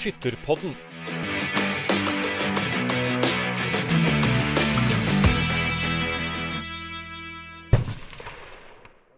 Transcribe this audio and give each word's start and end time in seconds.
Skytterpodden. 0.00 0.72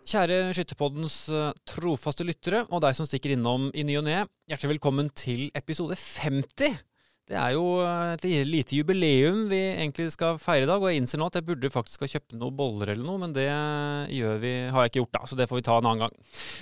Kjære 0.03 0.51
Skytterpoddens 0.51 1.29
eh, 1.31 1.53
trofaste 1.71 2.27
lyttere, 2.27 2.65
og 2.75 2.83
deg 2.83 2.99
som 2.99 3.07
stikker 3.07 3.37
innom 3.37 3.71
i 3.79 3.87
ny 3.87 4.01
og 4.01 4.09
ne. 4.09 4.25
Hjertelig 4.51 4.75
velkommen 4.75 5.13
til 5.15 5.53
episode 5.55 5.95
50. 5.95 6.83
Det 7.31 7.37
er 7.39 7.53
jo 7.55 7.65
eh, 7.85 8.13
et 8.17 8.25
lite 8.49 8.77
jubileum 8.77 9.45
vi 9.51 9.61
egentlig 9.71 10.09
skal 10.15 10.41
feire 10.43 10.67
i 10.67 10.69
dag. 10.69 10.83
Og 10.83 10.91
jeg 10.91 11.03
innser 11.03 11.21
nå 11.21 11.29
at 11.31 11.39
jeg 11.39 11.47
burde 11.47 11.71
faktisk 11.73 12.03
ha 12.03 12.11
kjøpt 12.11 12.35
noen 12.37 12.57
boller 12.59 12.93
eller 12.93 13.07
noe, 13.07 13.21
men 13.23 13.35
det 13.37 13.47
gjør 13.47 14.41
vi, 14.43 14.55
har 14.75 14.85
jeg 14.87 14.93
ikke 14.93 15.03
gjort, 15.05 15.15
da. 15.17 15.23
Så 15.31 15.39
det 15.39 15.49
får 15.51 15.61
vi 15.61 15.67
ta 15.69 15.79
en 15.79 15.91
annen 15.91 16.07
gang. 16.07 16.17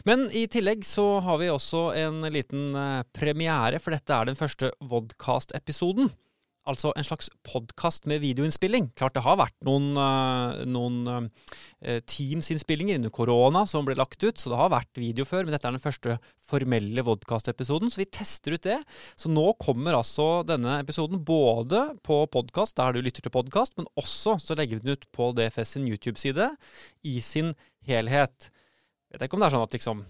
Men 0.09 0.27
i 0.37 0.45
tillegg 0.53 0.85
så 0.87 1.07
har 1.25 1.41
vi 1.41 1.53
også 1.53 1.85
en 2.03 2.27
liten 2.33 2.75
eh, 2.77 3.07
premiere, 3.17 3.81
for 3.81 3.97
dette 3.97 4.17
er 4.17 4.29
den 4.29 4.39
første 4.39 4.75
Vodcast-episoden. 4.93 6.13
Altså 6.69 6.91
en 6.93 7.07
slags 7.07 7.31
podkast 7.47 8.05
med 8.11 8.21
videoinnspilling. 8.21 8.91
Klart 8.99 9.15
det 9.17 9.23
har 9.25 9.39
vært 9.41 9.57
noen, 9.65 9.95
uh, 9.97 10.61
noen 10.69 10.99
uh, 11.09 11.97
Teams-innspillinger 12.05 13.01
under 13.01 13.13
korona 13.17 13.63
som 13.71 13.87
ble 13.89 13.97
lagt 13.97 14.21
ut, 14.21 14.37
så 14.37 14.53
det 14.53 14.59
har 14.61 14.73
vært 14.75 15.01
video 15.01 15.25
før, 15.25 15.47
men 15.47 15.57
dette 15.57 15.71
er 15.71 15.75
den 15.79 15.83
første 15.83 16.19
formelle 16.45 17.05
vodkast-episoden, 17.07 17.89
så 17.89 18.03
vi 18.03 18.09
tester 18.13 18.59
ut 18.59 18.69
det. 18.69 18.77
Så 19.17 19.33
nå 19.33 19.47
kommer 19.63 19.97
altså 19.97 20.29
denne 20.47 20.77
episoden 20.85 21.25
både 21.25 21.87
på 22.05 22.21
podkast, 22.29 22.77
der 22.77 22.93
du 22.93 23.01
lytter 23.03 23.25
til 23.25 23.35
podkast, 23.35 23.79
men 23.81 23.89
også 23.97 24.37
så 24.45 24.59
legger 24.59 24.79
vi 24.79 24.85
den 24.85 25.01
ut 25.01 25.09
på 25.17 25.33
DFS 25.39 25.79
sin 25.79 25.89
YouTube-side 25.89 26.53
i 27.09 27.19
sin 27.25 27.55
helhet. 27.89 28.51
Jeg 29.09 29.17
vet 29.17 29.31
ikke 29.31 29.41
om 29.41 29.43
det 29.43 29.49
er 29.49 29.57
sånn 29.57 29.69
at 29.71 29.81
liksom 29.81 30.05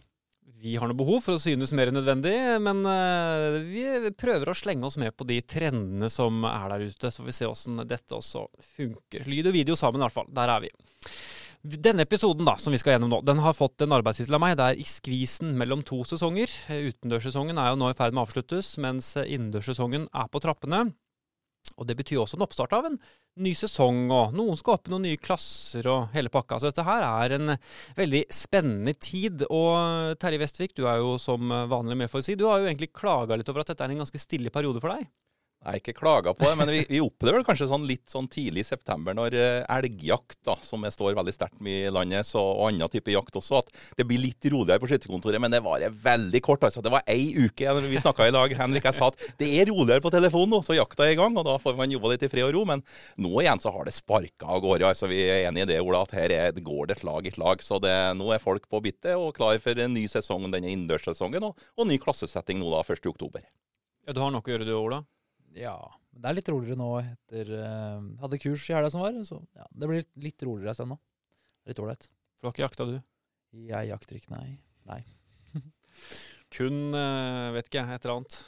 vi 0.60 0.77
har 0.77 0.91
noe 0.91 0.98
behov 0.98 1.23
for 1.24 1.38
å 1.38 1.41
synes 1.41 1.73
mer 1.76 1.88
enn 1.90 1.96
nødvendig, 1.96 2.34
men 2.60 2.82
uh, 2.84 3.60
vi 3.65 4.12
prøver 4.18 4.51
å 4.52 4.57
slenge 4.57 4.87
oss 4.88 4.98
med 5.01 5.15
på 5.16 5.24
de 5.29 5.40
trendene 5.40 6.10
som 6.12 6.45
er 6.45 6.66
der 6.74 6.84
ute. 6.90 7.10
Så 7.10 7.23
får 7.23 7.29
vi 7.30 7.37
se 7.38 7.48
åssen 7.48 7.80
dette 7.88 8.16
også 8.16 8.45
funker. 8.76 9.24
Lyd 9.30 9.49
og 9.49 9.57
video 9.57 9.79
sammen, 9.79 10.02
i 10.02 10.07
hvert 10.07 10.18
fall. 10.18 10.29
Der 10.37 10.52
er 10.52 10.66
vi. 10.66 10.73
Denne 11.60 12.07
episoden 12.07 12.46
da, 12.49 12.54
som 12.60 12.73
vi 12.73 12.80
skal 12.80 12.95
gjennom 12.95 13.10
nå, 13.12 13.21
den 13.29 13.40
har 13.45 13.57
fått 13.57 13.84
en 13.84 13.93
arbeidstittel 13.96 14.37
av 14.37 14.45
meg. 14.45 14.57
Det 14.60 14.68
er 14.68 14.80
i 14.80 14.88
skvisen 14.88 15.52
mellom 15.60 15.84
to 15.87 16.02
sesonger. 16.09 16.52
Utendørssesongen 16.73 17.60
er 17.60 17.73
jo 17.73 17.80
nå 17.80 17.90
i 17.93 17.96
ferd 17.96 18.16
med 18.16 18.23
å 18.23 18.29
avsluttes, 18.29 18.74
mens 18.80 19.12
innendørssesongen 19.21 20.09
er 20.12 20.29
på 20.32 20.45
trappene. 20.45 20.87
Og 21.80 21.86
Det 21.88 21.96
betyr 21.96 22.20
også 22.20 22.36
en 22.36 22.44
oppstart 22.44 22.74
av 22.76 22.90
en 22.90 22.96
ny 23.40 23.54
sesong, 23.56 24.02
og 24.12 24.34
noen 24.36 24.58
skal 24.58 24.76
opp 24.76 24.88
i 24.88 24.92
noen 24.92 25.06
nye 25.08 25.20
klasser 25.20 25.86
og 25.88 26.10
hele 26.12 26.32
pakka. 26.32 26.58
Så 26.60 26.68
dette 26.68 26.84
her 26.84 27.06
er 27.06 27.36
en 27.38 27.54
veldig 27.96 28.26
spennende 28.34 28.92
tid. 29.00 29.46
Og 29.48 30.18
Terje 30.20 30.42
Vestvik, 30.42 30.74
du 30.76 30.84
er 30.84 31.00
jo 31.00 31.14
som 31.22 31.48
vanlig 31.72 31.96
med 32.02 32.12
for 32.12 32.20
å 32.20 32.26
si, 32.26 32.36
du 32.36 32.44
har 32.50 32.60
jo 32.60 32.68
egentlig 32.68 32.92
klaga 32.92 33.38
litt 33.38 33.48
over 33.48 33.64
at 33.64 33.72
dette 33.72 33.86
er 33.86 33.94
en 33.94 34.04
ganske 34.04 34.20
stille 34.20 34.52
periode 34.52 34.82
for 34.82 34.92
deg? 34.92 35.08
Nei, 35.60 35.74
ikke 35.76 35.92
klaga 35.92 36.32
på 36.32 36.46
det, 36.46 36.54
men 36.56 36.70
vi, 36.72 36.78
vi 36.88 36.98
opplever 37.04 37.42
kanskje 37.44 37.66
sånn 37.68 37.82
litt 37.84 38.08
sånn 38.08 38.24
tidlig 38.32 38.62
i 38.62 38.68
september, 38.70 39.12
når 39.12 39.34
eh, 39.36 39.66
elgjakt, 39.68 40.38
da, 40.48 40.54
som 40.64 40.86
står 40.88 41.18
veldig 41.18 41.34
sterkt 41.36 41.60
i 41.68 41.82
landet, 41.92 42.24
så, 42.24 42.40
og 42.40 42.70
annen 42.70 42.88
type 42.88 43.12
jakt 43.12 43.36
også, 43.36 43.58
at 43.60 43.68
det 43.98 44.06
blir 44.08 44.22
litt 44.22 44.48
roligere 44.48 44.80
på 44.80 44.88
skytterkontoret. 44.88 45.36
Men 45.44 45.52
det 45.52 45.60
varer 45.60 45.92
veldig 45.92 46.40
kort. 46.46 46.64
altså. 46.64 46.80
Det 46.80 46.94
var 46.94 47.04
ei 47.04 47.34
uke 47.36 47.74
vi 47.84 48.00
snakka 48.00 48.30
i 48.30 48.32
dag. 48.32 48.54
Henrik 48.56 48.88
jeg 48.88 48.96
sa 48.96 49.10
at 49.12 49.26
det 49.42 49.50
er 49.60 49.68
roligere 49.68 50.00
på 50.00 50.14
telefonen 50.14 50.56
nå, 50.56 50.62
så 50.64 50.78
jakta 50.78 51.04
er 51.04 51.12
i 51.12 51.20
gang. 51.20 51.36
og 51.36 51.44
Da 51.50 51.58
får 51.60 51.76
man 51.76 51.92
jobba 51.92 52.14
litt 52.14 52.24
i 52.24 52.32
fred 52.32 52.48
og 52.48 52.56
ro. 52.56 52.64
Men 52.72 52.86
nå 53.20 53.44
igjen 53.44 53.60
så 53.60 53.74
har 53.76 53.84
det 53.84 53.96
sparka 53.98 54.48
av 54.48 54.64
gårde. 54.64 54.88
altså 54.94 55.12
Vi 55.12 55.20
er 55.26 55.44
enig 55.50 55.66
i 55.66 55.70
det, 55.74 55.80
Ola, 55.84 56.06
at 56.08 56.16
her 56.16 56.32
er, 56.38 56.56
går 56.56 56.88
det 56.88 57.02
et 57.02 57.06
lag 57.10 57.28
i 57.28 57.34
et 57.34 57.40
lag. 57.42 57.60
Så 57.60 57.82
det, 57.84 57.94
nå 58.16 58.32
er 58.32 58.40
folk 58.40 58.64
på 58.64 58.80
bittet 58.88 59.12
og 59.12 59.34
klar 59.36 59.60
for 59.60 59.76
en 59.76 59.92
ny 59.92 60.08
sesong, 60.08 60.48
denne 60.48 60.72
innendørssesongen, 60.72 61.52
og, 61.52 61.70
og 61.76 61.92
ny 61.92 62.00
klassesetting 62.00 62.64
nå 62.64 62.72
da 62.72 62.80
1.10. 62.80 63.44
Ja, 64.08 64.16
du 64.16 64.25
har 64.25 64.32
nok 64.32 64.48
å 64.48 64.56
gjøre 64.56 64.64
du, 64.64 64.78
Ola? 64.81 65.04
Ja. 65.56 65.77
Det 66.11 66.31
er 66.31 66.37
litt 66.37 66.50
roligere 66.50 66.78
nå 66.78 66.88
etter 67.00 67.53
uh, 67.55 68.03
Hadde 68.22 68.41
kurs 68.43 68.66
i 68.71 68.75
helga 68.75 68.91
som 68.93 69.05
var, 69.05 69.16
så 69.27 69.38
ja, 69.56 69.66
det 69.71 69.91
blir 69.91 70.05
litt, 70.25 70.43
roligere 70.47 70.72
en 70.72 70.78
stund 70.78 70.94
nå. 70.94 70.99
Litt 71.71 71.81
ålreit. 71.83 72.09
For 72.38 72.47
du 72.47 72.50
har 72.50 72.56
ikke 72.56 72.66
jakta, 72.66 72.88
du? 72.88 72.99
Jeg 73.71 73.91
jakter 73.91 74.19
ikke, 74.19 74.34
nei. 74.34 74.49
Nei. 74.91 75.00
Kun, 76.55 76.83
uh, 76.94 77.50
vet 77.56 77.71
ikke 77.71 77.83
jeg, 77.83 77.97
et 77.97 78.06
eller 78.06 78.19
annet. 78.19 78.41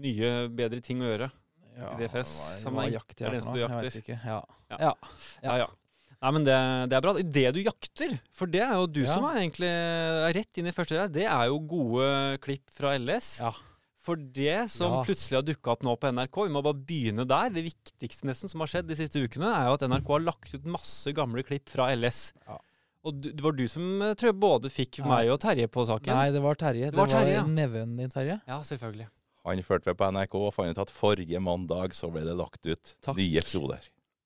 Nye, 0.00 0.32
bedre 0.54 0.82
ting 0.86 1.02
å 1.02 1.10
gjøre 1.10 1.30
ja, 1.80 1.92
i 1.96 2.04
DFS. 2.04 2.34
Hva, 2.64 2.74
hva 2.76 2.88
jakter 2.90 3.24
jeg, 3.24 3.28
er 3.28 3.34
det 3.34 3.40
eneste 3.40 3.56
du 3.56 3.62
jakter? 3.64 4.00
Ja. 4.14 4.40
Ja. 4.70 4.78
ja. 4.78 4.94
ja. 5.42 5.60
ja. 5.64 5.70
Nei, 6.20 6.30
men 6.36 6.44
det, 6.44 6.56
det, 6.92 6.96
er 6.98 7.04
bra. 7.04 7.14
Det 7.16 7.46
du 7.56 7.62
jakter, 7.64 8.14
for 8.36 8.50
det 8.52 8.60
er 8.60 8.74
jo 8.76 8.88
du 8.92 9.00
Ja. 9.06 9.14
som 9.14 9.24
er 9.30 9.38
egentlig 9.40 9.70
rett 10.36 10.58
inn 10.60 10.68
i 10.68 10.74
første 10.76 10.98
del, 10.98 11.12
det 11.14 11.24
er 11.24 11.46
jo 11.48 11.56
gode 11.64 12.10
klipp 12.44 12.68
fra 12.76 12.92
LS. 12.98 13.38
Ja. 13.40 13.54
For 14.10 14.18
det 14.40 14.56
som 14.74 14.96
Ja. 14.98 15.02
plutselig 15.06 15.38
har 15.38 15.44
dukka 15.46 15.70
opp 15.76 15.84
nå 15.86 15.94
på 16.02 16.10
NRK, 16.10 16.40
vi 16.48 16.54
må 16.56 16.62
bare 16.66 16.80
begynne 16.82 17.26
der. 17.30 17.50
Det 17.54 17.62
viktigste 17.68 18.26
nesten 18.26 18.50
som 18.50 18.60
har 18.64 18.66
skjedd 18.72 18.88
de 18.90 18.96
siste 18.98 19.22
ukene, 19.22 19.46
er 19.54 19.68
jo 19.70 19.76
at 19.78 19.86
NRK 19.86 20.08
har 20.16 20.24
lagt 20.26 20.54
ut 20.56 20.66
masse 20.66 21.12
gamle 21.14 21.44
klipp 21.46 21.68
fra 21.70 21.88
LS. 21.94 22.32
Ja. 22.48 22.58
Og 23.06 23.22
det 23.22 23.40
var 23.40 23.52
du 23.56 23.62
som 23.70 24.02
eh, 24.02 24.12
tror 24.12 24.32
jeg 24.32 24.40
både 24.42 24.68
fikk 24.68 24.98
Ja. 24.98 25.06
meg 25.08 25.30
og 25.32 25.38
Terje 25.40 25.68
på 25.72 25.86
saken. 25.88 26.12
Nei, 26.12 26.30
det 26.34 26.42
var 26.42 26.54
Terje. 26.58 26.90
Det 26.90 26.98
var 26.98 27.06
Terje, 27.06 27.38
ja. 27.38 27.46
neven 27.46 27.96
din, 27.96 28.10
Terje. 28.10 28.40
Ja, 28.46 28.58
selvfølgelig. 28.60 29.06
Han 29.46 29.62
fulgte 29.64 29.86
med 29.86 29.96
på 29.96 30.10
NRK 30.12 30.34
og 30.34 30.52
fant 30.52 30.68
ut 30.76 30.82
at 30.82 30.90
forrige 30.92 31.40
mandag 31.40 31.94
så 31.96 32.10
ble 32.12 32.26
det 32.26 32.36
lagt 32.36 32.66
ut 32.66 32.94
Takk. 33.00 33.16
nye 33.16 33.38
episoder. 33.40 33.80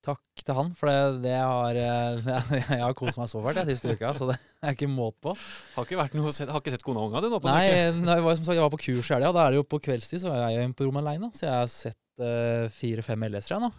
Takk 0.05 0.43
til 0.45 0.57
han, 0.59 0.71
for 0.77 0.91
det, 0.91 1.23
det 1.25 1.37
har 1.39 1.79
Jeg, 1.79 2.19
Jeg 2.77 2.83
har 2.83 2.97
kost 2.99 3.17
meg 3.21 3.31
så 3.31 3.41
fælt 3.45 3.61
den 3.63 3.71
siste 3.73 3.95
uka, 3.97 4.11
så 4.19 4.29
det 4.29 4.37
er 4.61 4.77
ikke 4.77 4.89
måte 4.91 5.17
på. 5.25 5.33
Har 5.77 5.87
ikke, 5.87 6.01
vært 6.03 6.17
noe, 6.19 6.29
har 6.29 6.61
ikke 6.61 6.75
sett 6.75 6.85
kona 6.85 7.01
og 7.01 7.09
unga 7.09 7.23
du 7.25 7.31
nå 7.33 7.41
på 7.41 7.49
Nei, 7.49 7.65
nei, 7.97 8.19
jeg 8.19 8.27
var, 8.27 8.37
som 8.37 8.49
sagt, 8.49 8.59
jeg 8.59 8.67
var 8.67 8.75
på 8.75 8.83
kurs 8.85 9.09
i 9.09 9.17
helga, 9.17 9.33
da 9.33 9.47
er 9.47 9.55
det 9.55 9.63
jo 9.63 9.67
på 9.73 9.81
kveldstid, 9.87 10.21
så 10.27 10.35
er 10.37 10.45
jeg 10.53 10.75
på 10.77 10.89
rommet 10.89 11.05
aleine. 11.07 11.33
Så 11.37 11.47
jeg 11.47 11.55
har 11.55 11.73
sett 11.73 12.01
uh, 12.21 12.69
fire-fem 12.75 13.27
LS-ere 13.31 13.63
nå. 13.65 13.73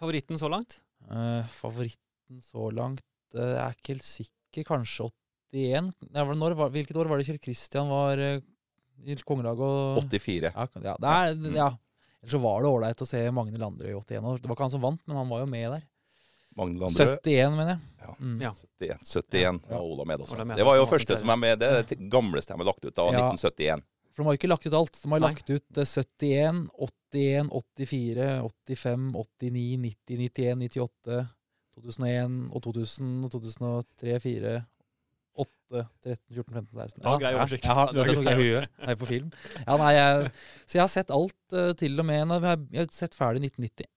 Favoritten 0.00 0.40
så 0.40 0.50
langt? 0.52 0.80
Uh, 1.10 1.44
favoritten 1.52 2.40
så 2.42 2.70
langt 2.74 3.04
uh, 3.36 3.44
Jeg 3.44 3.62
er 3.62 3.76
ikke 3.76 3.94
helt 3.94 4.08
sikker. 4.08 4.66
Kanskje 4.66 5.10
81? 5.52 5.92
Ja, 6.16 6.24
når, 6.24 6.56
hvilket 6.72 6.96
år 6.96 7.10
var 7.10 7.20
det 7.20 7.28
Kjell 7.28 7.42
Kristian 7.44 7.92
var 7.92 8.20
uh, 8.20 8.38
i 9.04 9.16
kongelaget? 9.28 9.60
Og, 10.00 10.06
84. 10.08 10.48
ja, 10.48 10.68
ja, 10.88 10.96
det 10.96 11.12
er, 11.12 11.50
ja. 11.60 11.74
Ellers 12.22 12.32
så 12.32 12.40
var 12.42 12.62
det 12.64 12.70
ålreit 12.70 13.02
å 13.02 13.06
se 13.08 13.20
Magne 13.30 13.58
Landrød 13.60 13.90
i 13.90 13.94
81. 13.94 14.24
år. 14.24 14.38
Det 14.40 14.48
var 14.48 14.56
ikke 14.56 14.66
han 14.66 14.74
som 14.74 14.82
vant, 14.86 15.02
men 15.06 15.16
han 15.20 15.28
var 15.30 15.44
jo 15.44 15.46
med 15.52 15.66
der. 15.76 15.82
Magne 16.56 16.80
Landrød. 16.80 17.18
71, 17.22 17.50
mener 17.56 17.74
jeg. 17.74 17.80
Ja. 18.06 18.14
Mm. 18.20 18.38
Ja. 18.40 18.52
71. 18.80 19.10
71 19.12 19.60
Ja. 19.70 19.76
og 19.76 19.90
Ola 19.92 20.04
med 20.08 20.20
også. 20.24 20.34
Ola 20.38 20.44
med 20.48 20.56
Det 20.56 20.64
var 20.66 20.76
jo 20.80 20.86
første 20.88 21.18
som 21.20 21.30
er 21.30 21.36
med. 21.36 21.58
Det 21.60 21.68
er 21.68 21.82
det 21.82 21.98
gamleste 22.10 22.52
jeg 22.54 22.58
har 22.58 22.64
lagt 22.70 22.84
ut 22.84 22.94
da, 22.96 23.04
Ja. 23.12 23.26
1971. 23.30 23.84
For 24.16 24.22
de 24.22 24.26
har 24.30 24.38
ikke 24.38 24.48
lagt 24.48 24.66
ut 24.66 24.72
alt. 24.72 24.96
De 25.02 25.08
har 25.12 25.20
Nei. 25.20 25.28
lagt 25.28 25.50
ut 25.50 25.76
eh, 25.76 25.84
71, 25.84 26.70
81, 27.12 27.50
84, 27.52 28.28
85, 28.64 29.12
89, 29.12 29.76
90, 29.84 30.16
91, 30.16 30.56
98, 30.72 31.28
2001 31.76 32.38
og 32.56 32.62
2000 32.64 33.24
og 33.26 33.30
2003, 33.36 34.20
4, 34.24 34.54
8, 35.36 35.82
13, 36.04 36.22
14, 36.34 36.54
15, 36.54 36.80
16 36.80 37.02
Ja, 37.04 37.16
grei 37.20 37.32
oversikt. 37.36 37.66
Ja, 37.68 37.76
ja, 37.84 37.92
det 37.92 38.16
tok 38.16 38.28
jeg 38.30 38.38
i 38.38 38.46
huet. 38.46 38.70
Jeg 38.80 38.94
er 38.94 38.98
på 39.00 39.08
film. 39.10 39.28
Ja, 39.58 39.76
nei, 39.80 39.92
jeg, 39.96 40.32
så 40.64 40.78
jeg 40.78 40.84
har 40.84 40.92
sett 40.92 41.12
alt 41.14 41.56
eh, 41.56 41.72
til 41.80 42.00
og 42.00 42.08
med 42.08 42.20
Jeg 42.22 42.80
har, 42.80 42.90
sett 42.94 43.16
ferdig 43.18 43.42
1990. 43.50 43.90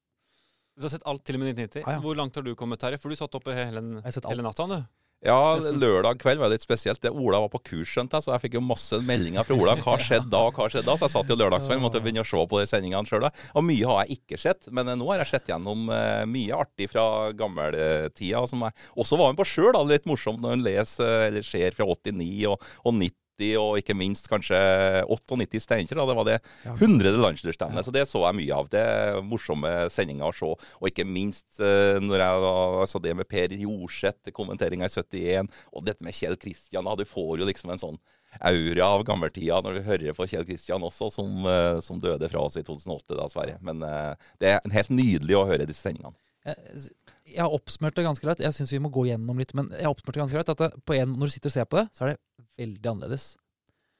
Du 0.79 0.87
har 0.87 0.93
sett 0.95 1.05
alt 1.11 1.25
til 1.27 1.37
og 1.37 1.43
med 1.43 1.51
1990. 1.53 1.83
Ah, 1.85 1.97
ja. 1.97 2.03
Hvor 2.03 2.17
langt 2.19 2.39
har 2.39 2.45
du 2.45 2.53
kommet, 2.59 2.81
Terje? 2.81 2.99
For 3.01 3.11
du 3.11 3.19
satt 3.19 3.35
oppe 3.39 3.55
hele, 3.55 3.83
hele 4.03 4.45
natta, 4.45 4.67
du. 4.69 4.79
Ja, 5.19 5.59
lørdag 5.59 6.21
kveld 6.21 6.39
var 6.39 6.47
litt 6.47 6.63
spesielt. 6.63 7.01
Det 7.03 7.11
Ola 7.11 7.41
var 7.43 7.49
på 7.51 7.59
kurs, 7.71 7.89
skjønte 7.91 8.15
jeg, 8.15 8.23
så 8.23 8.31
jeg 8.31 8.43
fikk 8.45 8.53
jo 8.55 8.61
masse 8.63 9.01
meldinger 9.03 9.43
fra 9.43 9.57
Ola. 9.57 9.73
Hva 9.83 9.97
skjedde 9.99 10.31
da, 10.31 10.45
hva 10.55 10.67
skjedde 10.71 10.87
da? 10.87 10.95
Så 10.95 11.09
jeg 11.09 11.13
satt 11.17 11.33
jo 11.33 11.37
lørdagskveld 11.41 11.83
måtte 11.83 11.99
begynne 12.03 12.23
å 12.23 12.29
se 12.29 12.39
på 12.39 12.61
de 12.61 12.69
sendingene 12.71 13.09
sjøl. 13.09 13.27
Og 13.27 13.65
mye 13.67 13.89
har 13.89 14.05
jeg 14.05 14.21
ikke 14.21 14.39
sett, 14.39 14.69
men 14.71 14.87
nå 14.87 15.09
har 15.11 15.19
jeg 15.25 15.33
sett 15.33 15.51
gjennom 15.51 15.91
eh, 15.91 16.23
mye 16.29 16.61
artig 16.63 16.87
fra 16.93 17.03
gammeltida, 17.35 18.45
som 18.47 18.63
jeg 18.63 18.77
også 18.95 19.19
var 19.19 19.33
med 19.33 19.41
på 19.41 19.49
sjøl. 19.51 19.75
Litt 19.89 20.07
morsomt 20.07 20.39
når 20.43 20.55
en 20.55 20.63
leser 20.69 21.27
eller 21.27 21.43
ser 21.43 21.75
fra 21.75 21.89
89 21.89 22.29
og, 22.53 22.69
og 22.87 22.95
90. 22.95 23.18
Og 23.59 23.79
ikke 23.79 23.95
minst 23.97 24.29
kanskje 24.31 24.59
98 25.07 25.63
Steinkjer. 25.63 25.99
Det 25.99 26.17
var 26.19 26.27
det 26.27 26.37
hundrede 26.79 27.15
100. 27.15 27.23
landsdelsstevnet. 27.23 27.85
Så 27.85 27.93
det 27.95 28.05
så 28.09 28.23
jeg 28.25 28.39
mye 28.39 28.59
av. 28.59 28.69
Det 28.71 28.83
er 28.83 29.23
morsomme 29.25 29.73
sendinger 29.93 30.29
å 30.29 30.35
se. 30.35 30.51
Og 30.79 30.91
ikke 30.91 31.07
minst 31.07 31.61
eh, 31.63 31.97
når 32.03 32.23
jeg 32.25 32.45
da, 32.45 32.53
altså 32.85 33.01
det 33.03 33.15
med 33.17 33.29
Per 33.29 33.55
Jorseth, 33.57 34.33
kommenteringa 34.35 34.89
i 34.89 34.93
71, 34.93 35.51
og 35.73 35.85
dette 35.87 36.05
med 36.05 36.15
Kjell 36.15 36.39
Kristian. 36.39 36.89
Du 36.99 37.05
får 37.07 37.41
jo 37.41 37.49
liksom 37.49 37.73
en 37.73 37.81
sånn 37.81 37.99
aura 38.45 38.85
av 38.93 39.03
gammeltida 39.07 39.57
når 39.65 39.79
du 39.79 39.85
hører 39.87 40.17
på 40.17 40.27
Kjell 40.29 40.45
Kristian 40.47 40.85
også, 40.85 41.09
som, 41.13 41.45
eh, 41.49 41.81
som 41.85 42.01
døde 42.01 42.29
fra 42.29 42.45
oss 42.45 42.59
i 42.59 42.65
2008, 42.65 43.17
da, 43.17 43.27
Sverre. 43.31 43.59
Men 43.65 43.83
eh, 43.85 44.31
det 44.41 44.55
er 44.55 44.73
helt 44.75 44.93
nydelig 44.93 45.37
å 45.37 45.47
høre 45.49 45.67
disse 45.69 45.87
sendingene. 45.87 46.17
Jeg, 46.47 46.81
jeg 47.27 47.41
har 47.43 47.53
oppsummert 47.55 47.97
det 47.97 48.05
ganske 48.07 48.25
greit. 48.25 48.41
Jeg 48.43 48.55
syns 48.55 48.73
vi 48.73 48.81
må 48.83 48.91
gå 48.93 49.05
gjennom 49.09 49.39
litt, 49.41 49.53
men 49.57 49.71
jeg 49.75 49.87
har 49.87 49.93
oppsummert 49.93 50.17
det 50.17 50.23
ganske 50.23 50.37
greit. 50.39 50.51
At 50.55 50.63
det, 50.63 50.83
på 50.87 50.97
en, 50.97 51.15
når 51.19 51.29
du 51.29 51.35
sitter 51.35 51.51
og 51.51 51.55
ser 51.57 51.69
på 51.69 51.79
det, 51.81 51.87
så 51.95 52.05
er 52.05 52.13
det 52.13 52.45
veldig 52.61 52.91
annerledes. 52.93 53.31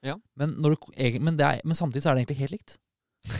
Ja. 0.06 0.15
Men, 0.39 0.56
når 0.63 0.75
du, 0.75 0.91
men, 1.19 1.36
det 1.39 1.47
er, 1.47 1.65
men 1.68 1.77
samtidig 1.77 2.06
så 2.06 2.12
er 2.12 2.18
det 2.18 2.24
egentlig 2.24 2.44
helt 2.44 2.56
likt. 2.56 2.77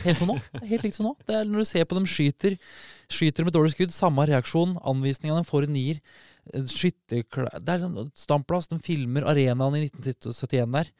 Helt 0.04 0.20
som 0.20 0.28
nå. 0.28 0.36
Det 0.52 0.60
er 0.60 0.72
helt 0.74 0.84
likt 0.84 0.98
som 0.98 1.06
nå. 1.08 1.14
Det 1.26 1.36
er 1.36 1.46
når 1.48 1.62
du 1.62 1.68
ser 1.70 1.86
på 1.88 1.96
dem 1.96 2.08
skyter, 2.08 2.56
skyter 3.12 3.46
med 3.46 3.54
dårlig 3.56 3.72
skudd, 3.74 3.94
samme 3.96 4.26
reaksjon, 4.28 4.76
anvisningene 4.92 5.46
får 5.48 5.66
en 5.66 5.74
nier. 5.76 6.02
Skytterklær 6.50 6.74
Skytterkla... 6.74 7.62
Det 7.64 7.72
er 7.72 7.82
sånn 7.84 8.12
standplass, 8.18 8.68
de 8.70 8.80
filmer 8.84 9.26
arenaen 9.30 9.78
i 9.78 9.86
1971 9.88 10.76
der. 10.76 10.92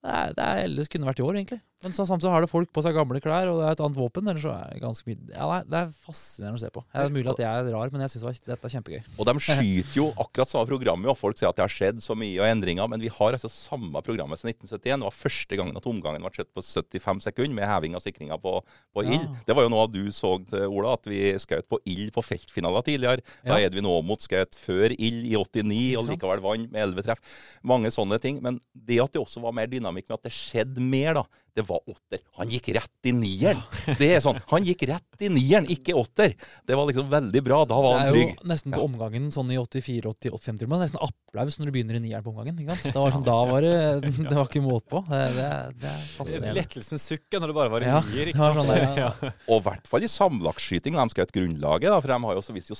Det 0.00 0.12
er, 0.20 0.36
det 0.36 0.46
er, 0.46 0.62
ellers 0.66 0.92
kunne 0.92 1.08
vært 1.08 1.20
i 1.20 1.26
år, 1.26 1.40
egentlig. 1.40 1.60
Men 1.80 1.94
så, 1.96 2.04
samtidig 2.04 2.28
har 2.34 2.44
det 2.44 2.50
folk 2.50 2.68
på 2.76 2.82
seg 2.84 2.92
gamle 2.92 3.20
klær, 3.24 3.48
og 3.48 3.56
det 3.62 3.66
er 3.70 3.76
et 3.76 3.80
annet 3.80 3.96
våpen. 3.96 4.26
Eller 4.28 4.42
så 4.42 4.50
er 4.52 4.74
det 4.74 4.82
ganske 4.82 5.06
mye 5.08 5.16
Ja, 5.32 5.46
det 5.48 5.54
er, 5.56 5.68
det 5.70 5.78
er 5.80 5.92
fascinerende 6.04 6.58
å 6.58 6.62
se 6.62 6.68
på. 6.74 6.82
Det 6.92 7.04
er 7.06 7.14
mulig 7.14 7.30
at 7.32 7.40
jeg 7.40 7.62
er 7.62 7.70
rar, 7.72 7.92
men 7.94 8.04
jeg 8.04 8.12
syns 8.12 8.40
dette 8.44 8.68
er 8.68 8.74
kjempegøy. 8.74 9.00
Og 9.16 9.28
de 9.30 9.34
skyter 9.40 9.96
jo 9.96 10.04
akkurat 10.20 10.50
samme 10.52 10.68
programmet, 10.68 11.08
og 11.08 11.16
folk 11.16 11.40
sier 11.40 11.48
at 11.48 11.56
det 11.56 11.64
har 11.64 11.72
skjedd 11.72 12.02
så 12.04 12.16
mye 12.20 12.36
og 12.42 12.44
endringer. 12.50 12.90
Men 12.92 13.00
vi 13.00 13.08
har 13.14 13.38
altså 13.38 13.48
samme 13.52 14.02
programmet 14.04 14.42
siden 14.42 14.52
1971. 14.52 15.00
Det 15.00 15.08
var 15.08 15.16
første 15.22 15.60
gangen 15.62 15.80
at 15.80 15.88
omgangen 15.88 16.26
ble 16.26 16.34
sett 16.36 16.52
på 16.52 16.64
75 16.66 17.24
sekunder 17.30 17.56
med 17.62 17.68
heving 17.72 17.96
av 17.96 18.04
sikringa 18.04 18.36
på, 18.44 18.58
på 18.92 19.06
Ja. 19.08 19.22
Det 19.48 19.56
var 19.56 19.64
jo 19.64 19.72
noe 19.72 19.88
du 19.90 20.02
så, 20.12 20.34
Ola, 20.68 20.92
at 20.98 21.08
vi 21.08 21.22
skjøt 21.40 21.64
på 21.70 21.80
ild 21.88 22.12
på 22.12 22.22
feltfinaler 22.28 22.84
tidligere. 22.86 23.24
Da 23.40 23.56
Ja. 23.56 23.70
Edvin 23.70 23.88
Aamodt 23.88 24.28
skjøt 24.28 24.52
før 24.58 24.92
ild 24.92 25.24
i 25.24 25.32
89, 25.38 25.96
og 25.96 26.08
likevel 26.12 26.44
vant 26.44 26.68
med 26.72 26.82
11 26.90 27.08
treff. 27.08 27.24
Mange 27.64 27.88
sånne 27.94 28.20
ting. 28.20 28.42
Men 28.44 28.60
det 28.74 29.00
at 29.00 29.16
det 29.16 29.22
også 29.24 29.40
var 29.40 29.56
mer 29.56 29.70
dynamikk 29.70 30.08
med 30.10 30.18
at 30.20 30.28
det 30.28 30.36
skjedde 30.36 30.84
mer, 30.84 31.22
da. 31.22 31.24
Det 31.56 31.64
var 31.70 31.80
åtter. 31.90 32.20
Han 32.40 32.50
gikk 32.52 32.68
rett 32.76 33.08
i 33.08 33.12
nieren. 33.16 33.62
Det 34.00 34.10
er 34.16 34.20
sånn. 34.24 34.38
Han 34.50 34.66
gikk 34.66 34.82
rett 34.90 35.24
i 35.24 35.30
nieren, 35.32 35.68
ikke 35.70 35.94
åtter. 35.96 36.34
Det 36.66 36.76
var 36.78 36.88
liksom 36.90 37.08
veldig 37.12 37.42
bra. 37.46 37.62
Da 37.70 37.78
var 37.80 37.98
han 38.00 38.10
trygg. 38.12 38.34
Det 38.34 38.36
er 38.36 38.44
jo 38.44 38.50
nesten 38.52 38.74
på 38.74 38.80
Ja. 38.82 38.88
omgangen 38.90 39.30
sånn 39.34 39.50
i 39.54 39.58
84-85 39.60 40.66
men 40.70 40.82
nesten 40.84 41.00
applaus 41.04 41.58
når 41.60 41.70
du 41.70 41.72
begynner 41.76 41.98
i 41.98 42.02
nieren 42.04 42.24
på 42.26 42.32
omgangen. 42.34 42.58
Ikke 42.60 42.76
sant? 42.76 42.92
Det 42.94 43.00
var 43.04 43.14
sånn, 43.14 43.24
Da 43.30 43.38
var 43.50 43.64
det 43.66 43.74
Det 44.18 44.34
var 44.36 44.48
ikke 44.48 44.62
måte 44.64 44.88
på. 44.90 45.02
Det, 45.08 45.22
det, 45.38 45.48
det 45.80 45.90
er 45.90 46.04
fascinerende. 46.16 46.56
Lettelsens 46.60 47.06
sukk 47.10 47.38
når 47.38 47.52
det 47.52 47.56
bare 47.60 47.74
var 47.76 47.86
Ja, 47.86 48.00
nier. 48.04 48.24
det 48.24 48.34
ikke 48.34 48.42
sant? 48.44 48.60
sånn 48.60 48.72
der, 48.74 48.98
ja. 49.00 49.10
Og 49.48 49.56
i 49.60 49.64
hvert 49.68 49.86
fall 49.90 50.06
i 50.06 50.10
samlagsskyting. 50.10 50.98
De 51.00 51.14
skjøt 51.14 51.32
grunnlaget, 51.36 51.88
da, 51.90 52.00
for 52.00 52.12
de 52.14 52.18
har 52.26 52.34
jo 52.40 52.44
så 52.44 52.56
visst 52.56 52.72
jo 52.72 52.78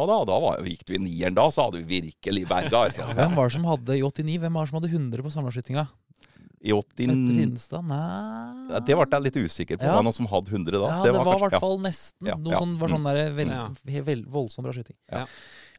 òg 0.00 0.06
da. 0.10 0.18
Da 0.30 0.38
var, 0.44 0.60
gikk 0.66 0.84
du 0.88 0.94
i 0.98 1.02
nieren 1.02 1.34
da, 1.38 1.48
så 1.50 1.66
hadde 1.68 1.80
du 1.82 1.88
virkelig 1.90 2.44
berga. 2.50 2.84
Altså. 2.90 3.06
Hvem 3.14 3.34
var 3.38 3.48
det 3.48 3.54
som 3.56 3.64
hadde 3.70 3.96
i 3.98 4.02
89? 4.04 4.38
Hvem 4.44 4.52
var 4.58 4.66
det 4.66 4.72
som 4.72 4.78
hadde 4.80 4.92
100 4.92 5.22
på 5.26 5.32
samlaskytinga? 5.34 5.86
I 6.60 6.74
80 6.76 7.08
Mette 7.08 7.36
Finstad? 7.38 7.86
Nei 7.88 8.74
Ja, 8.74 8.80
Det 8.84 8.96
ble 8.98 9.06
jeg 9.08 9.24
litt 9.24 9.38
usikker 9.40 9.80
på. 9.80 9.86
Ja. 9.88 9.94
Var 9.96 10.04
noen 10.04 10.16
som 10.16 10.28
hadde 10.28 10.52
100 10.52 10.76
da? 10.76 10.90
Ja, 10.92 11.06
det 11.06 11.14
var 11.16 11.32
i 11.32 11.40
hvert 11.46 11.62
fall 11.62 11.80
nesten. 11.80 12.28
Ja, 12.28 12.36
Noe 12.36 12.52
ja. 12.52 12.60
sånn, 12.60 12.76
var 12.80 12.92
sånn 12.92 13.08
der, 13.08 13.22
vel, 13.36 13.54
vel, 14.10 14.26
voldsomt 14.28 14.68
bra 14.68 14.74
skyting. 14.76 14.98
Ja. 15.08 15.24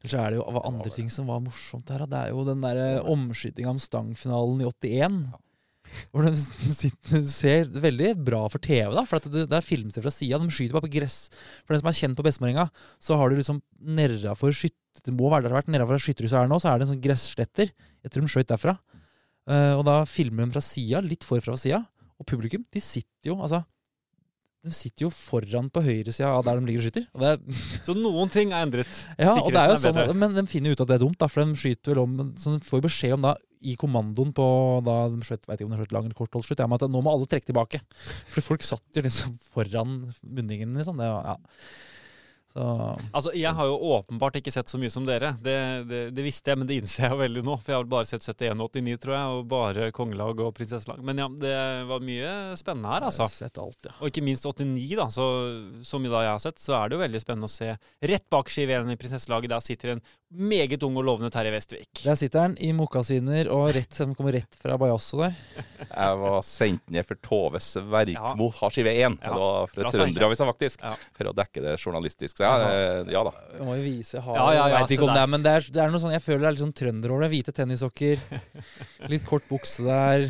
Ellers 0.02 0.18
er 0.18 0.34
det 0.34 0.40
jo 0.40 0.66
andre 0.66 0.94
ting 0.96 1.14
som 1.14 1.30
var 1.30 1.44
morsomt 1.44 1.94
her. 1.94 2.08
Det 2.10 2.18
er 2.18 2.34
jo 2.34 2.48
den 2.48 2.66
derre 2.66 2.90
omskytinga 3.14 3.76
om 3.76 3.82
stangfinalen 3.82 4.66
i 4.66 4.70
81. 4.72 5.22
Hvor 6.12 6.26
de 6.26 6.34
sitter, 6.82 7.24
ser 7.28 7.70
veldig 7.84 8.14
bra 8.26 8.42
for 8.50 8.64
TV, 8.64 8.90
da. 8.96 9.06
For 9.06 9.22
at 9.22 9.30
det, 9.30 9.46
det 9.52 9.58
er 9.60 9.66
filmet 9.66 9.98
fra 10.02 10.14
sida. 10.14 10.40
De 10.42 10.50
skyter 10.54 10.78
bare 10.78 10.88
på 10.88 10.96
gress. 10.98 11.18
For 11.66 11.76
den 11.76 11.84
som 11.84 11.92
er 11.92 11.98
kjent 12.00 12.18
på 12.18 12.26
Bestemorenga, 12.26 12.70
så 13.02 13.20
har 13.20 13.30
du 13.30 13.38
liksom 13.38 13.62
nedafor 14.00 14.56
skytter... 14.56 14.80
Det 15.06 15.14
må 15.16 15.30
være 15.32 15.46
der 15.46 15.52
det 15.52 15.54
har 15.54 15.62
vært. 15.62 15.72
Nedafor 15.72 16.02
skytterhuset 16.04 16.36
her 16.42 16.50
nå, 16.52 16.58
så 16.60 16.72
er 16.72 16.80
det 16.80 16.88
en 16.88 16.94
sånn 16.96 17.04
gressletter. 17.04 17.70
Jeg 18.02 18.12
tror 18.12 18.26
de 18.26 18.32
skøyt 18.34 18.50
derfra. 18.50 18.74
Eh, 19.50 19.74
og 19.78 19.84
da 19.88 20.02
filmer 20.10 20.46
hun 20.46 20.54
fra 20.54 20.64
sida, 20.64 21.02
litt 21.06 21.26
forfra 21.26 21.56
fra 21.56 21.62
sida. 21.62 21.84
Og 22.22 22.28
publikum, 22.30 22.66
de 22.70 22.82
sitter 22.84 23.32
jo 23.32 23.40
altså 23.42 23.64
De 24.62 24.70
sitter 24.78 25.08
jo 25.08 25.10
foran 25.10 25.72
på 25.74 25.82
høyresida 25.82 26.30
av 26.30 26.44
der 26.46 26.60
de 26.60 26.68
ligger 26.70 26.84
og 26.84 26.86
skyter. 26.86 27.06
Og 27.18 27.24
er, 27.32 27.40
Så 27.88 27.96
noen 27.98 28.30
ting 28.30 28.52
er 28.54 28.68
endret. 28.68 28.92
ja, 29.18 29.34
og 29.34 29.50
det 29.50 29.62
er 29.62 29.72
jo 29.72 29.78
er 29.80 29.86
sånn. 29.88 30.20
Men 30.22 30.38
de 30.38 30.44
finner 30.50 30.76
ut 30.76 30.84
at 30.84 30.92
det 30.92 31.00
er 31.00 31.06
dumt, 31.06 31.18
da, 31.22 31.30
for 31.32 31.42
de 31.42 31.58
skyter 31.58 31.96
vel 31.96 32.04
om 32.04 32.20
Så 32.38 32.54
de 32.54 32.62
får 32.68 32.84
beskjed 32.86 33.18
om 33.18 33.26
da 33.32 33.38
i 33.62 33.76
kommandoen 33.78 34.32
på 34.34 34.46
da 34.86 35.04
de 35.14 35.22
skjøt, 35.26 35.46
vet 35.46 35.60
ikke 35.60 35.68
om 35.70 35.74
de 35.76 35.82
skjøt 35.84 35.92
lang 35.94 36.06
eller 36.08 36.18
kort 36.18 36.34
holdskytt, 36.34 36.64
at 36.66 36.86
nå 36.90 37.02
må 37.06 37.12
alle 37.14 37.28
trekke 37.30 37.46
tilbake. 37.52 37.82
For 38.30 38.42
folk 38.42 38.66
satt 38.66 38.98
jo 38.98 39.04
liksom 39.06 39.36
foran 39.54 40.00
munningen, 40.26 40.74
liksom. 40.78 40.98
Det, 40.98 41.10
ja. 41.10 41.36
Så 42.54 42.66
Altså, 43.14 43.32
Jeg 43.38 43.54
har 43.56 43.66
jo 43.70 43.78
åpenbart 43.96 44.36
ikke 44.40 44.52
sett 44.54 44.70
så 44.72 44.80
mye 44.82 44.92
som 44.92 45.06
dere. 45.08 45.34
Det, 45.42 45.56
det, 45.90 46.02
det 46.16 46.26
visste 46.26 46.52
jeg, 46.52 46.60
men 46.60 46.70
det 46.70 46.80
innser 46.82 47.06
jeg 47.08 47.16
jo 47.16 47.20
veldig 47.22 47.44
nå. 47.48 47.58
For 47.62 47.74
jeg 47.74 47.80
har 47.80 47.90
bare 47.92 48.10
sett 48.10 48.26
71 48.28 48.62
og 48.66 48.72
89, 48.76 48.98
tror 49.06 49.16
jeg, 49.18 49.36
og 49.38 49.50
bare 49.52 49.90
kongelag 49.96 50.44
og 50.46 50.54
prinsesselag. 50.58 51.04
Men 51.08 51.24
ja, 51.24 51.28
det 51.42 51.56
var 51.90 52.04
mye 52.06 52.32
spennende 52.60 52.92
her, 52.94 53.08
altså. 53.08 53.26
jeg 53.26 53.32
har 53.32 53.38
sett 53.48 53.62
alt, 53.64 53.90
ja. 53.90 53.96
Og 54.00 54.12
ikke 54.12 54.26
minst 54.26 54.48
89, 54.48 54.96
da. 55.00 55.08
Så, 55.14 55.28
som 55.88 56.08
da 56.12 56.26
jeg 56.26 56.36
har 56.36 56.44
sett, 56.44 56.60
så 56.62 56.76
er 56.80 56.90
det 56.90 56.98
jo 56.98 57.04
veldig 57.06 57.24
spennende 57.24 57.50
å 57.50 57.54
se. 57.54 57.76
Rett 58.12 58.28
bak 58.32 58.52
Ski 58.52 58.66
1 58.68 58.92
i 58.92 58.98
prinsesselaget, 59.00 59.54
der 59.54 59.64
sitter 59.64 59.96
en 59.96 60.04
meget 60.32 60.84
ung 60.88 60.96
og 60.96 61.04
lovende 61.04 61.32
Terje 61.34 61.52
Vestvik. 61.52 62.04
Der 62.06 62.16
sitter 62.16 62.46
han 62.46 62.54
i 62.64 62.72
mokkasiner 62.76 63.50
og 63.52 63.74
rett, 63.76 63.92
som 63.96 64.14
kommer 64.16 64.38
rett 64.38 64.56
fra 64.60 64.78
Bajasso 64.80 65.20
der. 65.20 65.36
Jeg 65.90 66.20
var 66.22 66.38
sendt 66.48 66.86
ned 66.94 67.08
for 67.08 67.20
Tove 67.24 67.60
Sverkmo, 67.64 68.48
har 68.62 68.74
skive 68.74 68.94
1. 68.96 69.18
Ja, 69.20 69.32
Det 69.32 69.34
var 69.36 69.68
fra 69.72 69.84
fra 69.84 69.92
Trønderavisa, 69.98 70.48
faktisk. 70.48 70.86
Ja. 70.86 70.94
For 71.18 71.32
å 71.32 71.36
dekke 71.36 71.64
det 71.66 71.76
journalistisk. 71.82 72.41
Så 72.42 72.48
ja, 72.50 72.70
eh, 72.74 73.12
ja 73.14 73.24
da. 73.28 73.34
Jeg 73.56 73.68
må 73.68 73.76
jo 73.78 73.84
vise 73.86 74.18
jeg 74.18 74.24
Ja, 74.26 74.34
ja, 74.36 74.52
ja, 74.58 74.68
jeg 74.74 74.86
vet 74.86 74.94
ikke 74.98 75.08
om 75.08 75.14
det 75.16 75.24
er, 75.24 75.32
men 75.36 75.46
det 75.46 75.52
er, 75.58 75.68
det 75.78 75.82
er 75.84 75.92
noe 75.94 76.02
sånn 76.02 76.16
Jeg 76.16 76.24
føler 76.26 76.42
det 76.44 76.50
er 76.50 76.56
litt 76.58 76.64
sånn 76.66 76.78
trønder 76.82 77.14
over 77.14 77.26
det. 77.26 77.32
Hvite 77.36 77.54
tennissokker, 77.62 78.24
litt 79.14 79.28
kort 79.30 79.46
bukse 79.50 79.86
der. 79.86 80.28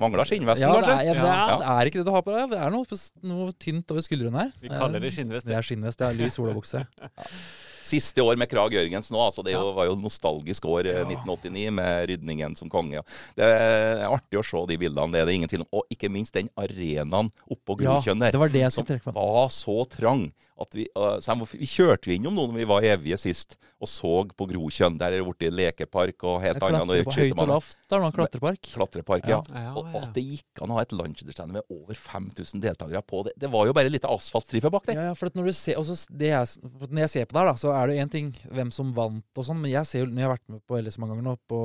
Mangler 0.00 0.24
skinnvesten, 0.24 0.64
Ja, 0.64 0.72
det 0.72 0.86
kanskje? 0.86 0.94
er, 0.98 1.06
ja, 1.10 1.14
det, 1.14 1.32
er, 1.32 1.58
det 1.60 1.72
er 1.72 1.90
ikke 1.90 2.00
det 2.00 2.06
du 2.08 2.14
har 2.14 2.22
på 2.24 2.32
deg. 2.32 2.46
Det 2.54 2.60
er 2.64 2.72
noe, 2.72 3.00
noe 3.28 3.50
tynt 3.60 3.92
over 3.92 4.04
skuldrene 4.06 4.46
her. 4.46 4.54
Vi 4.62 4.72
kaller 4.72 5.04
det 5.04 5.12
skinnvest. 5.12 5.48
Det 5.50 5.58
er 5.58 5.66
skinnvest. 5.68 6.00
Det 6.00 6.08
er 6.08 6.16
lys 6.22 6.38
olabukse. 6.40 6.84
Siste 7.82 8.22
år 8.22 8.36
med 8.40 8.48
Krag 8.50 8.72
Jørgensen 8.76 9.16
òg. 9.16 9.28
Altså 9.30 9.44
det 9.44 9.52
jo- 9.54 9.72
var 9.76 9.86
jo 9.86 9.96
nostalgisk 9.96 10.64
år, 10.64 10.86
eh, 10.86 11.04
1989, 11.04 11.70
med 11.72 12.08
rydningen 12.08 12.56
som 12.56 12.68
konge. 12.70 13.02
Det 13.36 13.44
er 13.44 14.06
artig 14.06 14.38
å 14.38 14.44
se 14.44 14.66
de 14.66 14.78
bildene, 14.78 15.12
det 15.12 15.20
er 15.20 15.26
det 15.26 15.34
ingen 15.34 15.48
tvil 15.48 15.60
om. 15.66 15.68
Og 15.72 15.82
ikke 15.90 16.10
minst 16.10 16.32
den 16.32 16.48
arenaen 16.56 17.30
oppå 17.50 17.76
Grokjønn 17.78 18.20
der. 18.20 18.32
det 18.32 18.40
var 18.40 18.48
det 18.48 18.60
jeg 18.62 18.72
som 18.72 18.84
skulle 18.84 18.98
trekke 19.00 19.12
fram. 19.12 19.14
var 19.14 19.48
så 19.48 19.88
trang 19.88 20.32
at 20.62 20.74
vi, 20.76 20.86
uh, 20.96 21.18
vi 21.58 21.66
kjørte 21.66 22.10
jo 22.10 22.14
innom 22.16 22.36
noen 22.36 22.54
vi 22.54 22.66
var 22.68 22.84
evige 22.86 23.18
sist, 23.18 23.56
og 23.82 23.88
så 23.90 24.12
på 24.30 24.46
Grokjønn. 24.46 24.98
Der 25.00 25.16
er 25.16 25.22
det 25.22 25.26
blitt 25.26 25.52
lekepark 25.52 26.22
og 26.28 26.40
helt 26.44 26.62
annet. 26.62 27.02
Høyt 27.08 27.34
og 27.34 27.48
lavt. 27.50 27.76
der 27.90 27.98
er 27.98 28.04
noe 28.04 28.14
klatrepark. 28.14 28.60
Klatrepark, 28.70 29.26
ja. 29.26 29.40
Ja, 29.50 29.72
Og 29.74 29.88
at 29.98 30.12
det 30.14 30.22
gikk 30.22 30.62
an 30.62 30.70
å 30.70 30.78
ha 30.78 30.84
et 30.86 30.94
lunsjunderstand 30.94 31.56
med 31.56 31.62
over 31.72 31.98
5000 31.98 32.62
deltakere 32.62 33.02
på 33.02 33.24
det. 33.26 33.34
Det 33.42 33.50
var 33.50 33.66
jo 33.66 33.74
bare 33.74 33.90
litt 33.90 34.06
asfaltstripe 34.06 34.70
bak 34.70 34.86
der. 34.86 34.94
Ja, 35.00 35.08
ja, 35.10 35.14
for 35.18 35.32
når 35.34 35.50
du 35.50 35.52
ser, 35.58 35.80
også, 35.82 36.06
det 36.14 36.30
jeg, 36.30 36.70
når 36.92 37.02
jeg 37.06 37.10
ser 37.16 37.26
på 37.26 37.34
det 37.34 37.42
her, 37.42 37.50
da, 37.50 37.58
så 37.58 37.71
er 37.78 37.90
det 37.90 37.98
én 38.02 38.12
ting 38.12 38.28
hvem 38.52 38.70
som 38.74 38.92
vant 38.96 39.40
og 39.40 39.46
sånn, 39.46 39.60
men 39.62 39.72
jeg 39.72 39.88
ser 39.88 40.02
jo, 40.02 40.10
når 40.10 40.22
jeg 40.22 40.28
har 40.28 40.34
vært 40.34 40.52
med 40.52 40.62
på 40.68 40.78
LS 40.78 40.98
mange 41.00 41.14
ganger 41.14 41.26
nå, 41.26 41.34
på, 41.50 41.60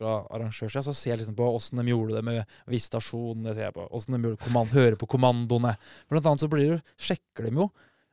fra 0.00 0.16
arrangørsida, 0.36 0.82
så 0.86 0.94
ser 0.96 1.14
jeg 1.14 1.22
liksom 1.22 1.36
på 1.38 1.50
åssen 1.50 1.80
de 1.80 1.92
gjorde 1.92 2.16
det 2.16 2.24
med 2.26 2.56
visitasjon, 2.70 3.46
det 3.46 3.70
åssen 3.88 4.16
de 4.16 4.22
gjorde 4.24 4.42
kommand, 4.44 4.74
hører 4.74 4.98
på 5.00 5.08
kommandoene. 5.10 5.76
Blant 6.10 6.30
annet 6.30 6.44
så 6.44 6.50
blir 6.52 6.76
det, 6.76 6.82
sjekker 7.00 7.48
de 7.48 7.54
jo 7.62 7.70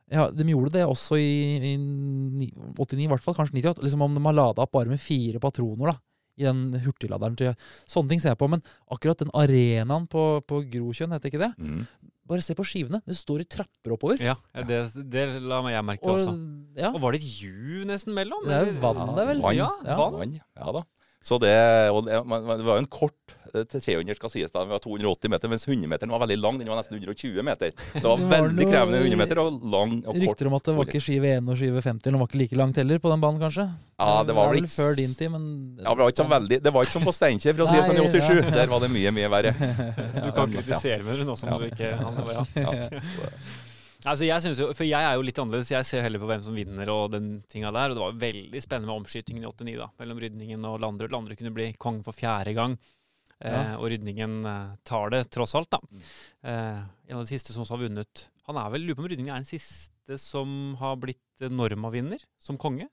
ja, 0.08 0.30
De 0.32 0.44
gjorde 0.48 0.72
det 0.78 0.86
også 0.88 1.18
i, 1.20 1.74
i 1.74 1.74
89, 1.76 3.02
i 3.02 3.08
hvert 3.10 3.24
fall, 3.24 3.36
kanskje 3.36 3.58
98. 3.58 3.82
Liksom 3.84 4.04
om 4.06 4.14
de 4.16 4.22
har 4.24 4.36
lada 4.36 4.64
opp 4.64 4.72
bare 4.72 4.88
med 4.88 5.02
fire 5.02 5.40
patroner 5.42 5.92
da, 5.92 5.98
i 6.38 6.44
den 6.46 6.72
hurtigladeren. 6.84 7.36
til- 7.36 7.56
Sånne 7.86 8.08
ting 8.14 8.20
ser 8.22 8.30
jeg 8.34 8.38
på. 8.38 8.48
Men 8.48 8.62
akkurat 8.90 9.18
den 9.18 9.30
arenaen 9.34 10.06
på, 10.08 10.40
på 10.46 10.62
Grokjønn, 10.70 11.12
heter 11.12 11.32
ikke 11.32 11.42
det? 11.42 11.52
Mm. 11.58 11.86
Bare 12.28 12.42
se 12.44 12.54
på 12.54 12.64
skivene. 12.68 13.00
Det 13.08 13.16
står 13.16 13.40
i 13.40 13.48
trapper 13.48 13.94
oppover. 13.96 14.20
Ja, 14.20 14.34
det, 14.68 14.82
det 15.10 15.40
la 15.42 15.62
meg 15.64 15.72
jeg 15.72 15.84
merke 15.88 16.02
til 16.04 16.12
Og, 16.12 16.18
også. 16.20 16.34
ja. 16.76 16.90
Og 16.92 17.00
var 17.00 17.12
det 17.16 17.22
et 17.22 17.40
ju 17.40 17.84
nesten 17.88 18.12
mellom? 18.14 18.44
Det 18.44 18.52
er 18.52 18.66
jo 18.66 18.72
eller? 18.74 18.80
vann 18.84 19.16
der, 19.16 19.26
vel? 19.32 19.40
Vann. 19.42 19.56
Ja, 19.56 19.70
Ja. 19.86 19.96
vann. 19.96 20.34
Ja 20.36 20.72
da. 20.76 20.82
Så 21.24 21.38
det, 21.42 21.54
og 21.90 22.04
det, 22.06 22.14
det 22.14 22.64
var 22.68 22.76
jo 22.76 22.82
en 22.84 22.86
kort 22.86 23.34
til 23.52 23.80
300 23.80 24.16
skal 24.18 24.30
sies 24.32 24.52
da, 24.54 24.62
vi 24.64 24.74
var 24.76 24.82
280 24.84 25.30
meter, 25.32 25.48
mens 25.52 25.66
100-meteren 25.66 26.12
var 26.14 26.22
veldig 26.24 26.38
lang. 26.40 26.58
Den 26.60 26.68
var 26.72 26.78
nesten 26.80 26.98
120 27.00 27.42
meter. 27.46 27.72
Så 27.76 27.98
det 27.98 28.04
var 28.04 28.16
Det 28.18 28.28
var 28.28 28.34
veldig 28.34 28.64
noe- 28.64 28.72
krevende 28.72 29.00
100 29.02 29.20
meter 29.22 29.40
og 29.42 29.60
lang 29.74 29.94
og 30.04 30.12
kort. 30.14 30.22
Rykter 30.24 30.46
om 30.50 30.54
at 30.58 30.64
det 30.70 30.74
var 30.78 30.84
ikke 30.90 31.02
skive 31.04 31.32
1 31.38 31.48
og 31.48 31.56
skive 31.60 31.82
50, 31.82 32.06
eller 32.08 32.16
den 32.18 32.20
var 32.24 32.28
ikke 32.32 32.42
like 32.42 32.56
langt 32.62 32.76
heller 32.82 32.98
på 32.98 33.12
den 33.14 33.20
banen, 33.26 33.40
kanskje? 33.42 33.66
Ja, 33.98 34.10
det 34.24 34.34
var 34.38 34.48
vel 34.52 34.60
vel 34.60 34.64
ikke 34.68 34.76
før 34.78 34.96
din 34.96 35.14
tid, 35.14 35.30
men 35.34 35.44
Ja, 35.82 35.90
det, 35.94 35.98
var 35.98 36.08
ikke 36.12 36.22
så 36.24 36.28
veldig, 36.30 36.62
det 36.62 36.72
var 36.74 36.82
ikke 36.86 36.96
som 36.98 37.02
på 37.08 37.14
Steinkjer, 37.16 37.54
for 37.58 37.64
å 37.64 37.70
si 37.70 37.76
det 37.76 37.86
sånn, 37.88 37.98
i 37.98 38.10
87. 38.12 38.44
ja. 38.44 38.50
Der 38.58 38.66
var 38.70 38.80
det 38.84 38.90
mye, 38.94 39.10
mye 39.10 39.28
verre. 39.32 39.54
Du 40.24 40.30
kan 40.36 40.52
kritisere 40.52 41.02
med 41.02 41.18
det 41.18 41.26
nå 41.26 41.36
som 41.38 41.48
Ja. 41.50 41.58
du 41.58 41.64
ikke 41.66 41.90
ja. 41.94 42.44
Ja. 42.54 42.90
Altså 44.06 44.28
jeg 44.28 44.42
synes 44.44 44.60
jo, 44.62 44.68
For 44.78 44.86
jeg 44.86 45.02
er 45.02 45.16
jo 45.18 45.24
litt 45.26 45.38
annerledes. 45.42 45.72
Jeg 45.72 45.84
ser 45.88 46.04
heller 46.06 46.20
på 46.22 46.28
hvem 46.30 46.42
som 46.44 46.54
vinner 46.54 46.88
og 46.92 47.10
den 47.16 47.42
tinga 47.50 47.72
der. 47.74 47.90
Og 47.90 47.96
det 47.98 48.04
var 48.04 48.20
veldig 48.22 48.60
spennende 48.62 48.86
med 48.92 49.00
omskytingen 49.02 49.42
i 49.42 49.48
89, 49.50 49.74
da. 49.80 49.88
Mellom 49.98 50.20
Rydningen 50.22 50.64
og 50.70 50.78
Landrud. 50.84 51.10
Landrud 51.10 51.36
kunne 51.40 51.52
bli 51.56 51.66
konge 51.82 52.04
for 52.06 52.14
fjerde 52.16 52.54
gang. 52.54 52.76
Eh, 53.40 53.52
Ja. 53.52 53.76
og 53.78 53.86
Rydningen 53.92 54.44
eh, 54.46 54.76
tar 54.84 55.10
det, 55.10 55.30
tross 55.30 55.54
alt, 55.54 55.70
da. 55.70 55.78
Mm. 55.90 56.00
Eh, 56.42 56.82
en 57.10 57.16
av 57.18 57.24
de 57.24 57.30
siste 57.30 57.52
som 57.54 57.62
også 57.62 57.76
har 57.76 57.84
vunnet. 57.88 58.26
Han 58.48 58.56
er 58.56 58.70
vel, 58.70 58.82
lurer 58.88 58.96
på 58.98 59.04
om 59.04 59.08
Rydningen 59.12 59.30
er 59.34 59.42
den 59.44 59.50
siste 59.50 60.18
som 60.18 60.74
har 60.80 60.96
blitt 60.96 61.22
Norma-vinner 61.40 62.18
som 62.42 62.58
konge. 62.58 62.88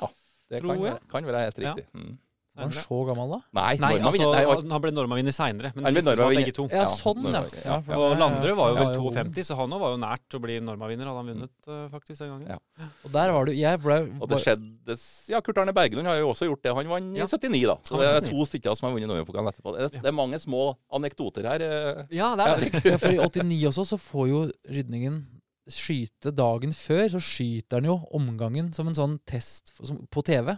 Ja, 0.00 0.08
Det 0.48 0.62
kan 0.62 0.80
være, 0.80 1.00
kan 1.10 1.24
være 1.28 1.42
helt 1.44 1.58
Ja. 1.58 1.74
riktig. 1.74 1.86
Mm. 1.92 2.18
Var 2.56 2.64
han 2.64 2.72
så 2.72 2.98
gammel 3.06 3.32
da? 3.34 3.38
Nei, 3.58 3.76
Nei, 3.82 3.90
altså, 4.00 4.26
nei, 4.32 4.44
var- 4.48 4.62
han 4.72 4.80
ble 4.80 4.90
Norma-vinner 4.96 5.34
seinere. 5.36 5.72
Men 5.76 5.84
Han 5.84 5.92
siste 5.98 6.14
var 6.16 6.32
begge 6.32 6.54
to. 6.56 6.64
Ja, 6.72 6.84
sånn, 6.88 7.26
ja. 7.28 7.42
Ja, 7.64 7.80
for- 7.84 7.94
Og 8.06 8.16
Landrud 8.18 8.56
var 8.56 8.70
jo 8.72 8.76
vel 8.80 8.94
52, 8.96 9.44
så 9.50 9.56
han 9.58 9.70
òg 9.76 9.80
var 9.84 9.90
jo 9.92 9.98
nært 10.00 10.36
å 10.38 10.40
bli 10.40 10.56
Norma-vinner, 10.64 11.04
hadde 11.10 11.20
han 11.20 11.28
vunnet 11.32 11.68
uh, 11.68 11.88
faktisk 11.92 12.18
den 12.24 12.30
gangen. 12.32 12.48
Ja. 12.56 12.88
Og 13.04 13.12
der 13.12 13.30
var 13.36 13.44
du 13.44 13.52
Jeg 13.52 13.80
ble 13.84 13.98
Og 14.20 14.28
det 14.32 14.40
skjedde 14.42 14.96
Ja, 15.28 15.40
Kurt 15.40 15.58
Arne 15.58 15.72
Bergelund 15.76 16.06
har 16.08 16.16
jo 16.16 16.32
også 16.32 16.48
gjort 16.48 16.62
det. 16.62 16.74
Han 16.74 16.88
vant 16.88 17.16
Ja. 17.16 17.24
i 17.24 17.28
79, 17.28 17.66
da. 17.66 17.76
Så 17.84 18.00
det 18.00 18.08
er 18.10 18.20
to 18.32 18.44
stykker 18.48 18.74
som 18.76 18.88
har 18.88 18.96
vunnet 18.98 19.08
Norgepokalen 19.12 19.52
etterpå. 19.52 19.76
Det, 19.76 19.92
det 20.00 20.06
er 20.08 20.12
mange 20.16 20.40
små 20.40 20.76
anekdoter 20.90 21.44
her. 21.44 21.60
eh. 21.60 22.04
Ja, 22.10 22.34
det 22.36 22.46
er 22.46 22.56
det. 22.64 22.84
ja, 22.84 22.96
For 22.96 23.12
i 23.12 23.18
89 23.20 23.68
også 23.68 23.84
så 23.92 23.98
får 24.00 24.28
jo 24.32 24.40
Rydningen 24.72 25.26
skyte 25.68 26.30
dagen 26.34 26.70
før. 26.72 27.08
Så 27.16 27.20
skyter 27.20 27.80
han 27.80 27.88
jo 27.90 27.96
omgangen 28.14 28.72
som 28.74 28.88
en 28.88 28.94
sånn 28.94 29.18
test 29.26 29.72
på 30.10 30.22
TV 30.24 30.56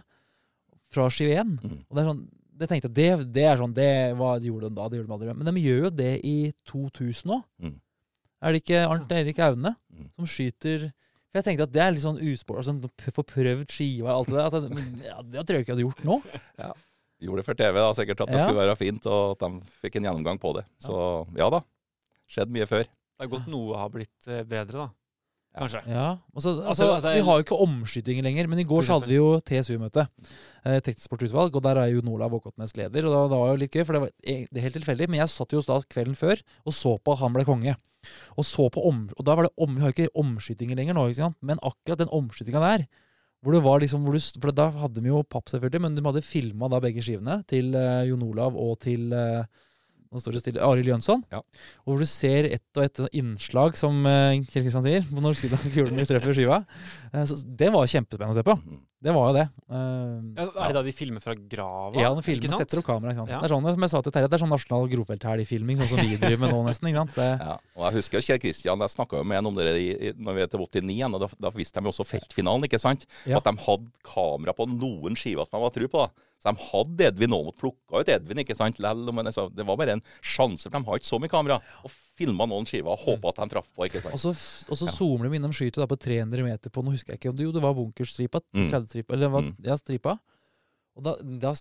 fra 0.93 1.07
skive 1.13 1.35
1. 1.41 1.55
Mm. 1.63 1.79
Og 1.89 1.95
det 1.97 2.03
er 2.03 2.09
sånn 2.11 2.25
det 2.59 2.67
tenkte 2.67 2.89
jeg, 2.91 2.95
det, 3.19 3.27
det 3.31 3.43
er 3.47 3.55
sånn 3.61 3.71
Det 3.73 3.91
var, 4.19 4.39
de 4.43 4.49
gjorde 4.49 4.67
de 4.67 4.75
da, 4.75 4.87
det 4.91 4.97
gjorde 4.99 5.07
de 5.07 5.15
aldri. 5.15 5.35
Men 5.39 5.47
de 5.55 5.61
gjør 5.63 5.85
jo 5.85 5.91
det 5.95 6.09
i 6.27 6.33
2000 6.67 7.31
òg. 7.37 7.43
Mm. 7.63 7.77
Er 8.43 8.51
det 8.55 8.59
ikke 8.65 8.81
Arnt 8.87 9.11
Erik 9.15 9.39
Aune 9.45 9.75
Mm. 9.89 10.09
som 10.15 10.27
skyter 10.31 10.89
For 11.29 11.39
jeg 11.39 11.45
tenkte 11.45 11.63
at 11.67 11.71
det 11.75 11.81
er 11.83 11.91
litt 11.93 12.01
sånn 12.03 12.19
usport, 12.25 12.57
altså, 12.63 12.89
få 13.13 13.23
prøvd 13.27 13.69
skiva 13.71 14.11
og 14.15 14.25
alt 14.25 14.29
det 14.29 14.37
der. 14.39 14.45
At 14.49 14.75
men, 14.75 15.01
ja, 15.05 15.17
det 15.21 15.43
tror 15.45 15.57
jeg 15.59 15.65
ikke 15.65 15.71
jeg 15.71 15.77
hadde 15.77 15.87
gjort 15.87 16.03
nå. 16.07 16.19
Gjorde 17.19 17.41
det 17.41 17.45
for 17.45 17.59
TV, 17.59 17.75
da, 17.75 17.89
sikkert 17.93 18.21
at 18.23 18.29
det 18.31 18.39
Ja. 18.39 18.45
skulle 18.47 18.61
være 18.63 18.75
fint, 18.79 19.05
og 19.11 19.35
at 19.35 19.43
de 19.43 19.59
fikk 19.83 19.97
en 19.99 20.07
gjennomgang 20.07 20.39
på 20.39 20.53
det. 20.55 20.63
Så 20.79 20.95
ja 21.37 21.49
da. 21.51 21.59
Skjedd 22.31 22.49
mye 22.55 22.65
før. 22.69 22.83
Det 22.87 23.25
er 23.27 23.31
godt 23.33 23.47
noe 23.51 23.75
har 23.77 23.89
blitt 23.91 24.27
eh, 24.31 24.43
bedre, 24.47 24.85
da. 24.85 24.89
Kanskje. 25.59 25.81
Ja, 25.91 26.05
og 26.15 26.39
altså, 26.39 26.53
altså, 26.63 27.11
Vi 27.13 27.23
har 27.27 27.39
jo 27.39 27.43
ikke 27.43 27.59
omskytinger 27.65 28.23
lenger, 28.23 28.47
men 28.47 28.61
i 28.61 28.67
går 28.67 28.87
så 28.87 28.95
hadde 28.95 29.09
vi 29.11 29.17
jo 29.17 29.41
TSU-møte. 29.43 30.05
Eh, 30.63 30.79
teknisk 30.85 31.11
og 31.11 31.61
der 31.65 31.81
er 31.81 31.91
jo 31.91 32.05
Nola 32.05 32.29
Åkotnes 32.31 32.75
leder. 32.79 33.05
Og 33.09 33.11
da, 33.11 33.25
det 33.33 33.41
var 33.41 33.51
jo 33.51 33.59
litt 33.59 33.75
gøy, 33.75 33.83
for 33.83 33.97
det 33.97 34.01
var 34.05 34.13
e- 34.23 34.47
det 34.47 34.63
helt 34.63 34.77
tilfeldig. 34.79 35.09
Men 35.09 35.19
jeg 35.19 35.33
satt 35.35 35.51
jo 35.51 35.61
da 35.67 35.81
kvelden 35.83 36.15
før 36.15 36.39
og 36.63 36.73
så 36.73 36.95
på 36.97 37.13
at 37.13 37.23
han 37.25 37.35
ble 37.35 37.45
konge. 37.47 37.75
Og 38.39 38.47
så 38.47 38.69
på 38.71 38.85
om, 38.87 39.09
og 39.11 39.25
da 39.27 39.35
var 39.35 39.49
det 39.49 39.55
om, 39.59 39.75
Vi 39.75 39.81
har 39.83 39.91
jo 39.91 39.97
ikke 39.97 40.15
omskytinger 40.15 40.79
lenger 40.79 40.95
nå, 40.95 41.33
men 41.43 41.59
akkurat 41.59 41.99
den 41.99 42.11
omskytinga 42.15 42.59
der 42.63 42.87
hvor 43.43 43.55
det 43.55 43.63
var 43.63 43.79
liksom, 43.79 44.03
du, 44.03 44.19
for 44.19 44.51
Da 44.51 44.67
hadde 44.81 44.99
de 44.99 45.11
jo 45.11 45.23
papp, 45.23 45.47
selvfølgelig, 45.47 45.81
men 45.81 45.95
de 45.95 46.03
hadde 46.03 46.23
filma 46.27 46.67
begge 46.83 47.03
skivene 47.03 47.41
til 47.47 47.75
eh, 47.75 48.07
Jon 48.09 48.25
Olav 48.25 48.55
og 48.59 48.79
til 48.83 49.13
eh, 49.15 49.45
nå 50.09 50.17
står 50.21 50.33
det 50.37 50.41
stille, 50.41 50.61
Arild 50.65 50.87
Jønsson. 50.89 51.23
Ja. 51.29 51.43
Og 51.85 51.93
hvor 51.93 51.99
du 52.01 52.07
ser 52.09 52.47
ett 52.49 52.77
og 52.79 52.83
ett 52.87 53.01
innslag, 53.13 53.75
som 53.77 53.99
eh, 54.09 54.39
Kjell 54.49 54.65
Kristian 54.65 54.85
sier, 54.85 55.03
på 55.05 55.21
når 55.21 55.37
kulen 55.75 56.05
treffer 56.09 56.33
skiva. 56.33 56.63
Eh, 57.13 57.25
så 57.29 57.37
det 57.45 57.69
var 57.75 57.85
kjempespennende 57.89 58.33
å 58.33 58.39
se 58.39 58.45
på. 58.47 58.55
Mm. 58.57 58.79
Det 58.99 59.13
var 59.15 59.29
jo 59.29 59.35
det. 59.37 59.45
Eh, 59.71 60.15
Ja, 60.35 60.45
er 60.49 60.71
det 60.73 60.75
da 60.75 60.81
de 60.83 60.91
filmer 60.91 61.23
fra 61.23 61.35
grava? 61.37 61.93
ja, 62.01 62.09
den 62.11 62.25
filmer, 62.25 62.47
filmen 62.49 62.59
setter 62.59 62.81
opp 62.81 62.87
kamera. 62.89 63.13
Ikke 63.13 63.21
sant? 63.21 63.31
Ja. 63.31 63.39
Det 63.39 63.47
er 63.47 63.53
sånn 63.53 63.67
som 63.69 63.85
jeg 63.85 63.93
sa 63.93 64.01
til 64.03 64.15
Terje, 64.17 64.29
det 64.31 64.35
er 64.39 64.43
sånn 64.43 64.51
nasjonal 64.55 64.89
grovfelthelg-filming, 64.91 65.77
sånn 65.79 65.91
som 65.93 66.01
vi 66.03 66.17
driver 66.19 66.41
med 66.41 66.51
nå, 66.55 66.59
nesten. 66.67 66.89
ikke 66.91 67.03
sant? 67.05 67.15
Det, 67.15 67.29
Ja, 67.39 67.55
og 67.77 67.85
jeg 67.87 67.99
husker 68.01 68.25
Kjell 68.25 68.41
Kristian, 68.43 68.83
jeg 68.83 68.95
snakka 68.97 69.21
med 69.23 69.39
han 69.39 69.47
om 69.51 69.55
det 69.61 69.69
i, 69.79 69.89
i, 70.09 70.11
når 70.17 70.35
vi 70.39 70.43
er 70.43 70.51
til 70.51 70.65
89 70.65 71.15
og 71.15 71.21
da, 71.23 71.29
da 71.47 71.53
visste 71.55 71.79
de 71.79 71.87
jo 71.87 71.93
også 71.93 72.07
feltfinalen, 72.09 72.65
ikke 72.67 72.81
sant? 72.81 73.05
Ja. 73.29 73.37
At 73.39 73.47
de 73.47 73.55
hadde 73.69 73.87
kamera 74.03 74.57
på 74.57 74.67
noen 74.73 75.15
skiver 75.15 75.45
som 75.47 75.59
de 75.59 75.63
var 75.63 75.75
tru 75.77 75.87
på. 75.87 76.03
da. 76.09 76.25
Så 76.39 76.53
de 76.55 76.61
hadde 76.69 77.05
Edvin 77.09 77.33
òg, 77.35 77.49
plukka 77.59 77.99
ut 77.99 78.07
Edvin, 78.13 78.39
ikke 78.39 78.55
sant? 78.55 78.77
Lell, 78.79 79.09
men 79.11 79.27
altså, 79.27 79.49
det 79.53 79.65
var 79.67 79.75
bare 79.75 79.97
en 79.97 80.03
sjanse, 80.23 80.69
for 80.69 80.79
de 80.79 80.85
har 80.87 80.95
ikke 81.01 81.09
så 81.09 81.19
mye 81.19 81.31
kamera. 81.33 81.57
Og 81.83 81.91
filma 82.15 82.47
noen 82.47 82.65
skiver 82.65 82.93
og 82.93 82.99
håpa 83.03 83.33
at 83.33 83.41
de 83.43 83.49
traff 83.55 83.67
på, 83.75 83.85
ikke 83.89 83.99
sant. 84.05 84.13
og 84.15 84.19
så, 84.23 84.31
og 84.71 84.77
så 84.79 84.87
zoomer 84.95 85.27
de 85.29 85.35
innom 85.35 85.51
skytet 85.51 85.81
da 85.83 85.87
på 85.91 85.97
300 85.99 86.43
meter 86.47 86.71
på 86.71 86.83
Nå 86.83 86.91
husker 86.95 87.11
jeg 87.13 87.19
ikke 87.19 87.29
om 87.33 87.35
det, 87.35 87.43
jo, 87.43 87.51
det 87.51 87.61
var 87.63 87.75
bunkerstripa. 87.75 88.39
Mm. 88.55 88.69
30-stripa, 88.71 89.13
eller 89.13 89.27
det 89.27 89.31
var, 89.35 89.41
Mm. 89.49 89.55
ja, 89.67 89.75
stripa. 89.75 90.15
Og 90.95 91.03
da, 91.03 91.15
da 91.19 91.53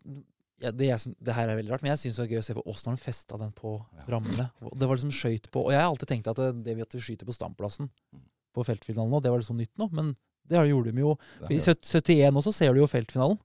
ja, 0.62 0.70
det, 0.74 0.86
jeg, 0.88 1.14
det 1.22 1.34
her 1.34 1.48
er 1.48 1.56
veldig 1.58 1.70
rart, 1.74 1.82
men 1.82 1.92
jeg 1.96 1.98
syns 2.04 2.16
det 2.18 2.24
er 2.28 2.32
gøy 2.34 2.40
å 2.40 2.46
se 2.46 2.54
på 2.54 2.64
åssen 2.66 2.94
de 2.96 3.02
festa 3.02 3.36
den 3.38 3.52
på 3.54 3.76
Ja. 3.98 4.06
rammene. 4.14 4.48
Det 4.62 4.88
var 4.88 4.96
liksom 4.98 5.10
skøyt 5.14 5.50
på 5.54 5.66
Og 5.66 5.70
jeg 5.70 5.78
har 5.82 5.86
alltid 5.90 6.08
tenkt 6.10 6.26
at 6.30 6.36
det, 6.36 6.64
det 6.64 6.74
vi 6.78 6.82
at 6.82 6.94
vi 6.94 6.98
skyter 7.02 7.26
på 7.26 7.34
standplassen 7.34 7.90
Mm. 8.14 8.22
på 8.54 8.64
feltfinalen 8.66 9.10
nå, 9.10 9.20
det 9.22 9.30
var 9.30 9.38
liksom 9.42 9.58
nytt 9.58 9.74
nå, 9.78 9.90
men 9.92 10.14
det 10.48 10.56
gjorde 10.70 10.90
de 10.94 11.00
jo. 11.02 11.18
I 11.50 11.54
er- 11.58 11.74
71 11.74 12.34
også 12.34 12.52
ser 12.54 12.72
du 12.74 12.80
jo 12.80 12.86
feltfinalen. 12.86 13.38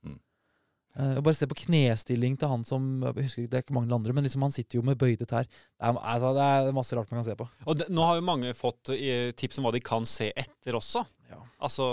Eh, 0.94 1.16
bare 1.26 1.34
se 1.34 1.48
på 1.50 1.56
knestilling 1.58 2.36
til 2.38 2.50
han 2.52 2.62
som 2.66 2.84
jeg 3.02 3.26
husker 3.26 3.42
ikke, 3.42 3.50
Det 3.50 3.58
er 3.58 3.64
ikke 3.64 3.74
mange 3.74 3.94
andre, 3.96 4.14
men 4.14 4.26
liksom 4.26 4.44
han 4.46 4.54
sitter 4.54 4.78
jo 4.78 4.84
med 4.86 4.98
bøyde 5.00 5.26
tær. 5.26 5.48
Det 5.48 5.88
er, 5.88 5.98
altså, 5.98 6.30
det 6.36 6.44
er 6.44 6.76
masse 6.76 6.94
rart 6.94 7.10
man 7.10 7.18
kan 7.22 7.26
se 7.26 7.38
på. 7.40 7.48
Og 7.66 7.80
det, 7.80 7.88
nå 7.90 8.04
har 8.06 8.20
jo 8.20 8.26
mange 8.28 8.54
fått 8.54 8.92
eh, 8.94 9.32
tips 9.34 9.58
om 9.58 9.66
hva 9.66 9.74
de 9.74 9.82
kan 9.82 10.06
se 10.06 10.30
etter 10.30 10.78
også. 10.78 11.02
Ja. 11.30 11.40
Altså 11.64 11.84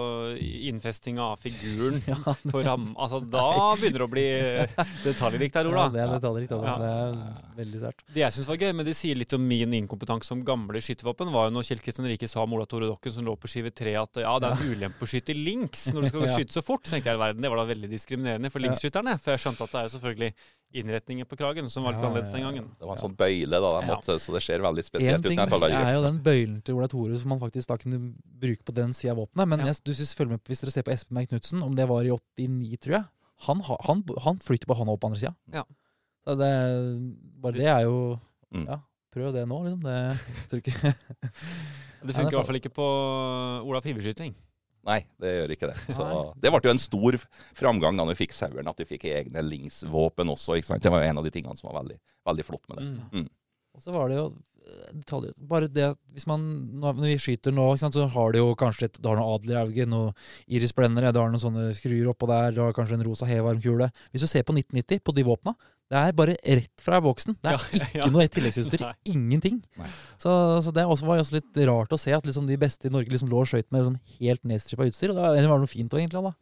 innfesting 0.41 1.19
av 1.21 1.39
figuren 1.39 2.01
Ja, 2.09 2.35
på 2.51 2.63
ram... 2.65 2.91
Altså 2.99 3.21
da 3.35 3.75
begynner 3.79 4.03
det 4.03 4.07
å 4.07 4.11
bli 4.11 4.25
detaljrikt 5.05 5.59
her, 5.59 5.69
Ola. 5.71 5.85
Ja, 5.87 5.93
det 5.93 6.03
er 6.03 6.13
detaljrikt. 6.17 6.53
Altså. 6.57 6.67
Ja. 6.67 6.75
Det 6.81 6.91
er 6.91 7.57
veldig 7.61 7.81
sært. 7.85 8.05
Det 8.11 8.23
jeg 8.23 8.35
syns 8.37 8.49
var 8.51 8.61
gøy, 8.61 8.71
men 8.77 8.87
det 8.87 8.95
sier 8.99 9.19
litt 9.19 9.35
om 9.37 9.45
min 9.47 9.77
inkompetanse 9.81 10.31
som 10.31 10.43
gamle 10.47 10.83
skytevåpen, 10.83 11.31
var 11.33 11.49
jo 11.49 11.55
når 11.57 11.67
Kjell 11.69 11.83
Kristian 11.85 12.09
Rike 12.11 12.29
sa 12.31 12.45
om 12.45 12.57
Ola 12.57 12.67
Tore 12.69 12.89
Dokken 12.91 13.15
som 13.15 13.27
lå 13.27 13.35
på 13.39 13.51
skive 13.51 13.73
tre 13.75 13.95
at 14.01 14.21
ja, 14.23 14.33
det 14.41 14.51
er 14.51 14.65
en 14.65 14.73
ulempe 14.75 15.07
å 15.07 15.11
skyte 15.11 15.37
links 15.37 15.87
når 15.95 16.07
du 16.07 16.11
skal 16.13 16.27
skyte 16.35 16.57
så 16.57 16.65
fort. 16.65 16.85
Så 16.85 16.97
tenkte 16.97 17.13
jeg 17.13 17.21
i 17.21 17.23
verden, 17.25 17.45
det 17.45 17.53
var 17.53 17.63
da 17.63 17.69
veldig 17.71 17.91
diskriminerende 17.91 18.51
for 18.53 18.63
linksskytterne. 18.63 19.17
For 19.21 19.35
jeg 19.35 19.45
skjønte 19.45 19.67
at 19.67 19.75
det 19.75 19.81
er 19.81 19.87
jo 19.87 19.95
selvfølgelig 19.95 20.33
innretninger 20.73 21.25
på 21.27 21.37
kragen 21.39 21.67
som 21.69 21.83
var 21.83 21.93
litt 21.93 22.01
Ja, 22.03 22.07
annerledes 22.09 22.31
den 22.31 22.41
gangen. 22.45 22.67
Det 22.79 22.87
var 22.87 22.95
en 22.95 23.01
sånn 23.03 23.15
bøyle, 23.17 23.49
da, 23.51 23.69
de 23.81 23.87
Ja. 23.87 23.95
måtte, 23.95 24.15
så 24.19 24.33
det 24.33 24.41
ser 24.43 24.59
veldig 24.63 24.83
spesielt 24.87 25.19
ut. 25.19 25.29
ting 25.29 25.39
ut, 25.39 25.51
er 25.71 25.93
jo 25.95 26.01
den 26.03 26.19
bøylen 26.23 26.61
til 26.63 26.75
Ola 26.75 26.87
Tore 26.87 27.17
som 27.17 27.29
man 27.29 27.39
faktisk 27.39 27.67
da 27.67 27.77
kunne 27.77 28.13
bruke 28.23 28.63
på 28.63 28.73
den 28.73 28.93
sida 28.93 29.11
av 29.11 29.17
våpenet. 29.17 29.47
Men 29.47 29.59
Ja. 29.59 29.65
jeg, 29.65 29.83
du 29.83 29.93
synes, 29.93 30.15
følg 30.15 30.29
med, 30.29 30.43
hvis 30.45 30.61
dere 30.61 30.71
ser 30.71 30.83
på 30.83 30.91
Espen 30.93 31.15
Berg 31.15 31.27
Knutsen, 31.29 31.61
om 31.63 31.75
det 31.75 31.87
var 31.87 32.01
i 32.03 32.09
89, 32.11 32.77
tror 32.79 32.93
jeg 32.99 33.05
Han, 33.47 33.59
han, 33.61 34.03
han 34.21 34.37
flytter 34.39 34.67
på 34.67 34.75
hånda 34.77 34.91
opp 34.93 35.01
på 35.01 35.07
andre 35.09 35.19
sida. 35.19 35.35
Ja. 35.51 35.63
Så 36.25 36.37
det, 36.37 36.51
bare 37.41 37.53
det 37.53 37.65
er 37.67 37.81
jo 37.83 38.19
Mm. 38.53 38.65
Ja, 38.67 38.79
prøv 39.15 39.31
det 39.33 39.47
nå, 39.47 39.63
liksom. 39.63 39.81
Det 39.81 40.49
tror 40.51 40.59
ikke 40.59 40.93
Det 42.01 42.11
Ja, 42.11 42.17
funker 42.17 42.29
det 42.29 42.33
i 42.33 42.37
hvert 42.37 42.45
fall 42.49 42.59
ikke 42.59 42.73
på 42.75 42.85
Olaf 43.63 43.83
Fiverskyting. 43.83 44.35
Nei, 44.87 45.01
det 45.21 45.31
gjør 45.35 45.51
ikke 45.55 45.69
det. 45.69 45.75
Så 45.93 46.05
det 46.41 46.51
ble 46.53 46.61
jo 46.65 46.73
en 46.73 46.81
stor 46.81 47.17
framgang 47.57 47.99
da 47.99 48.05
vi 48.09 48.17
fikk 48.23 48.33
saueren, 48.33 48.69
at 48.71 48.79
vi 48.81 48.87
fikk 48.89 49.05
egne 49.11 49.43
linksvåpen 49.45 50.31
også. 50.33 50.57
Det 50.81 50.93
var 50.93 51.03
jo 51.03 51.11
en 51.11 51.21
av 51.21 51.27
de 51.27 51.33
tingene 51.33 51.57
som 51.59 51.69
var 51.69 51.81
veldig, 51.83 51.99
veldig 52.29 52.45
flott 52.47 52.65
med 52.71 52.81
det. 52.81 52.87
Mm. 53.21 53.27
Og 53.77 53.83
så 53.83 53.93
var 53.95 54.09
det 54.11 54.17
jo 54.17 54.25
eh, 54.65 54.87
detaljer 54.99 55.35
Bare 55.47 55.69
det 55.71 55.85
hvis 56.11 56.25
man 56.27 56.41
Når 56.81 56.97
vi 56.97 57.13
skyter 57.23 57.53
nå, 57.55 57.69
sant, 57.79 57.95
så 57.95 58.03
har 58.11 58.33
du 58.33 58.41
jo 58.41 58.49
kanskje 58.59 58.89
et, 58.89 58.97
du 58.99 59.07
har 59.07 59.15
noe 59.19 59.37
Adlerauge, 59.37 59.85
noe 59.87 60.11
Iris 60.51 60.75
Blendere, 60.75 61.13
du 61.15 61.21
har 61.21 61.31
noen 61.31 61.43
sånne 61.43 61.69
skruer 61.77 62.09
oppå 62.11 62.27
der, 62.31 62.51
du 62.55 62.63
har 62.65 62.75
kanskje 62.75 62.97
en 62.99 63.05
rosa 63.07 63.29
hevarmkule. 63.29 63.87
Hvis 64.11 64.25
du 64.25 64.31
ser 64.31 64.43
på 64.47 64.57
1990, 64.57 65.05
på 65.05 65.15
de 65.15 65.27
våpna, 65.29 65.55
det 65.91 65.99
er 65.99 66.13
bare 66.15 66.37
rett 66.39 66.79
fra 66.85 67.01
boksen. 67.03 67.35
Det 67.43 67.51
er 67.51 67.57
Ja, 67.57 67.59
ikke 67.81 67.97
ja. 67.99 68.05
noe 68.13 68.27
tilleggsutstyr. 68.31 68.83
Ingenting. 69.11 69.57
Nei. 69.77 69.89
Så, 70.21 70.31
så 70.63 70.71
det 70.71 70.85
også 70.87 71.05
var 71.09 71.19
også 71.19 71.35
litt 71.35 71.59
rart 71.67 71.91
å 71.91 71.99
se 71.99 72.13
at 72.15 72.23
liksom 72.29 72.47
de 72.47 72.55
beste 72.61 72.87
i 72.87 72.93
Norge 72.93 73.11
liksom 73.11 73.27
lå 73.31 73.41
og 73.43 73.49
skøyt 73.51 73.67
med 73.75 73.83
liksom 73.83 73.97
helt 74.21 74.47
nedstrippa 74.47 74.87
utstyr. 74.87 75.11
Og 75.11 75.19
det 75.19 75.43
var, 75.51 75.59
noe 75.59 75.67
fint 75.67 75.91
òg, 75.91 75.99
egentlig. 76.05 76.23
da. 76.23 76.33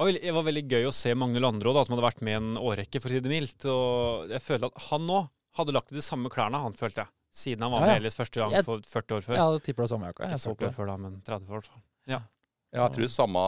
Det 0.00 0.32
var 0.32 0.46
veldig- 0.46 0.64
gøy 0.72 0.88
å 0.88 0.94
se 0.96 1.12
Magne 1.12 1.42
Landrå, 1.44 1.74
da, 1.76 1.84
som 1.84 1.92
hadde 1.98 2.06
vært 2.08 2.22
med 2.24 2.38
en 2.40 2.50
årrekke, 2.56 3.02
for 3.04 3.10
å 3.10 3.12
si 3.12 3.20
det 3.20 3.28
mildt. 3.34 3.68
Og 3.68 4.32
jeg 4.32 4.40
følte 4.40 4.72
at 4.72 4.82
han 4.88 5.04
nå 5.12 5.20
hadde 5.60 5.76
lagt 5.76 5.92
i 5.92 5.98
de 6.00 6.06
samme 6.06 6.32
klærne, 6.32 6.56
han 6.64 6.72
følte 6.72 7.04
jeg. 7.04 7.12
Siden 7.36 7.62
han 7.62 7.70
var 7.76 7.84
Ja, 7.84 7.86
med 7.86 7.94
ja. 7.98 8.00
Elias 8.00 8.16
første 8.16 8.40
gang 8.40 8.64
for 8.64 8.80
40 8.80 9.18
år 9.20 9.22
før. 9.28 9.36
Ja, 9.36 9.50
det 9.52 9.62
tipper 9.68 9.84
det 9.84 9.90
samme 9.92 10.08
Jeg, 10.08 10.16
Jeg 10.32 10.40
så 10.40 10.54
40 10.54 10.56
på 10.56 10.66
det. 10.66 10.74
før 10.80 10.86
da, 10.86 10.96
men 10.96 11.20
30 11.28 11.52
år. 11.60 11.68
fall. 11.68 11.82
Ja, 12.72 12.84
jeg 12.86 12.92
tror 12.94 13.08
samme, 13.10 13.40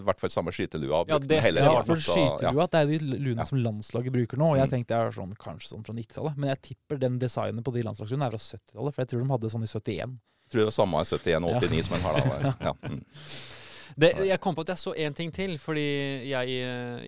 hvert 0.02 0.18
fall 0.18 0.30
samme 0.34 0.50
skytelua 0.50 1.04
Ja, 1.06 1.18
det- 1.18 1.42
hele 1.44 1.60
Ja, 1.62 1.82
for 1.86 1.94
skytelua 2.02 2.64
det 2.70 2.80
er 2.80 2.86
de 2.86 2.98
luene 2.98 3.36
Ja. 3.38 3.44
som 3.44 3.58
landslaget 3.62 4.10
bruker 4.12 4.36
nå. 4.36 4.48
Og 4.50 4.56
jeg 4.58 4.66
Mm. 4.66 4.72
tenkte 4.72 4.88
jeg 4.96 5.06
er 5.06 5.12
sånn, 5.12 5.34
kanskje 5.38 5.68
sånn 5.72 5.84
fra 5.86 5.94
90-tallet. 5.94 6.36
Men 6.36 6.48
jeg 6.50 6.62
tipper 6.62 6.98
den 6.98 7.18
designen 7.20 7.62
på 7.62 7.72
de 7.72 7.82
landslagsluene 7.82 8.26
er 8.26 8.30
fra 8.30 8.38
70-tallet. 8.38 8.94
For 8.94 9.02
jeg 9.02 9.08
tror 9.08 9.22
de 9.22 9.28
hadde 9.30 9.50
sånn 9.54 9.62
i 9.62 9.66
71. 9.70 10.18
Jeg 10.18 10.50
tror 10.50 10.58
det 10.58 10.64
var 10.64 10.76
samme 10.80 10.94
i 10.98 11.04
71 11.04 11.44
og 11.44 11.62
89 11.62 11.82
som 11.84 11.94
en 11.94 12.02
har 12.02 12.14
da. 12.14 12.54
Ja. 12.66 12.72
Mm. 12.82 13.04
Det, 13.98 14.26
jeg 14.28 14.40
kom 14.40 14.54
på 14.54 14.60
at 14.60 14.66
jeg 14.68 14.76
så 14.76 14.94
én 14.96 15.14
ting 15.14 15.30
til, 15.32 15.56
fordi 15.58 16.28
jeg, 16.28 16.48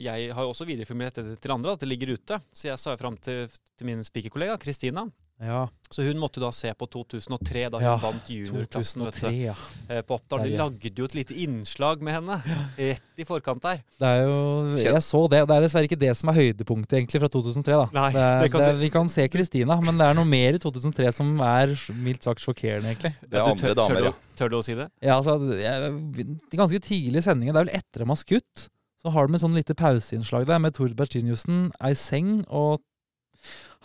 jeg 0.03 0.33
har 0.35 0.43
jo 0.43 0.51
også 0.51 0.67
videreformidlet 0.67 1.15
dette 1.15 1.41
til 1.41 1.51
andre, 1.53 1.73
at 1.73 1.79
det 1.81 1.89
ligger 1.89 2.15
ute. 2.17 2.41
Så 2.53 2.65
jeg 2.71 2.79
sa 2.79 2.97
fram 2.97 3.17
til, 3.17 3.49
til 3.77 3.87
min 3.87 4.01
spikerkollega 4.03 4.57
Kristina. 4.59 5.05
Ja, 5.41 5.63
Så 5.91 6.05
hun 6.05 6.19
måtte 6.21 6.39
da 6.43 6.51
se 6.53 6.69
på 6.77 6.85
2003, 6.87 7.63
da 7.73 7.79
hun 7.81 7.85
Ja, 7.87 7.95
vant 8.03 8.27
juniorklassen 8.29 9.01
vet 9.07 9.17
2003, 9.17 9.31
du, 9.33 9.39
ja. 9.47 9.55
eh, 9.89 10.03
på 10.05 10.19
Oppdal. 10.19 10.43
De 10.45 10.51
lagde 10.59 10.91
jo 11.01 11.07
et 11.09 11.15
lite 11.17 11.35
innslag 11.43 12.03
med 12.05 12.15
henne 12.19 12.37
rett 12.77 13.23
i 13.23 13.25
forkant 13.25 13.63
der. 13.65 13.81
Det 13.99 14.11
er 14.11 14.21
jo 14.29 14.77
Jeg 14.77 15.03
så 15.07 15.23
det. 15.33 15.41
Det 15.49 15.57
er 15.57 15.65
dessverre 15.65 15.89
ikke 15.89 15.99
det 16.03 16.13
som 16.19 16.29
er 16.29 16.37
høydepunktet 16.39 16.99
egentlig 16.99 17.23
fra 17.25 17.31
2003. 17.33 17.73
da 17.73 17.87
Nei, 17.97 18.11
det 18.13 18.21
er, 18.27 18.43
det 18.45 18.51
kan 18.53 18.61
det 18.61 18.67
er, 18.69 18.75
se- 18.75 18.81
Vi 18.85 18.91
kan 18.99 19.09
se 19.17 19.29
Kristina, 19.33 19.79
men 19.81 19.97
det 19.99 20.07
er 20.11 20.19
noe 20.21 20.29
mer 20.29 20.59
i 20.59 20.63
2003 20.63 21.13
som 21.17 21.33
er 21.41 21.73
mildt 22.05 22.29
sagt 22.29 22.45
sjokkerende, 22.45 22.93
egentlig. 22.93 23.15
Det 23.25 23.41
er 23.41 23.49
andre 23.49 23.65
tør, 23.65 23.75
damer, 23.81 23.97
tør, 23.97 24.11
ja. 24.11 24.13
du, 24.13 24.37
tør 24.43 24.53
du 24.53 24.59
å 24.61 24.63
si 24.69 24.77
det? 24.77 24.91
Ja, 25.01 25.17
altså, 25.23 25.39
jeg, 25.57 26.37
Ganske 26.53 26.83
tidlig 26.85 27.25
i 27.25 27.27
sendingen, 27.31 27.57
det 27.57 27.65
er 27.65 27.71
vel 27.71 27.75
etter 27.81 28.05
de 28.05 28.09
har 28.13 28.21
skutt, 28.21 28.69
så 29.01 29.09
har 29.17 29.27
de 29.27 29.35
et 29.39 29.41
sånn 29.41 29.57
lite 29.57 29.73
pauseinnslag 29.75 30.45
der 30.45 30.61
med 30.61 30.75
Tord 30.77 30.93
Bertiniussen, 31.01 31.71
Eiseng 31.81 32.43
og 32.53 32.83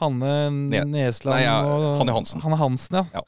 Hanne 0.01 0.31
Ne- 0.51 0.85
Nesland 0.91 1.37
Nei, 1.37 1.43
ja, 1.45 1.59
og 1.63 1.99
Hanne 2.01 2.15
Hansen. 2.17 2.41
Hanne 2.43 2.57
Hansen, 2.59 2.97
ja. 3.01 3.05
Ja. 3.15 3.21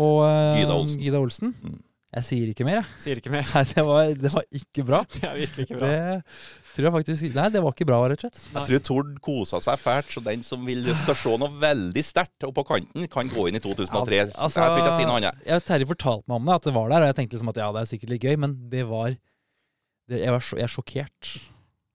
Og 0.00 0.18
uh, 0.24 0.58
Gyda 0.58 0.74
Olsen. 0.76 1.00
Gida 1.02 1.20
Olsen. 1.22 1.54
Mm. 1.64 1.78
Jeg 2.10 2.26
sier 2.26 2.48
ikke 2.50 2.64
mer, 2.66 2.80
jeg. 2.80 2.98
Sier 2.98 3.18
ikke 3.20 3.30
mer. 3.30 3.44
Nei, 3.54 3.62
det 3.70 3.82
var, 3.86 4.08
det 4.18 4.32
var 4.34 4.46
ikke 4.58 4.84
bra. 4.86 4.98
Det 5.14 5.22
er 5.28 5.36
virkelig 5.38 5.66
ikke 5.68 5.78
bra. 5.78 5.90
Det 5.90 6.74
tror 6.74 6.86
jeg 6.88 6.94
faktisk 6.94 7.36
Nei, 7.36 7.44
det 7.54 7.60
var 7.62 7.74
ikke 7.74 7.86
bra, 7.86 7.98
rett 8.10 8.24
og 8.26 8.34
slett. 8.34 8.40
Jeg 8.54 8.66
tror 8.66 8.82
Tord 8.88 9.12
kosa 9.24 9.60
seg 9.62 9.78
fælt, 9.82 10.10
så 10.14 10.22
den 10.26 10.42
som 10.46 10.62
vil 10.66 10.84
se 10.94 11.32
noe 11.42 11.50
veldig 11.62 12.04
sterkt 12.06 12.46
og 12.48 12.54
på 12.56 12.64
kanten, 12.68 13.06
kan 13.12 13.30
gå 13.30 13.46
inn 13.50 13.58
i 13.58 13.62
2003. 13.62 14.18
Ja, 14.20 14.26
altså- 14.34 14.62
jeg 14.62 14.70
tror 14.74 14.80
ikke 14.82 14.90
jeg 14.90 15.00
sier 15.00 15.10
noe 15.10 15.18
annet. 15.20 15.42
Jeg, 15.46 15.64
Terje 15.70 15.88
fortalte 15.90 16.30
meg 16.30 16.36
om 16.40 16.50
det, 16.50 16.58
at 16.60 16.68
det 16.68 16.74
var 16.78 16.92
der, 16.94 17.06
og 17.06 17.10
jeg 17.10 17.18
tenkte 17.20 17.36
liksom 17.38 17.52
at 17.54 17.62
ja, 17.62 17.70
det 17.74 17.82
er 17.82 17.90
sikkert 17.94 18.14
litt 18.14 18.26
gøy, 18.26 18.36
men 18.46 18.56
det 18.74 18.84
var 18.90 19.08
det, 19.14 20.18
jeg, 20.24 20.34
var 20.34 20.46
jeg 20.58 20.66
er 20.66 20.74
sjokkert. 20.74 21.32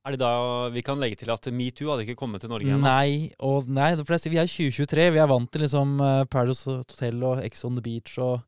Er 0.06 0.14
det 0.14 0.22
da 0.22 0.70
vi 0.70 0.84
kan 0.86 1.00
legge 1.02 1.18
til 1.18 1.32
at 1.34 1.48
metoo 1.50 1.90
hadde 1.90 2.04
ikke 2.06 2.20
kommet 2.20 2.44
til 2.44 2.52
Norge 2.52 2.70
ennå? 2.70 2.78
Nei, 2.86 3.32
og 3.42 3.66
nei, 3.66 3.96
jeg 3.96 4.06
sier, 4.06 4.34
vi 4.36 4.42
er 4.42 4.52
2023. 4.52 5.08
Vi 5.16 5.22
er 5.24 5.32
vant 5.32 5.50
til 5.50 5.66
liksom 5.66 5.96
eh, 5.98 6.26
Paradise 6.30 6.76
Hotel 6.84 7.24
og 7.26 7.42
Ex 7.42 7.66
on 7.66 7.80
the 7.80 7.82
Beach 7.86 8.20
og 8.22 8.44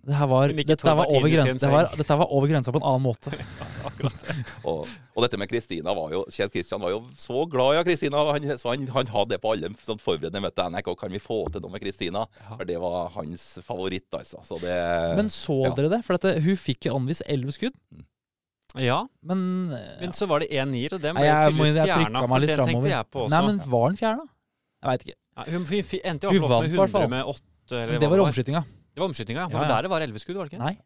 Det 0.00 0.16
her 0.16 0.26
var, 0.26 0.50
dette, 0.56 0.80
var 0.82 1.12
over 1.12 1.28
grensen, 1.28 1.58
det 1.60 1.68
var, 1.70 1.90
dette 1.92 2.16
var 2.16 2.30
over 2.32 2.48
grensa 2.48 2.72
på 2.72 2.80
en 2.80 2.86
annen 2.88 3.04
måte. 3.04 3.30
Og, 4.70 4.88
og 4.88 5.24
dette 5.24 5.38
med 5.40 5.50
Kristina 5.50 5.92
var 5.96 6.12
jo 6.14 6.22
Kjell 6.32 6.50
Kristian 6.52 6.80
var 6.80 6.92
jo 6.94 7.02
så 7.20 7.44
glad 7.52 7.80
i 7.80 7.84
Kristina. 7.90 8.22
Han, 8.32 8.46
så 8.58 8.72
han, 8.72 8.86
han 8.94 9.10
hadde 9.12 9.34
det 9.34 9.40
på 9.42 9.52
alle 9.54 9.70
sånn 9.84 10.00
forberedende 10.00 10.42
møter. 10.44 10.70
NRK, 10.72 10.92
kan 11.00 11.12
vi 11.12 11.20
få 11.22 11.42
til 11.52 11.62
noe 11.64 11.74
med 11.74 11.84
Kristina? 11.84 12.24
For 12.48 12.64
det 12.68 12.78
var 12.80 13.12
hans 13.18 13.46
favoritt, 13.66 14.08
altså. 14.16 14.40
Så 14.46 14.60
det 14.64 14.76
Men 15.20 15.28
så 15.32 15.58
ja. 15.66 15.74
dere 15.76 15.92
det? 15.92 16.02
For 16.06 16.16
dette, 16.16 16.40
hun 16.44 16.58
fikk 16.60 16.88
jo 16.88 16.96
anvist 16.98 17.26
elleve 17.28 17.54
skudd. 17.56 17.76
Ja, 18.78 19.00
Men, 19.26 19.40
men 19.98 20.12
så 20.14 20.28
var 20.30 20.44
det 20.44 20.50
én 20.54 20.70
nier, 20.70 20.92
og 20.94 21.00
den 21.02 21.16
Nei, 21.16 21.24
ble 21.24 21.30
jeg 21.30 21.48
tydeligvis 21.50 21.78
jeg 21.80 21.88
fjerna. 21.90 22.20
For 22.30 22.44
den 22.46 22.62
tenkte 22.68 22.92
jeg 22.92 23.08
på 23.10 23.24
også. 23.24 23.32
Nei, 23.34 23.40
men 23.48 23.62
var 23.72 23.88
den 23.88 23.98
fjerna? 23.98 24.26
Jeg 24.80 24.90
veit 24.90 25.06
ikke. 25.06 25.16
Ja, 25.40 25.46
hun 25.50 25.64
endte 25.64 26.30
fall 26.30 26.54
opp 26.54 26.62
med 26.62 26.76
hvert 26.76 26.94
fall. 26.94 27.08
100 27.08 27.10
med 27.14 27.32
8, 27.32 27.42
eller 27.70 27.92
Men 27.94 28.04
det 28.04 28.10
var 28.12 28.22
omskytinga. 28.26 28.62
Det 28.90 29.02
var 29.02 29.10
omskytinga, 29.10 29.40
ja. 29.40 29.48
Ja, 29.48 29.56
Men 29.56 29.66
ja. 29.66 29.74
der 29.74 29.86
det 29.86 29.90
var 29.90 30.06
11 30.06 30.22
skudd, 30.22 30.38
var 30.38 30.48
det 30.48 30.54
ikke? 30.54 30.62
Nei. 30.62 30.76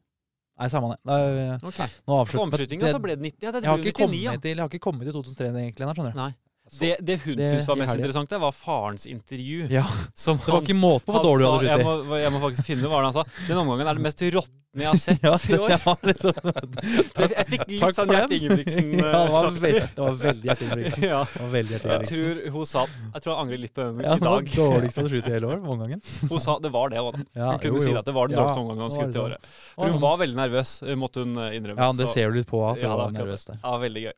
Nei, 0.54 0.68
samme 0.70 0.92
det. 0.92 0.98
Da, 1.02 1.18
okay. 1.66 1.86
Ok. 1.88 1.94
nå 2.06 2.18
avslutter 2.22 2.44
omskytinga 2.46 2.90
så 2.94 3.00
ble 3.02 3.16
det 3.18 3.24
90. 3.26 3.46
Ja, 3.46 3.52
det 3.54 3.62
jeg 3.64 3.70
har, 3.70 3.78
ikke 3.82 4.08
99, 4.08 4.20
ja. 4.22 4.30
kommet 4.30 4.44
til, 4.44 4.54
jeg 4.54 4.62
har 4.62 4.70
ikke 4.70 4.84
kommet 4.84 5.08
til 5.08 5.16
2003 5.16 5.48
egentlig, 5.50 5.88
skjønner 5.98 6.14
du. 6.14 6.18
Nei. 6.20 6.30
Det, 6.64 6.96
det 7.04 7.20
hun 7.22 7.36
Det- 7.36 7.50
syntes 7.52 7.68
var 7.68 7.76
mest 7.76 7.94
interessant, 7.94 8.28
det 8.30 8.38
var 8.40 8.50
farens 8.52 9.04
intervju. 9.06 9.66
Ja, 9.70 9.84
Som 10.14 10.38
Det 10.38 10.46
var 10.48 10.54
han- 10.54 10.64
ikke 10.64 10.74
måte 10.80 11.04
på 11.04 11.12
hvor 11.12 11.22
dårlig 11.22 11.44
du 11.44 11.50
hadde 11.52 11.68
jeg 11.76 11.84
må, 11.84 12.18
jeg 12.18 12.32
må 12.32 12.40
faktisk 12.40 12.64
finne 12.64 12.88
hva 12.88 13.02
han 13.04 13.12
sa. 13.12 13.22
Den 13.46 13.58
omgangen 13.58 13.86
er 13.86 13.94
det 13.94 14.02
mest 14.02 14.18
råtne 14.18 14.50
jeg 14.74 14.86
har 14.88 14.96
sett 14.96 15.22
Ja, 15.28 15.34
i 15.36 15.58
år. 15.60 15.68
ja, 15.84 15.94
liksom. 16.02 16.32
Jeg, 16.34 17.30
jeg 17.30 17.46
fikk 17.52 17.66
litt 17.68 17.80
Takk 17.84 17.94
sånn 17.94 18.08
Gjert. 18.10 18.32
Ingebrigtsen. 18.34 18.88
ja, 18.98 19.20
det 19.22 19.30
var 19.34 19.50
veldig, 19.50 19.82
det 19.94 20.02
var 20.02 20.16
veldig 20.24 20.44
Gjert 20.48 20.62
Ingebrigtsen. 20.64 21.04
ja. 21.04 21.20
Det 21.52 21.62
Jeg 21.84 22.08
tror 22.10 22.50
hun 22.56 22.66
sa 22.66 22.86
Jeg 22.88 23.22
tror 23.22 23.30
jeg 23.34 23.40
angrer 23.44 23.58
litt 23.60 23.74
på 23.76 23.82
den 23.84 24.00
Ja, 24.02 24.14
i 24.14 24.18
det 24.18 24.24
var 24.24 24.40
dag. 24.40 24.50
dårligst 24.56 24.96
han 24.96 25.08
skutt 25.12 25.28
i 25.28 25.30
hele 25.36 25.46
år, 25.52 25.60
omgangen. 25.62 26.02
Hun 26.32 26.40
sa 26.40 26.58
det 26.58 26.72
var 26.72 26.88
det 26.88 26.98
òg, 26.98 27.12
da. 27.12 27.50
Hun 27.52 27.58
kunne 27.60 27.78
jo, 27.78 27.84
si 27.84 27.94
at 27.94 28.04
det 28.08 28.14
var 28.14 28.26
den 28.32 28.38
dårligste 28.40 28.64
omgangen 28.64 28.88
det 28.88 28.96
skutt 28.98 29.14
i 29.14 29.22
året. 29.28 29.52
For 29.76 29.88
hun 29.92 30.00
var 30.00 30.16
veldig 30.24 30.36
nervøs, 30.40 30.82
eh, 30.88 30.96
måtte 30.96 31.22
hun 31.22 31.36
eh, 31.38 31.54
innrømme. 31.60 31.78
Ja, 31.78 31.92
det 31.92 32.08
ser 32.08 32.32
du 32.32 32.40
litt 32.40 32.48
på 32.50 32.64
at 32.72 32.80
hun 32.82 32.90
var 32.90 33.06
er 33.12 33.12
nervøs 33.20 33.44
der. 33.52 33.60
Ja, 33.62 33.76
veldig 33.78 34.02
gøy. 34.08 34.12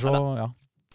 Så, 0.00 0.16
ja. 0.40 0.48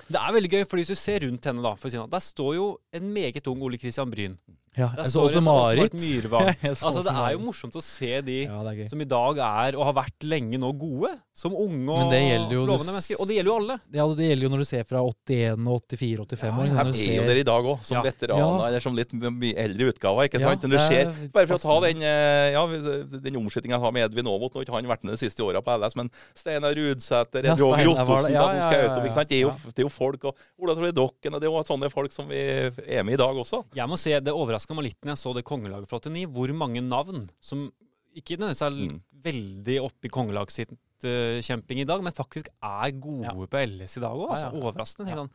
Det 0.05 0.19
er 0.21 0.33
veldig 0.35 0.51
gøy, 0.51 0.63
for 0.69 0.77
hvis 0.77 0.91
du 0.93 0.97
ser 0.99 1.23
rundt 1.25 1.47
henne, 1.49 1.63
da, 1.65 1.73
for 1.79 1.89
å 1.89 1.91
si 1.93 1.97
noe, 1.97 2.11
der 2.11 2.21
står 2.21 2.51
jo 2.57 2.67
en 2.93 3.07
meget 3.13 3.47
ung 3.49 3.63
Ole 3.65 3.79
Christian 3.81 4.11
Bryn. 4.11 4.35
Ja. 4.75 4.89
Jeg 4.97 5.11
så 5.11 5.23
også 5.27 5.41
Marit. 5.43 5.93
Altså, 6.85 7.01
det 7.05 7.13
er 7.15 7.31
jo 7.35 7.39
morsomt 7.45 7.75
å 7.77 7.81
se 7.83 8.21
de 8.25 8.37
Ja, 8.45 8.87
som 8.91 9.01
i 9.01 9.07
dag 9.07 9.37
er, 9.39 9.77
og 9.79 9.85
har 9.87 9.95
vært 10.03 10.25
lenge 10.27 10.59
nå, 10.59 10.71
gode. 10.77 11.11
Som 11.35 11.51
unge 11.55 11.91
og 11.91 11.99
Men 11.99 12.11
det 12.13 12.19
lovende 12.47 12.93
mennesker. 12.93 13.19
Og 13.19 13.27
det 13.27 13.35
gjelder 13.37 13.51
jo 13.51 13.55
alle. 13.59 13.75
Ja, 13.91 14.05
det 14.15 14.27
gjelder 14.29 14.45
jo 14.47 14.51
når 14.53 14.61
du 14.63 14.67
ser 14.69 14.83
fra 14.87 15.01
81, 15.03 15.65
84, 15.67 16.25
85 16.25 16.59
år. 16.61 16.69
Her 16.75 16.87
når 16.89 16.99
er 17.05 17.15
jo 17.17 17.25
dere 17.27 17.41
i 17.41 17.47
dag 17.47 17.69
òg, 17.71 17.81
som 17.87 18.03
veteraner 18.05 18.43
Ja. 18.61 18.67
eller 18.69 18.83
som 18.85 18.95
litt 18.95 19.11
mye 19.15 19.55
eldre 19.65 19.89
utgaver. 19.91 20.29
ikke 20.29 20.39
Ja, 20.39 20.49
sant? 20.49 20.63
Men 20.63 20.71
du 20.71 20.77
er 20.79 20.85
ser, 20.87 21.11
Bare 21.35 21.47
for 21.49 21.57
å 21.57 21.61
ta 21.65 21.79
den, 21.87 22.01
eh, 22.01 22.51
ja, 22.55 22.63
den 23.19 23.35
omskytinga 23.41 23.75
jeg 23.75 23.83
har 23.83 23.91
med 23.91 24.05
Edvin 24.09 24.27
Aamodt 24.31 24.53
Nå 24.55 24.61
har 24.61 24.65
ikke 24.67 24.75
han 24.75 24.85
vært 24.87 25.03
med 25.03 25.15
de 25.15 25.19
siste 25.19 25.43
åra 25.43 25.61
på 25.61 25.75
LS, 25.75 25.95
men 25.99 26.09
Steinar 26.35 26.75
Rudsæter, 26.75 27.43
Ja, 27.45 27.55
Roger 27.59 27.87
Ottosen, 27.91 28.31
det. 28.31 28.39
Som 28.39 28.61
skal 28.69 28.85
ut, 28.85 29.03
ikke 29.03 29.13
sant? 29.19 29.29
Det 29.29 29.37
er, 29.37 29.43
jo, 29.43 29.51
det 29.75 29.79
er 29.83 29.87
jo 29.87 29.89
folk, 29.89 30.23
og 30.31 30.35
Ola 30.61 30.75
Trolle 30.75 30.91
Dokken, 30.95 31.33
og 31.35 31.41
det 31.41 31.47
er 31.49 31.51
jo 31.51 31.63
sånne 31.67 31.91
folk 31.91 32.11
som 32.15 32.27
vi 32.31 32.39
er 32.39 33.03
med 33.03 33.13
i 33.13 33.17
dag 33.19 33.35
også. 33.35 33.63
Jeg 33.75 33.87
må 33.91 33.97
si, 33.99 34.11
Det 34.15 34.31
overraska 34.65 34.75
meg 34.77 34.87
litt 34.89 35.01
når 35.05 35.13
jeg 35.15 35.21
så 35.21 35.33
det 35.35 35.43
kongelaget 35.45 35.89
fra 35.89 35.99
89, 35.99 36.25
hvor 36.33 36.53
mange 36.57 36.81
navn 36.81 37.29
som 37.41 37.71
ikke 38.15 38.37
nødvendigvis 38.39 38.61
er 38.65 38.75
Mm. 38.75 39.01
veldig 39.25 39.77
oppe 39.83 40.05
i 40.05 40.09
kongelagskjemping 40.09 41.79
i 41.81 41.85
dag, 41.85 42.01
men 42.03 42.13
faktisk 42.13 42.47
er 42.63 42.91
gode 42.99 43.23
Ja. 43.25 43.31
på 43.33 43.59
LS 43.65 43.97
i 43.97 44.01
dag 44.01 44.11
òg. 44.15 44.31
Altså. 44.31 44.51
Overraskende. 44.53 45.29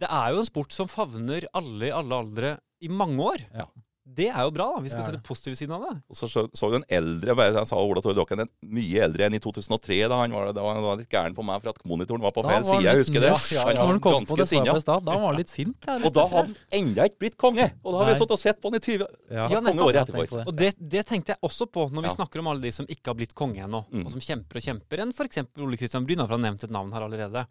Det 0.00 0.08
er 0.08 0.30
jo 0.32 0.38
en 0.38 0.44
sport 0.46 0.72
som 0.72 0.86
favner 0.88 1.44
alle 1.54 1.86
i 1.88 1.90
alle 1.90 2.12
aldre 2.14 2.58
i 2.82 2.88
mange 2.88 3.18
år. 3.18 3.38
Ja. 3.54 3.66
Det 4.10 4.26
er 4.28 4.42
jo 4.42 4.50
bra. 4.50 4.64
da. 4.74 4.80
Vi 4.82 4.90
skal 4.90 5.02
ja. 5.02 5.06
se 5.06 5.12
det 5.14 5.22
positive 5.22 5.54
siden 5.58 5.74
av 5.76 5.82
det. 5.86 5.92
Og 6.10 6.16
så 6.18 6.26
så, 6.30 6.42
du 6.70 6.76
en 6.76 6.84
eldre 6.90 7.34
bare 7.38 7.52
Jeg 7.54 7.68
sa 7.70 7.76
Ola 7.78 8.00
Tore 8.02 8.16
Dokken, 8.18 8.40
en 8.42 8.48
mye 8.66 9.04
eldre 9.06 9.26
enn 9.28 9.36
i 9.36 9.40
2003. 9.42 10.08
Da 10.10 10.18
han 10.18 10.32
var, 10.34 10.50
da 10.56 10.64
var 10.64 10.74
han 10.74 10.82
var 10.82 10.96
litt 10.98 11.08
gæren 11.12 11.34
på 11.36 11.44
meg 11.46 11.62
for 11.62 11.70
at 11.70 11.78
monitoren 11.86 12.20
var 12.24 12.32
på 12.34 12.42
feil 12.46 12.64
side. 12.66 12.82
Jeg 12.88 13.00
husker 13.02 13.20
det. 13.22 13.30
Ja, 13.54 13.64
ja, 13.70 13.84
Han 13.86 14.00
var 14.00 14.12
ganske 14.18 14.46
sinna. 14.50 14.74
da 14.82 14.98
var 15.04 15.26
han 15.28 15.36
litt 15.38 15.48
sint. 15.52 15.76
ja, 15.86 15.96
Og 16.02 16.12
da 16.12 16.26
har 16.26 16.34
hadde 16.40 16.56
han 16.56 16.56
enda 16.80 17.06
ikke 17.10 17.18
blitt 17.26 17.36
konge! 17.38 17.70
Og 17.84 17.92
da 17.92 17.98
har 18.02 18.10
vi 18.12 18.18
sittet 18.18 18.36
og 18.36 18.42
sett 18.42 18.60
på 18.60 18.70
han 18.72 18.80
i 18.80 18.82
20 18.84 19.06
Ja, 19.30 19.48
Ja, 19.48 19.60
nettopp. 19.60 19.86
år 19.86 20.00
etterpå. 20.02 20.26
det. 20.36 20.46
Og 20.46 20.56
det, 20.56 20.74
det 20.78 21.06
tenkte 21.06 21.34
jeg 21.36 21.38
også 21.42 21.66
på 21.70 21.86
når 21.90 22.02
vi 22.02 22.08
Ja. 22.10 22.14
snakker 22.18 22.40
om 22.40 22.48
alle 22.48 22.60
de 22.60 22.72
som 22.72 22.86
ikke 22.86 23.06
har 23.14 23.14
blitt 23.14 23.34
konge 23.34 23.62
ennå, 23.62 23.84
Mm. 23.90 24.04
og 24.06 24.10
som 24.10 24.20
kjemper 24.20 24.56
og 24.56 24.62
kjemper, 24.62 24.98
enn 25.02 25.12
f.eks. 25.12 25.38
Ole 25.58 25.76
Kristian 25.76 26.04
Bryn, 26.06 26.18
for 26.26 26.34
han 26.34 26.42
har 26.42 26.50
nevnt 26.50 26.64
et 26.64 26.70
navn 26.70 26.92
her 26.92 27.02
allerede. 27.06 27.46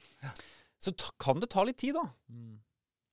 Så 0.80 0.96
ta, 0.96 1.10
kan 1.20 1.40
det 1.40 1.50
ta 1.50 1.64
litt 1.64 1.78
tid, 1.78 1.94
da. 1.96 2.04
Mm. 2.32 2.60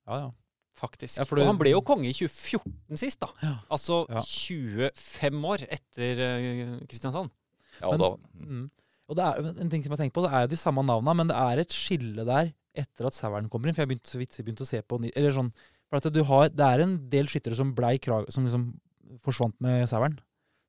Ja, 0.07 0.17
ja. 0.19 0.31
Faktisk. 0.77 1.17
Ja, 1.17 1.25
du... 1.25 1.41
Og 1.41 1.47
han 1.49 1.57
ble 1.59 1.71
jo 1.73 1.81
konge 1.85 2.05
i 2.09 2.13
2014 2.13 2.99
sist, 3.01 3.19
da. 3.23 3.29
Ja. 3.41 3.53
Altså 3.73 4.03
Ja. 4.13 4.21
25 4.21 5.47
år 5.51 5.63
etter 5.73 6.21
eh, 6.21 6.75
Kristiansand. 6.89 7.31
Ja, 7.81 7.87
og 7.89 7.97
Men- 7.97 8.03
da, 8.03 8.11
Mm. 8.37 8.67
Og 9.07 9.15
det 9.15 9.23
er, 9.23 9.45
en 9.63 9.69
ting 9.71 9.83
som 9.85 9.93
jeg 9.95 9.99
tenker 10.01 10.17
på, 10.17 10.23
det 10.25 10.33
er 10.35 10.41
jo 10.43 10.51
de 10.51 10.57
samme 10.59 10.83
navna, 10.83 11.13
men 11.15 11.29
det 11.29 11.35
er 11.39 11.61
et 11.61 11.71
skille 11.71 12.25
der 12.27 12.49
etter 12.75 13.07
at 13.07 13.15
saueren 13.15 13.47
kommer 13.49 13.69
inn. 13.69 13.73
For 13.77 13.85
jeg 13.85 13.91
begynte 13.93 14.11
så 14.11 14.19
vidt 14.19 14.35
begynte 14.43 14.65
å 14.65 14.67
se 14.67 14.81
på 14.83 14.99
Eller 15.15 15.31
sånn 15.31 15.51
For 15.87 15.95
at 16.01 16.11
du 16.11 16.21
har, 16.27 16.49
det 16.49 16.65
er 16.67 16.81
en 16.83 16.97
del 17.09 17.25
skyttere 17.31 17.55
som 17.55 17.73
blei 17.73 17.97
krag... 17.97 18.27
Som 18.29 18.43
liksom 18.43 18.65
forsvant 19.23 19.55
med 19.63 19.87
saueren. 19.87 20.17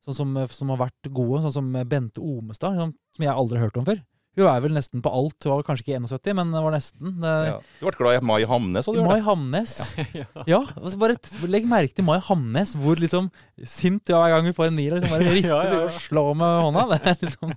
Sånn 0.07 0.15
som, 0.15 0.47
som 0.47 0.69
har 0.71 0.79
vært 0.87 1.11
gode, 1.11 1.43
sånn 1.43 1.53
som 1.59 1.73
Bente 1.91 2.23
Omestad, 2.23 2.79
som, 2.79 2.95
som 3.17 3.25
jeg 3.27 3.35
aldri 3.35 3.59
har 3.59 3.67
hørt 3.67 3.81
om 3.83 3.85
før. 3.89 3.99
Hun 4.39 4.51
er 4.53 4.63
vel 4.65 4.75
nesten 4.77 5.03
på 5.05 5.13
alt. 5.13 5.37
Hun 5.45 5.53
var 5.53 5.65
kanskje 5.67 5.85
ikke 5.85 6.01
71, 6.01 6.35
men 6.39 6.53
det 6.55 6.63
var 6.65 6.75
nesten. 6.75 7.15
Ja. 7.25 7.55
Du 7.81 7.87
ble 7.87 7.95
glad 7.99 8.19
i 8.19 8.27
Mai 8.29 8.41
Hamnes, 8.49 8.89
Hadde 8.89 9.07
Mai? 9.07 9.21
Hamnes. 9.27 9.75
ja. 10.21 10.27
Ja, 10.49 10.61
og 10.79 10.89
så 10.93 11.01
bare 11.01 11.19
legg 11.51 11.69
merke 11.71 11.97
til 11.99 12.07
Mai 12.07 12.19
Hamnes, 12.29 12.75
hvor 12.79 13.01
liksom 13.01 13.31
sint 13.67 14.05
du 14.07 14.15
er 14.15 14.23
hver 14.25 14.37
gang 14.37 14.51
vi 14.51 14.57
får 14.57 14.71
en 14.71 14.79
mil. 14.79 14.99
Liksom 14.99 15.15
bare 15.17 15.33
rister 15.37 15.55
Ja, 15.59 15.63
ja, 15.65 15.79
ja. 15.79 15.87
og 15.87 16.03
slår 16.09 16.31
med 16.43 16.61
hånda. 16.67 16.85
Det 16.93 17.01
er 17.03 17.25
liksom 17.25 17.57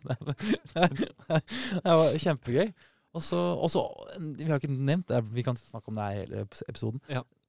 Det, 0.72 1.91
var 1.91 2.17
kjempegøy. 2.26 2.72
Og 3.12 3.24
så, 3.28 3.84
Vi 4.38 4.48
har 4.48 4.60
ikke 4.62 4.72
nevnt 4.72 5.10
det, 5.12 5.20
vi 5.36 5.44
kan 5.44 5.58
snakke 5.60 5.91
om 5.91 5.98
det 6.00 6.04
her 6.08 6.17
i 6.17 6.26
hele 6.26 6.46
episoden. 6.70 7.02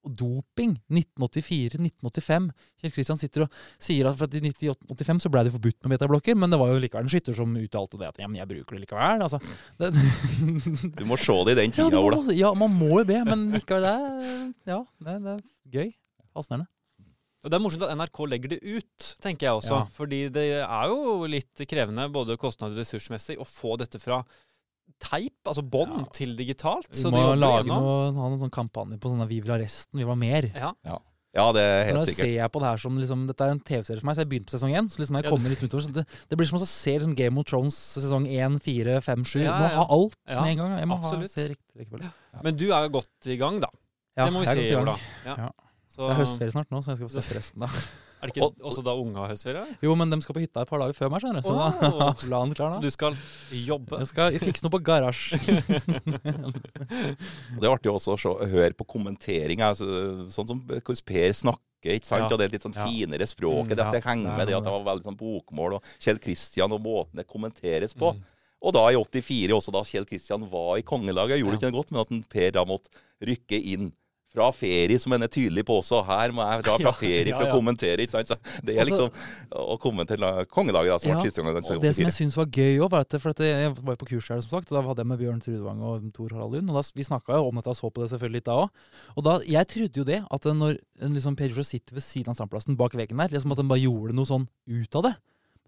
Og 0.03 0.15
doping. 0.19 0.73
1984-1985. 0.91 2.49
Kjell 2.83 2.95
Kristian 2.95 3.21
sitter 3.21 3.45
og 3.47 3.57
sier 3.83 4.09
at 4.11 4.19
for 4.19 4.27
at 4.27 4.35
i 4.35 4.43
1985 4.43 5.23
så 5.27 5.31
ble 5.33 5.45
det 5.47 5.55
forbudt 5.55 5.79
med 5.85 5.95
metablokker, 5.95 6.37
men 6.39 6.51
det 6.53 6.59
var 6.61 6.73
jo 6.73 6.81
likevel 6.83 7.07
en 7.07 7.13
skytter 7.13 7.37
som 7.39 7.55
uttalte 7.61 8.01
det 8.01 8.11
at 8.11 8.21
ja, 8.23 8.29
men 8.31 8.41
jeg 8.41 8.51
bruker 8.51 8.77
det 8.79 8.85
likevel. 8.85 9.23
Altså, 9.29 9.41
det, 9.79 9.93
Du 10.99 11.05
må 11.09 11.19
se 11.21 11.39
det 11.47 11.57
i 11.57 11.61
den 11.63 11.75
tida, 11.79 12.03
Ola. 12.03 12.23
ja, 12.35 12.53
man 12.59 12.75
må 12.75 13.01
jo 13.01 13.09
det, 13.13 13.23
men 13.29 13.49
likevel 13.55 13.87
det 13.87 13.97
er, 13.97 14.47
Ja, 14.75 14.81
det, 15.07 15.19
det 15.27 15.35
er 15.39 15.43
gøy. 15.79 15.93
Fascinerende. 16.33 16.69
Det 17.43 17.57
er 17.59 17.63
morsomt 17.65 17.83
at 17.89 17.97
NRK 17.99 18.19
legger 18.31 18.53
det 18.53 18.61
ut, 18.63 19.07
tenker 19.23 19.49
jeg 19.49 19.59
også. 19.59 19.81
Ja. 19.81 19.87
Fordi 19.91 20.21
det 20.31 20.45
er 20.63 20.85
jo 20.93 21.25
litt 21.27 21.63
krevende, 21.67 22.05
både 22.15 22.37
kostnad 22.39 22.71
og 22.71 22.79
ressursmessig, 22.79 23.35
å 23.43 23.47
få 23.49 23.75
dette 23.81 23.99
fra 23.99 24.21
teip, 25.03 25.35
altså 25.51 25.63
bånd, 25.69 25.97
Ja. 26.05 26.11
til 26.15 26.37
digitalt. 26.39 26.89
Vi 26.95 27.11
må 27.11 27.23
de 27.33 27.39
lage 27.43 27.67
noe, 27.67 28.13
ha 28.15 28.29
noen 28.29 28.41
sånn 28.41 28.51
kampanje 28.55 28.99
på 29.03 29.11
sånne 29.11 29.27
Vi 29.29 29.41
vil 29.43 29.51
ha 29.53 29.59
resten, 29.59 29.99
vi 29.99 30.05
vil 30.05 30.13
ha 30.15 30.21
mer. 30.21 30.53
Ja. 30.55 30.99
Ja, 31.35 31.47
det 31.57 31.63
er 31.65 31.87
helt 31.89 31.97
Nå 31.97 32.03
sikkert. 32.05 32.27
ser 32.27 32.33
jeg 32.37 32.53
på 32.53 32.61
det 32.61 32.69
her 32.69 32.77
som 32.77 32.97
liksom, 33.01 33.27
Dette 33.27 33.41
er 33.41 33.51
en 33.55 33.61
TV-serie 33.65 34.01
for 34.03 34.05
meg, 34.11 34.17
så 34.17 34.21
jeg 34.21 34.29
begynte 34.29 34.51
på 34.53 34.59
sesong 34.59 34.75
én. 34.77 34.91
Så 34.93 35.01
liksom 35.01 35.17
jeg 35.17 35.25
kommer 35.33 35.49
litt 35.49 35.63
utover 35.65 35.93
det, 35.97 36.05
det 36.29 36.37
blir 36.37 36.47
som 36.51 36.59
å 36.59 36.67
se 36.69 36.93
liksom 36.99 37.15
Game 37.17 37.39
of 37.41 37.47
Thrones 37.49 37.73
sesong 37.97 38.27
én, 38.29 38.59
fire, 38.61 39.01
fem, 39.01 39.25
sju. 39.25 39.41
Ja, 39.41 39.57
må 39.57 39.71
ha 39.73 39.87
alt 39.89 40.15
Ja, 40.29 40.43
med 40.43 40.51
en 40.53 40.57
gang. 40.61 40.79
Jeg 40.79 40.89
må 40.89 40.99
absolutt. 41.01 41.33
ha, 41.33 41.41
se 41.41 41.49
riktig 41.55 41.81
rekkefølge. 41.81 42.13
Men 42.45 42.57
du 42.61 42.67
er 42.71 42.89
godt 42.93 43.27
i 43.33 43.37
gang, 43.41 43.61
da. 43.65 43.69
Ja, 44.15 44.27
det 44.27 44.33
må 44.35 44.41
vi 44.41 44.47
godt 44.47 44.59
i 44.61 44.71
gang. 44.77 44.85
da. 44.85 44.97
Ja. 45.25 45.37
Ja. 45.47 45.51
Så, 45.89 46.09
Det 46.09 46.11
er 46.19 46.21
høstferie 46.21 46.53
snart 46.53 46.69
nå, 46.71 46.83
så 46.85 46.93
jeg 46.93 46.97
skal 47.01 47.09
få 47.09 47.23
se 47.23 47.39
resten 47.41 47.61
da. 47.61 47.69
Er 48.23 48.31
det 48.31 48.37
ikke 48.39 48.63
også 48.71 48.83
da 48.87 48.93
unge 48.95 49.19
har 49.19 49.33
høstferie? 49.33 49.65
Jo, 49.83 49.97
men 49.99 50.13
de 50.13 50.19
skal 50.23 50.37
på 50.37 50.43
hytta 50.45 50.63
et 50.63 50.71
par 50.71 50.79
dager 50.79 50.95
før 50.95 51.09
meg, 51.11 51.25
skjønner 51.25 51.43
du. 51.43 51.49
Så 51.49 51.55
da 51.59 52.11
planen 52.21 52.55
klar 52.59 52.77
Så 52.77 52.83
du 52.85 52.91
skal 52.95 53.17
jobbe? 53.51 53.99
Jeg 53.99 54.11
skal 54.13 54.37
fikse 54.39 54.63
noe 54.63 54.75
på 54.77 54.81
garasje. 54.87 55.41
Det 57.59 57.67
er 57.67 57.71
artig 57.73 57.91
også 57.93 58.15
å 58.31 58.47
høre 58.49 58.73
på 58.79 58.87
kommentering. 58.95 59.63
Altså, 59.67 59.87
sånn 60.33 60.49
som 60.51 60.63
hvordan 60.67 61.03
Per 61.09 61.35
snakker. 61.43 61.97
ikke 61.97 62.07
sant? 62.09 62.27
Ja. 62.27 62.31
Og 62.31 62.39
det 62.39 62.47
er 62.47 62.55
litt 62.55 62.67
sånn 62.67 62.77
finere 62.77 63.27
språket. 63.27 63.75
Mm, 63.75 63.79
ja. 63.79 63.89
Dette 63.91 64.05
henger 64.07 64.29
Det 64.29 64.33
er 64.35 64.39
med 64.39 64.51
det 64.53 64.57
at 64.59 64.67
det 64.69 64.75
var 64.77 64.85
veldig 64.91 65.09
sånn 65.11 65.19
bokmål. 65.21 65.79
Og 65.79 65.91
Kjell 66.03 66.21
Kristian 66.23 66.77
og 66.77 66.83
måten 66.85 67.19
det 67.23 67.27
kommenteres 67.31 67.97
på. 67.99 68.13
Mm. 68.15 68.23
Og 68.63 68.77
da 68.77 68.85
i 68.95 68.99
84, 68.99 69.57
også 69.57 69.75
da 69.75 69.83
Kjell 69.89 70.07
Kristian 70.07 70.47
var 70.53 70.77
i 70.79 70.85
kongelaget, 70.87 71.41
gjorde 71.43 71.57
Ja. 71.57 71.59
ikke 71.59 71.73
noe 71.73 71.81
godt, 71.81 71.91
men 71.91 72.05
at 72.07 72.29
Per 72.31 72.51
da 72.55 72.63
måtte 72.69 72.89
rykke 73.27 73.59
inn. 73.75 73.91
Fra 74.33 74.47
ferie, 74.57 74.97
som 74.97 75.13
en 75.13 75.23
er 75.27 75.29
tydelig 75.29 75.61
på 75.69 75.75
også. 75.83 75.99
Her 76.09 76.33
må 76.33 76.41
jeg 76.41 76.63
dra 76.65 76.77
fra 76.87 76.93
ferie 76.97 77.35
for 77.35 77.43
ja, 77.45 77.49
ja. 77.51 77.53
å 77.53 77.57
kommentere. 77.59 78.01
ikke 78.01 78.15
sant? 78.15 78.31
Så 78.33 78.39
det 78.65 78.79
er 78.79 78.87
Altså- 78.87 79.11
liksom 79.11 79.59
å 79.75 79.77
kommentere 79.83 80.31
kongedager, 80.49 80.97
som 81.03 81.11
var 81.11 81.19
var 81.19 81.27
Kristian 81.27 81.51
Og 81.53 81.83
det 81.83 81.95
som 81.99 82.05
jeg 82.07 82.15
syns 82.17 82.39
var 82.41 82.47
gøy 82.49 82.79
òg, 82.81 82.89
var 82.95 83.05
at 83.05 83.17
for 83.21 83.35
at 83.35 83.43
jeg 83.45 83.75
var 83.85 83.99
på 84.01 84.09
kurs 84.09 84.31
her, 84.33 84.41
som 84.41 84.55
sagt, 84.57 84.73
og 84.73 84.79
da 84.79 84.83
hadde 84.89 85.05
jeg 85.05 85.11
med 85.13 85.21
Bjørn 85.21 85.43
Trudvang 85.45 85.83
og 85.85 86.07
Tor 86.17 86.33
Harald 86.33 86.57
Lund. 86.57 86.71
Og 86.73 86.79
da, 86.81 86.85
vi 86.97 87.05
snakka 87.05 87.37
jo 87.37 87.51
om 87.51 87.61
dette 87.61 87.69
og 87.75 87.77
så 87.77 87.91
på 87.93 88.01
det 88.07 88.09
selvfølgelig 88.15 88.41
litt 88.41 88.49
da 88.49 88.57
òg. 88.65 88.71
Og 89.19 89.25
da, 89.29 89.35
jeg 89.45 89.69
trodde 89.69 90.01
jo 90.01 90.05
det, 90.09 90.21
at 90.25 90.49
når 90.63 90.79
en 91.05 91.13
liksom 91.21 91.37
Per 91.37 91.53
Josef 91.53 91.69
sitter 91.75 91.95
ved 92.01 92.03
siden 92.09 92.33
av 92.33 92.41
standplassen 92.41 92.77
bak 92.81 92.97
veggen 92.97 93.21
der, 93.21 93.29
liksom 93.37 93.53
at 93.53 93.61
han 93.61 93.69
bare 93.69 93.85
gjorde 93.85 94.17
noe 94.17 94.25
sånn 94.33 94.49
ut 94.73 94.97
av 94.97 95.11
det. 95.11 95.15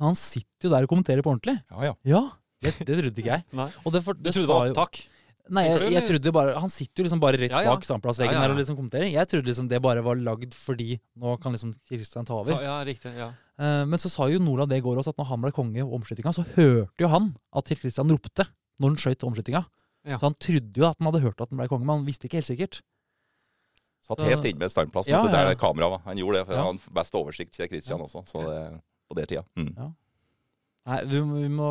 Men 0.00 0.09
han 0.09 0.16
sitter 0.18 0.70
jo 0.70 0.72
der 0.72 0.88
og 0.88 0.94
kommenterer 0.96 1.20
på 1.22 1.31
ordentlig. 1.37 1.61
Ja, 1.70 1.90
ja. 1.92 1.94
Ja, 2.09 2.22
det, 2.64 2.72
det 2.81 2.96
trodde 2.96 3.20
ikke 3.20 3.29
jeg. 3.37 3.44
Nei. 3.61 3.68
Og 3.85 3.92
det, 3.92 4.00
for, 4.09 4.16
Du 4.16 4.31
trodde 4.33 4.40
det 4.48 4.55
var 4.57 4.70
jo- 4.70 4.72
opptak? 4.72 5.05
Nei, 5.52 5.66
jeg, 5.68 5.90
jeg 5.92 6.04
trodde 6.09 6.30
bare 6.33 6.54
Han 6.57 6.70
sitter 6.72 7.02
jo 7.02 7.04
liksom 7.04 7.20
bare 7.20 7.37
rett 7.37 7.50
Ja, 7.52 7.61
ja. 7.66 7.72
bak 7.74 7.83
standplassveggen 7.85 8.33
Ja, 8.33 8.38
ja, 8.38 8.40
ja. 8.40 8.46
her 8.48 8.54
og 8.54 8.61
liksom 8.62 8.76
kommenterer. 8.78 9.11
Jeg 9.12 9.28
trodde 9.28 9.44
liksom 9.50 9.66
det 9.68 9.80
bare 9.85 10.00
var 10.02 10.16
lagd 10.16 10.54
fordi 10.57 10.98
nå 11.20 11.35
kan 11.42 11.52
liksom 11.52 11.74
Kristian 11.87 12.24
ta 12.24 12.38
over. 12.38 12.62
ja, 12.64 12.78
riktig. 12.85 13.12
ja. 13.18 13.28
Uh, 13.61 13.85
men 13.85 13.98
så 14.00 14.09
sa 14.09 14.26
jo 14.33 14.38
Nola 14.40 14.64
det 14.66 14.78
i 14.80 14.85
går 14.87 14.96
også, 15.02 15.12
at 15.12 15.18
når 15.20 15.28
han 15.28 15.42
ble 15.44 15.52
konge 15.52 15.78
i 15.78 15.85
omskytinga, 15.85 16.33
så 16.33 16.46
hørte 16.57 17.04
jo 17.04 17.09
han 17.12 17.35
at 17.54 17.68
Kristian 17.76 18.09
ropte 18.11 18.46
når 18.80 18.88
han 18.94 18.96
skøyt 19.04 19.22
omskytinga. 19.28 19.64
Ja. 20.09 20.16
Så 20.18 20.26
han 20.30 20.35
trodde 20.40 20.80
jo 20.80 20.88
at 20.88 20.96
han 20.98 21.07
hadde 21.12 21.22
hørt 21.22 21.40
at 21.44 21.48
han 21.52 21.61
ble 21.61 21.68
konge, 21.68 21.85
men 21.87 21.98
han 22.00 22.07
visste 22.09 22.26
ikke 22.26 22.40
helt 22.40 22.48
sikkert. 22.48 22.80
Satt 24.04 24.18
Så- 24.18 24.24
helt 24.28 24.44
inne 24.44 24.59
med 24.64 24.72
standplassen. 24.72 25.12
Ja, 25.12 25.22
ja, 25.24 25.30
ja, 25.33 25.44
der 25.52 25.54
kameraet 25.61 25.90
var. 25.96 26.00
Han 26.09 26.16
gjorde 26.18 26.40
det, 26.40 26.46
for 26.46 26.52
Ja. 26.54 26.64
han 26.64 26.76
hadde 26.80 26.94
best 26.98 27.14
oversikt 27.14 27.52
til 27.52 27.68
Kristian 27.68 28.00
også. 28.00 28.24
Så 28.28 28.42
det, 28.48 28.80
på 29.09 29.16
det 29.16 29.28
tida. 29.28 29.44
Mm. 29.57 29.94
Nei, 30.85 30.99
vi, 31.09 31.16
vi 31.16 31.47
må 31.49 31.70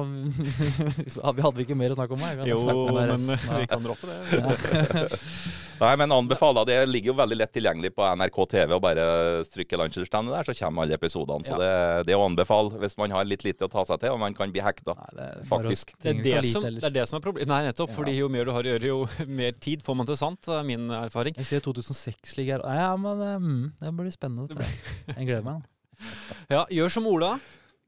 Vi 1.37 1.43
hadde 1.45 1.61
ikke 1.61 1.75
mer 1.77 1.93
å 1.93 1.97
snakke 1.99 2.15
om? 2.15 2.23
Jeg 2.25 2.47
Jo, 2.49 2.61
men 2.89 3.11
resten 3.13 3.59
vi 3.59 3.67
kan 3.69 3.83
droppe 3.85 4.09
det. 4.09 5.03
Nei, 5.83 5.91
men 5.99 6.13
anbefaler 6.15 6.65
Det 6.65 6.77
ligger 6.89 7.11
jo 7.11 7.15
veldig 7.19 7.37
lett 7.37 7.51
tilgjengelig 7.53 7.91
på 7.93 8.07
NRK 8.17 8.39
TV. 8.55 8.73
og 8.73 8.81
Bare 8.81 9.05
strykke 9.45 9.77
Landsdelsstevnet 9.77 10.33
der, 10.33 10.49
så 10.49 10.55
kommer 10.57 10.87
alle 10.87 10.97
episodene. 10.97 11.45
Så 11.45 11.53
Ja. 11.53 11.61
det, 11.61 12.07
det 12.09 12.15
er 12.15 12.23
å 12.23 12.25
anbefale 12.25 12.81
hvis 12.81 12.97
man 12.97 13.13
har 13.13 13.29
litt 13.29 13.45
lite 13.45 13.67
å 13.67 13.71
ta 13.71 13.85
seg 13.85 14.01
til, 14.01 14.15
og 14.15 14.21
man 14.23 14.33
kan 14.37 14.49
bli 14.53 14.65
hekta. 14.65 14.97
Det 15.13 15.29
Faktisk. 15.49 15.93
Det 16.01 16.15
er 16.15 16.21
det, 16.23 16.37
som, 16.49 16.65
det 16.65 16.89
er 16.89 16.97
det 16.97 17.07
som 17.09 17.21
er 17.21 17.25
problemet. 17.29 17.53
Nei, 17.53 17.63
nettopp. 17.69 17.93
Ja. 17.93 17.97
Fordi 18.01 18.17
jo 18.17 18.33
mer 18.33 18.49
du 18.49 18.55
har 18.57 18.65
å 18.65 18.73
gjøre, 18.73 18.93
jo 18.95 19.27
mer 19.43 19.53
tid 19.61 19.85
får 19.85 19.99
man 20.01 20.09
til 20.09 20.17
sant. 20.17 20.41
Det 20.47 20.57
er 20.57 20.69
min 20.73 20.89
erfaring. 21.03 21.37
Jeg 21.37 21.51
ser 21.53 21.65
2006 21.69 22.37
ligger 22.41 22.65
her. 22.65 22.85
Ja, 22.87 22.93
men 22.97 23.21
det, 23.21 23.33
mm, 23.45 23.65
det 23.83 23.93
blir 24.01 24.15
spennende. 24.15 24.71
Jeg 25.13 25.27
gleder 25.29 25.45
meg. 25.45 25.67
Ja, 26.49 26.65
gjør 26.73 26.97
som 26.97 27.05
Ola. 27.13 27.35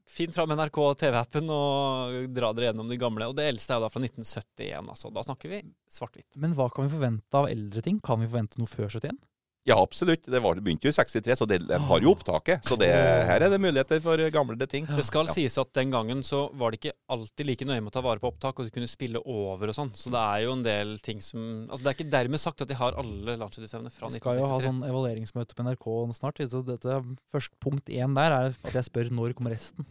Finn 0.06 0.32
fram 0.32 0.52
NRK 0.54 0.78
TV-appen 1.02 1.48
og 1.50 2.28
dra 2.34 2.52
dere 2.54 2.70
gjennom 2.70 2.90
de 2.90 2.98
gamle. 3.00 3.26
Og 3.26 3.34
det 3.36 3.48
eldste 3.50 3.74
er 3.74 3.80
jo 3.80 3.86
da 3.86 3.90
fra 3.90 4.02
1971. 4.04 4.90
altså. 4.94 5.10
Da 5.14 5.24
snakker 5.26 5.50
vi 5.50 5.62
svart-hvitt. 5.90 6.28
Men 6.40 6.54
hva 6.56 6.68
kan 6.72 6.86
vi 6.86 6.94
forvente 6.94 7.40
av 7.40 7.48
eldre 7.50 7.82
ting? 7.82 7.98
Kan 8.04 8.22
vi 8.22 8.28
forvente 8.30 8.60
noe 8.60 8.70
før 8.70 8.86
71? 8.92 9.18
Ja, 9.66 9.74
absolutt. 9.82 10.22
Det, 10.30 10.38
var, 10.42 10.54
det 10.54 10.62
begynte 10.62 10.86
jo 10.86 10.92
i 10.92 10.94
63, 10.94 11.34
så 11.40 11.46
det, 11.50 11.56
de 11.66 11.78
har 11.88 12.04
jo 12.04 12.12
opptaket. 12.14 12.62
Så 12.68 12.76
det, 12.78 12.86
her 12.86 13.42
er 13.42 13.50
det 13.50 13.58
muligheter 13.58 13.98
for 14.04 14.20
gamle 14.30 14.68
ting. 14.70 14.86
Det 14.86 15.02
skal 15.04 15.26
Ja. 15.26 15.32
sies 15.34 15.56
at 15.58 15.72
den 15.74 15.90
gangen 15.90 16.22
så 16.22 16.44
var 16.54 16.70
det 16.70 16.78
ikke 16.78 16.94
alltid 17.10 17.48
like 17.48 17.66
nøye 17.66 17.82
med 17.82 17.90
å 17.90 17.94
ta 17.96 18.02
vare 18.06 18.22
på 18.22 18.30
opptak, 18.30 18.60
og 18.62 18.68
du 18.68 18.70
kunne 18.70 18.86
spille 18.86 19.18
over 19.26 19.72
og 19.72 19.74
sånn. 19.74 19.90
Så 19.98 20.12
det 20.14 20.22
er 20.22 20.44
jo 20.46 20.52
en 20.54 20.62
del 20.62 20.94
ting 21.02 21.18
som 21.24 21.66
Altså 21.66 21.82
det 21.82 21.90
er 21.90 21.96
ikke 21.98 22.10
dermed 22.14 22.38
sagt 22.40 22.62
at 22.62 22.70
de 22.70 22.78
har 22.78 22.94
alle 22.94 23.34
landslagsutøverne 23.42 23.90
fra 23.90 24.06
1963. 24.06 24.14
Vi 24.14 24.22
skal 24.22 24.38
jo 24.38 24.46
ha 24.46 24.58
1963. 24.60 24.66
sånn 24.70 24.86
evalueringsmøte 24.86 25.58
på 25.58 25.66
NRK 25.66 25.86
snart. 26.14 26.42
Så 26.54 26.62
dette, 26.66 27.00
først 27.34 27.56
punkt 27.58 27.90
én 27.90 28.14
der 28.14 28.36
er 28.38 28.54
at 28.54 28.72
jeg 28.78 28.86
spør 28.86 29.10
når 29.10 29.34
kommer 29.34 29.50
resten. 29.56 29.82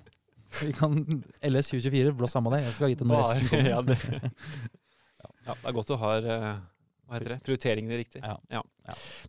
Vi 0.62 0.72
kan 0.72 0.96
LS 1.44 1.68
2024, 1.74 2.14
blås 2.16 2.32
samme 2.32 2.54
det. 2.56 2.64
Jeg 2.64 2.78
skal 2.78 2.94
vite 2.94 3.04
når 3.04 3.26
resten 3.28 3.50
kommer. 3.52 3.70
ja, 3.76 3.82
det, 3.84 3.98
ja, 5.20 5.52
det 5.52 5.68
er 5.68 5.76
godt 5.76 5.92
du 5.92 5.98
har 6.00 6.30
eh, 6.32 6.56
hva 7.06 7.20
heter 7.20 7.36
det, 7.36 7.40
prioriteringene 7.46 8.00
riktig. 8.02 8.22
Ja. 8.24 8.36
Ja. 8.52 8.64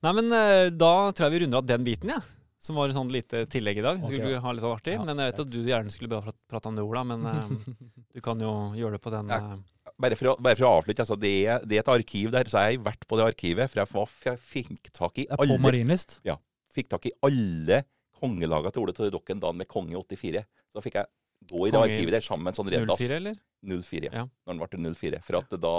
Nei, 0.04 0.12
men 0.18 0.32
eh, 0.32 0.70
da 0.72 0.92
tror 1.12 1.26
jeg 1.28 1.34
vi 1.36 1.44
runder 1.44 1.60
av 1.62 1.68
den 1.68 1.86
biten, 1.86 2.12
ja. 2.16 2.20
Som 2.66 2.78
var 2.80 2.90
et 2.90 2.96
sånn 2.96 3.12
lite 3.12 3.44
tillegg 3.52 3.78
i 3.78 3.84
dag. 3.84 4.00
Skulle 4.02 4.26
ja. 4.32 4.40
du 4.40 4.42
ha 4.42 4.52
litt 4.56 4.64
sånn 4.64 4.74
artig. 4.74 4.94
Ja, 4.96 5.04
men 5.06 5.20
jeg 5.22 5.30
vet 5.30 5.42
at 5.44 5.50
du 5.52 5.58
gjerne 5.68 5.92
skulle 5.94 6.10
bare 6.10 6.26
prat- 6.26 6.38
prate 6.50 6.70
om 6.72 6.78
det, 6.78 6.84
Ola. 6.88 7.04
Men 7.06 7.26
eh, 7.30 7.74
du 8.16 8.22
kan 8.24 8.40
jo 8.42 8.52
gjøre 8.78 8.96
det 8.96 9.02
på 9.04 9.12
den 9.14 9.32
Ja. 9.34 9.40
eh, 9.54 9.64
Bare 9.96 10.16
for 10.18 10.28
å, 10.28 10.32
bare 10.42 10.58
for 10.58 10.66
å 10.68 10.70
avslutte, 10.80 11.04
altså, 11.06 11.16
det, 11.16 11.30
er, 11.48 11.62
det 11.64 11.78
er 11.78 11.84
et 11.84 11.88
arkiv 11.88 12.32
der, 12.34 12.48
så 12.52 12.66
jeg 12.66 12.76
har 12.76 12.88
vært 12.90 13.06
på 13.08 13.16
det 13.16 13.28
arkivet. 13.30 13.70
For 13.72 13.80
jeg, 13.80 13.88
var, 13.94 14.10
jeg 14.26 14.40
fikk 14.50 14.90
tak 14.92 15.20
i 15.22 15.24
er 15.28 15.38
på 15.38 15.46
alle, 15.46 15.60
Marienlyst. 15.62 16.18
fikk 16.76 16.90
tak 16.92 17.06
i 17.08 17.14
alle 17.24 17.78
kongelagene 18.18 18.74
til 18.74 18.82
Ole 18.82 18.96
Torre 18.96 19.14
Dokken 19.14 19.40
dagen 19.40 19.56
med 19.62 19.68
konge 19.70 19.96
84. 19.96 20.42
Da 20.76 20.82
fikk 20.84 20.98
jeg 21.00 21.08
gå 21.46 21.62
i 21.62 21.70
det 21.70 21.78
Konge 21.78 21.86
arkivet 21.86 22.16
der 22.16 22.24
sammen 22.26 22.44
med 22.44 22.52
en 22.52 22.58
sånn 22.58 22.70
reddas. 22.72 23.00
04, 23.00 23.16
eller? 23.22 23.38
04, 23.66 24.10
Ja. 24.12 24.26
Når 24.46 24.68
den 24.70 24.82
ble 24.84 24.94
04. 24.94 25.22
For 25.26 25.36
at 25.40 25.50
da 25.60 25.74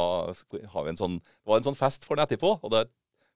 har 0.73 0.83
vi 0.87 0.89
en 0.93 0.99
sånn, 0.99 1.19
det 1.19 1.47
var 1.51 1.57
en 1.61 1.69
sånn 1.71 1.79
fest 1.79 2.03
for 2.07 2.15
den 2.15 2.27
etterpå, 2.27 2.59
og 2.63 2.71
da 2.71 2.85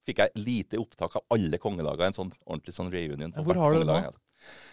fikk 0.07 0.17
jeg 0.17 0.31
lite 0.41 0.79
opptak 0.81 1.15
av 1.15 1.23
alle 1.29 1.57
kongelagene. 1.61 2.07
En 2.11 2.13
sånn 2.17 2.33
ordentlig 2.45 2.73
sånn 2.73 2.91
reunion. 2.91 3.31
Hvor 3.37 3.55
har 3.55 3.73
du 3.73 3.79
det 3.83 3.87
nå? 3.87 4.13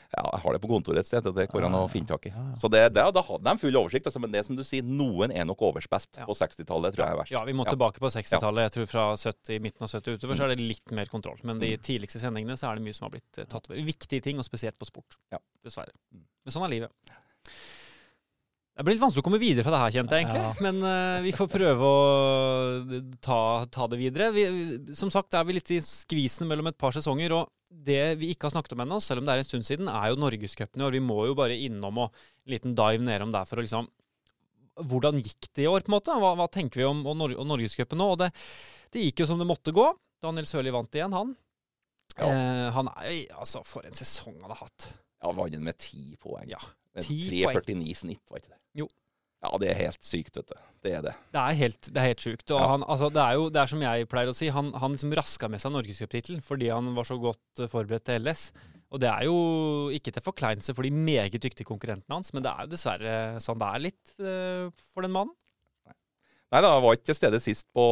Ja, 0.08 0.22
jeg 0.32 0.40
har 0.40 0.54
det 0.56 0.60
på 0.62 0.68
kontoret 0.70 1.02
et 1.02 1.06
sted. 1.10 1.26
Det 1.36 1.44
går 1.52 1.66
an 1.66 1.74
å 1.76 1.82
finne 1.92 2.08
tak 2.08 2.24
i. 2.30 2.30
Så 2.56 2.70
det, 2.72 2.80
det, 2.96 3.02
da 3.12 3.20
hadde 3.20 3.44
de 3.44 3.60
full 3.60 3.76
oversikt. 3.76 4.06
Altså, 4.08 4.22
men 4.24 4.32
det 4.32 4.40
som 4.46 4.56
du 4.56 4.62
sier, 4.64 4.80
noen 4.82 5.28
er 5.36 5.44
nok 5.44 5.60
overspilt 5.68 6.16
Ja. 6.16 6.24
på 6.24 6.32
60-tallet, 6.32 6.94
tror 6.96 7.04
jeg 7.04 7.12
er 7.12 7.18
verst. 7.20 7.30
Ja, 7.34 7.42
vi 7.44 7.52
må 7.52 7.66
Ja. 7.66 7.74
tilbake 7.74 8.00
på 8.00 8.08
60-tallet. 8.08 8.64
Jeg 8.64 8.72
tror 8.72 8.86
fra 8.88 9.04
70, 9.20 9.60
midten 9.60 9.82
av 9.84 9.90
70 9.92 10.16
utover 10.16 10.34
så 10.40 10.44
er 10.48 10.56
det 10.56 10.64
litt 10.64 10.90
mer 10.96 11.04
kontroll. 11.12 11.36
Men 11.44 11.58
de 11.60 11.76
tidligste 11.76 12.16
sendingene 12.24 12.56
så 12.56 12.70
er 12.72 12.76
det 12.80 12.84
mye 12.88 12.94
som 12.96 13.04
har 13.04 13.10
blitt 13.18 13.36
eh, 13.36 13.44
tatt 13.44 13.68
over. 13.68 13.82
Viktige 13.84 14.22
ting, 14.24 14.38
og 14.40 14.48
spesielt 14.48 14.78
på 14.80 14.88
sport. 14.88 15.18
Ja. 15.30 15.36
Dessverre. 15.62 15.92
Mm. 16.14 16.24
Men 16.46 16.52
sånn 16.56 16.64
er 16.64 16.72
livet. 16.72 16.90
Det 18.78 18.84
blir 18.86 18.94
litt 18.94 19.02
vanskelig 19.02 19.24
å 19.24 19.26
komme 19.26 19.40
videre 19.42 19.64
fra 19.66 19.72
det 19.74 19.78
her, 19.82 19.92
kjente 19.96 20.14
jeg 20.14 20.24
egentlig. 20.28 20.62
Men 20.62 20.76
uh, 20.86 21.18
vi 21.24 21.32
får 21.34 21.48
prøve 21.50 21.82
å 21.82 22.98
ta, 23.18 23.38
ta 23.74 23.88
det 23.90 23.98
videre. 23.98 24.28
Vi, 24.30 24.44
som 24.94 25.10
sagt 25.10 25.34
er 25.34 25.48
vi 25.48 25.56
litt 25.56 25.72
i 25.74 25.80
skvisen 25.82 26.46
mellom 26.46 26.70
et 26.70 26.78
par 26.78 26.94
sesonger. 26.94 27.34
Og 27.34 27.48
det 27.74 28.20
vi 28.20 28.30
ikke 28.30 28.46
har 28.46 28.54
snakket 28.54 28.76
om 28.76 28.84
ennå, 28.84 29.00
selv 29.02 29.18
om 29.18 29.26
det 29.26 29.34
er 29.34 29.42
en 29.42 29.48
stund 29.48 29.66
siden, 29.66 29.90
er 29.90 30.12
jo 30.12 30.20
Norgescupen 30.22 30.78
i 30.78 30.86
år. 30.86 30.94
Vi 30.94 31.02
må 31.02 31.18
jo 31.26 31.34
bare 31.40 31.58
innom 31.58 31.98
og 32.04 32.14
en 32.14 32.54
liten 32.54 32.76
dive 32.78 33.02
nedom 33.02 33.34
der 33.34 33.48
for 33.50 33.58
å 33.58 33.66
liksom 33.66 33.90
Hvordan 34.78 35.16
gikk 35.18 35.48
det 35.58 35.64
i 35.64 35.66
år, 35.66 35.82
på 35.82 35.90
en 35.90 35.96
måte? 35.96 36.14
Hva, 36.22 36.36
hva 36.38 36.44
tenker 36.54 36.78
vi 36.78 36.84
om, 36.86 37.00
om, 37.02 37.18
Nor 37.18 37.32
om 37.42 37.48
Norgescupen 37.50 37.98
nå? 37.98 38.12
Og 38.14 38.20
det, 38.20 38.28
det 38.94 39.08
gikk 39.08 39.24
jo 39.24 39.32
som 39.32 39.42
det 39.42 39.48
måtte 39.50 39.74
gå. 39.74 39.88
Daniel 40.22 40.46
Sørli 40.46 40.70
vant 40.70 40.94
igjen, 40.94 41.16
han. 41.18 41.32
Ja. 42.14 42.28
Eh, 42.28 42.68
han 42.76 42.90
er 42.94 43.08
jo 43.10 43.40
Altså, 43.42 43.64
for 43.66 43.90
en 43.90 43.98
sesong 43.98 44.38
han 44.38 44.54
har 44.54 44.62
hatt. 44.62 44.86
Ja, 45.18 45.34
vant 45.34 45.50
den 45.50 45.66
med 45.66 45.82
ti 45.82 46.14
poeng. 46.22 46.46
Ja, 46.54 46.62
10 46.94 47.42
poeng. 47.42 47.58
3,49 47.58 47.98
snitt, 48.04 48.22
var 48.30 48.38
ikke 48.38 48.54
det? 48.54 48.60
Jo. 48.78 48.88
Ja, 49.44 49.52
det 49.62 49.68
er 49.70 49.76
helt 49.78 50.02
sykt, 50.02 50.34
vet 50.40 50.48
du. 50.50 50.56
Det 50.82 50.92
er 50.98 51.02
det. 51.04 51.12
Det 51.34 51.42
er 51.42 51.58
helt, 51.58 51.88
det 51.94 52.00
er 52.02 52.08
helt 52.10 52.22
sjukt. 52.22 52.50
Og 52.54 52.58
Ja. 52.58 52.66
han, 52.72 52.82
altså, 52.90 53.08
det 53.14 53.22
er 53.22 53.36
jo 53.38 53.44
det 53.54 53.60
er 53.62 53.70
som 53.70 53.82
jeg 53.82 54.08
pleier 54.10 54.30
å 54.30 54.34
si, 54.34 54.48
han, 54.54 54.72
han 54.74 54.94
liksom 54.94 55.14
raska 55.14 55.50
med 55.50 55.62
seg 55.62 55.74
norgescuptittelen 55.74 56.42
fordi 56.42 56.70
han 56.74 56.90
var 56.96 57.06
så 57.06 57.18
godt 57.22 57.62
eh, 57.62 57.70
forberedt 57.70 58.06
til 58.08 58.22
LS. 58.26 58.48
Og 58.90 59.02
det 59.02 59.10
er 59.10 59.26
jo 59.28 59.36
ikke 59.94 60.14
til 60.16 60.24
forkleinelse 60.24 60.74
for 60.74 60.86
de 60.86 60.90
meget 60.90 61.36
dyktige 61.42 61.66
konkurrentene 61.68 62.14
hans, 62.18 62.32
men 62.32 62.42
det 62.42 62.50
er 62.50 62.64
jo 62.66 62.72
dessverre 62.72 63.14
sånn 63.44 63.60
det 63.60 63.68
er 63.68 63.82
litt 63.84 64.14
uh, 64.16 64.70
for 64.94 65.04
den 65.04 65.12
mannen. 65.12 65.34
Nei 66.48 66.62
da, 66.64 66.70
jeg 66.72 66.84
var 66.84 66.96
ikke 66.96 67.08
til 67.10 67.16
stede 67.18 67.38
sist 67.44 67.66
på, 67.76 67.84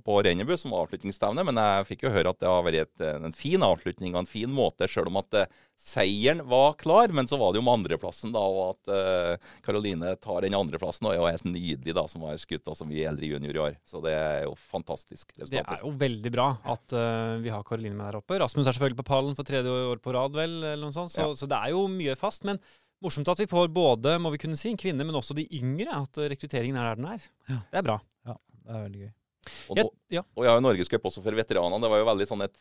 på 0.00 0.14
Rennebu 0.24 0.54
som 0.56 0.72
avslutningsstevne, 0.78 1.44
men 1.44 1.58
jeg 1.60 1.88
fikk 1.90 2.06
jo 2.06 2.14
høre 2.14 2.32
at 2.32 2.40
det 2.40 2.48
har 2.48 2.64
vært 2.64 2.86
et, 2.86 3.04
en 3.18 3.36
fin 3.36 3.60
avslutning 3.66 4.14
og 4.16 4.22
en 4.22 4.30
fin 4.30 4.48
måte, 4.48 4.88
sjøl 4.88 5.10
om 5.10 5.20
at 5.20 5.36
uh, 5.36 5.60
seieren 5.76 6.40
var 6.48 6.78
klar. 6.80 7.12
Men 7.12 7.28
så 7.28 7.36
var 7.36 7.52
det 7.52 7.60
jo 7.60 7.66
med 7.66 7.82
andreplassen, 7.82 8.32
da, 8.32 8.40
og 8.40 8.78
at 8.78 8.92
Karoline 9.66 9.82
Karoline 9.82 10.14
tar 10.20 10.44
den 10.44 10.54
andreplassen. 10.56 11.06
Og 11.08 11.14
er 11.14 11.20
jo 11.20 11.28
helt 11.28 11.48
nydelig, 11.48 11.94
da, 11.96 12.04
som 12.08 12.24
var 12.24 12.38
skutt 12.40 12.70
som 12.76 12.90
vi 12.90 13.04
eldre 13.08 13.28
junior 13.28 13.56
i 13.56 13.62
år. 13.66 13.78
Så 13.88 14.02
det 14.04 14.14
er 14.14 14.44
jo 14.46 14.54
fantastisk. 14.70 15.32
Det 15.38 15.60
er 15.60 15.82
jo 15.82 15.92
veldig 15.98 16.32
bra 16.34 16.48
at 16.74 16.94
uh, 16.96 17.40
vi 17.42 17.52
har 17.52 17.64
Karoline 17.66 17.96
med 17.98 18.06
der 18.08 18.20
oppe. 18.22 18.38
Rasmus 18.42 18.66
er 18.66 18.72
selvfølgelig 18.72 19.02
på 19.02 19.08
pallen 19.10 19.36
for 19.38 19.48
tredje 19.48 19.70
år 19.92 20.02
på 20.02 20.14
rad, 20.14 20.36
vel, 20.36 20.60
eller 20.62 20.84
noe 20.86 20.94
sånt. 20.94 21.12
Så, 21.14 21.26
Ja. 21.28 21.34
så 21.36 21.48
det 21.50 21.58
er 21.58 21.74
jo 21.74 21.86
mye 21.90 22.16
fast. 22.18 22.46
Men 22.48 22.60
morsomt 23.02 23.28
at 23.32 23.42
vi 23.42 23.48
får 23.50 23.68
både, 23.74 24.14
må 24.22 24.32
vi 24.34 24.40
kunne 24.42 24.58
si, 24.58 24.72
kvinner, 24.78 25.06
men 25.08 25.18
også 25.18 25.36
de 25.38 25.46
yngre. 25.58 26.02
At 26.04 26.22
eh, 26.22 26.30
rekrutteringen 26.32 26.78
er 26.78 26.92
der 26.92 27.02
den 27.02 27.10
er. 27.12 27.28
Ja. 27.50 27.58
Det 27.72 27.82
er 27.82 27.86
bra. 27.90 27.98
Det 28.24 28.70
er 28.70 28.84
veldig 28.86 29.00
gøy. 29.02 29.12
Og, 29.42 29.76
Jeg, 29.76 29.84
nå, 29.84 29.90
ja. 30.14 30.22
og 30.38 30.44
jeg 30.44 30.52
har 30.52 30.58
jo 30.60 30.62
Norgescup 30.68 31.06
også 31.10 31.22
for 31.24 31.34
veteranene. 31.34 31.82
Det 31.82 31.90
var 31.90 32.02
jo 32.02 32.06
veldig 32.06 32.26
sånn 32.30 32.44
et 32.46 32.60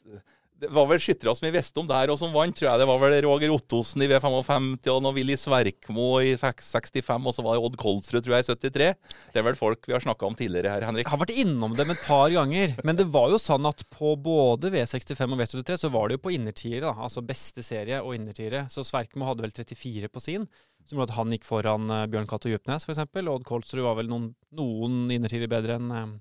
Det 0.62 0.70
var 0.70 0.86
vel 0.86 1.00
skyttere 1.02 1.32
som 1.34 1.48
vi 1.48 1.54
visste 1.56 1.82
om 1.82 1.88
der, 1.90 2.12
og 2.14 2.20
som 2.22 2.34
vant, 2.36 2.54
tror 2.54 2.68
jeg. 2.68 2.82
Det 2.84 2.86
var 2.86 3.00
vel 3.02 3.16
Roger 3.26 3.50
Ottosen 3.56 4.04
i 4.06 4.08
V55 4.12 4.68
og 4.94 5.08
Willy 5.16 5.34
Sverkmo 5.40 6.10
i 6.22 6.36
65, 6.38 7.26
og 7.26 7.34
så 7.34 7.46
var 7.46 7.58
det 7.58 7.64
Odd 7.66 7.80
Kolsrud, 7.82 8.22
tror 8.22 8.36
jeg, 8.38 8.46
i 8.46 8.50
73. 8.70 8.92
Det 9.34 9.42
er 9.42 9.48
vel 9.48 9.58
folk 9.58 9.90
vi 9.90 9.96
har 9.96 10.06
snakka 10.06 10.30
om 10.30 10.38
tidligere 10.38 10.76
her, 10.76 10.86
Henrik. 10.86 11.08
Jeg 11.08 11.16
har 11.16 11.24
vært 11.24 11.42
innom 11.42 11.74
dem 11.80 11.96
et 11.96 12.06
par 12.06 12.30
ganger, 12.36 12.76
men 12.86 13.00
det 13.00 13.08
var 13.10 13.34
jo 13.34 13.42
sånn 13.42 13.66
at 13.72 13.82
på 13.90 14.14
både 14.22 14.70
V65 14.76 15.34
og 15.34 15.42
V73 15.42 15.82
så 15.82 15.94
var 15.98 16.08
det 16.08 16.20
jo 16.20 16.26
på 16.28 16.36
innertiere, 16.38 16.94
altså 16.94 17.26
beste 17.26 17.66
serie 17.66 18.04
og 18.06 18.14
innertiere. 18.20 18.68
Så 18.70 18.86
Sverkmo 18.86 19.26
hadde 19.26 19.48
vel 19.48 19.58
34 19.58 20.14
på 20.14 20.22
sin, 20.22 20.46
som 20.86 21.00
gjorde 21.00 21.10
at 21.10 21.18
han 21.18 21.34
gikk 21.34 21.50
foran 21.50 21.90
eh, 21.90 22.08
Bjørn 22.12 22.30
Cato 22.30 22.52
Djupnes 22.52 22.86
f.eks. 22.86 23.02
Og 23.02 23.34
Odd 23.40 23.50
Kolsrud 23.50 23.82
var 23.86 23.98
vel 23.98 24.14
noen, 24.14 24.36
noen 24.58 25.08
innertiere 25.10 25.50
bedre 25.50 25.82
enn 25.82 25.90
uh, 25.90 26.20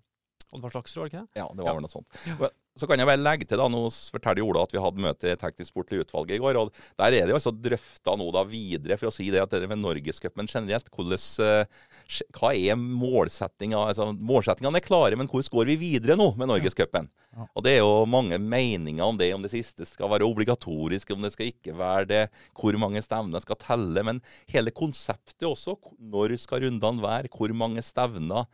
Oddvar 0.56 0.74
Slagsrud, 0.74 1.02
var 1.02 1.08
det 1.08 1.12
ikke 1.14 1.22
det? 1.22 1.40
Ja, 1.40 1.46
det 1.54 1.64
var 1.66 1.78
vel 1.78 1.86
noe 1.86 1.92
sånt. 1.92 2.20
Ja. 2.26 2.50
Så 2.78 2.86
kan 2.88 3.00
jeg 3.02 3.08
vel 3.08 3.20
legge 3.20 3.44
til, 3.44 3.58
da, 3.60 3.66
nå 3.68 3.80
forteller 3.90 4.46
Ola 4.46 4.62
at 4.64 4.72
vi 4.72 4.80
hadde 4.80 5.02
møte 5.02 5.28
i 5.28 5.38
teknisk 5.38 5.72
sportlig 5.72 6.04
utvalg 6.04 6.30
i 6.32 6.38
går. 6.40 6.56
og 6.56 6.70
Der 6.96 7.10
er 7.10 7.26
det 7.26 7.32
jo 7.34 7.36
altså 7.36 7.52
drøfta 7.52 8.14
nå 8.16 8.28
da 8.32 8.44
videre, 8.48 8.96
for 8.96 9.10
å 9.10 9.12
si 9.12 9.26
det 9.32 9.42
at 9.42 9.52
det 9.52 9.68
med 9.68 9.82
Norgescupen 9.82 10.48
generelt, 10.48 10.88
hvordan, 10.94 11.24
eh, 11.44 12.22
hva 12.38 12.52
er 12.54 12.78
målsettinga? 12.80 13.82
Altså, 13.90 14.06
målsettingene 14.14 14.80
er 14.80 14.86
klare, 14.86 15.18
men 15.18 15.28
hvordan 15.28 15.52
går 15.58 15.72
vi 15.72 15.76
videre 15.82 16.16
nå 16.16 16.30
med 16.38 16.48
Norgescupen? 16.52 17.10
Ja. 17.34 17.48
Og 17.54 17.66
Det 17.66 17.74
er 17.74 17.82
jo 17.82 18.06
mange 18.06 18.38
meninger 18.38 19.04
om 19.04 19.18
det, 19.18 19.32
om 19.34 19.42
det 19.42 19.52
siste 19.52 19.84
skal 19.86 20.08
være 20.14 20.30
obligatorisk, 20.30 21.10
om 21.10 21.26
det 21.26 21.34
skal 21.34 21.50
ikke 21.50 21.76
være 21.76 22.08
det, 22.08 22.24
hvor 22.54 22.78
mange 22.78 23.02
stevner 23.02 23.42
skal 23.42 23.60
telle. 23.60 24.06
Men 24.06 24.22
hele 24.48 24.70
konseptet 24.70 25.46
også. 25.46 25.76
Når 26.00 26.38
skal 26.38 26.64
rundene 26.64 27.02
være? 27.02 27.34
Hvor 27.34 27.52
mange 27.52 27.82
stevner? 27.82 28.46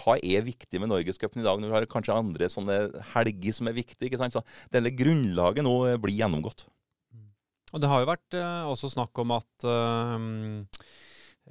Hva 0.00 0.18
er 0.18 0.46
viktig 0.46 0.80
med 0.82 0.90
Norgescupen 0.90 1.42
i 1.42 1.46
dag, 1.46 1.60
når 1.60 1.70
vi 1.70 1.78
har 1.78 1.88
kanskje 1.90 2.18
andre 2.18 2.50
sånne 2.50 2.78
helger 3.14 3.56
som 3.56 3.70
er 3.70 3.76
viktige? 3.76 4.10
ikke 4.10 4.20
sant? 4.20 4.36
Så 4.36 4.44
Denne 4.74 4.92
grunnlaget 4.94 5.66
nå 5.66 5.74
eh, 5.88 5.98
blir 6.00 6.18
gjennomgått. 6.18 6.66
Og 7.74 7.82
det 7.82 7.90
har 7.90 8.04
jo 8.04 8.12
vært 8.12 8.38
eh, 8.38 8.70
også 8.70 8.92
snakk 8.92 9.24
om 9.24 9.34
at 9.34 9.66
eh, 9.66 10.28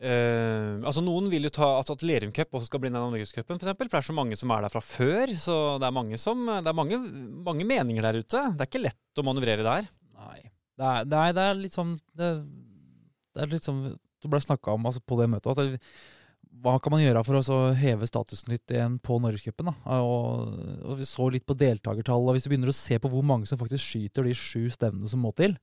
Eh, 0.02 0.82
altså 0.82 1.04
Noen 1.06 1.28
vil 1.30 1.46
jo 1.46 1.52
ta 1.54 1.68
at, 1.78 1.92
at 1.94 2.04
Lerum 2.06 2.32
Cup 2.34 2.56
også 2.58 2.66
skal 2.66 2.82
bli 2.82 2.90
en 2.90 2.96
del 2.98 3.06
av 3.06 3.12
Norgescupen, 3.14 3.60
f.eks. 3.60 3.68
For, 3.68 3.78
for 3.78 3.92
det 3.92 4.00
er 4.00 4.08
så 4.08 4.16
mange 4.18 4.38
som 4.40 4.54
er 4.56 4.66
der 4.66 4.74
fra 4.74 4.82
før. 4.84 5.34
Så 5.38 5.58
det 5.82 5.88
er 5.88 5.96
mange, 5.96 6.20
som, 6.22 6.48
det 6.50 6.72
er 6.72 6.78
mange, 6.78 7.00
mange 7.46 7.68
meninger 7.70 8.08
der 8.08 8.18
ute. 8.24 8.42
Det 8.58 8.66
er 8.66 8.72
ikke 8.72 8.82
lett 8.88 9.22
å 9.22 9.28
manøvrere 9.28 9.66
der. 9.68 9.92
Nei. 10.18 10.40
Det 10.74 10.90
er, 10.90 11.06
det 11.06 11.20
er, 11.20 11.38
det 11.38 11.46
er 11.46 11.60
litt 11.60 11.76
sånn 11.76 11.94
det, 12.18 12.28
det 13.38 13.44
er 13.44 13.52
litt 13.52 13.66
sånn 13.68 13.82
Det 13.94 14.30
ble 14.32 14.40
snakka 14.42 14.74
om 14.74 14.88
altså, 14.90 15.04
på 15.06 15.20
det 15.20 15.28
møtet 15.30 15.52
at 15.52 15.60
det, 15.60 15.82
hva 16.64 16.78
kan 16.80 16.94
man 16.94 17.02
gjøre 17.04 17.24
for 17.28 17.40
å 17.40 17.60
heve 17.76 18.08
statusen 18.08 18.54
litt 18.54 18.72
igjen 18.72 18.96
på 19.04 19.18
Norgescupen? 19.22 19.72
Og, 19.84 20.54
og 20.88 21.00
Vi 21.00 21.08
så 21.08 21.28
litt 21.34 21.46
på 21.48 21.58
deltakertall, 21.60 22.24
og 22.24 22.38
hvis 22.38 22.48
du 22.48 22.52
begynner 22.54 22.72
å 22.72 22.76
se 22.76 23.00
på 23.02 23.12
hvor 23.12 23.26
mange 23.28 23.50
som 23.50 23.60
faktisk 23.60 23.84
skyter 23.84 24.28
de 24.28 24.36
sju 24.38 24.70
stevnene 24.72 25.12
som 25.12 25.24
må 25.24 25.34
til, 25.36 25.58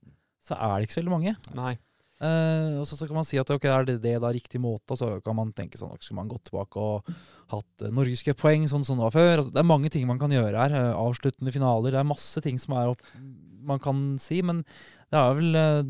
så 0.45 0.57
er 0.57 0.75
det 0.75 0.87
ikke 0.87 0.97
så 0.97 1.01
veldig 1.01 1.15
mange. 1.15 1.33
Nei. 1.57 1.73
Uh, 2.21 2.77
og 2.77 2.85
så, 2.85 2.93
så 2.99 3.07
kan 3.09 3.17
man 3.17 3.25
si 3.25 3.39
at 3.41 3.49
ok, 3.49 3.63
er 3.65 3.87
det 3.87 3.95
det 4.03 4.13
da 4.21 4.29
riktig 4.29 4.61
måte, 4.61 4.93
så 4.99 5.15
kan 5.25 5.33
man 5.33 5.49
tenke 5.57 5.79
sånn 5.79 5.95
Skulle 5.97 6.19
man 6.19 6.29
gått 6.29 6.51
tilbake 6.51 6.77
og 6.77 7.07
hatt 7.49 7.81
uh, 7.81 7.89
norgescuppoeng 7.89 8.67
sånn 8.69 8.85
som 8.85 8.99
det 8.99 9.07
var 9.07 9.15
før? 9.15 9.31
Altså, 9.39 9.53
det 9.55 9.61
er 9.63 9.71
mange 9.71 9.89
ting 9.89 10.05
man 10.05 10.21
kan 10.21 10.33
gjøre 10.33 10.53
her. 10.53 10.75
Uh, 10.75 10.99
avsluttende 11.01 11.53
finaler. 11.55 11.89
Det 11.89 12.01
er 12.03 12.11
masse 12.11 12.45
ting 12.45 12.61
som 12.61 12.77
er 12.77 12.93
opp, 12.93 13.01
man 13.65 13.81
kan 13.81 14.05
si, 14.21 14.43
men 14.45 14.61
det 15.09 15.17
er 15.17 15.39
vel 15.39 15.57
uh, 15.57 15.81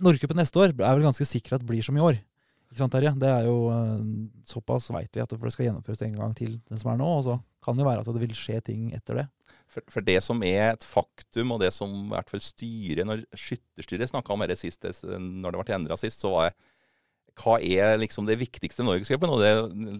Norgescupen 0.00 0.38
neste 0.38 0.62
år 0.62 0.70
er 0.70 0.94
vel 0.94 1.04
ganske 1.04 1.26
sikkert 1.28 1.58
at 1.58 1.64
det 1.64 1.68
blir 1.68 1.84
som 1.84 1.98
i 1.98 2.04
år. 2.04 2.22
Ikke 2.70 2.84
sant, 2.84 2.94
Terje? 2.94 3.10
Det 3.18 3.26
er 3.28 3.46
jo 3.48 3.56
eh, 3.74 4.02
Såpass 4.46 4.90
veit 4.94 5.10
vi 5.16 5.22
at 5.22 5.32
det, 5.34 5.52
skal 5.54 5.66
gjennomføres 5.66 6.02
en 6.06 6.18
gang 6.20 6.34
til, 6.38 6.56
den 6.70 6.80
som 6.80 6.92
er 6.92 7.00
nå. 7.00 7.08
Og 7.18 7.24
så 7.26 7.36
kan 7.64 7.76
det 7.76 7.82
jo 7.82 7.90
være 7.90 8.04
at 8.04 8.10
det 8.10 8.22
vil 8.22 8.36
skje 8.38 8.60
ting 8.70 8.90
etter 8.96 9.22
det. 9.22 9.28
For, 9.70 9.86
for 9.90 10.06
det 10.06 10.18
som 10.22 10.42
er 10.46 10.72
et 10.72 10.86
faktum, 10.86 11.54
og 11.54 11.62
det 11.62 11.72
som 11.74 11.90
i 11.90 12.10
hvert 12.10 12.30
fall 12.30 12.42
styret 12.42 13.06
Når 13.06 13.22
skytterstyret 13.38 14.10
snakka 14.10 14.34
om 14.34 14.42
det 14.46 14.58
sist, 14.58 14.86
når 15.06 15.54
det 15.54 15.62
ble 15.62 15.76
endra 15.76 15.98
sist, 15.98 16.22
så 16.22 16.32
var 16.34 16.48
jeg 16.48 16.58
hva 17.40 17.56
er 17.62 17.94
liksom 18.00 18.26
det 18.28 18.36
viktigste 18.40 18.82
med 18.82 18.90
Norgescupen? 18.90 19.30
Og 19.32 19.40
det, 19.40 19.52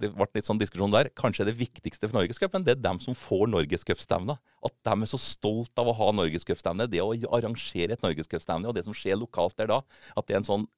det 0.03 0.11
ble 0.13 0.27
litt 0.37 0.49
sånn 0.49 0.59
diskusjon 0.61 0.93
der. 0.93 1.09
Kanskje 1.17 1.47
det 1.49 1.55
viktigste 1.57 2.09
for 2.09 2.19
Norgescupen, 2.19 2.65
det 2.67 2.75
er 2.75 2.83
dem 2.83 2.99
som 3.01 3.17
får 3.17 3.47
Norgescupstevna. 3.53 4.37
At 4.67 4.75
de 4.87 4.97
er 4.97 5.11
så 5.11 5.21
stolt 5.23 5.81
av 5.81 5.89
å 5.89 5.95
ha 5.97 6.11
Norgescupstevne. 6.19 6.89
Det 6.91 7.01
å 7.01 7.15
arrangere 7.31 7.97
et 7.97 8.05
Norgescupstevne, 8.05 8.69
og 8.69 8.77
det 8.77 8.85
som 8.85 8.97
skjer 8.97 9.19
lokalt 9.21 9.57
der 9.61 9.71
da, 9.71 9.81
at 10.17 10.29
det 10.29 10.37
er 10.37 10.43
en 10.43 10.51
sånn 10.51 10.69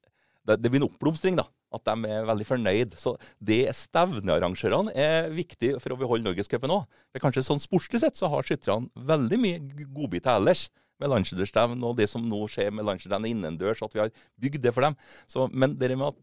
det, 0.47 0.57
det 0.59 0.71
blir 0.71 0.81
en 0.81 0.89
oppblomstring, 0.89 1.37
da. 1.39 1.47
At 1.73 1.83
de 1.87 2.11
er 2.13 2.27
veldig 2.29 2.45
fornøyd. 2.47 2.97
Så 3.01 3.15
det 3.41 3.65
stevnearrangørene 3.77 4.93
er 4.93 5.31
viktig 5.33 5.75
for 5.81 5.95
å 5.95 5.99
beholde 5.99 6.27
Norgescupen 6.27 6.73
òg. 6.73 6.85
Kanskje 7.21 7.45
sånn 7.47 7.61
sportslig 7.63 8.03
sett 8.03 8.19
så 8.19 8.29
har 8.31 8.45
skytterne 8.45 8.91
veldig 9.09 9.39
mye 9.41 9.87
godbiter 9.95 10.37
ellers. 10.37 10.67
Med 11.01 11.09
landslagsstevn 11.09 11.81
og 11.83 11.97
det 11.97 12.05
som 12.11 12.21
nå 12.29 12.43
skjer 12.51 12.69
med 12.71 12.85
landslagsstevn 12.85 13.25
innendørs, 13.31 13.81
at 13.83 13.95
vi 13.95 14.03
har 14.03 14.13
bygd 14.39 14.61
det 14.63 14.71
for 14.75 14.85
dem. 14.85 14.95
Så, 15.27 15.47
men 15.51 15.73
det 15.79 15.89
med 15.97 16.11
at, 16.11 16.19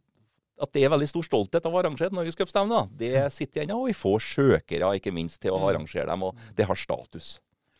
at 0.62 0.72
det 0.76 0.84
er 0.86 0.92
veldig 0.94 1.08
stor 1.10 1.26
stolthet 1.26 1.66
av 1.66 1.74
å 1.74 1.80
arrangere 1.82 2.14
norgescupstevner, 2.14 2.86
Norgescupstevne, 2.86 3.26
det 3.26 3.34
sitter 3.34 3.64
igjen. 3.64 3.74
Og 3.76 3.90
vi 3.90 3.96
får 3.98 4.22
søkere, 4.28 4.94
ikke 5.00 5.12
minst, 5.16 5.40
til 5.42 5.56
å 5.56 5.64
arrangere 5.68 6.06
dem. 6.08 6.28
Og 6.30 6.56
det 6.56 6.68
har 6.70 6.78
status. 6.78 7.34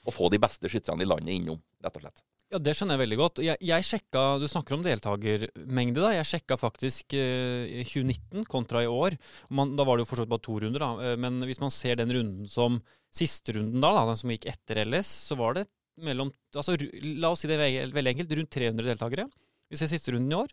Å 0.05 0.13
få 0.13 0.33
de 0.33 0.43
beste 0.43 0.69
skytterne 0.73 1.07
i 1.07 1.09
landet 1.09 1.39
innom, 1.39 1.63
rett 1.85 1.97
og 1.97 2.05
slett. 2.05 2.25
Ja, 2.51 2.59
Det 2.59 2.73
skjønner 2.75 2.97
jeg 2.97 3.03
veldig 3.05 3.17
godt. 3.21 3.41
Jeg, 3.47 3.57
jeg 3.63 3.85
sjekka, 3.87 4.23
Du 4.43 4.47
snakker 4.51 4.75
om 4.75 4.83
deltakermengde. 4.83 6.01
da. 6.03 6.11
Jeg 6.17 6.27
sjekka 6.33 6.57
faktisk 6.59 7.15
eh, 7.15 7.85
2019 7.87 8.45
kontra 8.51 8.83
i 8.83 8.89
år. 8.91 9.15
Man, 9.55 9.77
da 9.79 9.85
var 9.87 9.97
det 10.01 10.05
jo 10.07 10.11
forstått 10.11 10.31
bare 10.33 10.43
to 10.43 10.57
runder. 10.59 10.83
da. 10.83 11.13
Eh, 11.13 11.17
Men 11.17 11.39
hvis 11.47 11.61
man 11.63 11.71
ser 11.71 11.95
den 12.01 12.11
runden 12.11 12.49
som 12.51 12.81
siste 13.11 13.55
runden 13.55 13.81
da, 13.83 13.93
da, 13.95 14.03
den 14.11 14.19
som 14.19 14.31
gikk 14.35 14.49
etter 14.51 14.83
LS, 14.87 15.11
så 15.31 15.39
var 15.39 15.55
det 15.61 15.69
mellom 16.01 16.31
altså, 16.57 16.75
La 17.21 17.31
oss 17.35 17.43
si 17.45 17.49
det 17.51 17.59
veldig, 17.61 18.15
enkelt. 18.17 18.35
Rundt 18.39 18.51
300 18.57 18.89
deltakere. 18.95 19.29
Vi 19.71 19.79
ser 19.79 19.91
siste 19.91 20.11
runden 20.15 20.33
i 20.35 20.39
år. 20.41 20.51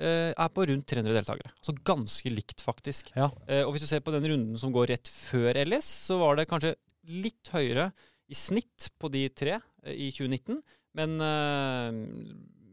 eh, 0.00 0.32
Er 0.36 0.48
på 0.52 0.66
rundt 0.68 0.84
300 0.86 1.16
deltakere. 1.16 1.50
Så 1.64 1.72
ganske 1.80 2.28
likt, 2.30 2.60
faktisk. 2.60 3.08
Ja. 3.16 3.30
Eh, 3.48 3.64
Og 3.64 3.72
hvis 3.72 3.86
du 3.86 3.88
ser 3.88 4.00
på 4.04 4.12
den 4.12 4.28
runden 4.28 4.58
som 4.60 4.72
går 4.72 4.88
rett 4.92 5.08
før 5.08 5.56
LS, 5.64 5.88
så 6.12 6.18
var 6.20 6.36
det 6.36 6.48
kanskje 6.52 6.74
litt 7.08 7.48
høyere 7.56 7.88
i 8.28 8.34
snitt 8.36 8.90
på 9.00 9.08
de 9.10 9.24
tre 9.32 9.56
eh, 9.84 9.94
i 9.96 10.10
2019. 10.12 10.60
Men 10.96 11.18
eh, 11.24 12.00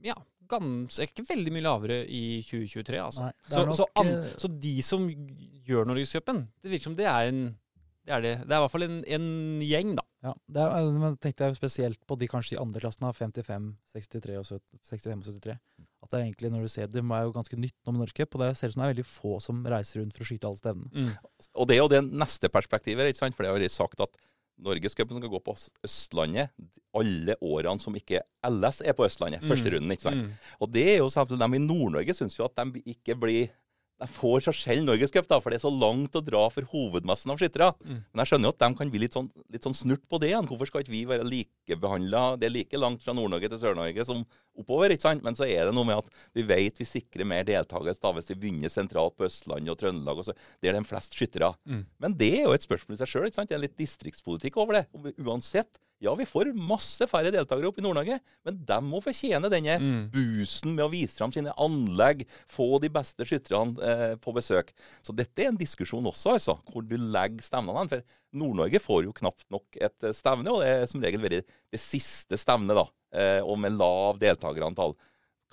ja, 0.08 0.16
gans, 0.50 1.02
ikke 1.04 1.26
veldig 1.28 1.54
mye 1.56 1.66
lavere 1.66 2.00
i 2.06 2.24
2023, 2.46 3.02
altså. 3.02 3.28
Nei, 3.28 3.36
så, 3.50 3.66
nok, 3.68 3.78
så, 3.78 3.90
an, 4.00 4.14
eh, 4.16 4.34
så 4.42 4.52
de 4.68 4.76
som 4.86 5.06
gjør 5.66 5.90
Norgescupen, 5.90 6.46
det 6.62 6.74
virker 6.74 6.92
som 6.92 6.98
det 6.98 7.10
er 7.12 7.32
en 7.34 7.46
det 8.06 8.14
er 8.14 8.22
det. 8.22 8.34
Det 8.46 8.54
er 8.54 8.60
i 8.60 8.62
hvert 8.62 8.70
fall 8.70 8.86
en, 8.86 8.98
en 9.18 9.30
gjeng, 9.66 9.96
da. 9.98 10.04
Ja, 10.28 10.32
det 10.54 10.62
er, 10.62 10.74
eh, 10.78 10.98
men 11.02 11.16
tenkte 11.22 11.48
jeg 11.48 11.58
spesielt 11.58 12.02
på 12.06 12.18
de 12.22 12.28
kanskje 12.30 12.54
i 12.54 12.60
andre 12.62 12.82
klassen, 12.84 13.08
av 13.10 13.18
55, 13.18 13.72
63 13.96 14.36
og 14.38 14.46
70, 14.46 14.82
65 14.92 15.16
og 15.32 15.40
73. 15.42 15.56
At 16.06 16.12
det 16.12 16.20
er 16.20 16.26
egentlig, 16.28 16.52
når 16.54 16.68
du 16.68 16.70
ser 16.70 16.92
det, 16.94 17.02
er 17.02 17.26
jo 17.26 17.34
ganske 17.34 17.58
nytt 17.58 17.76
nå 17.82 17.96
med 17.96 18.04
Norgescup, 18.04 18.38
og 18.38 18.44
det 18.44 18.52
ser 18.60 18.70
ut 18.70 18.76
som 18.76 18.84
det 18.84 18.86
er 18.86 18.94
veldig 18.94 19.08
få 19.10 19.40
som 19.42 19.66
reiser 19.74 20.04
rundt 20.04 20.14
for 20.14 20.22
å 20.22 20.30
skyte 20.30 20.52
alle 20.52 20.62
stevnene. 20.62 21.16
Og 21.58 21.70
det 21.70 21.78
er 21.78 21.82
jo 21.82 21.92
det 21.96 22.04
neste 22.12 22.52
perspektivet, 22.54 23.10
ikke 23.10 23.24
sant? 23.24 23.38
for 23.38 23.46
det 23.46 23.50
har 23.50 23.58
vært 23.58 23.74
sagt 23.74 24.06
at 24.06 24.22
Norgescupen 24.58 25.18
skal 25.20 25.30
gå 25.30 25.40
på 25.44 25.56
Østlandet 25.84 26.50
alle 26.96 27.36
årene 27.44 27.82
som 27.82 27.96
ikke 27.98 28.22
LS 28.48 28.82
er 28.86 28.96
på 28.96 29.06
Østlandet. 29.08 29.44
Første 29.44 29.68
Mm. 29.70 29.76
runden, 29.76 29.92
ikke 29.92 30.06
sant. 30.08 30.24
Mm. 30.24 30.32
Og 30.62 30.72
det 30.72 30.86
er 30.94 30.98
jo 31.02 31.10
selvfølgelig 31.12 31.50
de 31.52 31.56
i 31.58 31.66
Nord-Norge 31.66 32.14
syns 32.16 32.40
jo 32.40 32.46
at 32.46 32.56
de 32.56 32.82
ikke 32.86 33.16
blir 33.20 33.50
de 34.02 34.08
får 34.12 34.42
så 34.44 34.52
sjelden 34.52 34.90
Norgescup, 34.90 35.28
for 35.30 35.54
det 35.54 35.60
er 35.60 35.64
så 35.64 35.72
langt 35.72 36.18
å 36.20 36.22
dra 36.24 36.42
for 36.52 36.68
hovedmassen 36.74 37.32
av 37.32 37.40
skyttere. 37.40 37.70
Mm. 37.80 38.02
Men 38.04 38.22
jeg 38.22 38.32
skjønner 38.32 38.50
jo 38.50 38.54
at 38.56 38.64
de 38.66 38.80
kan 38.80 38.92
bli 38.92 39.02
litt 39.06 39.16
sånn, 39.16 39.30
litt 39.54 39.68
sånn 39.68 39.78
snurt 39.78 40.04
på 40.12 40.20
det 40.20 40.34
igjen. 40.34 40.50
Hvorfor 40.50 40.68
skal 40.68 40.84
ikke 40.84 40.94
vi 40.94 41.04
være 41.08 41.28
likebehandla? 41.30 42.24
Det 42.42 42.50
er 42.50 42.56
like 42.58 42.82
langt 42.82 43.06
fra 43.06 43.16
Nord-Norge 43.16 43.52
til 43.54 43.62
Sør-Norge 43.62 44.08
som 44.10 44.26
oppover. 44.60 44.92
ikke 44.92 45.08
sant? 45.08 45.24
Men 45.24 45.40
så 45.40 45.48
er 45.48 45.70
det 45.70 45.76
noe 45.78 45.88
med 45.88 46.02
at 46.04 46.12
vi 46.36 46.44
vet 46.48 46.82
vi 46.82 46.90
sikrer 46.90 47.28
mer 47.30 47.48
deltakelse 47.48 48.12
hvis 48.18 48.30
vi 48.34 48.40
begynner 48.44 48.74
sentralt 48.74 49.16
på 49.16 49.30
Østlandet 49.30 49.72
og 49.72 49.80
Trøndelag. 49.80 50.20
og 50.20 50.28
så, 50.28 50.36
det 50.60 50.74
er 50.74 50.82
flest 50.88 51.16
skyttere. 51.16 51.54
Mm. 51.64 51.86
Men 52.04 52.20
det 52.20 52.34
er 52.42 52.50
jo 52.50 52.56
et 52.58 52.68
spørsmål 52.68 53.00
i 53.00 53.02
seg 53.04 53.14
sjøl. 53.14 53.32
Det 53.32 53.56
er 53.56 53.64
litt 53.64 53.80
distriktspolitikk 53.80 54.60
over 54.60 54.82
det. 54.82 54.86
Uansett. 55.24 55.80
Ja, 56.04 56.12
vi 56.20 56.26
får 56.28 56.50
masse 56.60 57.06
færre 57.08 57.32
deltakere 57.32 57.70
opp 57.70 57.78
i 57.80 57.84
Nord-Norge, 57.86 58.18
men 58.46 58.58
de 58.68 58.78
må 58.84 59.00
fortjene 59.02 59.50
denne 59.50 59.78
Mm. 59.80 60.10
boosten 60.12 60.76
med 60.76 60.84
å 60.86 60.92
vise 60.92 61.16
fram 61.18 61.32
sine 61.32 61.54
anlegg, 61.58 62.26
få 62.52 62.80
de 62.84 62.90
beste 62.90 63.24
skytterne 63.26 63.80
eh, 63.82 64.16
på 64.20 64.34
besøk. 64.36 64.74
Så 65.02 65.16
dette 65.16 65.40
er 65.46 65.48
en 65.54 65.58
diskusjon 65.58 66.04
også, 66.06 66.36
altså, 66.36 66.58
hvor 66.72 66.84
du 66.86 66.98
legger 66.98 67.42
stevnene. 67.42 67.88
For 67.90 68.04
Nord-Norge 68.36 68.80
får 68.84 69.04
jo 69.08 69.14
knapt 69.16 69.48
nok 69.50 69.80
et 69.80 70.04
eh, 70.04 70.12
stevne, 70.14 70.52
og 70.52 70.62
det 70.62 70.68
er 70.74 70.86
som 70.92 71.02
regel 71.02 71.24
vært 71.24 71.48
det 71.72 71.80
siste 71.82 72.38
stevnet, 72.38 72.76
da, 72.76 72.86
eh, 73.16 73.42
og 73.42 73.58
med 73.64 73.78
lav 73.80 74.20
deltakerantall. 74.20 74.96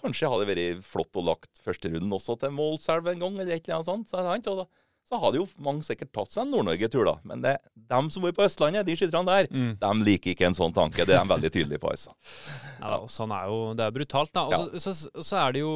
Kanskje 0.02 0.26
hadde 0.28 0.44
det 0.48 0.56
vært 0.56 0.82
flott 0.82 1.14
å 1.14 1.22
lagt 1.22 1.60
første 1.62 1.86
runden 1.92 2.10
også 2.18 2.34
til 2.42 2.50
Målselv 2.50 3.06
en 3.12 3.20
gang, 3.22 3.36
eller 3.38 3.54
et 3.54 3.62
eller 3.68 3.78
annet 3.78 3.86
sånt. 3.86 4.08
Så, 4.10 4.18
sant? 4.26 4.48
Og 4.50 4.64
da, 4.64 4.66
så 5.08 5.18
hadde 5.20 5.36
jo 5.40 5.46
mange 5.58 5.82
sikkert 5.84 6.12
tatt 6.14 6.30
seg 6.32 6.42
en 6.46 6.50
Nord-Norge-tur, 6.54 7.04
da. 7.04 7.16
Men 7.28 7.42
det, 7.44 7.56
dem 7.90 8.08
som 8.10 8.22
bor 8.22 8.32
på 8.32 8.44
Østlandet, 8.46 8.86
de 8.86 8.96
skytterne 8.96 9.26
der, 9.26 9.48
Mm. 9.52 9.76
de 9.78 9.92
liker 10.04 10.32
ikke 10.34 10.46
en 10.46 10.54
sånn 10.54 10.72
tanke. 10.72 11.04
Det 11.04 11.14
er 11.14 11.24
de 11.24 11.28
veldig 11.34 11.50
tydelige 11.52 11.80
på, 11.82 11.90
altså. 11.90 12.14
Ja, 12.80 12.96
og 12.98 13.08
sånn 13.10 13.30
er 13.36 13.46
jo 13.50 13.74
Det 13.74 13.84
er 13.86 13.90
brutalt, 13.94 14.32
da. 14.32 14.46
Og 14.48 14.76
så, 14.80 14.94
så, 14.94 15.10
så 15.22 15.36
er 15.46 15.52
det 15.52 15.60
jo 15.64 15.72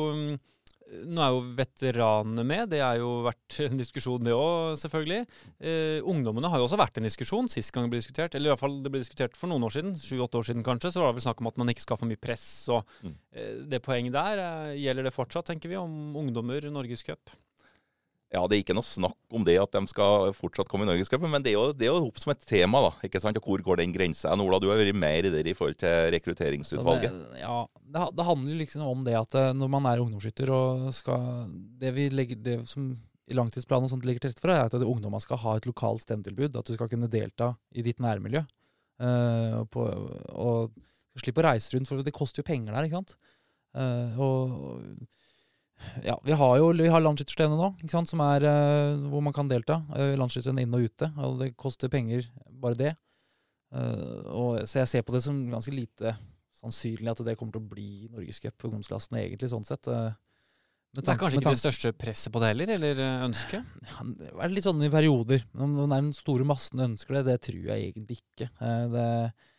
Nå 0.87 1.19
er 1.19 1.33
jo 1.35 1.41
veteranene 1.59 2.45
med. 2.47 2.69
Det 2.71 2.79
har 2.79 2.95
jo 3.01 3.25
vært 3.27 3.57
en 3.65 3.77
diskusjon, 3.77 4.23
det 4.23 4.31
òg, 4.31 4.77
selvfølgelig. 4.79 5.25
Eh, 5.59 5.99
ungdommene 6.07 6.47
har 6.53 6.61
jo 6.63 6.69
også 6.69 6.79
vært 6.79 7.01
en 7.01 7.09
diskusjon 7.09 7.49
sist 7.51 7.73
gang 7.75 7.89
det 7.89 7.91
ble 7.91 7.99
diskutert. 7.99 8.37
Eller 8.39 8.53
i 8.53 8.53
hvert 8.55 8.63
fall 8.63 8.77
det 8.85 8.93
ble 8.95 9.01
diskutert 9.03 9.35
for 9.37 9.51
noen 9.51 9.67
år 9.67 9.75
siden. 9.75 9.97
Sju-åtte 9.99 10.39
år 10.39 10.47
siden 10.47 10.63
kanskje. 10.63 10.93
Så 10.95 11.03
var 11.03 11.11
det 11.11 11.19
vel 11.19 11.27
snakk 11.27 11.43
om 11.43 11.51
at 11.51 11.59
man 11.59 11.73
ikke 11.75 11.83
skal 11.83 11.97
ha 11.99 12.03
for 12.05 12.07
mye 12.13 12.23
press. 12.23 12.47
Og 12.71 12.87
Mm. 13.03 13.17
eh, 13.35 13.51
det 13.67 13.83
poenget 13.83 14.13
der, 14.15 14.39
eh, 14.39 14.77
gjelder 14.79 15.03
det 15.11 15.15
fortsatt, 15.19 15.47
tenker 15.51 15.69
vi, 15.69 15.75
om 15.75 16.15
ungdommer 16.15 16.63
Norgescup? 16.71 17.35
Ja, 18.35 18.43
det 18.51 18.57
er 18.57 18.63
ikke 18.65 18.75
noe 18.75 18.87
snakk 18.87 19.35
om 19.39 19.45
det 19.47 19.55
at 19.63 19.77
de 19.77 19.87
skal 19.87 20.33
fortsatt 20.35 20.69
komme 20.71 20.83
i 20.83 20.89
Norgescupen, 20.89 21.31
men 21.31 21.45
det 21.45 21.53
er 21.53 21.61
jo, 21.61 21.67
det 21.77 21.87
er 21.87 21.93
jo 21.95 22.09
opp 22.09 22.19
som 22.19 22.33
et 22.33 22.43
tema, 22.43 22.81
da. 22.83 22.91
ikke 23.07 23.21
sant? 23.23 23.39
Og 23.39 23.47
hvor 23.47 23.63
går 23.69 23.81
den 23.81 23.95
grensa? 23.95 24.33
Ola, 24.35 24.59
du 24.63 24.67
har 24.73 24.81
vært 24.81 24.99
mer 24.99 25.29
i 25.29 25.31
det 25.31 25.45
i 25.47 25.55
forhold 25.55 25.79
til 25.79 26.11
rekrutteringsutvalget. 26.17 27.15
Det, 27.15 27.43
ja, 27.45 27.61
det, 27.95 28.09
det 28.19 28.27
handler 28.27 28.59
liksom 28.65 28.83
om 28.89 29.05
det 29.07 29.15
at 29.19 29.39
eh, 29.39 29.53
når 29.55 29.71
man 29.77 29.87
er 29.93 30.03
ungdomsskytter 30.03 30.51
og 30.55 30.89
skal 30.97 31.47
Det 31.79 31.93
vi 31.95 32.09
legger 32.11 32.43
det 32.43 32.59
som 32.71 32.91
i 33.27 33.35
langtidsplanen 33.35 33.87
og 33.87 33.95
sånt 33.95 34.07
ligger 34.07 34.23
til 34.23 34.35
rette 34.35 34.43
for, 34.43 34.55
er 34.55 34.67
at 34.67 34.75
ungdommene 34.87 35.23
skal 35.23 35.41
ha 35.43 35.57
et 35.59 35.67
lokalt 35.67 36.03
stemmetilbud. 36.03 36.59
At 36.59 36.67
du 36.67 36.75
skal 36.75 36.91
kunne 36.91 37.11
delta 37.11 37.53
i 37.75 37.83
ditt 37.87 38.03
nærmiljø. 38.03 38.43
Uh, 39.03 39.63
på, 39.69 39.83
og 40.33 40.77
slippe 41.21 41.43
å 41.43 41.49
reise 41.49 41.75
rundt, 41.75 41.91
for 41.91 42.07
det 42.07 42.15
koster 42.17 42.41
jo 42.41 42.47
penger 42.49 42.73
der, 42.73 42.87
ikke 42.87 43.01
sant. 43.01 43.17
Uh, 43.77 44.23
og 44.23 44.39
ja, 46.05 46.17
vi 46.25 46.37
har 46.37 46.59
jo 46.61 46.71
vi 46.77 46.89
har 46.93 47.03
nå, 47.05 47.73
ikke 47.81 47.93
sant, 47.93 48.09
som 48.09 48.23
er, 48.25 48.47
uh, 48.47 49.09
hvor 49.11 49.25
man 49.25 49.35
kan 49.37 49.49
delta. 49.49 49.83
Uh, 49.93 50.15
Landsskytterne 50.19 50.65
inne 50.65 50.79
og 50.81 50.89
ute. 50.89 51.11
Og 51.23 51.41
det 51.43 51.55
koster 51.57 51.93
penger, 51.93 52.29
bare 52.51 52.79
det. 52.79 52.95
Uh, 53.75 54.23
og, 54.31 54.51
så 54.69 54.83
jeg 54.83 54.89
ser 54.93 55.07
på 55.07 55.13
det 55.17 55.25
som 55.27 55.39
ganske 55.51 55.75
lite 55.75 56.15
sannsynlig 56.57 57.13
at 57.13 57.25
det 57.27 57.37
kommer 57.37 57.57
til 57.57 57.65
å 57.65 57.71
bli 57.75 57.91
Norgescup 58.13 58.55
for 58.57 58.71
ungdomsklassene, 58.71 59.21
egentlig, 59.25 59.51
sånn 59.53 59.67
sett. 59.67 59.89
Uh, 59.91 60.15
Det 60.97 61.05
er 61.05 61.19
kanskje 61.21 61.43
ikke 61.43 61.53
det 61.53 61.61
største 61.61 61.93
presset 61.93 62.33
på 62.33 62.41
det 62.41 62.53
heller, 62.55 62.71
eller 62.79 63.03
eh, 63.05 63.25
ønsket? 63.27 63.75
ja, 63.91 64.07
Det 64.17 64.31
er 64.33 64.55
litt 64.55 64.65
sånn 64.65 64.81
i 64.87 64.89
perioder. 64.93 65.45
Om 65.53 65.75
er 65.85 65.91
den 65.99 66.15
store 66.17 66.47
massen 66.49 66.81
ønsker 66.87 67.19
det, 67.19 67.27
det 67.27 67.37
tror 67.51 67.69
jeg 67.69 67.91
egentlig 67.91 68.17
ikke. 68.23 68.49
Eh, 68.49 68.87
Det, 68.95 69.05
eh, 69.27 69.53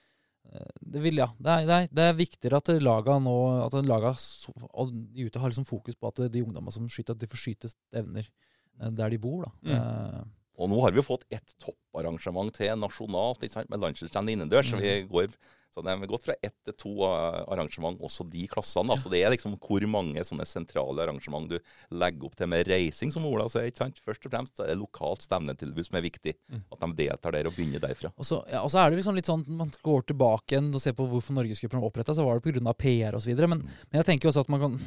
det, 0.79 1.01
vil, 1.03 1.19
ja. 1.19 1.27
det, 1.37 1.53
er, 1.53 1.65
det, 1.67 1.77
er, 1.77 1.89
det 1.99 2.05
er 2.07 2.17
viktigere 2.17 2.61
at 2.61 2.71
laga 2.81 3.17
nå 3.21 3.35
at 3.65 3.75
laga 3.85 4.13
ute 4.15 5.41
har 5.41 5.51
liksom 5.51 5.67
fokus 5.67 5.97
på 5.99 6.11
at 6.11 6.23
de 6.31 6.43
ungdommene 6.45 6.73
som 6.73 6.87
skyter, 6.91 7.17
at 7.17 7.21
de 7.21 7.29
får 7.29 7.41
skyte 7.43 7.71
stevner 7.71 8.27
eh, 8.27 8.91
der 8.95 9.13
de 9.13 9.19
bor. 9.21 9.47
da. 9.47 9.51
Mm. 9.67 9.75
Eh, 9.77 10.25
Og 10.57 10.71
nå 10.71 10.79
har 10.81 10.95
vi 10.95 11.05
fått 11.05 11.27
ett 11.29 11.53
topparrangement 11.61 12.53
til 12.55 12.73
nasjonalt 12.79 13.43
med 13.69 13.83
landslagsstevne 13.83 14.33
innendørs. 14.33 14.71
så 14.71 14.79
Vi 14.81 15.03
går, 15.11 15.35
så 15.77 15.83
det 15.85 15.93
har 15.93 16.07
gått 16.09 16.23
fra 16.25 16.33
ett 16.41 16.55
til 16.65 16.73
to 16.73 16.93
arrangement, 17.05 17.99
også 18.01 18.25
de 18.29 18.47
klassene. 18.49 18.89
Altså 18.95 19.11
det 19.13 19.21
er 19.21 19.29
liksom 19.35 19.53
hvor 19.61 19.85
mange 19.87 20.23
sånne 20.25 20.45
sentrale 20.49 21.03
arrangement 21.05 21.47
du 21.51 21.59
legger 21.93 22.25
opp 22.25 22.35
til 22.39 22.49
med 22.49 22.65
reising, 22.67 23.11
som 23.13 23.25
Ola 23.29 23.45
sier. 23.51 23.69
ikke 23.69 23.83
sant? 23.85 24.01
Først 24.03 24.25
og 24.25 24.33
fremst 24.33 24.59
er 24.63 24.71
det 24.73 24.79
lokalt 24.81 25.21
stevnetilbud 25.21 25.85
som 25.85 25.99
er 25.99 26.05
viktig. 26.07 26.33
Mm. 26.49 26.63
At 26.73 26.79
de 26.81 26.91
deltar 27.03 27.31
der 27.37 27.45
og 27.51 27.53
begynner 27.53 27.79
derfra. 27.83 28.11
Og 28.17 28.25
så, 28.25 28.41
ja, 28.49 28.63
og 28.65 28.71
så 28.73 28.81
er 28.81 28.89
det 28.89 28.99
liksom 29.03 29.15
litt 29.15 29.29
sånn, 29.29 29.45
Man 29.47 29.71
går 29.83 30.07
tilbake 30.09 30.57
igjen 30.57 30.73
og 30.73 30.81
ser 30.81 30.93
på 30.97 31.07
hvorfor 31.07 31.37
Norgesgruppen 31.37 31.79
ble 31.79 31.87
oppretta, 31.91 32.15
så 32.17 32.25
var 32.25 32.39
det 32.41 32.49
pga. 32.49 32.73
PR 32.73 33.15
osv. 33.15 33.35
Men, 33.47 33.61
men 33.61 34.01
jeg 34.01 34.05
tenker 34.05 34.29
også 34.31 34.41
at 34.41 34.49
man 34.49 34.59
kan 34.59 34.79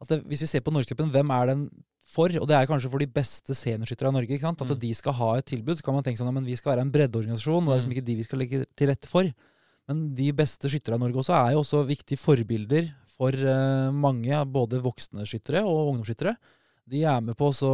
at 0.00 0.08
det, 0.12 0.22
Hvis 0.30 0.42
vi 0.44 0.46
ser 0.46 0.60
på 0.62 0.70
Norgesgruppen, 0.70 1.10
hvem 1.10 1.30
er 1.34 1.46
den 1.50 1.62
for? 2.08 2.30
Og 2.38 2.46
det 2.46 2.54
er 2.54 2.66
kanskje 2.70 2.88
for 2.92 2.98
de 3.02 3.06
beste 3.10 3.50
seniorskyttere 3.52 4.06
av 4.08 4.14
Norge. 4.14 4.30
ikke 4.30 4.46
sant? 4.46 4.62
At 4.62 4.68
Mm. 4.70 4.78
de 4.80 4.94
skal 4.94 5.12
ha 5.12 5.34
et 5.36 5.44
tilbud. 5.46 5.76
Så 5.76 5.82
kan 5.82 5.92
man 5.94 6.04
tenke 6.04 6.18
sånn, 6.18 6.28
ja, 6.30 6.36
men 6.36 6.44
vi 6.46 6.54
skal 6.56 6.76
være 6.76 6.82
en 6.86 6.92
breddeorganisasjon, 6.92 7.66
og 7.66 7.66
det 7.66 7.74
er 7.74 7.78
liksom 7.80 7.90
Mm. 7.90 7.96
ikke 7.98 8.04
de 8.06 8.14
vi 8.16 8.22
skal 8.22 8.38
legge 8.38 8.66
til 8.76 8.86
rette 8.88 9.06
for. 9.08 9.24
Men 9.88 10.08
de 10.16 10.28
beste 10.36 10.68
skyttere 10.68 10.98
i 10.98 11.02
Norge 11.02 11.22
også 11.22 11.34
er 11.38 11.54
jo 11.54 11.62
også 11.62 11.82
viktige 11.88 12.20
forbilder 12.20 12.90
for 13.18 13.34
eh, 13.34 13.90
mange, 13.94 14.36
både 14.52 14.80
voksne 14.84 15.24
skyttere 15.26 15.64
og 15.66 15.94
ungdomsskyttere. 15.94 16.36
De 16.88 17.02
er 17.04 17.20
med 17.20 17.36
på 17.36 17.50
også 17.50 17.70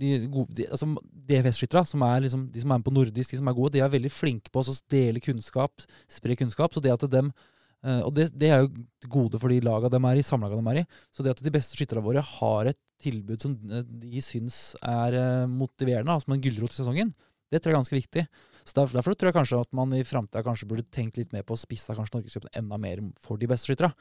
de, 0.00 0.12
de, 0.24 0.66
altså 0.70 0.88
DFS-skyttere, 1.28 1.84
som 1.88 2.04
er 2.06 2.22
liksom, 2.24 2.46
de 2.52 2.62
som 2.62 2.72
er 2.72 2.80
med 2.80 2.86
på 2.86 2.94
nordisk, 2.94 3.32
de 3.32 3.40
som 3.40 3.48
er 3.50 3.56
gode, 3.56 3.74
de 3.74 3.82
er 3.84 3.92
veldig 3.92 4.12
flinke 4.12 4.52
på 4.52 4.62
å 4.62 4.76
dele 4.92 5.20
kunnskap, 5.24 5.84
spre 6.08 6.36
kunnskap. 6.40 6.76
Så 6.76 6.84
det 6.84 6.92
at 6.94 7.08
dem 7.12 7.32
eh, 7.32 8.00
Og 8.04 8.14
det, 8.16 8.30
det 8.36 8.52
er 8.52 8.64
jo 8.64 8.84
gode 9.08 9.40
for 9.40 9.52
de 9.52 9.60
laga 9.64 9.92
de 9.92 10.00
er 10.12 10.20
i, 10.20 10.24
samlaga 10.24 10.60
de 10.60 10.74
er 10.74 10.82
i. 10.84 10.86
Så 11.12 11.24
det 11.24 11.34
at 11.34 11.42
de 11.44 11.56
beste 11.56 11.76
skytterne 11.76 12.04
våre 12.04 12.24
har 12.36 12.72
et 12.72 12.80
tilbud 13.00 13.40
som 13.40 13.56
eh, 13.72 13.84
de 14.04 14.24
syns 14.24 14.76
er 14.84 15.48
motiverende, 15.48 16.20
som 16.20 16.28
som 16.28 16.36
en 16.36 16.44
gulrot 16.44 16.76
i 16.76 16.82
sesongen, 16.82 17.14
det 17.50 17.60
tror 17.60 17.72
jeg 17.72 17.78
er 17.78 17.80
ganske 17.80 17.98
viktig. 17.98 18.28
Så 18.64 18.76
derfor, 18.76 18.98
derfor 18.98 19.16
tror 19.16 19.30
jeg 19.30 19.36
kanskje 19.38 19.60
at 19.64 19.70
man 19.76 19.94
i 19.96 20.02
framtida 20.06 20.54
burde 20.68 20.84
tenkt 20.92 21.20
litt 21.20 21.32
mer 21.34 21.44
på 21.46 21.56
å 21.56 21.60
spisse 21.60 21.94
Norgescupen 21.96 22.52
enda 22.56 22.78
mer 22.80 23.02
for 23.22 23.40
de 23.40 23.48
beste 23.50 23.70
skytterne. 23.70 23.92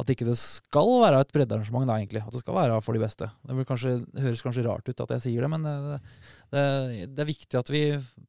At 0.00 0.10
ikke 0.12 0.28
det 0.28 0.38
skal 0.40 0.90
være 1.02 1.20
et 1.24 1.34
breddearrangement, 1.34 1.88
da, 1.88 1.98
egentlig. 2.00 2.22
At 2.24 2.34
det 2.34 2.42
skal 2.42 2.58
være 2.58 2.80
for 2.84 2.96
de 2.96 3.02
beste. 3.02 3.28
Det, 3.46 3.66
kanskje, 3.68 3.98
høres 4.22 4.44
kanskje 4.44 4.66
rart 4.66 4.88
ut 4.88 5.04
at 5.04 5.14
jeg 5.16 5.24
sier 5.26 5.46
det, 5.46 5.52
men 5.52 5.66
det, 5.66 6.00
det, 6.54 6.64
det 7.12 7.24
er 7.24 7.30
viktig 7.30 7.60
at 7.60 7.72
vi, 7.72 7.84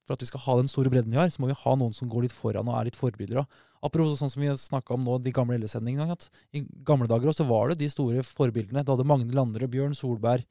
for 0.05 0.17
at 0.17 0.25
vi 0.25 0.29
skal 0.29 0.45
ha 0.45 0.59
den 0.61 0.71
store 0.71 0.91
bredden 0.93 1.13
vi 1.13 1.19
har, 1.21 1.31
så 1.33 1.43
må 1.43 1.51
vi 1.51 1.61
ha 1.63 1.77
noen 1.79 1.95
som 1.95 2.11
går 2.11 2.27
litt 2.27 2.35
foran 2.35 2.69
og 2.69 2.79
er 2.79 2.89
litt 2.89 2.99
forbilder. 2.99 3.43
også. 3.43 3.65
Apropos 3.87 4.17
sånn 4.19 4.31
som 4.31 4.41
vi 4.41 4.51
snakka 4.57 4.95
om 4.95 5.03
nå, 5.05 5.17
de 5.21 5.33
gamle 5.35 5.57
LS-sendingene. 5.61 6.15
I 6.57 6.63
gamle 6.85 7.09
dager 7.09 7.29
også 7.31 7.45
var 7.47 7.71
det 7.71 7.81
de 7.83 7.89
store 7.93 8.23
forbildene. 8.25 8.83
Du 8.83 8.93
hadde 8.93 9.05
Magne 9.07 9.35
Landerød, 9.35 9.69
Bjørn 9.73 9.97
Solberg. 9.97 10.45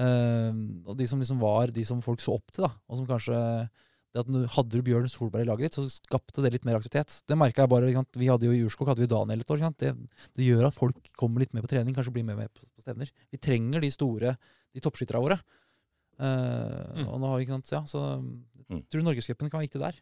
eh, 0.00 0.52
og 0.86 0.96
de 0.96 1.06
som 1.08 1.20
liksom 1.20 1.40
var 1.40 1.72
de 1.74 1.84
som 1.84 2.02
folk 2.04 2.20
så 2.20 2.36
opp 2.36 2.52
til. 2.52 2.64
da, 2.64 2.72
og 2.88 3.00
som 3.00 3.08
kanskje 3.08 3.38
det 4.10 4.22
at 4.24 4.30
Hadde 4.56 4.74
du 4.74 4.82
Bjørn 4.82 5.06
Solberg 5.10 5.44
i 5.44 5.48
laget 5.48 5.68
ditt, 5.68 5.78
så 5.78 5.86
skapte 5.86 6.42
det 6.42 6.50
litt 6.56 6.66
mer 6.66 6.80
aktivitet. 6.80 7.20
Det 7.30 7.38
merka 7.38 7.62
jeg 7.62 7.70
bare. 7.70 8.04
Vi 8.18 8.30
hadde 8.30 8.48
jo 8.48 8.54
i 8.56 8.64
Urskog 8.66 8.90
hadde 8.90 9.04
vi 9.04 9.10
Daniel 9.10 9.44
et 9.44 9.52
år. 9.52 9.60
ikke 9.60 9.70
sant? 9.70 9.84
Det, 9.84 10.26
det 10.38 10.48
gjør 10.48 10.66
at 10.66 10.78
folk 10.78 11.12
kommer 11.20 11.44
litt 11.44 11.54
mer 11.54 11.62
på 11.62 11.70
trening, 11.70 11.94
kanskje 11.94 12.14
blir 12.16 12.26
mer 12.26 12.40
med 12.40 12.50
på, 12.50 12.66
på 12.66 12.84
stevner. 12.84 13.12
Vi 13.30 13.38
trenger 13.38 13.84
de 13.84 13.92
store, 13.94 14.34
de 14.74 14.82
toppskytterne 14.82 15.22
våre. 15.22 15.38
Eh, 16.20 17.04
og 17.06 17.16
nå 17.20 17.30
har 17.30 17.38
vi 17.38 17.46
ikke 17.46 17.56
sant, 17.56 17.70
ja, 17.72 17.84
så 17.88 18.02
mm. 18.20 18.82
tror 18.90 19.06
Norgescupen 19.06 19.48
kan 19.48 19.60
være 19.60 19.70
viktig 19.70 19.82
der. 19.82 20.00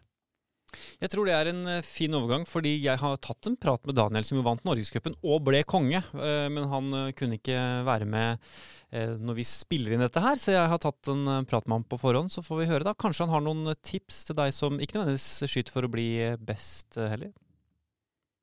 Jeg 0.98 1.10
tror 1.12 1.28
det 1.28 1.34
er 1.34 1.50
en 1.50 1.62
eh, 1.70 1.84
fin 1.86 2.14
overgang, 2.16 2.44
fordi 2.48 2.74
jeg 2.84 3.00
har 3.00 3.20
tatt 3.24 3.48
en 3.48 3.56
prat 3.60 3.84
med 3.88 3.96
Daniel, 3.98 4.26
som 4.26 4.38
jo 4.38 4.44
vant 4.46 4.64
Norgescupen 4.66 5.16
og 5.22 5.42
ble 5.46 5.62
konge. 5.68 6.02
eh, 6.18 6.48
Men 6.52 6.68
han 6.72 6.92
eh, 6.94 7.12
kunne 7.18 7.38
ikke 7.40 7.58
være 7.88 8.08
med 8.08 8.48
når 8.88 9.36
vi 9.36 9.44
spiller 9.44 9.92
inn 9.92 10.00
dette 10.00 10.22
her, 10.24 10.38
så 10.40 10.54
jeg 10.54 10.68
har 10.72 10.78
tatt 10.80 11.10
en 11.12 11.44
prat 11.44 11.66
med 11.68 11.74
ham 11.74 11.82
på 11.84 11.98
forhånd. 12.00 12.32
Så 12.32 12.40
får 12.40 12.62
vi 12.62 12.68
høre, 12.70 12.86
da. 12.86 12.94
Kanskje 12.96 13.26
han 13.26 13.34
har 13.34 13.42
noen 13.44 13.74
tips 13.84 14.22
til 14.24 14.38
deg 14.38 14.54
som 14.56 14.78
ikke 14.80 14.96
nødvendigvis 14.96 15.44
skyter 15.52 15.74
for 15.74 15.84
å 15.84 15.90
bli 15.92 16.06
best 16.40 16.96
heller? 16.96 17.34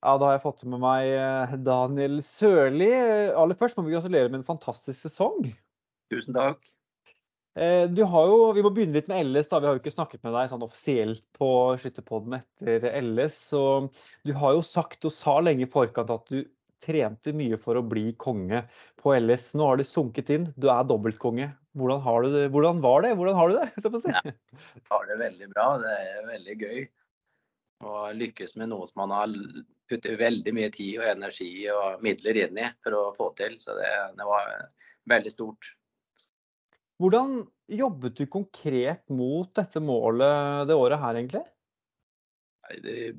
Ja, 0.05 0.13
da 0.21 0.27
har 0.27 0.35
jeg 0.35 0.43
fått 0.43 0.61
med 0.69 0.83
meg 0.85 1.57
Daniel 1.65 2.21
Sørli. 2.21 2.91
Aller 3.33 3.57
først 3.57 3.81
må 3.81 3.87
vi 3.87 3.97
gratulere 3.97 4.29
med 4.29 4.43
en 4.43 4.45
fantastisk 4.45 5.07
sesong. 5.07 5.49
Tusen 6.13 6.37
takk. 6.37 6.61
Eh, 7.55 7.87
Du 7.87 8.03
har 8.03 8.27
jo, 8.27 8.51
Vi 8.53 8.63
må 8.65 8.71
begynne 8.75 8.93
litt 8.97 9.07
med 9.07 9.25
LS. 9.31 9.47
da, 9.47 9.59
Vi 9.59 9.67
har 9.67 9.75
jo 9.77 9.83
ikke 9.83 9.95
snakket 9.95 10.23
med 10.23 10.33
deg 10.35 10.49
sånn 10.51 10.65
offisielt 10.65 11.23
på 11.37 11.49
Skytterpodden 11.79 12.41
etter 12.41 12.91
LS. 13.01 13.37
så 13.51 13.89
Du 14.23 14.33
har 14.33 14.53
jo 14.53 14.61
sagt 14.61 15.05
og 15.05 15.11
sa 15.11 15.39
lenge 15.39 15.63
i 15.63 15.71
forkant 15.71 16.09
at 16.09 16.25
du 16.27 16.43
trente 16.85 17.33
mye 17.33 17.57
for 17.57 17.79
å 17.79 17.87
bli 17.87 18.13
konge 18.13 18.65
på 19.01 19.15
LS. 19.17 19.53
Nå 19.55 19.69
har 19.69 19.77
det 19.77 19.87
sunket 19.89 20.29
inn. 20.29 20.49
Du 20.57 20.69
er 20.69 20.83
dobbeltkonge. 20.83 21.53
Hvordan, 21.75 22.01
har 22.01 22.21
du 22.21 22.29
det? 22.31 22.51
Hvordan 22.51 22.81
var 22.83 23.01
det? 23.01 23.15
Hvordan 23.15 23.35
har 23.35 23.49
du 23.49 23.55
det? 23.57 23.69
jeg 23.73 24.83
har 24.91 25.07
det 25.09 25.17
veldig 25.19 25.49
bra. 25.55 25.77
Det 25.81 25.95
er 25.95 26.27
veldig 26.29 26.57
gøy 26.61 26.85
å 27.85 27.95
lykkes 28.15 28.55
med 28.55 28.71
noe 28.71 28.87
som 28.87 29.01
man 29.03 29.15
har 29.15 29.33
puttet 29.89 30.19
veldig 30.19 30.53
mye 30.55 30.69
tid 30.73 30.99
og 31.01 31.09
energi 31.09 31.49
og 31.73 32.03
midler 32.05 32.39
inn 32.45 32.61
i 32.61 32.69
for 32.83 32.95
å 32.97 33.01
få 33.17 33.31
til. 33.39 33.57
Så 33.61 33.75
det, 33.79 33.89
det 34.17 34.27
var 34.27 34.53
veldig 35.11 35.33
stort. 35.33 35.73
Hvordan 37.01 37.41
jobbet 37.67 38.15
du 38.21 38.25
konkret 38.31 39.03
mot 39.11 39.49
dette 39.57 39.81
målet 39.83 40.67
det 40.69 40.77
året 40.79 41.01
her, 41.01 41.19
egentlig? 41.19 41.43
Jeg 42.71 43.15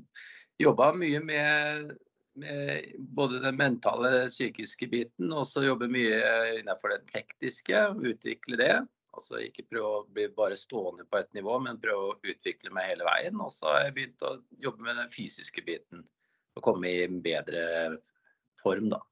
jobba 0.63 0.91
mye 0.97 1.21
med, 1.21 1.93
med 2.41 2.93
både 3.17 3.43
den 3.45 3.59
mentale, 3.59 4.27
psykiske 4.33 4.89
biten, 4.93 5.33
og 5.33 5.45
så 5.49 5.67
jobbe 5.67 5.91
mye 5.93 6.21
innenfor 6.57 6.95
det 6.95 7.03
tekniske. 7.13 7.83
Utvikle 8.01 8.61
det. 8.61 8.75
Altså 9.17 9.41
ikke 9.41 9.65
prøve 9.71 9.93
å 10.01 10.07
bli 10.13 10.27
bare 10.37 10.57
stående 10.61 11.07
på 11.09 11.21
et 11.21 11.31
nivå, 11.37 11.59
men 11.65 11.81
prøve 11.81 12.11
å 12.11 12.19
utvikle 12.21 12.73
meg 12.77 12.91
hele 12.93 13.07
veien. 13.09 13.37
Og 13.41 13.53
så 13.53 13.71
har 13.71 13.87
jeg 13.87 13.97
begynt 13.97 14.25
å 14.29 14.37
jobbe 14.65 14.89
med 14.89 15.01
den 15.01 15.13
fysiske 15.13 15.65
biten. 15.65 16.05
Og 16.57 16.65
komme 16.65 16.89
i 16.89 17.07
bedre 17.25 17.63
form, 18.61 18.91
da. 18.93 19.03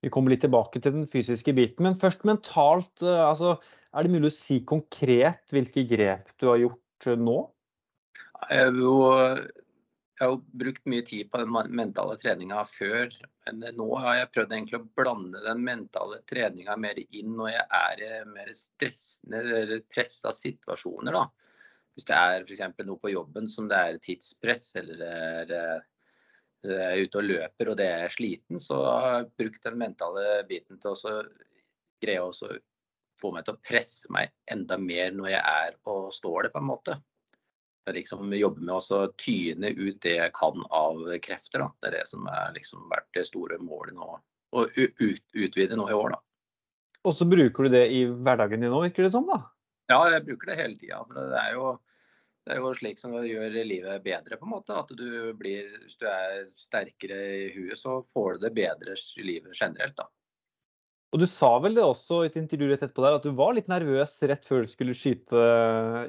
Vi 0.00 0.10
kommer 0.12 0.32
litt 0.32 0.44
tilbake 0.44 0.80
til 0.80 0.94
den 0.96 1.08
fysiske 1.08 1.52
biten, 1.56 1.84
men 1.84 1.98
først 1.98 2.24
mentalt. 2.28 3.02
eh, 3.02 3.24
altså, 3.28 3.58
Er 3.92 4.06
det 4.06 4.12
mulig 4.12 4.30
å 4.30 4.36
si 4.36 4.60
konkret 4.62 5.50
hvilke 5.50 5.82
grep 5.90 6.30
du 6.38 6.46
har 6.48 6.60
gjort 6.62 7.10
eh, 7.10 7.18
nå? 7.18 7.40
Jeg 8.48 8.68
har 8.70 8.78
jo, 8.78 8.94
jeg 10.20 10.22
har 10.22 10.30
jo 10.30 10.38
brukt 10.62 10.86
mye 10.88 11.04
tid 11.04 11.28
på 11.32 11.40
den 11.42 11.74
mentale 11.76 12.16
treninga 12.20 12.62
før, 12.68 13.12
men 13.46 13.66
nå 13.76 13.88
har 14.00 14.16
jeg 14.20 14.30
prøvd 14.36 14.54
egentlig 14.56 14.78
å 14.78 14.88
blande 14.96 15.42
den 15.44 15.60
mentale 15.66 16.22
treninga 16.30 16.76
mer 16.80 17.00
inn 17.02 17.34
når 17.36 17.52
jeg 17.52 17.66
er 17.80 18.02
i 18.06 18.10
mer 18.30 18.50
stressende 18.56 19.42
eller 19.44 19.84
pressa 19.92 20.32
situasjoner. 20.32 21.18
Da. 21.18 21.26
Hvis 21.96 22.08
det 22.08 22.16
er 22.16 22.46
f.eks. 22.46 22.64
noe 22.86 23.00
på 23.02 23.12
jobben 23.12 23.48
som 23.50 23.68
det 23.68 23.76
er 23.76 24.00
tidspress, 24.00 24.70
eller 24.80 25.04
er, 25.04 25.48
det 25.50 25.60
er 25.74 25.82
ute 26.64 27.20
og 27.20 27.24
løper 27.24 27.70
og 27.72 27.78
det 27.80 27.86
er 27.88 28.12
sliten, 28.12 28.60
så 28.60 28.80
har 28.84 29.06
jeg 29.14 29.30
brukt 29.40 29.62
den 29.64 29.78
mentale 29.80 30.24
biten 30.48 30.80
til 30.82 30.92
å 30.92 31.22
greie 32.00 32.24
å 32.24 32.32
få 33.20 33.30
meg 33.32 33.46
til 33.46 33.56
å 33.56 33.62
presse 33.64 34.10
meg 34.12 34.32
enda 34.50 34.76
mer 34.80 35.12
når 35.12 35.32
jeg 35.34 35.40
er 35.40 35.78
og 35.92 36.12
står 36.16 36.46
det, 36.46 36.52
på 36.54 36.60
en 36.60 36.68
måte 36.68 36.98
jeg 37.90 37.96
liksom 38.00 38.32
jobber 38.36 38.66
med 38.66 38.74
å 38.76 39.00
tyne 39.18 39.70
ut 39.74 40.00
det 40.04 40.16
jeg 40.16 40.32
kan 40.36 40.64
av 40.70 41.04
krefter. 41.24 41.64
Da. 41.64 41.70
Det 41.80 41.90
er 41.90 41.96
det 41.98 42.08
som 42.10 42.26
har 42.30 42.52
liksom 42.54 42.88
vært 42.90 43.08
det 43.16 43.26
store 43.28 43.58
målet 43.62 43.96
nå. 43.96 44.18
Å 44.50 44.66
ut, 44.66 45.24
utvide 45.34 45.78
nå 45.78 45.86
i 45.90 45.96
år, 45.96 46.16
da. 46.16 46.20
Og 47.06 47.14
så 47.16 47.24
bruker 47.28 47.66
du 47.66 47.72
det 47.72 47.86
i 47.96 48.02
hverdagen 48.10 48.60
din 48.60 48.72
nå, 48.72 48.82
virker 48.84 49.06
det 49.06 49.12
som? 49.14 49.26
da? 49.28 49.40
Ja, 49.90 50.02
jeg 50.12 50.26
bruker 50.26 50.50
det 50.50 50.58
hele 50.58 50.76
tida. 50.78 51.00
Det 51.14 51.38
er 51.40 51.54
jo 51.56 51.70
det 52.50 52.56
er 52.56 52.64
jo 52.64 52.70
slik 52.74 52.98
som 52.98 53.12
gjør 53.14 53.52
livet 53.62 54.02
bedre, 54.02 54.36
på 54.38 54.48
en 54.48 54.54
måte. 54.56 54.74
At 54.74 54.90
du 54.98 55.30
blir, 55.38 55.68
hvis 55.84 55.98
du 56.00 56.06
er 56.10 56.48
sterkere 56.50 57.18
i 57.36 57.44
huet, 57.54 57.78
så 57.78 58.00
får 58.14 58.38
du 58.38 58.46
det 58.48 58.56
bedre 58.56 58.96
i 58.98 59.26
livet 59.26 59.54
generelt, 59.54 59.94
da. 60.00 60.08
Og 61.10 61.18
Du 61.18 61.26
sa 61.26 61.56
vel 61.58 61.74
det 61.74 61.82
også 61.82 62.20
i 62.22 62.28
et 62.28 62.36
intervju 62.38 62.68
rett 62.70 62.82
etterpå 62.86 63.02
der, 63.02 63.16
at 63.18 63.24
du 63.26 63.34
var 63.38 63.54
litt 63.56 63.70
nervøs 63.70 64.12
rett 64.30 64.44
før 64.46 64.62
du 64.62 64.70
skulle 64.70 64.94
skyte 64.94 65.44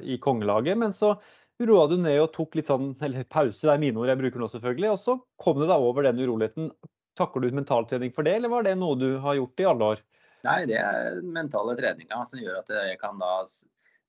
i 0.06 0.18
kongelaget. 0.22 0.78
Men 0.78 0.94
så 0.94 1.16
roa 1.62 1.88
du 1.90 1.96
ned 1.98 2.20
og 2.22 2.32
tok 2.34 2.54
litt 2.58 2.70
sånn, 2.70 2.92
eller 3.02 3.26
pause, 3.30 3.66
det 3.66 3.74
er 3.74 3.82
mine 3.82 3.98
ord, 3.98 4.10
jeg 4.10 4.20
bruker 4.22 4.42
nå 4.42 4.50
selvfølgelig. 4.50 4.92
Og 4.94 5.00
så 5.02 5.16
kom 5.42 5.58
du 5.58 5.66
deg 5.66 5.74
over 5.90 6.06
den 6.06 6.22
uroligheten. 6.22 6.70
Takler 7.18 7.44
du 7.44 7.58
mentaltrening 7.58 8.14
for 8.14 8.26
det, 8.26 8.38
eller 8.38 8.50
var 8.50 8.66
det 8.66 8.76
noe 8.78 8.98
du 8.98 9.10
har 9.22 9.38
gjort 9.38 9.62
i 9.62 9.68
alle 9.68 9.90
år? 9.94 10.06
Nei, 10.46 10.62
det 10.70 10.78
er 10.80 11.20
mentale 11.22 11.74
treninga 11.78 12.22
som 12.26 12.40
gjør 12.42 12.62
at 12.62 12.70
jeg 12.74 12.98
kan 13.02 13.18
da 13.20 13.36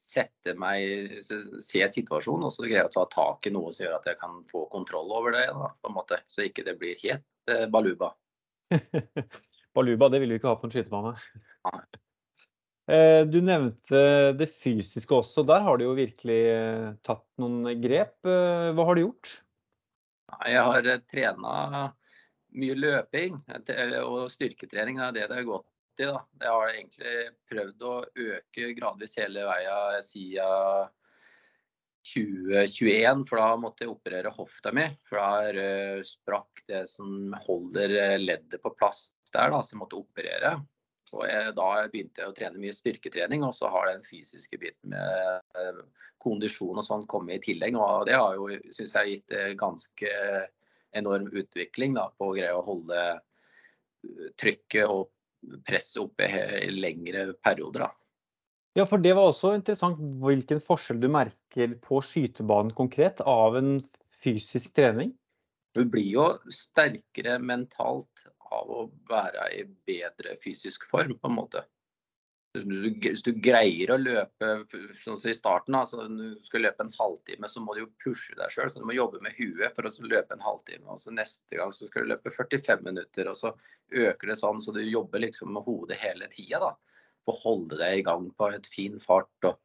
sette 0.04 0.56
meg, 0.60 1.20
se 1.24 1.88
situasjonen 1.96 2.48
og 2.50 2.54
så 2.54 2.68
greie 2.68 2.86
å 2.86 2.92
ta 2.94 3.06
tak 3.12 3.48
i 3.48 3.54
noe 3.54 3.72
som 3.74 3.86
gjør 3.86 3.98
at 3.98 4.10
jeg 4.12 4.20
kan 4.22 4.42
få 4.52 4.66
kontroll 4.74 5.12
over 5.16 5.36
det. 5.36 5.48
Da, 5.56 5.72
på 5.80 5.92
en 5.92 5.98
måte, 5.98 6.20
Så 6.30 6.48
ikke 6.48 6.66
det 6.68 6.78
blir 6.82 7.00
helt 7.04 7.52
eh, 7.52 7.66
baluba. 7.72 8.14
baluba, 9.76 10.10
det 10.14 10.24
vil 10.24 10.36
vi 10.36 10.42
ikke 10.42 10.52
ha 10.52 10.60
på 10.60 10.70
en 10.70 10.76
skytebane. 10.76 11.16
Nei. 11.70 11.84
Du 13.32 13.38
nevnte 13.40 14.00
det 14.36 14.50
fysiske 14.52 15.16
også. 15.16 15.46
Der 15.48 15.62
har 15.64 15.78
du 15.80 15.86
jo 15.86 15.94
virkelig 15.96 16.42
tatt 17.08 17.24
noen 17.40 17.70
grep. 17.80 18.18
Hva 18.28 18.88
har 18.90 19.00
du 19.00 19.06
gjort? 19.06 19.30
Jeg 20.44 20.66
har 20.68 20.90
trena 21.08 21.54
mye 22.60 22.76
løping 22.76 23.40
og 24.04 24.28
styrketrening. 24.34 25.00
Det 25.00 25.08
er 25.08 25.16
det 25.16 25.30
det 25.32 25.40
har 25.40 25.48
gått 25.48 25.70
i. 26.00 26.10
da. 26.10 26.20
Jeg 26.42 26.52
har 26.56 26.74
egentlig 26.74 27.16
prøvd 27.52 27.88
å 27.90 27.94
øke 28.28 28.74
gradvis 28.78 29.18
hele 29.22 29.46
veien 29.48 30.06
siden 30.06 30.92
2021, 32.04 33.24
for 33.30 33.40
da 33.40 33.50
måtte 33.60 33.86
jeg 33.86 33.94
operere 33.94 34.34
hofta 34.36 34.74
mi. 34.76 34.86
For 35.08 35.20
da 35.20 36.02
sprakk 36.06 36.66
det 36.68 36.86
som 36.92 37.34
holder 37.46 38.18
leddet 38.20 38.62
på 38.64 38.74
plass 38.76 39.12
der, 39.32 39.54
da, 39.54 39.62
så 39.64 39.76
jeg 39.76 39.82
måtte 39.82 40.02
operere. 40.02 40.58
Og 41.14 41.28
jeg, 41.30 41.54
da 41.58 41.68
begynte 41.94 42.24
jeg 42.24 42.32
å 42.32 42.36
trene 42.36 42.62
mye 42.62 42.74
styrketrening, 42.74 43.46
og 43.46 43.54
så 43.56 43.70
har 43.70 43.92
den 43.92 44.06
fysiske 44.06 44.58
biten 44.62 44.96
med 44.96 45.84
kondisjon 46.24 46.80
og 46.80 46.86
sånn 46.86 47.06
kommet 47.10 47.42
i 47.42 47.52
tillegg. 47.52 47.78
Og 47.78 48.08
det 48.10 48.18
har 48.18 48.38
jo, 48.38 48.50
syns 48.74 48.96
jeg, 48.98 49.20
gitt 49.20 49.36
ganske 49.60 50.14
enorm 50.94 51.30
utvikling 51.34 51.96
da, 51.98 52.08
på 52.18 52.32
å 52.32 52.38
greie 52.38 52.54
å 52.54 52.66
holde 52.66 53.04
trykket 54.42 54.90
og 54.90 55.08
presset 55.68 56.02
oppe 56.04 56.30
i 56.62 56.70
lengre 56.72 57.32
perioder. 57.44 57.88
Da. 57.88 57.92
Ja, 58.80 58.86
for 58.90 59.02
det 59.02 59.14
var 59.14 59.30
også 59.30 59.54
interessant 59.58 60.00
hvilken 60.24 60.62
forskjell 60.64 61.02
du 61.04 61.10
merker 61.14 61.76
på 61.84 62.02
skytebanen 62.02 62.74
konkret 62.78 63.22
av 63.22 63.58
en 63.60 63.76
fysisk 64.24 64.74
trening? 64.78 65.14
Du 65.74 65.84
blir 65.90 66.10
jo 66.10 66.26
sterkere 66.54 67.40
mentalt 67.42 68.28
av 68.54 68.70
å 68.70 68.84
være 69.10 69.48
i 69.58 69.64
bedre 69.88 70.36
fysisk 70.42 70.86
form, 70.90 71.16
på 71.18 71.30
en 71.30 71.38
måte. 71.38 71.64
Hvis 72.54 73.24
du, 73.26 73.32
greier 73.42 73.90
å 73.90 73.98
løpe 73.98 74.50
sånn 75.02 75.18
som 75.18 75.32
i 75.32 75.34
starten, 75.34 75.74
altså 75.74 76.04
du 76.06 76.36
skal 76.46 76.62
løpe 76.68 76.86
en 76.86 76.92
halvtime, 76.94 77.50
så 77.50 77.64
må 77.66 77.74
du 77.74 77.80
jo 77.82 77.88
pushe 78.04 78.36
deg 78.38 78.54
sjøl. 78.54 78.70
Du 78.76 78.86
må 78.86 78.94
jobbe 78.94 79.24
med 79.26 79.34
huet 79.40 79.74
for 79.74 79.90
å 79.90 79.94
løpe 80.06 80.38
en 80.38 80.46
halvtime. 80.46 80.86
og 80.86 81.02
så 81.02 81.16
Neste 81.16 81.58
gang 81.58 81.74
så 81.74 81.90
skal 81.90 82.06
du 82.06 82.12
løpe 82.14 82.34
45 82.36 82.86
minutter, 82.86 83.32
og 83.32 83.40
så 83.40 83.56
øker 83.90 84.30
det 84.30 84.38
sånn. 84.38 84.62
Så 84.62 84.76
du 84.76 84.84
jobber 84.86 85.26
liksom 85.26 85.56
med 85.56 85.66
hodet 85.66 85.98
hele 86.04 86.30
tida 86.30 86.76
for 87.26 87.34
å 87.34 87.42
holde 87.42 87.82
deg 87.82 88.04
i 88.04 88.06
gang 88.06 88.30
på 88.38 88.52
et 88.54 88.70
fin 88.70 89.02
fart 89.02 89.50
og 89.50 89.58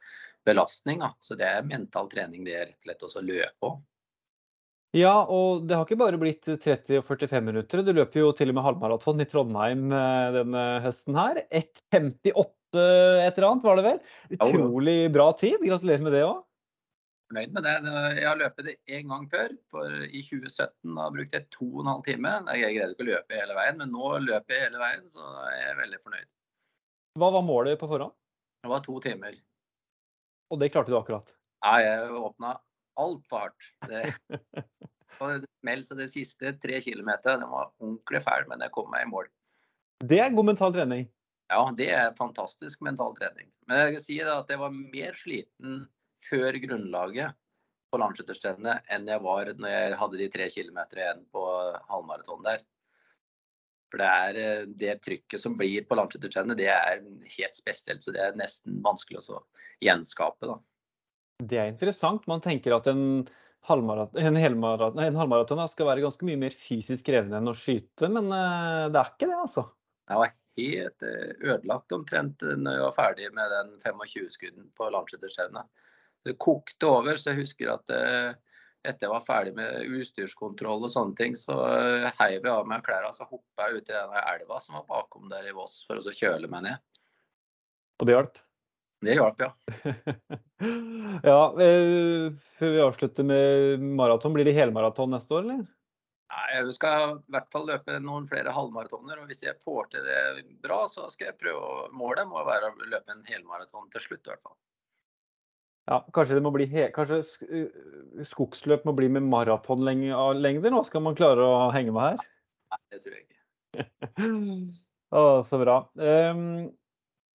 belastning. 0.49 1.05
Da. 1.05 1.13
Så 1.21 1.37
det 1.37 1.45
er 1.45 1.69
mental 1.69 2.09
trening 2.09 2.49
det 2.49 2.57
er 2.57 2.67
rett 2.71 2.81
og 2.81 2.89
slett 2.89 3.09
også 3.11 3.21
å 3.21 3.29
løpe 3.29 3.73
òg. 3.73 3.79
Ja, 4.97 5.27
og 5.29 5.67
det 5.69 5.77
har 5.77 5.85
ikke 5.85 6.01
bare 6.01 6.17
blitt 6.17 6.47
30 6.49 7.03
og 7.03 7.05
45 7.05 7.45
minutter. 7.45 7.83
Du 7.85 7.93
løper 7.93 8.23
jo 8.23 8.31
til 8.33 8.49
og 8.49 8.57
med 8.57 8.65
halvmaraton 8.65 9.21
i 9.21 9.27
Trondheim 9.29 9.91
eh, 9.93 10.29
denne 10.39 10.63
høsten 10.81 11.19
her. 11.19 11.43
1,58 11.53 12.49
et 12.77 13.39
eller 13.39 13.49
annet, 13.49 13.65
var 13.65 13.79
det 13.79 13.87
vel? 13.87 13.99
Utrolig 14.37 14.99
bra 15.15 15.31
tid. 15.39 15.57
Gratulerer 15.65 16.05
med 16.05 16.17
det 16.17 16.23
òg. 16.27 16.45
Fornøyd 17.29 17.53
med 17.53 17.67
det. 17.67 17.75
Jeg 18.17 18.25
har 18.25 18.39
løpt 18.41 18.63
det 18.65 18.75
én 18.89 19.11
gang 19.11 19.27
før. 19.29 19.53
for 19.73 20.05
I 20.05 20.23
2017 20.25 20.95
da 20.97 21.09
brukte 21.13 21.37
jeg 21.37 21.51
to 21.53 21.67
og 21.69 21.83
en 21.83 21.91
halv 21.93 22.05
time. 22.07 22.35
Jeg 22.57 22.77
greide 22.77 22.95
ikke 22.95 23.05
å 23.05 23.11
løpe 23.11 23.41
hele 23.41 23.57
veien, 23.59 23.81
men 23.83 23.93
nå 23.93 24.13
løper 24.25 24.55
jeg 24.55 24.69
hele 24.69 24.81
veien, 24.81 25.05
så 25.13 25.25
jeg 25.53 25.67
er 25.73 25.83
veldig 25.83 26.01
fornøyd. 26.07 26.31
Hva 27.19 27.31
var 27.35 27.45
målet 27.45 27.81
på 27.81 27.91
forhånd? 27.91 28.17
Det 28.65 28.73
var 28.73 28.81
to 28.85 28.97
timer. 29.05 29.37
Og 30.49 30.63
det 30.63 30.71
klarte 30.73 30.93
du 30.93 30.97
akkurat? 30.99 31.35
Nei, 31.67 31.79
jeg 31.85 32.17
åpna 32.17 32.55
altfor 32.99 33.45
hardt. 33.45 33.69
Det, 33.91 34.05
og 35.21 35.45
smell, 35.61 35.85
så 35.85 35.99
de 35.99 36.09
siste 36.11 36.55
tre 36.63 36.81
kilometerne 36.85 37.49
var 37.51 37.73
ordentlig 37.83 38.23
fæl, 38.25 38.49
men 38.49 38.65
jeg 38.65 38.73
kom 38.75 38.89
meg 38.93 39.05
i 39.05 39.11
mål. 39.11 39.29
Det 40.09 40.21
er 40.23 40.33
god 40.33 40.49
mental 40.49 40.73
trening? 40.75 41.09
Ja, 41.49 41.63
det 41.77 41.89
er 41.97 42.17
fantastisk 42.17 42.83
mental 42.85 43.15
trening. 43.17 43.49
Men 43.69 43.81
jeg 43.81 43.95
kan 43.97 44.05
si 44.05 44.19
at 44.21 44.51
jeg 44.53 44.61
var 44.61 44.75
mer 44.75 45.17
sliten 45.17 45.85
før 46.29 46.59
grunnlaget 46.61 47.37
på 47.89 48.01
landskytterstevnet 48.03 48.91
enn 48.93 49.09
jeg 49.09 49.23
var 49.25 49.49
når 49.57 49.73
jeg 49.73 50.01
hadde 50.01 50.21
de 50.21 50.29
tre 50.33 50.49
kilometer 50.53 51.01
igjen 51.01 51.23
på 51.33 51.45
halvmaraton 51.89 52.45
der. 52.45 52.65
For 53.89 54.03
det 54.03 54.09
er 54.09 54.39
eh, 54.43 54.67
det 54.81 54.99
trykket 55.05 55.41
som 55.41 55.57
blir 55.57 55.87
på 55.89 55.97
landskytterstevnet, 55.97 56.59
det 56.61 56.69
er 56.69 57.01
helt 57.39 57.57
spesielt. 57.57 58.05
Så 58.05 58.13
det 58.13 58.21
er 58.21 58.37
nesten 58.37 58.83
vanskelig 58.85 59.23
å 59.33 59.41
gjenskape. 59.85 60.51
da. 60.51 60.59
Det 61.49 61.61
er 61.63 61.73
interessant. 61.73 62.27
Man 62.29 62.45
tenker 62.45 62.77
at 62.77 62.91
en 62.93 63.25
halvmaraton, 63.69 64.21
en 64.21 64.37
helmaraton, 64.37 65.01
en 65.01 65.17
halvmaraton 65.19 65.65
skal 65.71 65.89
være 65.89 66.05
ganske 66.05 66.29
mye 66.29 66.41
mer 66.45 66.55
fysisk 66.55 67.09
krevende 67.09 67.41
enn 67.41 67.51
å 67.51 67.57
skyte, 67.57 68.11
men 68.13 68.29
eh, 68.35 68.85
det 68.93 69.01
er 69.01 69.15
ikke 69.15 69.31
det, 69.31 69.41
altså. 69.47 69.65
Det 70.09 70.21
var 70.21 70.37
helt 70.59 71.07
eh, 71.07 71.31
ødelagt 71.41 71.95
omtrent 71.95 72.43
når 72.43 72.77
jeg 72.77 72.85
var 72.87 72.97
ferdig 72.97 73.31
med 73.37 73.55
den 73.55 73.73
25-skudden 73.85 74.69
på 74.79 74.91
Landsskytterstevnet. 74.95 75.71
Det 76.27 76.37
kokte 76.43 76.91
over, 76.91 77.17
så 77.17 77.33
jeg 77.33 77.45
husker 77.45 77.73
at 77.73 77.95
eh, 77.95 78.33
etter 78.89 79.07
jeg 79.07 79.13
var 79.15 79.25
ferdig 79.27 79.55
med 79.57 79.95
utstyrskontroll 79.99 80.87
og 80.87 80.93
sånne 80.93 81.17
ting, 81.19 81.35
så 81.39 81.57
heiv 82.21 82.39
jeg 82.39 82.53
av 82.53 82.69
meg 82.69 82.85
klærne 82.87 83.11
og 83.11 83.17
så 83.17 83.27
hoppa 83.29 83.69
jeg 83.69 83.81
ut 83.81 83.91
i 83.91 83.97
den 83.97 84.19
elva 84.23 84.61
som 84.63 84.79
var 84.79 84.87
bakom 84.91 85.27
der 85.33 85.49
i 85.51 85.55
Voss 85.57 85.81
for 85.89 85.99
å 85.99 86.15
kjøle 86.15 86.51
meg 86.51 86.69
ned. 86.69 86.85
Og 87.99 88.07
det 88.07 88.15
hjalp? 88.15 88.39
Det 89.05 89.15
hjalp, 89.15 89.43
ja. 89.43 89.51
ja, 91.31 91.41
eh, 91.63 92.31
Før 92.59 92.73
vi 92.75 92.81
avslutter 92.83 93.27
med 93.27 93.85
maraton, 93.99 94.35
blir 94.35 94.47
det 94.49 94.57
helmaraton 94.57 95.13
neste 95.15 95.37
år, 95.39 95.47
eller? 95.47 95.67
Jeg 96.29 96.73
skal 96.77 97.15
i 97.15 97.33
hvert 97.33 97.49
fall 97.53 97.67
løpe 97.71 97.95
noen 98.05 98.27
flere 98.29 98.53
halvmaratoner. 98.53 99.21
og 99.23 99.31
Hvis 99.31 99.45
jeg 99.47 99.57
får 99.63 99.93
til 99.95 100.05
det 100.05 100.45
bra, 100.65 100.83
så 100.93 101.07
skal 101.13 101.31
jeg 101.31 101.41
prøve 101.41 101.61
å 101.65 101.87
Målet 101.97 102.29
må 102.29 102.43
være 102.45 102.69
å 102.69 102.89
løpe 102.89 103.15
en 103.15 103.25
helmaraton 103.29 103.89
til 103.95 104.05
slutt, 104.05 104.27
i 104.27 104.33
hvert 104.35 104.45
fall. 104.45 104.59
Ja, 105.89 106.03
kanskje, 106.13 106.37
det 106.37 106.45
må 106.45 106.53
bli 106.53 106.67
kanskje 106.93 107.23
skogsløp 108.29 108.85
må 108.85 108.93
bli 108.97 109.09
med 109.09 109.25
maratonlengder 109.25 110.75
nå? 110.75 110.83
Skal 110.85 111.05
man 111.07 111.17
klare 111.17 111.47
å 111.49 111.71
henge 111.73 111.95
med 111.97 112.11
her? 112.11 112.27
Nei, 112.75 112.81
det 112.93 113.01
tror 113.05 113.17
jeg 113.17 113.25
ikke. 113.25 113.39
Å, 115.19 115.23
så 115.49 115.57
bra. 115.63 115.79
Um, 115.97 116.69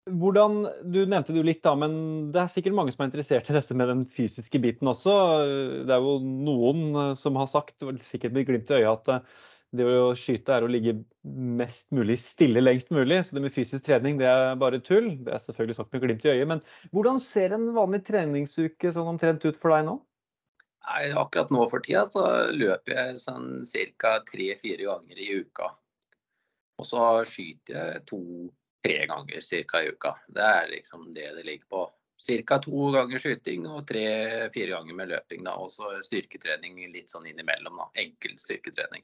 hvordan, 0.09 0.65
du 0.83 1.03
nevnte 1.05 1.31
det 1.31 1.39
jo 1.39 1.47
litt, 1.47 1.61
da, 1.63 1.73
men 1.79 1.93
det 2.33 2.41
er 2.41 2.51
sikkert 2.51 2.75
mange 2.75 2.91
som 2.91 3.03
er 3.03 3.09
interessert 3.09 3.49
i 3.49 3.55
dette 3.55 3.75
med 3.77 3.87
den 3.87 4.03
fysiske 4.09 4.59
biten 4.63 4.89
også. 4.91 5.15
Det 5.87 5.95
er 5.95 6.03
jo 6.03 6.17
noen 6.19 6.85
eh, 6.91 7.09
som 7.19 7.39
har 7.39 7.49
sagt, 7.51 7.85
sikkert 8.03 8.35
med 8.35 8.47
glimt 8.49 8.71
i 8.71 8.81
øyet, 8.81 8.89
at 8.91 9.11
eh, 9.13 9.41
det 9.73 9.87
å 9.89 10.13
skyte 10.17 10.53
er 10.53 10.65
å 10.65 10.69
ligge 10.69 10.97
mest 11.23 11.93
mulig 11.95 12.19
stille 12.21 12.61
lengst 12.61 12.91
mulig. 12.93 13.23
Så 13.25 13.37
det 13.37 13.45
med 13.45 13.55
fysisk 13.55 13.87
trening 13.87 14.19
det 14.19 14.27
er 14.29 14.57
bare 14.61 14.81
tull. 14.85 15.15
Det 15.25 15.33
er 15.33 15.41
selvfølgelig 15.41 15.77
sagt 15.79 15.95
med 15.95 16.03
glimt 16.03 16.27
i 16.27 16.33
øyet. 16.35 16.49
Men 16.51 16.61
hvordan 16.93 17.21
ser 17.23 17.55
en 17.55 17.71
vanlig 17.73 18.03
treningsuke 18.05 18.91
sånn 18.93 19.09
omtrent 19.15 19.47
ut 19.47 19.57
for 19.57 19.73
deg 19.73 19.87
nå? 19.87 19.95
Nei, 20.83 21.03
akkurat 21.15 21.49
nå 21.55 21.63
for 21.71 21.81
tida 21.81 22.03
så 22.11 22.25
løper 22.53 22.97
jeg 22.99 23.21
sånn 23.23 23.63
ca. 23.97 24.17
tre-fire 24.27 24.83
ganger 24.83 25.23
i 25.23 25.29
uka. 25.41 25.71
Og 26.77 26.85
så 26.85 27.07
skyter 27.29 27.79
jeg 27.79 28.03
to 28.11 28.19
tre 28.83 29.05
ganger 29.07 29.41
ca. 29.41 29.81
i 29.81 29.89
uka. 29.89 30.15
Det 30.27 30.41
er 30.43 30.71
liksom 30.71 31.13
det 31.13 31.29
det 31.37 31.45
ligger 31.45 31.65
på. 31.69 31.83
Ca. 32.23 32.59
to 32.59 32.91
ganger 32.93 33.19
skyting 33.19 33.65
og 33.67 33.87
tre-fire 33.87 34.75
ganger 34.75 34.95
med 34.95 35.11
løping. 35.11 35.43
da, 35.43 35.55
Og 35.55 35.71
så 35.71 35.91
styrketrening 36.03 36.79
litt 36.93 37.09
sånn 37.09 37.27
innimellom. 37.27 37.77
da, 37.77 37.89
Enkel 37.95 38.37
styrketrening. 38.37 39.03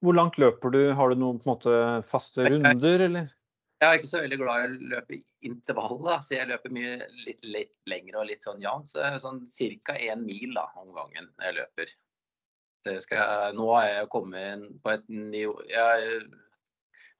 Hvor 0.00 0.16
langt 0.16 0.38
løper 0.38 0.72
du? 0.72 0.92
Har 0.92 1.10
du 1.10 1.20
noen 1.20 1.38
på 1.38 1.50
en 1.50 1.54
måte 1.54 2.02
faste 2.08 2.48
runder, 2.48 3.00
eller? 3.08 3.32
Jeg 3.76 3.92
er 3.92 3.98
ikke 3.98 4.08
så 4.08 4.20
veldig 4.22 4.38
glad 4.40 4.62
i 4.62 4.66
å 4.66 4.90
løpe 4.94 5.16
intervall, 5.44 5.98
da, 6.06 6.14
så 6.24 6.38
jeg 6.38 6.48
løper 6.48 6.72
mye 6.72 6.94
litt, 7.26 7.42
litt 7.44 7.74
lengre 7.84 8.22
og 8.22 8.30
litt 8.30 8.46
sånn 8.46 8.62
jevnt. 8.64 8.88
Så 8.88 9.04
sånn 9.20 9.42
ca. 9.84 9.98
én 10.00 10.24
mil 10.24 10.56
da, 10.56 10.64
om 10.80 10.94
gangen 10.96 11.28
jeg 11.44 11.58
løper. 11.60 11.92
Jeg, 12.86 13.54
nå 13.58 13.66
har 13.74 13.86
jeg 13.88 14.10
kommet 14.14 14.52
inn 14.54 14.66
på 14.78 14.92
et 14.94 15.08
nivå 15.10 15.56
jeg 15.66 16.20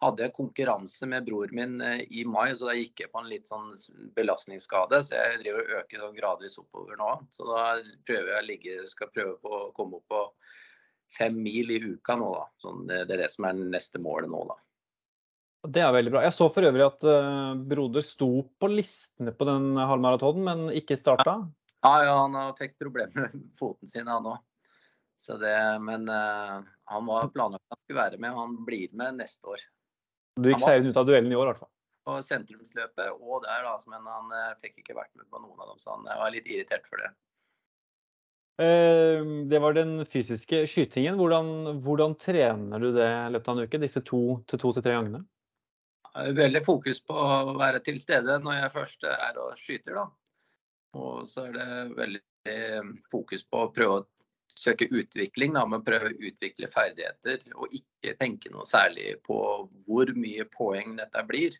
hadde 0.04 0.26
jeg 0.26 0.34
konkurranse 0.36 1.08
med 1.08 1.24
bror 1.26 1.52
min 1.56 1.80
eh, 1.80 2.02
i 2.10 2.24
mai, 2.28 2.50
så 2.56 2.68
da 2.68 2.76
gikk 2.76 3.04
jeg 3.04 3.12
på 3.12 3.22
en 3.22 3.30
litt 3.30 3.48
sånn 3.48 3.70
belastningsskade. 4.16 5.00
Så 5.04 5.16
jeg 5.16 5.40
driver 5.40 5.62
og 5.62 5.80
øker 5.80 6.02
sånn 6.02 6.18
gradvis 6.18 6.58
oppover 6.60 7.00
nå. 7.00 7.10
Så 7.32 7.48
da 7.48 7.64
prøver 8.08 8.34
jeg 8.34 8.42
å 8.42 8.46
ligge, 8.50 8.78
skal 8.90 9.12
prøve 9.14 9.36
på 9.42 9.52
å 9.56 9.72
komme 9.76 10.00
opp 10.00 10.08
på 10.12 10.22
fem 11.16 11.36
mil 11.40 11.72
i 11.72 11.80
uka 11.80 12.16
nå, 12.18 12.30
da. 12.34 12.46
Sånn, 12.62 12.86
det, 12.90 13.04
er 13.06 13.24
det 13.24 13.30
som 13.32 13.48
er 13.48 13.60
neste 13.60 14.02
målet 14.02 14.32
nå, 14.32 14.42
da. 14.50 14.58
Det 15.66 15.82
er 15.82 15.94
veldig 15.96 16.12
bra. 16.14 16.22
Jeg 16.26 16.34
så 16.36 16.46
for 16.52 16.66
øvrig 16.68 16.84
at 16.84 17.06
uh, 17.08 17.54
broder 17.58 18.04
sto 18.04 18.30
på 18.60 18.68
listene 18.70 19.32
på 19.34 19.48
den 19.48 19.72
halvmaratonen, 19.80 20.44
men 20.46 20.76
ikke 20.76 20.98
starta. 21.00 21.40
Ja, 21.82 21.94
ja 22.04 22.12
han 22.20 22.36
fikk 22.58 22.76
problemer 22.82 23.24
med 23.24 23.48
foten 23.60 23.90
sin, 23.90 24.10
han 24.12 24.28
òg. 24.34 24.42
Men 25.80 26.04
uh, 26.12 26.60
han 26.92 27.08
var 27.08 27.32
planlagt 27.32 27.72
å 27.72 27.96
være 27.96 28.20
med, 28.20 28.36
og 28.36 28.42
han 28.44 28.60
blir 28.68 28.92
med 28.92 29.22
neste 29.22 29.56
år. 29.56 29.64
Du 30.36 30.50
gikk 30.50 30.60
seirende 30.60 30.92
ut 30.92 30.98
av 31.00 31.06
duellen 31.08 31.32
i 31.32 31.36
år, 31.36 31.48
i 31.48 31.52
hvert 31.52 31.62
fall. 31.64 31.72
På 32.06 32.16
sentrumsløpet 32.22 33.14
og 33.16 33.46
der, 33.46 33.64
da, 33.66 33.76
men 33.90 34.10
han 34.10 34.34
eh, 34.36 34.50
fikk 34.62 34.82
ikke 34.82 34.98
vært 34.98 35.14
med 35.18 35.26
på 35.32 35.40
noen 35.42 35.62
av 35.62 35.72
dem, 35.72 35.78
så 35.80 35.94
han 35.96 36.04
eh, 36.06 36.18
var 36.20 36.34
litt 36.34 36.50
irritert 36.50 36.84
for 36.90 37.02
det. 37.02 37.08
Eh, 38.62 39.24
det 39.50 39.60
var 39.64 39.74
den 39.76 39.98
fysiske 40.06 40.62
skytingen. 40.70 41.16
Hvordan, 41.18 41.80
hvordan 41.84 42.14
trener 42.20 42.84
du 42.84 42.92
det 42.94 43.08
i 43.08 43.32
løpet 43.34 43.50
av 43.50 43.56
en 43.56 43.66
uke, 43.66 43.82
disse 43.82 44.04
to 44.06 44.20
til 44.46 44.62
to 44.62 44.74
til 44.76 44.86
tre 44.86 44.98
gangene? 44.98 45.24
Veldig 46.36 46.62
fokus 46.64 47.02
på 47.04 47.16
å 47.16 47.56
være 47.58 47.82
til 47.84 47.98
stede 48.00 48.38
når 48.44 48.60
jeg 48.62 48.72
først 48.76 49.08
er 49.10 49.40
og 49.42 49.58
skyter. 49.60 49.98
da. 49.98 50.06
Og 50.96 51.26
så 51.28 51.48
er 51.48 51.56
det 51.56 51.66
veldig 51.96 52.22
fokus 53.12 53.44
på 53.44 53.66
å 53.66 53.72
prøve 53.74 53.98
å 53.98 54.06
søke 54.56 54.88
utvikling, 54.88 55.54
da, 55.56 55.64
med 55.68 55.82
å 55.82 55.86
prøve 55.86 56.10
å 56.10 56.18
utvikle 56.30 56.70
ferdigheter. 56.70 57.44
Og 57.56 57.74
ikke 57.76 58.16
tenke 58.20 58.52
noe 58.52 58.66
særlig 58.68 59.16
på 59.26 59.38
hvor 59.86 60.12
mye 60.16 60.46
poeng 60.52 60.96
dette 61.00 61.24
blir. 61.28 61.56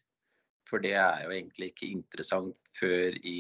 For 0.67 0.83
det 0.83 0.97
er 0.99 1.23
jo 1.27 1.35
egentlig 1.35 1.71
ikke 1.71 1.93
interessant 1.93 2.57
før 2.75 3.15
i 3.23 3.39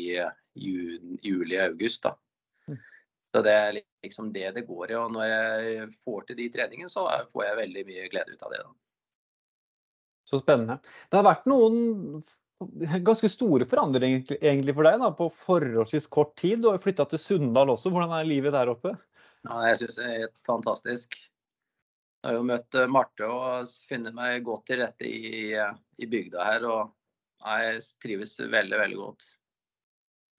juli-august. 0.56 2.06
da. 2.06 2.14
Mm. 2.70 2.80
Så 3.34 3.42
det 3.42 3.54
er 3.58 3.78
liksom 4.06 4.32
det 4.32 4.52
det 4.56 4.66
går 4.68 4.92
i. 4.92 4.98
Og 5.00 5.12
når 5.16 5.30
jeg 5.32 5.90
får 6.04 6.28
til 6.28 6.40
de 6.40 6.50
treningene, 6.54 6.92
så 6.92 7.08
får 7.32 7.48
jeg 7.48 7.62
veldig 7.62 7.86
mye 7.90 8.10
glede 8.12 8.36
ut 8.36 8.46
av 8.46 8.54
det. 8.54 8.62
da. 8.62 8.74
Så 10.26 10.42
spennende. 10.42 10.80
Det 11.10 11.18
har 11.18 11.26
vært 11.26 11.48
noen 11.50 12.22
ganske 13.04 13.28
store 13.28 13.66
forandringer 13.68 14.38
egentlig 14.38 14.74
for 14.76 14.88
deg 14.88 15.02
da, 15.02 15.10
på 15.14 15.28
forholdsvis 15.32 16.08
kort 16.12 16.32
tid. 16.40 16.62
Du 16.62 16.70
har 16.70 16.80
flytta 16.82 17.04
til 17.10 17.20
Sunndal 17.20 17.74
også. 17.74 17.92
Hvordan 17.92 18.14
er 18.16 18.28
livet 18.28 18.56
der 18.56 18.72
oppe? 18.72 18.94
Ja, 19.46 19.62
jeg 19.70 19.80
syns 19.80 19.98
det 19.98 20.04
er 20.04 20.20
helt 20.24 20.44
fantastisk. 20.46 21.16
Jeg 21.16 22.28
har 22.30 22.36
jo 22.38 22.46
møtt 22.48 22.76
eh, 22.78 22.90
Marte 22.90 23.30
og 23.30 23.72
funnet 23.88 24.16
meg 24.16 24.44
godt 24.46 24.66
til 24.70 24.82
rette 24.82 25.06
i, 25.06 25.54
i 25.54 26.08
bygda 26.10 26.46
her. 26.48 26.66
Og 26.68 26.92
jeg 27.46 27.82
trives 28.02 28.36
veldig, 28.40 28.80
veldig 28.82 29.00
godt. 29.00 29.28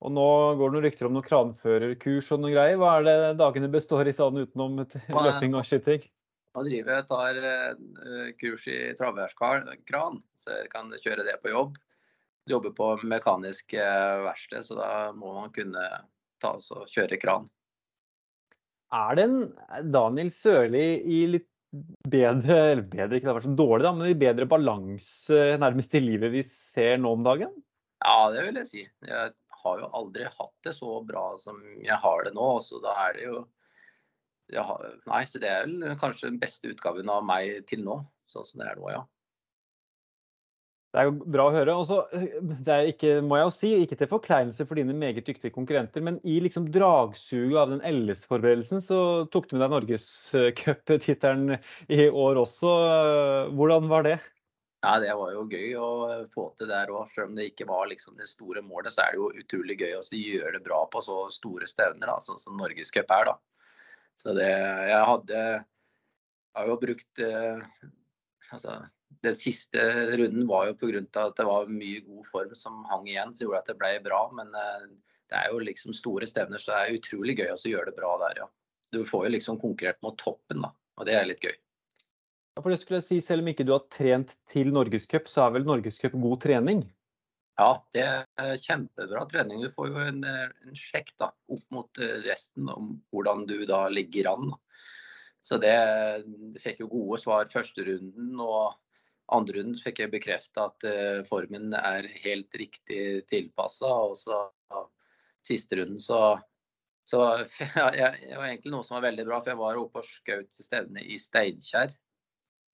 Og 0.05 0.13
nå 0.13 0.27
går 0.59 0.69
det 0.69 0.75
noen 0.75 0.85
rykter 0.85 1.07
om 1.07 1.15
noen 1.15 1.25
kranførerkurs 1.25 2.29
og 2.35 2.43
noen 2.43 2.53
greier. 2.53 2.77
Hva 2.81 2.97
er 2.99 3.07
det 3.07 3.33
dagene 3.39 3.71
består 3.73 4.09
i 4.09 4.13
sånn 4.13 4.43
utenom 4.43 4.83
løping 5.27 5.57
og 5.57 5.65
skyting? 5.65 6.05
Nå 6.57 6.65
driver 6.65 6.97
jeg 6.97 7.05
tar 7.09 7.39
uh, 7.43 8.29
kurs 8.41 8.63
i 8.69 8.77
travværskran, 8.97 10.21
så 10.37 10.55
jeg 10.55 10.71
kan 10.73 10.89
kjøre 11.01 11.25
det 11.25 11.37
på 11.43 11.53
jobb 11.53 11.75
jobber 12.47 12.69
på 12.69 12.99
mekanisk 13.03 13.73
eh, 13.73 14.17
verksted, 14.23 14.65
så 14.65 14.75
da 14.75 14.89
må 15.13 15.33
man 15.33 15.51
kunne 15.53 15.83
ta 16.41 16.55
oss 16.57 16.71
og 16.71 16.87
kjøre 16.91 17.19
kran. 17.21 17.47
Er 18.95 19.17
det 19.17 19.23
en 19.27 19.39
Daniel 19.91 20.29
Sørli 20.31 20.85
i 21.03 21.21
litt 21.33 21.49
bedre, 22.07 22.57
eller 22.71 22.85
bedre, 22.87 23.17
ikke 23.17 23.27
det 23.27 23.31
har 23.31 23.39
vært 23.41 23.49
så 23.49 23.57
dårlig, 23.59 23.83
da, 23.83 23.91
men 23.97 24.11
i 24.11 24.19
bedre 24.19 24.47
balanse 24.49 25.41
nærmest 25.59 25.97
i 25.97 26.03
livet 26.03 26.31
vi 26.33 26.43
ser 26.47 26.95
nå 27.01 27.11
om 27.17 27.25
dagen? 27.25 27.51
Ja, 28.05 28.29
det 28.31 28.45
vil 28.45 28.59
jeg 28.61 28.69
si. 28.69 28.85
Jeg 29.07 29.33
har 29.63 29.81
jo 29.81 29.91
aldri 29.99 30.27
hatt 30.29 30.55
det 30.63 30.73
så 30.77 30.99
bra 31.05 31.29
som 31.41 31.59
jeg 31.83 31.97
har 31.99 32.25
det 32.27 32.33
nå. 32.37 32.49
Så 32.63 32.79
da 32.83 32.93
er 33.07 33.17
det 33.17 33.27
jo 33.27 33.43
har, 34.63 34.83
Nei, 35.09 35.23
så 35.27 35.41
det 35.43 35.49
er 35.51 35.65
vel 35.65 35.97
kanskje 35.99 36.29
den 36.29 36.39
beste 36.39 36.71
utgaven 36.71 37.09
av 37.11 37.25
meg 37.27 37.65
til 37.67 37.83
nå, 37.83 37.99
sånn 38.31 38.47
som 38.47 38.63
det 38.63 38.69
er 38.71 38.79
nå, 38.79 38.91
ja. 38.93 39.03
Det 40.95 41.01
er 41.01 41.09
jo 41.09 41.15
bra 41.35 41.49
å 41.49 41.53
høre. 41.53 41.75
Også, 41.75 41.97
det 42.63 42.73
er 42.73 42.89
ikke, 42.91 43.17
må 43.25 43.37
jeg 43.39 43.47
jo 43.47 43.53
si, 43.53 43.71
ikke 43.83 43.97
til 43.99 44.09
forkleinelse 44.11 44.65
for 44.69 44.79
dine 44.79 44.95
meget 44.97 45.27
dyktige 45.27 45.53
konkurrenter, 45.55 46.03
men 46.05 46.21
i 46.23 46.37
liksom 46.43 46.69
dragsuget 46.73 47.59
av 47.59 47.73
den 47.73 47.83
LS-forberedelsen 47.83 48.81
så 48.83 49.01
tok 49.33 49.49
du 49.49 49.57
med 49.57 49.65
deg 49.65 49.75
norgescuptittelen 49.75 51.57
i 51.91 52.07
år 52.07 52.41
også. 52.45 52.73
Hvordan 53.57 53.91
var 53.91 54.07
det? 54.07 54.17
Ja, 54.85 54.99
Det 55.03 55.13
var 55.19 55.33
jo 55.33 55.45
gøy 55.51 55.73
å 55.81 55.91
få 56.31 56.49
til 56.57 56.69
der 56.71 56.91
òg. 56.93 57.07
Selv 57.11 57.31
om 57.31 57.37
det 57.37 57.49
ikke 57.51 57.67
var 57.67 57.89
liksom 57.91 58.15
det 58.17 58.29
store 58.31 58.63
målet, 58.63 58.93
så 58.95 59.03
er 59.03 59.15
det 59.15 59.21
jo 59.21 59.31
utrolig 59.43 59.79
gøy 59.81 59.97
å 59.97 60.03
gjøre 60.05 60.53
det 60.55 60.65
bra 60.65 60.83
på 60.93 61.03
så 61.03 61.25
store 61.33 61.67
stevner 61.67 62.07
da, 62.07 62.19
sånn 62.23 62.39
som 62.39 62.55
Norgescup 62.61 63.11
er. 63.11 63.33
da. 63.33 63.35
Så 64.17 64.33
det, 64.37 64.47
jeg 64.47 65.07
hadde 65.11 65.41
jeg 66.57 66.65
har 66.65 66.69
jo 66.71 66.77
brukt 66.81 67.19
eh, 67.21 67.59
altså, 68.49 68.79
den 69.23 69.35
siste 69.35 69.83
runden 70.17 70.47
var 70.47 70.67
jo 70.69 70.77
pga. 70.77 71.03
at 71.23 71.37
det 71.37 71.45
var 71.47 71.69
mye 71.71 72.01
god 72.05 72.25
form 72.27 72.55
som 72.55 72.83
hang 72.89 73.07
igjen, 73.07 73.33
som 73.33 73.47
gjorde 73.47 73.63
at 73.63 73.71
det 73.71 73.77
ble 73.79 73.93
bra. 74.05 74.21
Men 74.35 74.53
eh, 74.55 74.89
det 75.31 75.39
er 75.39 75.51
jo 75.51 75.63
liksom 75.63 75.95
store 75.95 76.27
stevner, 76.29 76.61
så 76.61 76.73
det 76.73 76.81
er 76.81 76.99
utrolig 76.99 77.37
gøy 77.39 77.53
å 77.53 77.61
gjøre 77.71 77.91
det 77.91 77.97
bra 77.97 78.15
der, 78.27 78.43
ja. 78.43 78.49
Du 78.95 79.01
får 79.03 79.25
jo 79.27 79.33
liksom 79.33 79.57
konkurrert 79.59 79.99
mot 80.05 80.15
toppen, 80.19 80.61
da. 80.63 80.71
Og 80.97 81.07
det 81.09 81.17
er 81.17 81.27
litt 81.27 81.43
gøy. 81.43 81.55
Ja, 82.55 82.61
for 82.63 82.73
det 82.73 82.79
skulle 82.81 83.01
jeg 83.01 83.07
si, 83.09 83.17
Selv 83.21 83.43
om 83.43 83.51
ikke 83.51 83.65
du 83.67 83.73
har 83.75 83.83
trent 83.93 84.37
til 84.49 84.71
Norgescup, 84.73 85.27
så 85.29 85.45
er 85.45 85.57
vel 85.57 85.67
Norgescup 85.67 86.15
god 86.17 86.39
trening? 86.45 86.85
Ja, 87.57 87.71
det 87.93 88.05
er 88.05 88.61
kjempebra 88.61 89.25
trening. 89.29 89.63
Du 89.65 89.73
får 89.73 89.89
jo 89.91 90.01
en, 90.05 90.23
en 90.23 90.77
sjekk 90.77 91.11
da, 91.19 91.31
opp 91.53 91.65
mot 91.73 92.01
eh, 92.01 92.19
resten 92.25 92.69
om 92.69 92.95
hvordan 93.13 93.45
du 93.49 93.59
da 93.69 93.87
ligger 93.89 94.31
an. 94.35 94.51
Så 95.43 95.59
det, 95.61 95.75
det 96.53 96.61
fikk 96.61 96.83
jo 96.83 96.91
gode 96.91 97.19
svar 97.21 97.49
første 97.51 97.85
runden. 97.87 98.35
og 98.41 98.75
andre 99.33 99.57
runden 99.59 99.79
fikk 99.79 100.03
jeg 100.03 100.13
bekrefta 100.13 100.67
at 100.69 100.85
uh, 100.87 101.23
formen 101.27 101.73
er 101.75 102.07
helt 102.23 102.53
riktig 102.59 103.25
tilpassa. 103.29 103.89
Og 104.07 104.15
så 104.19 104.43
siste 105.47 105.79
runden 105.79 105.99
så, 106.01 106.37
så 107.07 107.23
ja, 107.75 108.11
Det 108.15 108.35
var 108.35 108.47
egentlig 108.49 108.73
noe 108.73 108.85
som 108.87 108.97
var 108.99 109.07
veldig 109.09 109.27
bra, 109.27 109.41
for 109.41 109.53
jeg 109.53 109.61
var 109.61 109.81
oppe 109.81 110.03
og 110.03 110.07
skjøt 110.07 110.61
stevne 110.61 111.03
i 111.03 111.19
Steinkjer 111.21 111.91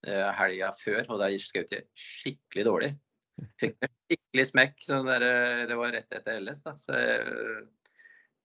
uh, 0.07 0.29
helga 0.39 0.73
før, 0.77 1.05
og 1.07 1.23
der 1.23 1.39
skjøt 1.41 1.73
jeg 1.75 1.89
skikkelig 1.97 2.67
dårlig. 2.69 2.93
Fikk 3.59 3.79
meg 3.81 3.89
skikkelig 3.89 4.45
smekk. 4.51 4.83
Der, 4.89 5.23
eh, 5.25 5.63
det 5.69 5.77
var 5.79 5.95
rett 5.95 6.13
etter 6.13 6.37
LS. 6.37 6.61
da. 6.65 6.75
Så, 6.77 6.99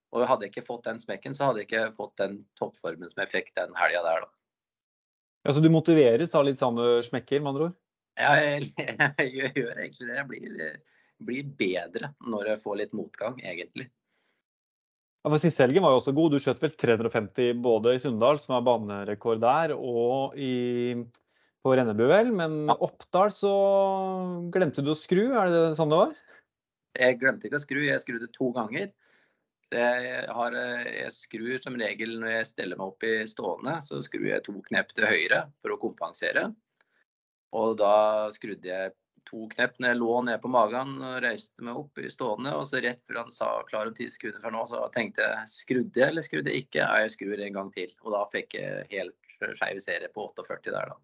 og 0.09 0.25
hadde 0.25 0.47
jeg 0.47 0.55
ikke 0.55 0.65
fått 0.65 0.87
den 0.89 1.01
smekken, 1.01 1.35
så 1.37 1.49
hadde 1.49 1.61
jeg 1.61 1.69
ikke 1.69 1.91
fått 1.93 2.15
den 2.17 2.39
toppformen 2.57 3.11
som 3.11 3.21
jeg 3.21 3.29
fikk 3.29 3.51
den 3.59 3.75
helga 3.77 4.01
der, 4.07 4.25
da. 4.25 4.31
Ja, 5.45 5.53
Så 5.53 5.61
du 5.63 5.69
motiveres 5.71 6.33
av 6.35 6.47
litt 6.47 6.59
sånne 6.59 7.03
smekker, 7.05 7.43
med 7.43 7.53
andre 7.53 7.69
ord? 7.69 7.77
Ja, 8.19 8.33
jeg, 8.43 8.67
jeg, 9.31 9.53
gjør 9.55 9.77
egentlig 9.77 10.09
det. 10.09 10.17
Jeg 10.17 10.27
blir, 10.27 10.59
blir, 11.29 11.47
bedre 11.61 12.11
når 12.27 12.53
jeg 12.53 12.61
får 12.63 12.77
litt 12.81 12.95
motgang, 12.97 13.39
egentlig. 13.39 13.87
Ja, 15.23 15.31
for 15.31 15.39
Sist 15.41 15.59
helgen 15.59 15.83
var 15.83 15.95
jo 15.95 16.01
også 16.01 16.15
god. 16.15 16.35
Du 16.35 16.43
skjøt 16.43 16.61
vel 16.63 16.75
350 16.75 17.63
både 17.63 17.95
i 17.95 18.03
Sunndal, 18.03 18.39
som 18.43 18.57
er 18.57 18.65
banerekord 18.67 19.41
der, 19.43 19.75
og 19.75 20.35
i, 20.39 20.95
på 21.63 21.75
Rennebu, 21.75 22.05
vel. 22.11 22.31
Men 22.35 22.61
ja. 22.71 22.77
Oppdal 22.87 23.31
så 23.35 23.53
glemte 24.53 24.83
du 24.83 24.93
å 24.93 24.99
skru, 24.99 25.29
er 25.31 25.53
det 25.53 25.63
sånn 25.79 25.91
det 25.91 26.03
var? 26.03 26.17
Jeg 26.99 27.19
glemte 27.21 27.47
ikke 27.47 27.59
å 27.59 27.63
skru, 27.63 27.83
jeg 27.85 28.03
skrudde 28.03 28.31
to 28.35 28.51
ganger. 28.55 28.91
Jeg, 29.69 30.21
har, 30.33 30.55
jeg, 30.89 31.11
skrur 31.13 31.59
som 31.61 31.75
regel 31.77 32.15
når 32.23 32.39
jeg 32.39 32.47
steller 32.55 32.79
meg 32.79 32.89
opp 32.89 33.05
i 33.05 33.19
stående, 33.29 33.75
så 33.85 33.99
skrur 34.01 34.31
jeg 34.31 34.41
to 34.47 34.55
knep 34.65 34.95
til 34.97 35.05
høyre 35.05 35.43
for 35.61 35.75
å 35.75 35.77
kompensere. 35.83 36.47
Og 37.57 37.77
da 37.79 38.29
skrudde 38.33 38.69
jeg 38.69 38.93
to 39.29 39.45
knepp 39.51 39.77
når 39.77 39.93
jeg 39.93 39.99
lå 39.99 40.13
ned 40.25 40.41
på 40.41 40.51
magen 40.51 40.95
og 41.05 41.19
reiste 41.23 41.65
meg 41.65 41.77
opp 41.81 42.01
i 42.01 42.11
stående. 42.11 42.53
Og 42.57 42.65
så 42.69 42.81
rett 42.83 43.01
før 43.05 43.23
han 43.23 43.33
sa 43.33 43.51
klar 43.69 43.89
om 43.89 43.95
ti 43.97 44.09
sekunder 44.11 44.41
fra 44.43 44.53
nå, 44.53 44.63
så 44.69 44.85
tenkte 44.93 45.25
jeg 45.25 45.51
skrudde 45.53 46.01
jeg 46.01 46.13
eller 46.13 46.25
skrudde 46.25 46.53
jeg 46.53 46.65
ikke? 46.65 46.81
Ja, 46.81 47.03
jeg 47.03 47.13
skrur 47.15 47.45
en 47.45 47.59
gang 47.59 47.69
til. 47.75 47.93
Og 48.05 48.15
da 48.15 48.23
fikk 48.33 48.57
jeg 48.57 48.87
helt 48.93 49.39
skeiv 49.59 49.81
serie 49.83 50.09
på 50.13 50.25
48 50.31 50.73
der, 50.73 50.93
da. 50.93 50.99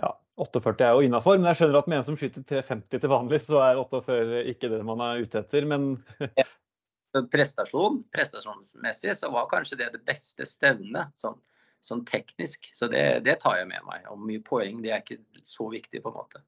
Ja, 0.00 0.14
48 0.40 0.86
er 0.86 0.96
jo 0.96 1.04
innafor, 1.04 1.36
men 1.36 1.50
jeg 1.50 1.60
skjønner 1.60 1.82
at 1.82 1.90
med 1.90 2.00
en 2.00 2.06
som 2.06 2.16
skyter 2.18 2.44
til 2.48 2.64
50 2.64 3.02
til 3.02 3.12
vanlig, 3.12 3.42
så 3.44 3.60
er 3.66 3.80
48 3.82 4.44
ikke 4.54 4.72
det 4.72 4.80
man 4.88 5.02
er 5.04 5.20
ute 5.24 5.42
etter. 5.42 5.68
Men 5.68 5.92
prestasjon, 7.34 8.02
prestasjonsmessig 8.14 9.16
så 9.18 9.32
var 9.34 9.50
kanskje 9.50 9.82
det 9.82 9.90
det 9.98 10.04
beste 10.08 10.46
stevnet. 10.48 11.12
Sånn 11.20 11.36
sånn 11.84 12.04
teknisk. 12.08 12.68
Så 12.76 12.88
det, 12.92 13.04
det, 13.26 13.38
tar 13.42 13.58
jeg 13.60 13.68
med 13.70 13.84
meg. 13.88 14.06
Og 14.12 14.20
mye 14.22 14.42
poeng 14.44 14.80
det 14.84 14.94
er 14.94 15.04
ikke 15.04 15.20
så 15.46 15.68
viktig, 15.72 16.02
på 16.04 16.12
en 16.12 16.18
måte. 16.18 16.42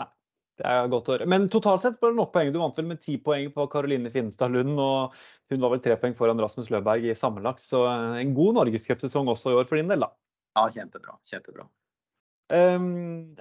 Nei, 0.00 0.08
det 0.60 0.66
er 0.68 0.90
godt 0.92 1.10
å 1.10 1.16
høre. 1.16 1.28
Men 1.30 1.48
totalt 1.52 1.84
sett 1.84 2.00
ble 2.00 2.12
det 2.12 2.20
nok 2.20 2.32
poeng. 2.34 2.52
Du 2.54 2.60
vant 2.62 2.80
vel 2.80 2.88
med 2.90 3.02
ti 3.04 3.18
poeng 3.22 3.52
på 3.54 3.68
Karoline 3.72 4.12
Finstad 4.14 4.54
Lund, 4.54 4.74
og 4.80 5.16
hun 5.52 5.62
var 5.64 5.74
vel 5.74 5.84
tre 5.84 5.98
poeng 6.00 6.16
foran 6.18 6.40
Rasmus 6.42 6.72
Løberg 6.72 7.06
i 7.08 7.16
sammenlagt. 7.18 7.64
Så 7.64 7.84
en 7.90 8.34
god 8.36 8.60
norgescupsesong 8.62 9.30
også 9.32 9.52
i 9.52 9.60
år 9.60 9.70
for 9.70 9.80
din 9.80 9.92
del, 9.92 10.06
da. 10.06 10.12
Ja, 10.58 10.66
kjempebra. 10.72 11.16
Kjempebra. 11.28 11.68
Um, 12.52 13.32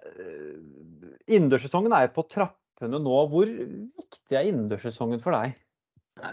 innendørssesongen 1.27 1.91
er 1.95 2.11
på 2.15 2.23
trappene 2.31 2.99
nå. 3.01 3.17
Hvor 3.31 3.49
viktig 3.49 4.37
er 4.37 4.47
innendørssesongen 4.47 5.19
for 5.23 5.35
deg? 5.35 5.57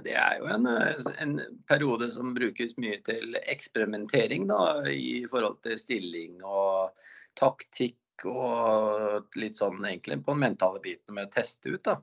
Det 0.05 0.14
er 0.18 0.39
jo 0.41 0.49
en, 0.53 0.66
en, 0.68 1.39
periode 1.68 2.11
som 2.14 2.34
brukes 2.36 2.76
mye 2.80 2.99
til 3.07 3.39
eksperimentering 3.41 4.49
da, 4.51 4.61
i 4.91 5.24
forhold 5.30 5.61
til 5.64 5.78
stilling 5.80 6.43
og 6.45 6.95
taktikk 7.39 8.26
og 8.28 9.39
litt 9.39 9.59
sånn 9.59 9.78
egentlig 9.86 10.20
på 10.24 10.34
den 10.34 10.45
mentale 10.45 10.82
biten 10.84 11.14
med 11.16 11.28
å 11.28 11.34
teste 11.39 11.74
ut. 11.74 11.82
da. 11.86 11.99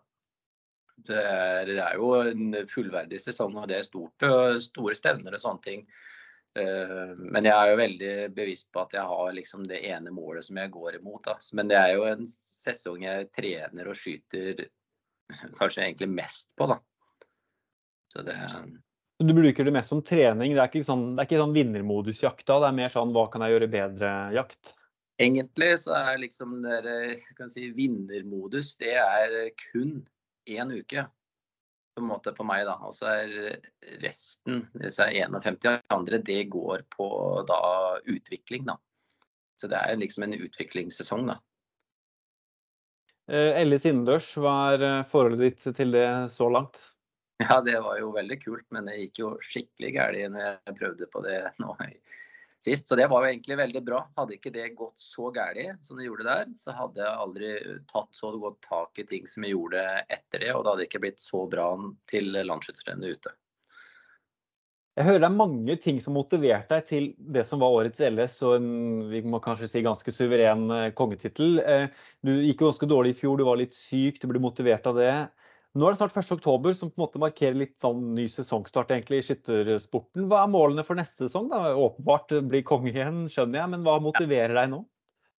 Det 0.96 1.22
er, 1.22 1.66
det 1.68 1.80
er, 1.84 1.98
jo 2.00 2.14
en 2.24 2.56
fullverdig 2.72 3.20
sesong, 3.20 3.58
og 3.60 3.68
det 3.70 3.82
er 3.82 3.88
stort, 3.88 4.28
store 4.64 4.96
stevner 4.96 5.36
og 5.36 5.44
sånne 5.44 5.66
ting. 5.66 5.84
Eh, 6.56 7.12
men 7.20 7.46
jeg 7.46 7.54
er 7.54 7.72
jo 7.72 7.80
veldig 7.82 8.14
bevisst 8.36 8.72
på 8.72 8.86
at 8.86 8.96
jeg 8.96 9.04
har 9.12 9.36
liksom 9.36 9.68
det 9.68 9.82
ene 9.90 10.14
målet 10.16 10.48
som 10.48 10.60
jeg 10.62 10.72
går 10.74 11.00
imot. 11.02 11.22
Da. 11.28 11.36
Men 11.60 11.72
det 11.72 11.80
er 11.82 11.94
jo 11.98 12.08
en 12.08 12.26
sesong 12.30 13.04
jeg 13.04 13.30
trener 13.36 13.92
og 13.92 14.00
skyter 14.00 14.68
kanskje 15.60 15.84
egentlig 15.84 16.12
mest 16.16 16.48
på. 16.56 16.70
da. 16.72 16.80
Så 18.16 18.24
det 18.26 18.40
du 19.24 19.34
bruker 19.34 19.64
det 19.64 19.72
mest 19.72 19.90
som 19.94 20.02
trening? 20.04 20.56
Det 20.56 20.62
er 20.62 20.72
ikke 20.72 20.88
sånn, 20.88 21.14
det 21.16 21.24
er 21.24 21.30
ikke 21.30 21.44
sånn 21.44 21.56
vinnermodusjakt 21.56 22.48
da? 22.50 22.60
Det 22.64 22.72
er 22.72 22.80
mer 22.82 22.92
sånn 22.92 23.14
hva 23.16 23.30
kan 23.32 23.46
jeg 23.46 23.56
gjøre 23.56 23.72
bedre-jakt? 23.72 24.74
Egentlig 25.24 25.70
så 25.80 25.94
er 25.96 26.18
liksom 26.20 26.58
det 26.66 27.22
si, 27.48 27.70
vinnermodus 27.78 28.74
det 28.82 28.98
er 29.00 29.36
kun 29.70 30.02
én 30.52 30.74
uke. 30.76 31.06
på 31.96 32.02
en 32.04 32.10
måte 32.10 32.34
for 32.36 32.44
meg, 32.44 32.66
da. 32.68 32.74
Og 32.84 32.92
så 32.92 33.08
er 33.08 33.62
resten, 34.04 34.66
disse 34.76 35.06
51 35.08 35.80
andre, 35.96 36.20
det 36.20 36.50
går 36.52 36.84
på 36.92 37.08
da 37.48 37.60
utvikling, 38.04 38.66
da. 38.68 38.76
Så 39.56 39.70
det 39.72 39.80
er 39.80 39.96
liksom 40.02 40.26
en 40.26 40.36
utviklingssesong, 40.36 41.30
da. 41.32 41.38
Eh, 43.32 43.62
Ellis 43.62 43.88
innendørs, 43.88 44.28
hva 44.36 44.58
er 44.74 44.84
eh, 44.84 45.06
forholdet 45.08 45.46
ditt 45.46 45.78
til 45.80 45.96
det 45.96 46.10
så 46.36 46.50
langt? 46.52 46.84
Ja, 47.44 47.60
det 47.62 47.80
var 47.84 47.98
jo 48.00 48.14
veldig 48.16 48.38
kult, 48.44 48.66
men 48.72 48.88
det 48.88 49.00
gikk 49.00 49.20
jo 49.20 49.32
skikkelig 49.44 49.92
galt 49.98 50.32
når 50.32 50.46
jeg 50.46 50.78
prøvde 50.78 51.08
på 51.12 51.24
det 51.26 51.40
nå 51.60 51.74
sist. 52.66 52.88
Så 52.90 52.98
det 52.98 53.08
var 53.12 53.24
jo 53.24 53.32
egentlig 53.32 53.58
veldig 53.60 53.82
bra. 53.86 54.02
Hadde 54.18 54.38
ikke 54.38 54.54
det 54.56 54.70
gått 54.78 55.02
så 55.02 55.30
galt 55.36 55.86
som 55.86 56.00
det 56.00 56.08
gjorde 56.08 56.28
der, 56.30 56.52
så 56.58 56.76
hadde 56.76 57.04
jeg 57.04 57.24
aldri 57.26 57.54
tatt 57.92 58.12
så 58.16 58.32
godt 58.40 58.62
tak 58.66 59.02
i 59.04 59.08
ting 59.10 59.28
som 59.30 59.46
jeg 59.46 59.56
gjorde 59.56 59.84
etter 60.08 60.46
det, 60.46 60.54
og 60.56 60.64
det 60.64 60.74
hadde 60.74 60.88
ikke 60.88 61.04
blitt 61.04 61.24
så 61.24 61.46
bra 61.52 61.74
til 62.10 62.32
landsskytterrennet 62.48 63.20
ute. 63.20 63.36
Jeg 64.96 65.10
hører 65.10 65.26
det 65.26 65.28
er 65.28 65.36
mange 65.36 65.76
ting 65.84 65.98
som 66.00 66.16
motiverte 66.16 66.72
deg 66.72 66.86
til 66.88 67.08
det 67.36 67.42
som 67.44 67.60
var 67.60 67.74
årets 67.76 68.00
LS 68.00 68.38
og 68.48 68.54
en 68.56 68.70
vi 69.12 69.20
må 69.28 69.42
kanskje 69.44 69.68
si 69.68 69.82
ganske 69.84 70.14
suveren 70.16 70.70
eh, 70.72 70.94
kongetittel. 70.96 71.60
Eh, 71.60 71.90
Du 72.24 72.32
gikk 72.32 72.64
jo 72.64 72.70
ganske 72.70 72.88
dårlig 72.88 73.12
i 73.12 73.18
fjor, 73.20 73.36
du 73.36 73.44
var 73.44 73.60
litt 73.60 73.76
syk, 73.76 74.22
du 74.22 74.30
ble 74.32 74.40
motivert 74.40 74.88
av 74.88 74.96
det. 74.96 75.16
Nå 75.76 75.90
er 75.90 75.92
det 75.92 76.00
snart 76.00 76.16
1. 76.16 76.30
oktober, 76.38 76.74
som 76.74 76.88
på 76.88 76.96
en 76.96 77.04
måte 77.04 77.20
markerer 77.20 77.58
litt 77.60 77.76
sånn 77.82 78.14
ny 78.16 78.30
sesongstart 78.32 78.94
egentlig 78.96 79.18
i 79.20 79.26
skyttersporten. 79.28 80.30
Hva 80.32 80.46
er 80.46 80.52
målene 80.54 80.86
for 80.88 80.96
neste 80.96 81.26
sesong? 81.26 81.50
da? 81.52 81.74
Åpenbart 81.76 82.32
bli 82.48 82.62
konge 82.64 82.94
igjen, 82.94 83.26
skjønner 83.32 83.60
jeg, 83.60 83.72
men 83.74 83.84
hva 83.84 83.98
motiverer 84.04 84.56
deg 84.56 84.70
nå? 84.72 84.80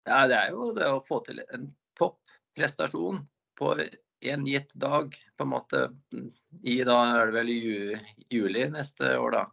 Ja, 0.05 0.27
det 0.29 0.37
er 0.37 0.53
jo 0.53 0.69
det 0.77 0.91
å 0.93 1.01
få 1.01 1.23
til 1.25 1.41
en 1.47 1.71
topprestasjon 1.97 3.23
på 3.57 3.73
en 3.81 4.45
gitt 4.45 4.77
dag, 4.77 5.17
på 5.17 5.47
en 5.47 5.53
måte. 5.55 5.83
I 6.61 6.77
da 6.85 6.99
er 7.15 7.31
det 7.31 7.37
vel 7.39 7.55
i 7.55 7.57
ju, 7.57 7.97
juli 8.37 8.69
neste 8.77 9.17
år, 9.17 9.39
da. 9.39 9.45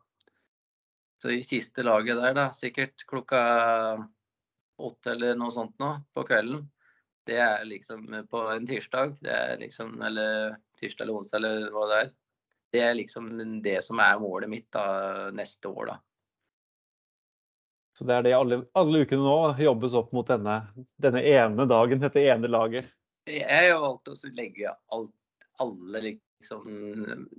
Så 1.23 1.31
i 1.31 1.39
siste 1.47 1.87
laget 1.87 2.19
der, 2.19 2.35
da, 2.35 2.49
sikkert 2.51 3.07
klokka 3.07 3.39
åtte 4.83 5.15
eller 5.15 5.39
noe 5.39 5.55
sånt 5.55 5.79
nå 5.79 5.95
på 6.11 6.27
kvelden. 6.27 6.65
Det 7.27 7.37
er 7.39 7.63
liksom 7.65 8.07
på 8.29 8.39
en 8.51 8.65
tirsdag, 8.67 9.15
det 9.23 9.31
er 9.31 9.59
liksom, 9.61 9.95
eller 10.03 10.57
tirsdag 10.79 11.05
eller 11.05 11.19
onsdag 11.19 11.39
eller 11.39 11.69
hva 11.71 11.85
det 11.91 11.99
er. 12.01 12.09
Det 12.73 12.81
er 12.81 12.97
liksom 12.97 13.29
det 13.63 13.77
som 13.85 14.01
er 14.01 14.19
målet 14.19 14.51
mitt 14.51 14.67
da, 14.73 15.29
neste 15.35 15.69
år, 15.69 15.93
da. 15.93 15.99
Så 17.93 18.07
det 18.09 18.15
er 18.15 18.25
det 18.25 18.33
alle, 18.33 18.63
alle 18.73 19.03
ukene 19.05 19.21
nå 19.21 19.37
jobbes 19.61 19.95
opp 19.99 20.13
mot 20.17 20.27
denne, 20.27 20.63
denne 20.97 21.21
ene 21.29 21.67
dagen, 21.69 22.01
dette 22.01 22.23
ene 22.25 22.49
laget. 22.49 22.89
Jeg 23.29 23.69
har 23.69 23.79
valgt 23.79 24.09
å 24.09 24.15
legge 24.33 24.73
alt, 24.91 25.13
alle 25.61 26.01
liksom 26.01 26.65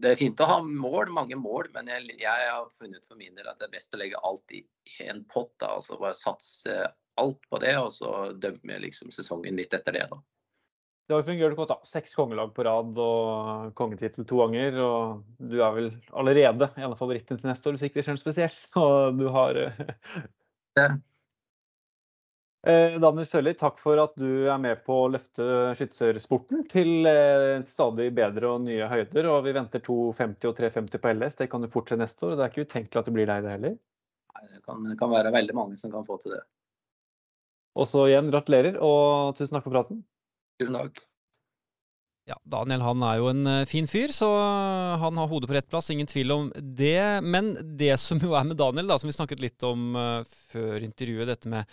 Det 0.00 0.12
er 0.12 0.16
fint 0.16 0.40
å 0.40 0.46
ha 0.48 0.60
mål, 0.64 1.10
mange 1.12 1.36
mål, 1.36 1.68
men 1.74 1.90
jeg, 1.90 2.14
jeg 2.22 2.46
har 2.46 2.70
funnet 2.78 3.04
for 3.04 3.18
min 3.20 3.34
del 3.36 3.50
at 3.50 3.58
det 3.58 3.66
er 3.66 3.74
best 3.74 3.96
å 3.96 4.00
legge 4.00 4.22
alt 4.22 4.54
i 4.54 4.62
en 5.04 5.24
pott. 5.28 5.52
da, 5.58 5.74
altså 5.74 5.98
Bare 5.98 6.16
satse 6.16 6.78
alt 7.20 7.40
på 7.50 7.60
det, 7.62 7.74
og 7.78 7.92
så 7.94 8.32
dømme 8.40 8.78
liksom 8.82 9.12
sesongen 9.14 9.58
litt 9.60 9.74
etter 9.76 9.96
det. 9.96 10.06
da. 10.10 10.20
Det 11.04 11.12
har 11.12 11.20
jo 11.20 11.28
fungert 11.28 11.56
godt. 11.58 11.72
da. 11.74 11.80
Seks 11.84 12.14
kongelag 12.16 12.54
på 12.56 12.64
rad 12.64 12.98
og 13.00 13.72
kongetittel 13.76 14.24
to 14.28 14.38
ganger. 14.40 14.78
Og 14.80 15.24
du 15.36 15.58
er 15.60 15.74
vel 15.76 15.90
allerede 16.16 16.70
en 16.78 16.92
av 16.94 17.00
favorittene 17.00 17.40
til 17.40 17.50
neste 17.50 17.68
år, 17.68 17.76
hvis 17.76 17.90
ikke 17.90 18.00
det 18.00 18.06
skjer 18.06 18.16
noe 18.16 18.24
spesielt. 18.24 18.62
Så 18.70 18.86
du 19.18 19.26
har 19.34 19.60
Det. 20.74 20.86
Eh, 22.64 22.94
Daniel 22.96 23.26
Sørli, 23.28 23.52
takk 23.60 23.76
for 23.76 24.00
at 24.00 24.14
du 24.16 24.48
er 24.48 24.56
med 24.56 24.80
på 24.86 24.94
å 25.02 25.10
løfte 25.12 25.44
skyttersporten 25.76 26.64
til 26.72 27.04
eh, 27.06 27.60
stadig 27.68 28.08
bedre 28.16 28.54
og 28.54 28.64
nye 28.64 28.88
høyder. 28.88 29.28
Og 29.28 29.44
vi 29.44 29.52
venter 29.52 29.84
2,50 29.84 30.48
og 30.48 30.56
3,50 30.62 31.02
på 31.04 31.12
LS. 31.12 31.36
Det 31.42 31.50
kan 31.52 31.60
du 31.60 31.68
fortsette 31.68 32.00
neste 32.00 32.24
år. 32.24 32.32
og 32.32 32.40
Det 32.40 32.46
er 32.46 32.54
ikke 32.54 32.64
utenkelig 32.70 33.02
at 33.02 33.10
det 33.10 33.16
blir 33.18 33.28
deg, 33.28 33.44
det 33.44 33.56
heller. 33.58 33.76
Nei, 34.34 34.46
Det 34.54 34.64
kan, 34.64 34.88
det 34.88 34.96
kan 35.02 35.12
være 35.12 35.36
veldig 35.36 35.58
mange 35.60 35.76
som 35.76 35.92
kan 35.92 36.08
få 36.08 36.16
til 36.24 36.38
det. 36.38 36.40
Og 37.74 37.90
så 37.90 38.06
igjen, 38.10 38.30
gratulerer 38.30 38.78
og 38.82 39.34
tusen 39.38 39.56
takk 39.56 39.66
for 39.66 39.74
praten. 39.74 40.04
Tusen 40.60 40.78
takk. 40.78 41.02
Ja, 42.24 42.38
Daniel 42.48 42.80
han 42.80 43.02
er 43.04 43.18
jo 43.20 43.26
en 43.28 43.44
eh, 43.50 43.66
fin 43.68 43.84
fyr, 43.84 44.08
så 44.14 44.30
han 44.96 45.18
har 45.20 45.28
hodet 45.28 45.50
på 45.50 45.56
rett 45.58 45.66
plass, 45.68 45.90
ingen 45.92 46.08
tvil 46.08 46.32
om 46.32 46.46
det. 46.56 47.20
Men 47.20 47.50
det 47.76 47.98
som 48.00 48.22
jo 48.22 48.32
er 48.32 48.46
med 48.48 48.56
Daniel, 48.56 48.88
da, 48.88 48.96
som 48.96 49.10
vi 49.10 49.16
snakket 49.16 49.42
litt 49.44 49.66
om 49.68 49.92
uh, 49.92 50.24
før 50.24 50.86
intervjuet, 50.86 51.28
dette 51.28 51.52
med 51.52 51.68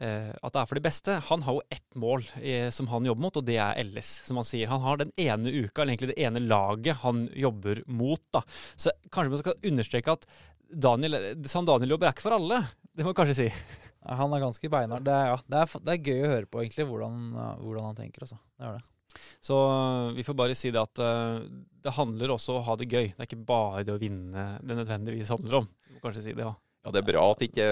at 0.00 0.54
det 0.54 0.60
er 0.62 0.68
for 0.70 0.78
det 0.78 0.84
beste. 0.86 1.18
Han 1.28 1.42
har 1.44 1.58
jo 1.58 1.66
ett 1.76 1.98
mål 2.00 2.22
eh, 2.40 2.70
som 2.72 2.86
han 2.88 3.04
jobber 3.04 3.20
mot, 3.26 3.36
og 3.36 3.44
det 3.44 3.58
er 3.60 3.82
LS, 3.84 4.14
som 4.30 4.38
han 4.40 4.46
sier. 4.48 4.70
Han 4.70 4.80
har 4.80 5.02
den 5.02 5.12
ene 5.20 5.52
uka, 5.52 5.82
eller 5.82 5.92
egentlig 5.92 6.14
det 6.14 6.24
ene 6.24 6.40
laget 6.40 7.02
han 7.02 7.26
jobber 7.36 7.82
mot. 7.84 8.22
da. 8.32 8.40
Så 8.80 8.94
kanskje 9.12 9.34
man 9.34 9.42
skal 9.42 9.68
understreke 9.74 10.16
at 10.16 10.24
Daniel, 10.72 11.20
San 11.44 11.68
Daniel 11.68 11.98
jobber 11.98 12.08
er 12.08 12.16
ikke 12.16 12.24
for 12.30 12.38
alle. 12.38 12.62
Det 12.88 13.04
må 13.04 13.12
man 13.12 13.20
kanskje 13.20 13.40
si. 13.42 13.89
Han 14.06 14.32
er 14.32 14.40
ganske 14.40 14.70
beinhard. 14.72 15.04
Det, 15.04 15.12
er- 15.12 15.32
ja, 15.34 15.36
det, 15.44 15.58
er, 15.64 15.82
det 15.84 15.92
er 15.96 16.06
gøy 16.08 16.22
å 16.24 16.30
høre 16.34 16.46
på, 16.48 16.62
egentlig, 16.62 16.86
hvordan, 16.88 17.18
hvordan 17.60 17.84
han 17.90 17.98
tenker. 17.98 18.24
Altså. 18.24 18.38
Det 18.56 18.66
er 18.70 18.78
det. 18.78 18.86
Så 19.42 19.56
vi 20.14 20.22
får 20.22 20.36
bare 20.38 20.54
si 20.54 20.70
det 20.70 20.80
at 20.80 21.00
uh, 21.02 21.40
det 21.82 21.92
handler 21.96 22.30
også 22.36 22.54
om 22.54 22.60
å 22.60 22.66
ha 22.68 22.76
det 22.80 22.86
gøy. 22.88 23.08
Det 23.10 23.18
er 23.24 23.28
ikke 23.28 23.44
bare 23.48 23.82
det 23.84 23.92
å 23.96 24.00
vinne 24.00 24.44
det 24.62 24.76
nødvendigvis 24.78 25.32
handler 25.34 25.62
om. 25.62 25.66
Du 25.88 25.96
må 25.98 26.04
kanskje 26.06 26.22
si 26.28 26.32
det, 26.36 26.46
ja. 26.46 26.54
Ja, 26.80 26.92
Det 26.94 27.02
er 27.02 27.08
bra 27.10 27.22
at 27.34 27.42
ikke 27.44 27.64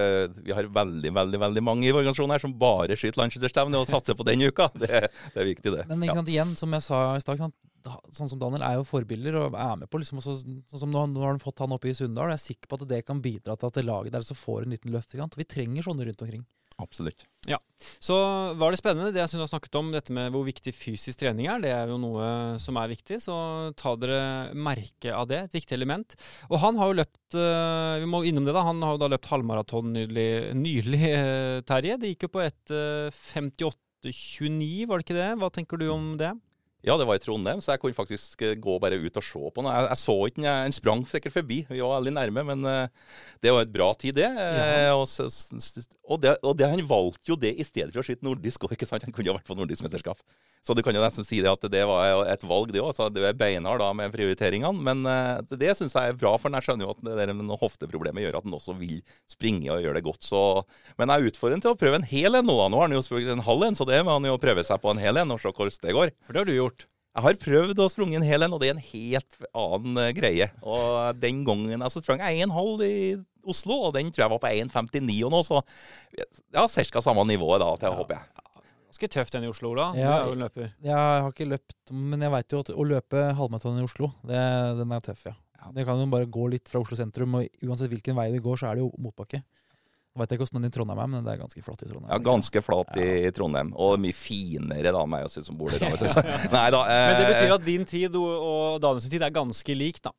vi 0.45 0.53
har 0.53 0.67
veldig 0.69 1.11
veldig, 1.17 1.39
veldig 1.41 1.63
mange 1.65 1.87
i 1.89 1.93
organisasjonen 1.95 2.35
her 2.35 2.43
som 2.43 2.53
bare 2.61 2.93
skyter 2.99 3.23
landsskytterstevne 3.23 3.79
og 3.81 3.89
satser 3.89 4.19
på 4.19 4.27
den 4.29 4.43
uka. 4.51 4.67
Det, 4.77 4.91
det 5.33 5.41
er 5.41 5.47
viktig, 5.49 5.73
det. 5.79 5.87
Men 5.89 6.03
ikke 6.05 6.13
Ja. 6.13 6.19
sant, 6.21 6.29
igjen, 6.35 6.53
som 6.61 6.75
jeg 6.77 6.85
sa 6.85 6.99
i 7.17 7.23
stad, 7.25 7.41
sånn 8.15 8.31
som 8.31 8.41
Daniel 8.41 8.65
er 8.67 8.77
jo 8.79 8.87
forbilder 8.89 9.39
og 9.41 9.57
er 9.59 9.81
med 9.81 9.91
på 9.91 10.01
liksom 10.03 10.21
også, 10.23 10.37
sånn 10.71 10.83
som 10.85 10.93
nå, 10.93 11.07
nå 11.13 11.25
har 11.25 11.35
han 11.35 11.43
fått 11.43 11.63
han 11.65 11.75
oppe 11.77 11.91
i 11.91 11.97
Sunndal. 11.97 12.33
Jeg 12.35 12.41
er 12.41 12.47
sikker 12.47 12.71
på 12.71 12.79
at 12.81 12.89
det 12.91 13.03
kan 13.09 13.23
bidra 13.25 13.57
til 13.57 13.71
at 13.71 13.81
det 13.81 13.87
laget 13.89 14.17
der 14.17 14.27
så 14.27 14.37
får 14.39 14.65
en 14.65 14.77
liten 14.77 14.95
løft. 14.95 15.15
Vi 15.15 15.49
trenger 15.49 15.87
sånne 15.87 16.09
rundt 16.09 16.25
omkring. 16.27 16.47
Absolutt. 16.79 17.25
Så 18.03 18.15
var 18.59 18.71
det 18.71 18.79
spennende, 18.79 19.11
det 19.11 19.19
jeg 19.19 19.31
synes 19.33 19.41
du 19.41 19.45
har 19.47 19.51
snakket 19.51 19.79
om, 19.81 19.91
dette 19.91 20.15
med 20.15 20.31
hvor 20.35 20.45
viktig 20.47 20.71
fysisk 20.75 21.19
trening 21.19 21.49
er. 21.51 21.63
Det 21.63 21.73
er 21.75 21.91
jo 21.91 21.99
noe 21.99 22.29
som 22.63 22.79
er 22.79 22.91
viktig, 22.93 23.19
så 23.23 23.35
ta 23.79 23.97
dere 23.99 24.55
merke 24.55 25.11
av 25.15 25.27
det. 25.31 25.41
Et 25.49 25.59
viktig 25.59 25.75
element. 25.75 26.15
Og 26.53 26.63
han 26.63 26.79
har 26.79 26.91
jo 26.91 26.99
løpt 27.01 27.39
eh, 27.39 27.99
Vi 28.05 28.11
må 28.11 28.23
innom 28.29 28.47
det, 28.47 28.55
da. 28.55 28.63
Han 28.69 28.83
har 28.85 28.95
jo 28.95 29.03
da 29.03 29.11
løpt 29.11 29.31
halvmaraton 29.33 29.91
nylig, 29.97 30.29
nylig 30.59 31.03
eh, 31.11 31.59
Terje. 31.67 31.99
Det 31.99 32.15
gikk 32.15 32.29
jo 32.29 32.35
på 32.37 32.45
et 32.47 32.75
eh, 32.75 33.23
58,29, 33.35 34.87
var 34.87 35.01
det 35.01 35.09
ikke 35.09 35.19
det? 35.19 35.33
Hva 35.43 35.51
tenker 35.55 35.83
du 35.83 35.89
om 35.91 36.13
det? 36.21 36.31
Ja, 36.89 36.97
det 36.97 37.05
var 37.09 37.19
i 37.19 37.21
Trondheim, 37.21 37.61
så 37.61 37.75
jeg 37.75 37.83
kunne 37.83 37.97
faktisk 37.97 38.43
eh, 38.47 38.55
gå 38.57 38.79
bare 38.81 38.97
ut 38.97 39.21
og 39.21 39.25
se 39.25 39.41
på 39.41 39.61
den. 39.61 39.69
Jeg, 39.69 39.89
jeg 39.91 40.01
så 40.01 40.17
ikke 40.25 40.41
den, 40.41 40.49
den 40.49 40.77
sprang 40.77 41.03
sikkert 41.11 41.35
forbi, 41.35 41.59
vi 41.69 41.83
var 41.85 41.99
veldig 41.99 42.15
nærme, 42.17 42.45
men 42.49 42.69
eh, 42.71 43.11
det 43.45 43.53
var 43.53 43.67
et 43.67 43.75
bra 43.75 43.91
tid, 44.01 44.17
det. 44.17 44.29
Eh, 44.29 44.93
og, 44.95 45.05
og, 46.09 46.23
det 46.23 46.37
og 46.41 46.57
det, 46.57 46.71
han 46.73 46.87
valgte 46.89 47.35
jo 47.35 47.37
det 47.41 47.53
i 47.61 47.67
stedet 47.67 47.93
for 47.93 48.01
å 48.01 48.07
skyte 48.09 48.25
nordisk 48.25 48.65
òg, 48.65 48.73
ikke 48.79 48.89
sant? 48.89 49.05
Han 49.05 49.13
kunne 49.13 49.29
jo 49.29 49.37
vært 49.37 49.49
på 49.51 49.59
nordisk 49.59 49.85
mesterskap. 49.85 50.23
Så 50.65 50.75
du 50.77 50.83
kan 50.85 50.97
jo 50.97 51.03
nesten 51.03 51.27
si 51.27 51.41
det 51.45 51.51
at 51.51 51.65
det 51.73 51.85
var 51.89 52.27
et 52.29 52.45
valg, 52.49 52.73
det 52.75 52.83
òg. 52.83 52.93
Så 52.97 53.09
du 53.13 53.23
er 53.25 53.37
beinhard 53.39 53.83
da 53.83 53.91
med 53.97 54.13
prioriteringene. 54.15 54.85
Men 54.85 55.07
eh, 55.09 55.55
det, 55.55 55.75
syns 55.79 55.97
jeg 55.97 56.13
er 56.13 56.19
bra, 56.19 56.35
for 56.41 56.53
jeg 56.53 56.67
skjønner 56.67 56.89
jo 56.89 56.93
at 56.97 57.03
det 57.07 57.17
der 57.21 57.35
med 57.35 57.49
noe 57.49 57.61
hofteproblemet 57.61 58.27
gjør 58.27 58.41
at 58.41 58.49
han 58.49 58.59
også 58.59 58.77
vil 58.81 59.01
springe 59.31 59.71
og 59.75 59.83
gjøre 59.85 60.01
det 60.01 60.07
godt. 60.09 60.29
Så, 60.29 60.45
men 61.01 61.15
jeg 61.15 61.33
utfordrer 61.33 61.59
ham 61.59 61.65
til 61.65 61.75
å 61.75 61.81
prøve 61.81 62.03
en 62.03 62.11
hel 62.11 62.39
en 62.39 62.49
nå. 62.49 62.59
Nå 62.69 62.83
har 62.83 62.91
han 62.91 62.99
jo 62.99 63.05
sprunget 63.07 63.35
en 63.37 63.47
halv 63.49 63.69
en, 63.69 63.79
så 63.79 63.89
det 63.89 64.05
må 64.05 64.19
han 64.19 64.29
jo 64.29 64.39
prøve 64.43 64.67
seg 64.67 64.83
på 64.83 64.93
en 64.93 65.03
hel 65.03 65.23
en 65.23 65.35
og 65.35 65.43
se 65.43 65.53
hvordan 65.53 65.83
det 65.85 65.99
går. 65.99 66.15
For 66.27 66.35
det 66.35 66.43
har 66.43 66.51
du 66.51 66.57
gjort. 66.57 66.89
Jeg 67.19 67.25
har 67.25 67.39
prøvd 67.43 67.81
å 67.83 67.89
sprunge 67.91 68.19
en 68.21 68.27
hel 68.27 68.45
en, 68.47 68.53
og 68.55 68.61
det 68.63 68.69
er 68.69 68.77
en 68.77 68.85
helt 68.93 69.41
annen 69.57 69.99
eh, 70.05 70.13
greie. 70.15 70.47
Og 70.63 71.19
den 71.19 71.43
gangen 71.47 71.83
altså, 71.83 72.03
sprang 72.05 72.23
jeg 72.23 72.45
en 72.45 72.55
halv 72.55 72.85
i 72.87 72.99
Oslo, 73.49 73.79
og 73.89 73.95
den 73.97 74.13
tror 74.13 74.27
jeg 74.27 74.33
var 74.35 74.43
på 74.43 74.51
1,59 74.53 75.17
og 75.27 75.33
nå, 75.33 75.41
så 75.47 75.63
ja, 76.15 76.67
ca. 76.69 77.03
samme 77.03 77.25
nivået 77.27 77.63
da, 77.65 77.73
til, 77.81 77.97
håper 77.97 78.19
jeg. 78.19 78.38
Ganske 78.89 79.09
tøft 79.13 79.35
den 79.37 79.45
i 79.45 79.51
Oslo, 79.53 79.75
da. 79.77 79.91
Ja, 79.99 80.15
Du 80.17 80.23
er 80.23 80.31
jo 80.31 80.37
en 80.39 80.43
løper. 80.47 80.71
Jeg 80.83 80.97
har 80.97 81.29
ikke 81.31 81.47
løpt, 81.51 81.75
men 81.93 82.23
jeg 82.25 82.33
veit 82.33 82.55
jo 82.57 82.61
at 82.65 82.71
å 82.73 82.87
løpe 82.89 83.25
halvmaraton 83.37 83.79
i 83.83 83.85
Oslo, 83.85 84.09
det, 84.27 84.41
den 84.81 84.93
er 84.97 85.05
tøff, 85.05 85.27
ja. 85.29 85.35
Det 85.75 85.85
kan 85.85 85.99
jo 86.01 86.07
bare 86.09 86.25
gå 86.31 86.47
litt 86.49 86.71
fra 86.71 86.81
Oslo 86.81 86.97
sentrum, 86.97 87.35
og 87.37 87.65
uansett 87.67 87.91
hvilken 87.93 88.17
vei 88.17 88.31
det 88.33 88.41
går, 88.45 88.57
så 88.63 88.71
er 88.71 88.79
det 88.79 88.87
jo 88.87 88.93
motbakke. 89.05 89.43
Jeg 89.43 90.23
veit 90.23 90.33
ikke 90.35 90.47
hvordan 90.47 90.63
den 90.65 90.71
i 90.71 90.75
Trondheim 90.75 91.01
er, 91.03 91.11
men 91.13 91.27
det 91.27 91.33
er 91.35 91.41
ganske 91.43 91.63
flatt 91.63 91.83
i 91.85 91.89
Trondheim. 91.91 92.11
Ja, 92.11 92.19
Ganske 92.27 92.63
flat 92.65 92.97
i 93.03 93.31
Trondheim, 93.37 93.75
og 93.77 93.99
mye 94.03 94.17
finere 94.17 94.95
da, 94.97 95.03
meg 95.07 95.27
også, 95.29 95.45
som 95.47 95.59
bor 95.61 95.69
der. 95.75 95.85
vet 95.85 96.07
nei 96.57 96.65
da. 96.75 96.81
Eh, 96.89 97.03
Men 97.11 97.21
det 97.21 97.27
betyr 97.35 97.55
at 97.59 97.67
din 97.67 97.85
tid 97.87 98.17
og, 98.19 98.33
og 98.49 98.81
Daniels 98.83 99.11
tid 99.13 99.23
er 99.29 99.35
ganske 99.37 99.77
lik, 99.77 100.01
da. 100.03 100.15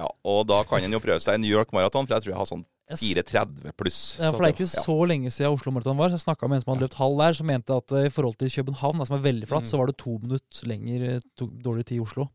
ja, 0.00 0.08
Og 0.24 0.46
da 0.48 0.62
kan 0.66 0.82
en 0.88 0.96
jo 0.96 1.02
prøve 1.04 1.20
seg 1.22 1.36
en 1.36 1.44
New 1.44 1.52
York 1.52 1.70
Marathon, 1.76 2.08
for 2.08 2.16
jeg 2.16 2.24
tror 2.24 2.32
jeg 2.32 2.40
har 2.40 2.48
sånn 2.54 2.64
4,30 2.94 3.72
pluss. 3.74 3.98
Ja, 4.20 4.30
for 4.30 4.44
det 4.44 4.48
er 4.50 4.54
ikke 4.54 4.68
ja. 4.68 4.82
så 4.84 4.96
lenge 5.10 5.30
siden 5.34 5.52
Oslo 5.56 5.72
Marathon 5.74 5.98
var. 5.98 6.12
Så 6.12 6.20
jeg 6.20 6.26
snakka 6.26 6.48
med 6.48 6.60
en 6.60 6.62
som 6.62 6.72
hadde 6.74 6.86
løpt 6.86 6.98
halv 7.00 7.18
der, 7.18 7.32
som 7.34 7.46
mente 7.50 7.74
at 7.74 7.92
eh, 7.98 8.06
i 8.06 8.12
forhold 8.14 8.36
til 8.38 8.52
København, 8.54 9.02
som 9.08 9.16
er 9.18 9.24
veldig 9.26 9.48
flatt, 9.50 9.66
Mm. 9.66 9.70
så 9.72 9.78
var 9.80 9.86
det 9.90 9.96
to 9.98 10.18
minutter 10.22 10.68
lenger 10.70 11.06
eh, 11.16 11.20
to, 11.34 11.48
dårlig 11.64 11.86
tid 11.86 11.98
i 11.98 12.04
Oslo. 12.04 12.28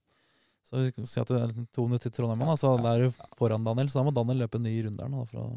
Så 0.67 0.81
vi 0.83 0.91
kan 0.91 1.07
si 1.07 1.19
at 1.19 1.27
det 1.27 1.39
er 1.39 1.53
to 1.75 1.85
minutter 1.87 2.09
til 2.09 2.17
Trondheim, 2.23 2.43
da, 2.47 2.55
så 2.59 2.75
da 2.79 2.95
er 2.95 3.07
du 3.07 3.23
foran 3.39 3.63
Daniel. 3.63 3.87
Så 3.91 3.99
da 3.99 4.03
må 4.07 4.11
Daniel 4.15 4.43
løpe 4.43 4.59
en 4.59 4.63
ny 4.67 4.75
runde 4.85 5.03
her 5.03 5.11
nå. 5.11 5.23
For 5.31 5.39
å 5.39 5.47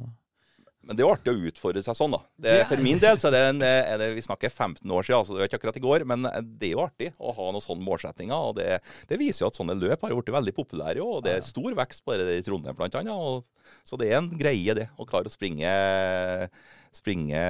Men 0.86 0.98
det 0.98 1.04
er 1.04 1.12
artig 1.12 1.32
å 1.32 1.48
utfordre 1.50 1.82
seg 1.84 1.96
sånn, 1.98 2.14
da. 2.16 2.20
Det, 2.44 2.54
for 2.70 2.82
min 2.84 3.00
del 3.02 3.18
så 3.20 3.30
er 3.30 3.34
det, 3.34 3.42
en, 3.52 3.64
er 3.64 4.00
det 4.00 4.10
Vi 4.16 4.26
snakker 4.26 4.52
15 4.52 4.82
år 4.84 5.06
siden, 5.06 5.18
altså 5.20 5.34
det 5.34 5.42
var 5.42 5.50
ikke 5.50 5.60
akkurat 5.60 5.80
i 5.80 5.84
går. 5.84 6.06
Men 6.10 6.28
det 6.28 6.68
er 6.68 6.74
jo 6.74 6.84
artig 6.84 7.10
å 7.18 7.34
ha 7.36 7.50
noen 7.50 7.64
sånne 7.64 7.86
målsettinger. 7.86 8.50
Og 8.50 8.58
det, 8.60 8.78
det 9.10 9.20
viser 9.20 9.44
jo 9.44 9.50
at 9.50 9.60
sånne 9.60 9.78
løp 9.80 10.04
har 10.04 10.14
blitt 10.14 10.36
veldig 10.36 10.56
populære. 10.56 11.04
Og 11.04 11.24
det 11.26 11.38
er 11.38 11.46
stor 11.46 11.76
vekst 11.80 12.04
på 12.04 12.16
det 12.20 12.38
i 12.38 12.46
Trondheim 12.46 12.78
blant 12.78 12.96
annet. 13.00 13.14
Og, 13.14 13.44
så 13.86 13.98
det 14.00 14.10
er 14.10 14.20
en 14.20 14.32
greie, 14.38 14.76
det. 14.76 14.88
Å 15.00 15.08
klare 15.08 15.30
å 15.30 15.32
springe, 15.32 15.70
springe 16.94 17.44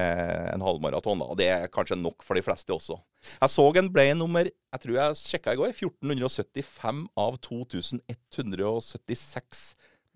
en 0.55 0.65
halvmaraton. 0.65 1.23
da, 1.23 1.31
Og 1.33 1.41
det 1.41 1.49
er 1.53 1.73
kanskje 1.73 1.99
nok 2.01 2.25
for 2.27 2.39
de 2.39 2.45
fleste 2.47 2.75
også. 2.75 2.99
Jeg 3.41 3.55
så 3.55 3.67
en 3.81 3.91
ble 3.93 4.11
nummer 4.19 4.51
jeg 4.75 4.83
tror 4.83 4.97
jeg 4.99 5.19
sjekka 5.21 5.53
i 5.55 5.59
går, 5.61 5.71
1475 5.71 7.05
av 7.23 7.37
2176 7.47 9.61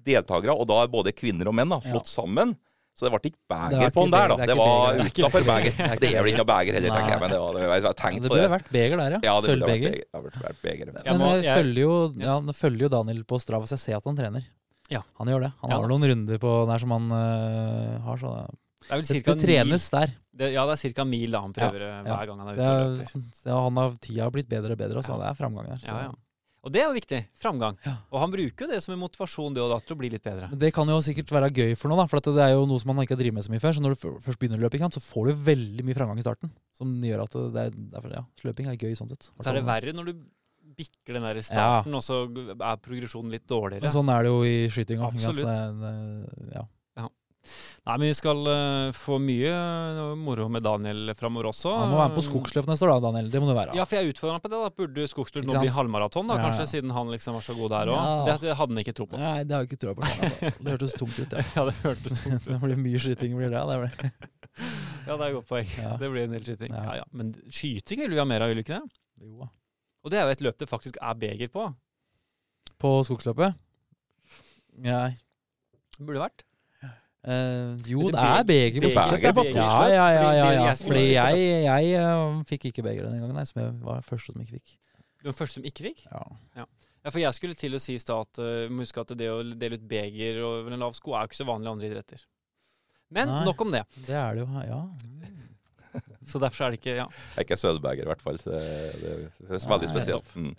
deltakere. 0.08 0.56
Og 0.56 0.66
da 0.70 0.80
er 0.82 0.90
både 0.90 1.14
kvinner 1.14 1.50
og 1.50 1.54
menn 1.58 1.70
da, 1.70 1.78
slått 1.84 2.10
sammen. 2.10 2.56
Så 2.98 3.06
det 3.06 3.12
ble 3.14 3.20
ikke 3.30 3.38
Det 3.38 3.78
beger 3.78 3.92
på 3.94 4.02
den 4.02 4.10
der, 4.10 4.28
da. 4.32 4.36
det 4.42 4.46
Det 4.50 4.56
var 4.58 4.96
utafor 5.06 5.44
beger. 5.46 5.70
Det 5.78 5.84
er 5.88 6.00
Det 6.02 6.08
vel 6.18 6.30
ikke 6.32 6.40
noe 6.42 6.48
beger 6.50 6.78
heller, 6.78 6.94
tenker 6.96 7.12
jeg. 7.14 7.20
Men 7.22 7.30
det 7.30 7.38
var, 7.38 7.52
det 7.54 7.68
var, 7.70 7.76
jeg 7.78 7.96
tenkt 8.02 8.22
Det 8.24 8.28
på 8.28 8.34
burde 8.34 8.42
det. 8.42 8.50
vært 8.56 8.70
beger 8.74 8.96
der, 9.02 9.10
ja. 9.14 9.20
Ja, 9.22 9.34
det 9.38 9.46
burde 9.46 9.68
Sølvbeger. 9.68 10.86
Det 10.90 11.04
Men 11.06 11.20
jeg, 11.28 11.44
jeg- 11.46 11.58
følger 11.62 11.82
jo, 11.84 11.94
ja, 12.18 12.34
følger 12.58 12.82
jo 12.88 12.88
Daniel 12.96 13.20
på 13.30 13.38
Strava, 13.38 13.70
så 13.70 13.76
jeg 13.78 13.84
ser 13.86 13.96
at 14.00 14.04
han 14.10 14.16
trener. 14.18 14.48
Ja. 14.90 15.02
Han 15.20 15.28
gjør 15.30 15.46
det. 15.46 15.52
Han 15.62 15.70
har 15.70 15.82
ja, 15.84 15.88
noen 15.92 16.08
runder 16.10 16.38
på 16.42 16.52
der 16.66 16.78
som 16.82 16.90
han 16.96 17.10
uh, 17.12 17.98
har. 18.08 18.16
Så 18.18 18.34
det, 18.34 18.58
Det 18.82 18.90
er 18.90 18.96
vel 18.96 19.04
det, 19.04 19.10
cirka 19.14 19.34
det 19.34 19.44
trenes 19.46 19.90
der. 19.94 20.14
Det, 20.38 20.52
ja, 20.54 20.62
det 20.66 20.76
er 20.78 20.94
ca. 20.94 21.04
mil 21.04 21.30
da 21.34 21.40
han 21.42 21.52
prøver 21.52 21.82
eh, 21.82 21.96
ja. 21.98 22.14
hver 22.14 22.26
gang 22.30 22.38
han 22.40 22.48
er 22.48 22.54
Så 22.54 22.62
ute 22.62 22.70
og 22.70 22.96
løper. 22.98 23.22
ja, 23.50 23.56
han 23.68 23.76
har, 23.82 23.94
tida 24.00 24.22
har 24.22 24.30
blitt 24.34 24.48
bedre 24.48 24.72
og 24.74 24.78
bedre, 24.78 25.02
så 25.02 25.14
Ja. 25.14 25.18
det 25.22 25.26
er 25.32 25.38
framgang 25.38 25.66
der. 25.68 25.80
Så. 25.82 25.86
Ja, 25.90 26.00
ja. 26.08 26.12
Og 26.68 26.74
det 26.74 26.82
er 26.82 26.90
jo 26.90 26.94
viktig. 26.98 27.18
Framgang. 27.40 27.78
Ja. 27.86 27.94
Og 28.12 28.20
han 28.20 28.32
bruker 28.34 28.66
jo 28.66 28.70
det 28.74 28.82
som 28.84 28.92
en 28.92 29.00
motivasjon 29.00 29.54
det 29.56 29.62
og 29.64 29.70
da 29.72 29.78
til 29.80 29.96
å 29.96 30.00
bli 30.02 30.10
litt 30.12 30.24
bedre. 30.26 30.50
Det 30.60 30.68
kan 30.76 30.90
jo 30.92 30.98
sikkert 31.04 31.32
være 31.32 31.48
gøy 31.56 31.72
for 31.80 31.88
noe, 31.88 32.02
da, 32.02 32.08
for 32.10 32.20
at 32.20 32.28
det 32.36 32.44
er 32.44 32.52
jo 32.52 32.66
noe 32.68 32.82
som 32.82 32.92
man 32.92 33.00
ikke 33.06 33.16
har 33.16 33.22
drevet 33.24 33.38
med 33.40 33.46
så 33.48 33.54
mye 33.54 33.62
før. 33.64 33.76
Så 33.78 33.84
når 33.84 33.96
du 33.96 34.02
først 34.28 34.38
begynner 34.42 34.60
å 34.60 34.66
løpe, 34.66 34.80
så 34.92 35.00
får 35.02 35.30
du 35.30 35.44
veldig 35.48 35.86
mye 35.88 35.96
framgang 35.96 36.20
i 36.20 36.26
starten. 36.26 36.52
Som 36.76 36.92
gjør 37.02 37.24
at 37.24 37.38
det 37.56 37.62
er, 37.64 37.78
derfor, 37.96 38.12
ja, 38.20 38.24
løping 38.44 38.68
er 38.68 38.76
gøy 38.76 38.92
sånn 38.98 39.08
sett. 39.10 39.30
Så 39.40 39.48
er 39.50 39.58
det 39.58 39.64
verre 39.66 39.96
når 39.96 40.12
du 40.12 40.18
bikker 40.78 41.16
den 41.16 41.24
der 41.26 41.38
i 41.40 41.42
starten, 41.42 41.94
og 41.96 42.04
så 42.04 42.20
er 42.28 42.82
progresjonen 42.84 43.32
litt 43.32 43.46
dårligere. 43.50 43.82
Men 43.88 43.94
sånn 43.96 44.10
er 44.12 44.26
det 44.28 44.30
jo 44.34 44.42
i 44.46 44.58
skytinga. 44.70 45.08
Absolutt. 45.08 45.54
det- 45.80 46.54
Ja. 46.54 46.66
Nei, 47.88 47.94
men 47.94 48.04
vi 48.10 48.14
skal 48.18 48.40
uh, 48.44 48.90
få 48.92 49.16
mye 49.22 49.48
eh, 49.48 50.00
moro 50.20 50.48
med 50.52 50.64
Daniel 50.66 51.14
framover 51.16 51.48
også. 51.48 51.70
Han 51.72 51.92
må 51.92 51.96
være 51.96 52.10
med 52.10 52.18
på 52.18 52.24
skogsløp 52.26 52.66
neste 52.68 52.84
år, 52.84 52.90
da, 52.92 53.08
Daniel. 53.08 53.30
Det 53.32 53.40
må 53.40 53.48
det 53.48 53.54
være. 53.56 53.76
Ja, 53.78 53.86
for 53.88 53.96
jeg 53.96 54.12
utfordrer 54.12 54.36
han 54.36 54.42
på 54.44 54.50
det. 54.52 54.58
da 54.60 54.72
Burde 54.82 55.06
skogsløp 55.08 55.46
nå 55.48 55.62
bli 55.62 55.70
halvmaraton, 55.72 56.28
da, 56.28 56.36
Ja, 56.36 56.48
kanskje, 56.48 56.66
ja. 56.66 56.72
siden 56.74 56.92
han 56.92 57.12
liksom 57.14 57.38
var 57.38 57.46
så 57.46 57.54
god 57.56 57.72
der 57.72 57.92
òg? 57.94 57.96
Ja. 57.96 58.34
Det, 58.42 58.50
hadde 58.58 58.74
han 58.74 58.82
ikke 58.82 58.94
tro 58.98 59.06
på. 59.08 59.20
Nei, 59.22 59.36
det 59.48 59.56
har 59.56 59.64
jeg 59.64 59.70
ikke 59.70 59.80
tro 59.86 59.94
på. 59.96 60.10
Det 60.58 60.74
hørtes 60.74 60.96
tungt 60.98 61.16
ut, 61.16 61.38
ja. 61.38 61.44
Ja, 61.56 61.64
det 61.70 61.76
hørtes 61.80 62.18
tungt 62.20 62.42
ut. 62.42 62.50
Det 62.52 62.58
blir 62.66 62.82
mye 62.82 63.00
skyting, 63.00 63.38
blir 63.38 63.54
det. 63.54 63.62
det 63.70 63.78
blir. 63.84 64.12
Ja, 65.08 65.14
det 65.14 65.22
er 65.22 65.28
et 65.30 65.36
godt 65.38 65.48
poeng. 65.48 65.68
Det 66.02 66.08
blir 66.12 66.26
en 66.26 66.34
del 66.34 66.44
skyting. 66.44 66.74
Ja. 66.74 66.82
Ja, 66.90 66.96
ja. 67.00 67.06
Men 67.16 67.30
skyting 67.46 68.02
vil 68.02 68.12
vi 68.12 68.20
ha 68.20 68.26
mer 68.28 68.44
av, 68.44 68.50
vil 68.52 68.60
vi 68.60 68.66
ikke 68.66 68.82
det? 68.82 68.98
Jo. 69.24 69.48
Og 70.04 70.12
det 70.12 70.20
er 70.20 70.28
jo 70.28 70.34
et 70.34 70.42
løp 70.44 70.58
det 70.60 70.68
faktisk 70.68 70.98
er 71.00 71.16
beger 71.16 71.48
på. 71.54 71.64
På 72.82 72.92
skogsløpet? 73.06 73.56
Nei. 74.84 75.14
Det 75.96 76.04
burde 76.04 76.26
vært. 76.26 76.47
Eh, 77.26 77.74
jo, 77.90 78.04
det 78.06 78.14
det 78.14 78.22
er 78.22 78.44
beger 78.46 78.80
på 78.84 78.90
beger- 78.94 79.32
på 79.34 79.44
Ja, 79.50 79.88
ja, 79.90 80.06
ja. 80.08 80.32
ja, 80.32 80.44
Fordi 80.44 80.54
ja, 80.54 80.66
jeg 80.68 80.78
Fordi 80.78 81.06
jeg, 81.12 81.64
jeg 81.64 81.94
eh, 81.98 82.42
fikk 82.46 82.68
ikke 82.70 82.82
beger 82.86 83.08
den 83.08 83.18
gangen, 83.20 83.34
nei, 83.34 83.44
som 83.44 83.62
jeg 83.62 83.72
var 83.82 84.00
første 84.06 84.32
som 84.32 84.40
ikke 84.44 84.60
fikk. 84.60 84.76
Du 85.18 85.26
var 85.26 85.32
den 85.32 85.38
første 85.40 85.58
som 85.58 85.64
ikke 85.66 85.88
fikk? 85.90 86.04
Ja. 86.06 86.66
Ja, 87.04 87.10
for 87.10 87.18
jeg 87.22 87.34
skulle 87.34 87.54
til 87.58 87.74
å 87.74 87.80
si 87.80 87.94
i 87.94 88.00
stad 88.02 88.26
at 88.26 88.38
uh, 88.42 88.68
må 88.70 88.84
at 88.84 89.12
det 89.16 89.28
å 89.32 89.42
dele 89.42 89.78
ut 89.78 89.86
beger 89.88 90.42
over 90.44 90.74
en 90.74 90.82
lav 90.82 90.92
sko 90.94 91.14
er 91.14 91.24
jo 91.24 91.30
ikke 91.30 91.38
så 91.40 91.46
vanlig 91.48 91.70
i 91.70 91.72
andre 91.72 91.88
idretter. 91.88 92.24
Men 93.10 93.30
Nei. 93.30 93.44
nok 93.48 93.60
om 93.64 93.70
det. 93.72 93.84
Det 94.04 94.16
er 94.18 94.34
det 94.36 94.42
jo, 94.44 94.64
ja. 94.66 94.80
Så 96.28 96.40
derfor 96.42 96.66
er 96.66 96.74
det 96.74 96.80
ikke 96.82 96.94
Ja. 96.98 97.06
Jeg 97.08 97.40
er 97.40 97.46
ikke 97.46 97.56
sølvbeger, 97.60 98.04
i 98.04 98.10
hvert 98.10 98.22
fall. 98.24 98.38
så 98.42 98.52
Det, 98.52 99.12
er 99.48 99.68
veldig 99.68 99.88
Nei, 99.88 99.92
spesielt. 99.94 100.30
Mm. 100.36 100.50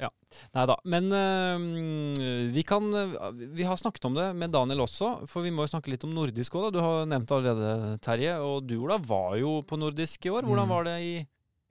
Nei 0.58 0.66
da. 0.70 0.76
Men 0.90 1.10
øh, 1.14 2.54
vi 2.54 2.64
kan 2.68 2.90
øh, 2.94 3.16
Vi 3.56 3.64
har 3.70 3.78
snakket 3.80 4.06
om 4.10 4.16
det 4.18 4.30
med 4.36 4.52
Daniel 4.54 4.82
også, 4.86 5.28
for 5.30 5.46
vi 5.46 5.52
må 5.54 5.66
jo 5.68 5.72
snakke 5.74 5.92
litt 5.94 6.04
om 6.08 6.14
nordisk 6.16 6.58
òg. 6.60 6.72
Du 6.76 6.80
har 6.84 7.06
nevnt 7.10 7.32
allerede, 7.32 7.98
Terje. 8.04 8.36
Og 8.44 8.66
du 8.68 8.78
Ola 8.84 8.98
var 8.98 9.38
jo 9.42 9.60
på 9.68 9.78
nordisk 9.80 10.26
i 10.26 10.34
år. 10.34 10.44
Hvordan 10.48 10.66
Mm. 10.70 10.74
var 10.76 10.84
det 10.90 10.98
i 11.06 11.14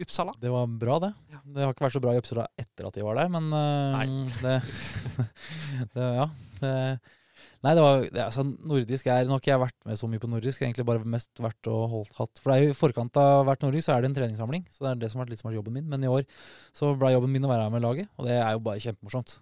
Uppsala? 0.00 0.32
Det 0.38 0.50
var 0.50 0.66
bra, 0.70 0.98
det. 1.02 1.12
Ja. 1.32 1.38
Det 1.44 1.64
har 1.64 1.72
ikke 1.74 1.86
vært 1.88 1.96
så 1.98 2.00
bra 2.04 2.12
i 2.14 2.18
Uppsala 2.22 2.46
etter 2.58 2.86
at 2.86 2.94
de 2.94 3.02
var 3.02 3.18
der, 3.18 3.28
men 3.34 3.48
eh, 3.50 3.96
Nei. 3.98 4.06
det, 4.42 4.62
det 5.94 6.10
Ja. 6.18 6.28
Det, 6.60 6.74
nei, 7.66 7.72
det 7.74 7.82
var 7.82 8.04
altså, 8.26 8.44
Nordisk 8.46 9.08
er 9.10 9.26
har 9.26 9.40
ikke 9.40 9.50
jeg 9.50 9.62
vært 9.64 9.76
med 9.88 9.98
så 10.00 10.08
mye 10.10 10.22
på 10.22 10.30
nordisk. 10.30 10.62
Har 10.62 10.68
egentlig 10.68 10.86
bare 10.88 11.10
mest 11.16 11.42
vært 11.42 11.70
og 11.72 11.82
holdt 11.94 12.14
hatt 12.20 12.40
For 12.42 12.52
det 12.52 12.56
er 12.56 12.68
jo 12.68 12.74
i 12.74 12.78
forkant 12.78 13.18
av 13.20 13.42
hvert 13.48 13.66
nordisk 13.66 13.88
så 13.88 13.96
er 13.96 14.04
det 14.04 14.12
en 14.12 14.16
treningssamling. 14.20 14.64
Så 14.70 14.84
det 14.84 14.92
er 14.92 15.02
det 15.02 15.10
som 15.10 15.20
har 15.20 15.26
vært 15.26 15.34
litt 15.34 15.42
som 15.42 15.50
har 15.50 15.56
vært 15.56 15.62
jobben 15.62 15.78
min. 15.80 15.90
Men 15.90 16.06
i 16.06 16.12
år 16.12 16.24
så 16.76 16.92
ble 16.98 17.12
jobben 17.16 17.34
min 17.34 17.48
å 17.48 17.52
være 17.52 17.66
her 17.66 17.74
med 17.74 17.84
laget, 17.84 18.10
og 18.16 18.30
det 18.30 18.38
er 18.38 18.54
jo 18.54 18.64
bare 18.68 18.84
kjempemorsomt. 18.84 19.38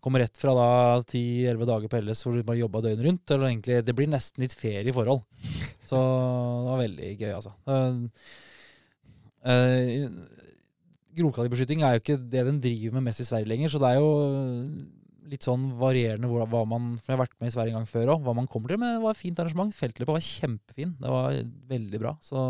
Kommer 0.00 0.24
rett 0.24 0.38
fra 0.40 0.54
da 0.56 0.68
10-11 1.04 1.66
dager 1.68 1.92
på 1.92 1.98
LS 2.00 2.22
hvor 2.24 2.36
du 2.36 2.44
bare 2.48 2.62
jobba 2.62 2.80
døgnet 2.86 3.06
rundt. 3.06 3.34
Eller 3.36 3.50
egentlig, 3.50 3.80
det 3.84 3.96
blir 3.96 4.08
nesten 4.10 4.46
litt 4.46 4.56
ferie 4.56 4.88
i 4.88 4.96
forhold. 4.96 5.22
Så 5.86 5.98
det 6.00 6.70
var 6.70 6.84
veldig 6.86 7.10
gøy, 7.20 7.32
altså. 7.36 7.52
Uh, 9.40 10.06
Grovkalibeskyting 11.16 11.82
er 11.84 11.96
jo 11.96 12.02
ikke 12.02 12.16
det 12.32 12.46
den 12.46 12.62
driver 12.62 12.96
med 12.96 13.08
mest 13.08 13.22
i 13.22 13.28
Sverige 13.28 13.50
lenger, 13.50 13.72
så 13.72 13.80
det 13.82 13.90
er 13.90 14.00
jo 14.00 14.10
litt 15.30 15.46
sånn 15.46 15.70
varierende 15.80 16.28
hvor, 16.30 16.44
hva 16.48 16.62
man 16.68 16.92
For 16.98 17.12
jeg 17.12 17.18
har 17.18 17.24
vært 17.24 17.36
med 17.40 17.50
i 17.50 17.54
Sverige 17.54 17.74
en 17.74 17.80
gang 17.80 17.90
før 17.90 18.14
òg, 18.14 18.22
hva 18.24 18.34
man 18.36 18.48
kommer 18.50 18.72
til. 18.72 18.80
Men 18.80 18.96
det 18.96 19.02
var 19.04 19.16
et 19.16 19.20
fint 19.20 19.42
arrangement. 19.42 19.74
Feltløpet 19.76 20.16
var 20.16 20.26
kjempefin. 20.26 20.94
Det 21.00 21.12
var 21.12 21.36
veldig 21.70 22.00
bra. 22.02 22.14
Så 22.24 22.44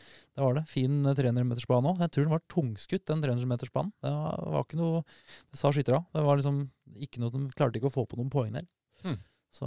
det 0.00 0.44
var 0.44 0.56
det. 0.56 0.64
Fin 0.70 1.00
300-metersbane 1.04 1.92
òg. 1.92 2.04
Jeg 2.04 2.14
tror 2.14 2.26
den 2.26 2.34
var 2.34 2.44
tungskutt, 2.52 3.06
den 3.10 3.24
300-metersbanen. 3.24 3.94
Det 4.04 4.12
var, 4.14 4.44
var 4.56 4.66
ikke 4.66 4.80
noe 4.80 5.02
Det 5.04 5.60
sa 5.60 5.72
skytterne. 5.74 6.04
Det 6.14 6.26
var 6.26 6.40
liksom 6.40 6.62
ikke 7.00 7.22
noe 7.22 7.34
De 7.34 7.42
klarte 7.56 7.80
ikke 7.80 7.90
å 7.90 7.96
få 8.00 8.06
på 8.08 8.20
noen 8.20 8.32
poeng 8.32 8.54
der. 8.56 8.68
Hmm. 9.04 9.18
Så, 9.50 9.66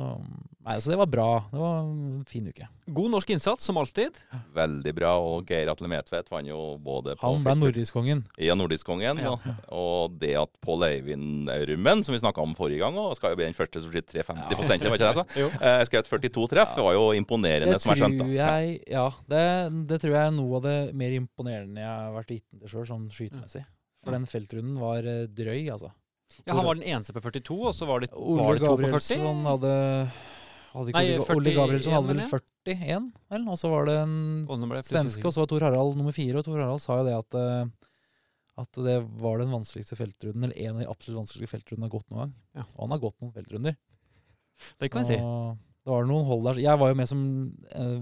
nei, 0.63 0.77
så 0.79 0.93
det 0.93 0.95
var 0.95 1.09
bra. 1.11 1.25
Det 1.51 1.59
var 1.59 1.79
en 1.84 2.21
fin 2.23 2.45
uke. 2.47 2.63
God 2.95 3.11
norsk 3.11 3.34
innsats, 3.36 3.65
som 3.67 3.75
alltid. 3.81 4.15
Veldig 4.55 4.93
bra. 4.95 5.09
Og 5.19 5.49
Geir 5.51 5.67
Atle 5.73 5.89
Medtvedt 5.91 6.29
vant 6.31 6.47
jo 6.47 6.59
både 6.79 7.17
på 7.19 7.27
Han 7.34 7.43
ble 7.43 7.55
Nordiskongen. 7.59 8.21
Ja, 8.39 8.55
Nordiskongen. 8.55 9.19
Ja. 9.19 9.34
Og, 9.34 9.65
og 9.75 10.15
det 10.21 10.31
at 10.39 10.53
Pål 10.63 10.86
Eivind 10.88 11.51
Rummen, 11.67 12.05
som 12.07 12.15
vi 12.15 12.21
snakka 12.23 12.39
om 12.45 12.55
forrige 12.55 12.79
gang, 12.79 12.95
og 12.95 13.11
skal 13.19 13.36
jo 13.36 13.41
bli 13.41 13.49
den 13.49 13.57
første 13.57 13.84
som 13.84 13.91
skyter 13.91 14.23
350 14.23 14.55
på 14.61 14.67
Steinkjer, 14.69 14.93
var 14.93 15.01
ikke 15.01 15.09
det 15.09 15.11
jeg 15.11 15.19
sa? 15.19 15.65
Eh, 15.67 15.84
Skjøt 15.91 16.11
42 16.13 16.47
treff. 16.55 16.75
Det 16.79 16.86
var 16.88 16.95
jo 16.95 17.03
imponerende, 17.19 17.75
Det 17.75 17.84
som 17.84 17.91
jeg 17.91 18.03
skjønte. 18.05 18.29
jeg, 18.38 18.77
ja, 18.95 19.05
det, 19.36 19.43
det 19.91 19.99
tror 19.99 20.15
jeg 20.15 20.29
er 20.29 20.38
noe 20.38 20.61
av 20.61 20.67
det 20.69 20.77
mer 21.03 21.17
imponerende 21.19 21.84
jeg 21.84 21.91
har 21.91 22.15
vært 22.15 22.31
vitne 22.38 22.63
til 22.63 22.71
sjøl, 22.71 22.88
sånn 22.88 23.09
skytemessig. 23.11 23.65
For 24.03 24.15
den 24.15 24.31
feltrunden 24.31 24.79
var 24.79 25.03
eh, 25.07 25.25
drøy, 25.27 25.59
altså. 25.75 25.91
Ja, 26.43 26.55
Han 26.57 26.65
var 26.65 26.75
den 26.79 26.88
eneste 26.89 27.13
på 27.15 27.21
42, 27.23 27.57
og 27.69 27.75
så 27.77 27.88
var 27.89 28.03
det, 28.03 28.09
var 28.11 28.57
det 28.57 28.63
to 28.65 28.73
på 28.73 28.81
40. 28.81 28.89
Gabrielsson 28.89 29.45
hadde, 29.47 29.73
hadde 30.73 30.91
ikke 30.93 31.03
Nei, 31.03 31.15
Ole, 31.19 31.38
Ole 31.38 31.55
Gabrielsson 31.59 31.95
hadde 31.97 32.11
vel 32.11 32.21
41, 32.25 33.07
vel? 33.36 33.47
Og 33.53 33.59
så 33.61 33.71
var 33.71 33.89
det 33.89 33.97
en 34.01 34.15
plutselig 34.49 34.84
svenske, 34.89 35.25
og 35.29 35.36
så 35.36 35.43
var 35.43 35.51
Tor 35.53 35.67
Harald 35.67 35.97
nummer 35.99 36.15
fire. 36.15 36.41
Og 36.41 36.47
Tor 36.47 36.59
Harald 36.59 36.84
sa 36.84 36.99
jo 36.99 37.07
det 37.07 37.15
at, 37.17 37.39
eh, 37.39 37.91
at 38.63 38.81
det 38.88 38.97
var 39.23 39.43
den 39.43 39.53
vanskeligste 39.53 39.97
feltrunden, 39.99 40.49
eller 40.49 40.57
en 40.65 40.75
av 40.75 40.84
de 40.84 40.89
absolutt 40.91 41.23
vanskeligste 41.23 41.55
feltrundene 41.57 41.86
han 41.86 41.91
har 41.91 41.97
gått 41.97 42.09
noen 42.09 42.23
gang. 42.23 42.34
Ja. 42.59 42.65
Og 42.75 42.81
han 42.86 42.95
har 42.97 43.03
gått 43.05 43.19
noen 43.21 43.36
feltrunder. 43.38 43.77
Det 44.79 44.91
kan 44.93 45.05
vi 45.05 45.13
si. 45.13 45.21
Det 45.84 45.91
var 45.91 46.05
noen 46.07 46.23
hold 46.29 46.45
der. 46.47 46.59
Jeg 46.63 46.79
var 46.79 46.91
jo 46.93 46.95
med 46.95 47.09
som 47.11 47.23
eh, 47.75 47.97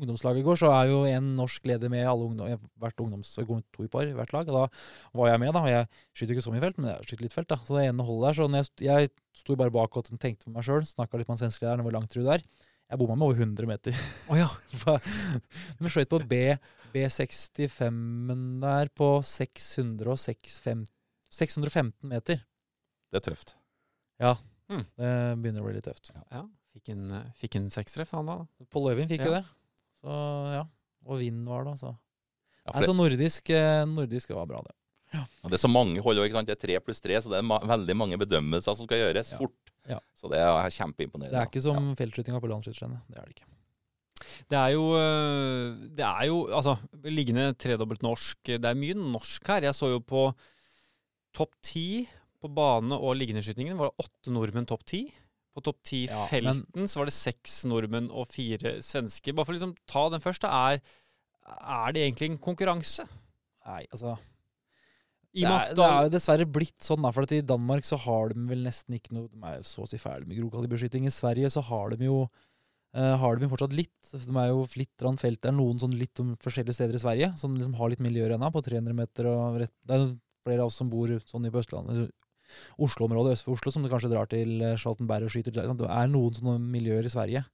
ungdomslag 0.00 0.36
i 0.40 0.42
går, 0.44 0.58
så 0.58 0.70
er 0.74 0.88
jo 0.90 1.04
en 1.08 1.28
norsk 1.38 1.64
leder 1.70 1.88
med 1.92 2.02
alle 2.10 2.26
ungdom, 2.26 2.48
jeg 2.50 2.58
har 2.58 2.64
vært 2.82 3.00
ungdoms 3.04 3.30
to 3.38 3.84
i 3.84 3.88
par 3.92 4.02
i 4.08 4.12
hvert 4.16 4.32
lag. 4.34 4.48
Og 4.50 4.56
da 4.56 4.64
var 5.20 5.30
jeg 5.30 5.40
med, 5.44 5.52
da. 5.54 5.62
Og 5.62 5.70
jeg 5.70 5.86
skyter 6.18 6.34
ikke 6.34 6.44
så 6.48 6.52
mye 6.56 6.64
felt, 6.64 6.80
men 6.82 6.90
jeg 6.90 7.06
skyter 7.06 7.22
litt 7.28 7.36
felt, 7.36 7.48
da. 7.52 7.60
Så 7.64 7.78
det 7.78 7.84
ene 7.86 8.04
holdet 8.08 8.26
der. 8.26 8.40
Så 8.40 8.50
jeg, 8.50 8.90
jeg 8.90 9.12
sto 9.44 9.56
bare 9.60 9.70
bak 9.78 9.94
og 10.00 10.10
tenkte 10.10 10.48
for 10.48 10.56
meg 10.56 10.66
sjøl, 10.66 10.82
snakka 10.90 11.20
litt 11.22 11.30
med 11.30 11.36
han 11.38 11.42
svenskelederen 11.44 11.86
hvor 11.86 11.94
langt 11.96 12.10
tror 12.12 12.26
du 12.26 12.28
det 12.32 12.40
er. 12.40 12.44
Jeg 12.90 12.98
bomma 12.98 13.14
med 13.14 13.28
over 13.28 13.38
100 13.46 13.68
meter. 13.70 13.94
Oh, 14.26 14.34
ja. 14.34 14.48
Vi 15.78 15.92
skøyt 15.94 16.10
på 16.10 16.18
B, 16.26 16.40
B65-en 16.90 18.60
der 18.64 18.90
på 18.98 19.12
606, 19.22 20.58
fem- 20.64 20.86
615 21.30 21.94
meter. 22.10 22.42
Det 23.14 23.20
er 23.20 23.26
tøft. 23.30 23.54
Ja, 24.20 24.34
Det 24.98 25.12
begynner 25.38 25.62
å 25.62 25.68
bli 25.68 25.76
litt 25.78 25.86
tøft. 25.86 26.10
ja. 26.30 26.42
Fikk 26.80 26.92
en, 26.94 27.10
eh, 27.12 27.24
fikk 27.36 27.56
en 27.60 27.68
sekstreff, 27.70 28.10
han 28.16 28.26
da. 28.26 28.38
På 28.72 28.80
Løvin 28.88 29.08
fikk 29.08 29.24
jo 29.26 29.32
Ja. 29.34 29.40
det. 29.40 29.46
Så 30.02 30.52
ja. 30.54 30.64
Og 31.06 31.18
vind 31.20 31.46
var 31.46 31.64
det, 31.64 31.72
altså. 31.76 31.96
Ja, 32.66 32.72
Nei, 32.74 32.82
så 32.86 32.94
nordisk, 32.96 33.50
eh, 33.50 33.84
nordisk 33.84 34.30
var 34.34 34.46
bra, 34.46 34.62
det. 34.64 34.74
Og 35.42 35.50
Det 35.50 35.54
er 35.58 35.66
så 35.66 35.72
mange 35.72 36.00
hold, 36.00 36.16
òg. 36.18 36.30
det 36.46 36.50
er 36.50 36.54
tre 36.66 36.78
pluss 36.80 37.00
tre, 37.00 37.14
så 37.20 37.28
det 37.30 37.38
er 37.38 37.42
ma 37.42 37.58
veldig 37.58 37.96
mange 37.96 38.16
bedømmelser 38.16 38.76
som 38.76 38.86
skal 38.86 38.98
gjøres 38.98 39.32
Ja. 39.32 39.38
fort. 39.38 39.52
Ja. 39.88 39.98
Så 40.14 40.28
det 40.30 40.38
er 40.38 40.70
kjempeimponerende. 40.70 41.30
Det 41.32 41.40
er 41.40 41.46
ikke 41.50 41.62
som 41.62 41.88
Ja. 41.88 41.94
feltskytinga 41.94 42.40
på 42.40 42.48
landsskytterstevnet. 42.48 43.00
Det 43.10 43.18
er 43.18 43.24
det 43.26 43.34
ikke. 43.34 43.44
Det 44.48 44.56
er 44.56 44.72
jo 44.72 44.92
øh, 44.94 45.88
Det 45.96 46.04
er 46.04 46.26
jo 46.26 46.46
Altså, 46.54 46.78
liggende 47.02 47.54
tredobbelt 47.56 48.02
norsk 48.02 48.36
Det 48.44 48.64
er 48.64 48.74
mye 48.74 48.94
norsk 48.94 49.44
her. 49.46 49.60
Jeg 49.62 49.72
så 49.74 49.88
jo 49.90 49.98
på 50.00 50.34
topp 51.34 51.50
ti 51.62 52.06
på 52.40 52.48
bane- 52.54 52.92
og 53.00 53.16
liggendeskytingen 53.16 53.76
var 53.76 53.90
det 53.90 54.06
åtte 54.06 54.30
nordmenn 54.32 54.66
topp 54.66 54.84
ti. 54.84 55.12
På 55.60 55.70
topp 55.70 55.80
Ja, 55.92 56.24
ti-felten 56.26 56.88
så 56.88 57.02
var 57.02 57.10
det 57.10 57.16
seks 57.16 57.60
nordmenn 57.68 58.08
og 58.10 58.30
fire 58.32 58.78
svensker. 58.84 59.36
Bare 59.36 59.48
for 59.48 59.54
å 59.54 59.58
liksom 59.58 59.76
ta 59.90 60.08
den 60.12 60.24
først, 60.24 60.44
da. 60.44 60.50
Er, 60.72 60.82
er 61.60 61.94
det 61.94 62.04
egentlig 62.06 62.32
en 62.32 62.42
konkurranse? 62.42 63.06
Nei, 63.68 63.82
altså 63.92 64.14
I 65.36 65.44
det, 65.44 65.50
er, 65.50 65.74
det 65.76 65.86
er 65.86 66.06
jo 66.06 66.12
dessverre 66.16 66.46
blitt 66.48 66.86
sånn, 66.86 67.02
da. 67.04 67.12
For 67.14 67.36
i 67.36 67.42
Danmark 67.46 67.86
så 67.86 68.00
har 68.06 68.32
de 68.32 68.46
vel 68.50 68.64
nesten 68.66 68.96
ikke 68.96 69.14
noe 69.16 69.28
De 69.30 69.42
er 69.46 69.58
jo 69.60 69.66
så 69.68 69.84
å 69.84 69.90
si 69.90 70.00
ferdig 70.00 70.30
med 70.30 70.40
grokaliberskyting. 70.40 71.06
I 71.06 71.14
Sverige 71.14 71.52
så 71.52 71.62
har 71.68 71.94
de 71.94 72.08
jo 72.08 72.22
eh, 72.24 73.14
har 73.20 73.36
de 73.36 73.50
fortsatt 73.52 73.76
litt. 73.76 73.98
De 74.14 74.40
er 74.40 74.50
jo 74.50 74.64
litt 74.80 75.06
felt. 75.20 75.42
Det 75.42 75.52
er 75.52 75.58
noen 75.58 75.82
sånn 75.82 75.98
litt 76.00 76.24
om 76.24 76.34
forskjellige 76.40 76.80
steder 76.80 76.98
i 76.98 77.04
Sverige 77.04 77.30
som 77.40 77.54
liksom 77.54 77.76
har 77.78 77.92
litt 77.92 78.02
miljøer 78.02 78.34
ennå, 78.36 78.50
på 78.54 78.64
300 78.64 78.96
meter 79.04 79.30
og 79.30 79.60
rett, 79.62 79.76
Det 79.84 80.00
er 80.00 80.10
flere 80.46 80.64
av 80.64 80.72
oss 80.72 80.80
som 80.80 80.90
bor 80.90 81.12
sånn 81.28 81.46
på 81.52 81.60
Østlandet, 81.60 82.10
Oslo-området 82.80 83.36
øst 83.36 83.46
for 83.46 83.56
Oslo, 83.56 83.72
som 83.72 83.84
du 83.84 83.90
kanskje 83.92 84.12
drar 84.12 84.30
til 84.30 84.60
eh, 84.62 84.76
Charlottenberg 84.80 85.28
og 85.28 85.34
skyter. 85.34 85.54
Det 85.54 85.88
er 85.88 86.12
noen 86.12 86.36
sånne 86.36 86.58
miljøer 86.60 87.06
i 87.06 87.12
Sverige. 87.12 87.44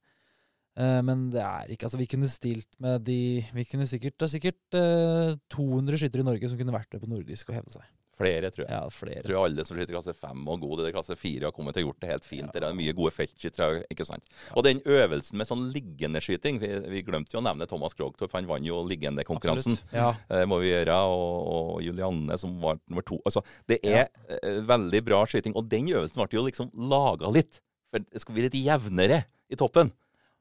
Eh, 0.77 1.01
men 1.05 1.27
det 1.33 1.41
er 1.41 1.73
ikke 1.73 1.87
Altså, 1.89 1.97
vi 1.97 2.09
kunne 2.09 2.29
stilt 2.29 2.69
med 2.83 3.01
de 3.07 3.41
Vi 3.53 3.63
kunne 3.65 3.87
sikkert 3.89 4.13
Det 4.19 4.27
er 4.27 4.33
sikkert 4.35 4.77
eh, 4.77 5.31
200 5.49 5.97
skyttere 5.97 6.21
i 6.21 6.27
Norge 6.27 6.49
som 6.51 6.59
kunne 6.59 6.75
vært 6.75 6.91
med 6.93 7.01
på 7.01 7.09
nordisk 7.09 7.49
og 7.49 7.57
hevde 7.57 7.73
seg. 7.79 7.87
Flere, 8.17 8.49
tror 8.53 8.63
jeg. 8.65 8.73
Ja, 8.73 8.89
flere. 8.93 9.19
Jeg 9.19 9.27
tror 9.27 9.43
alle 9.45 9.65
som 9.67 9.77
skyter 9.77 9.93
klasse 9.93 10.13
5 10.17 10.47
og 10.49 10.63
gode 10.63 10.87
i 10.89 10.93
klasse 10.95 11.17
4 11.19 11.47
har 11.47 11.53
kommet 11.53 11.77
til 11.77 11.85
å 11.85 11.89
gjort 11.89 11.99
det 12.01 12.09
helt 12.09 12.25
fint. 12.25 12.49
Det 12.53 12.63
er 12.65 12.77
mye 12.77 12.95
gode 12.97 13.13
feltskyttere, 13.13 13.83
ikke 13.93 14.07
sant. 14.07 14.25
Og 14.57 14.65
den 14.65 14.81
øvelsen 14.81 15.37
med 15.37 15.49
sånn 15.49 15.67
liggende 15.73 16.21
skyting 16.23 16.57
Vi, 16.61 16.71
vi 16.89 17.03
glemte 17.05 17.35
jo 17.35 17.41
å 17.41 17.45
nevne 17.45 17.67
Thomas 17.69 17.93
Krogtorp, 17.97 18.33
han 18.33 18.49
vant 18.49 18.65
jo 18.65 18.81
liggendekonkurransen. 18.89 19.77
Ja. 19.93 20.09
Det 20.31 20.47
må 20.49 20.59
vi 20.63 20.71
gjøre. 20.71 20.97
Og, 21.13 21.37
og 21.53 21.85
Julianne 21.85 22.39
som 22.41 22.57
var 22.63 22.81
nummer 22.87 23.05
to. 23.05 23.19
Altså, 23.27 23.45
det 23.69 23.79
er 23.85 24.07
ja. 24.07 24.57
veldig 24.67 25.03
bra 25.05 25.21
skyting. 25.29 25.55
Og 25.57 25.69
den 25.69 25.91
øvelsen 25.93 26.23
ble 26.23 26.39
jo 26.39 26.47
liksom 26.49 26.73
laga 26.89 27.29
litt. 27.33 27.61
For 27.93 28.03
det 28.03 28.23
skal 28.23 28.35
bli 28.35 28.47
litt 28.47 28.57
jevnere 28.59 29.21
i 29.53 29.59
toppen. 29.59 29.93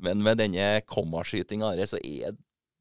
Men 0.02 0.20
med 0.24 0.40
denne 0.40 0.80
kommaskytinga 0.88 1.72
her, 1.72 1.88
så 1.88 2.00
er 2.04 2.36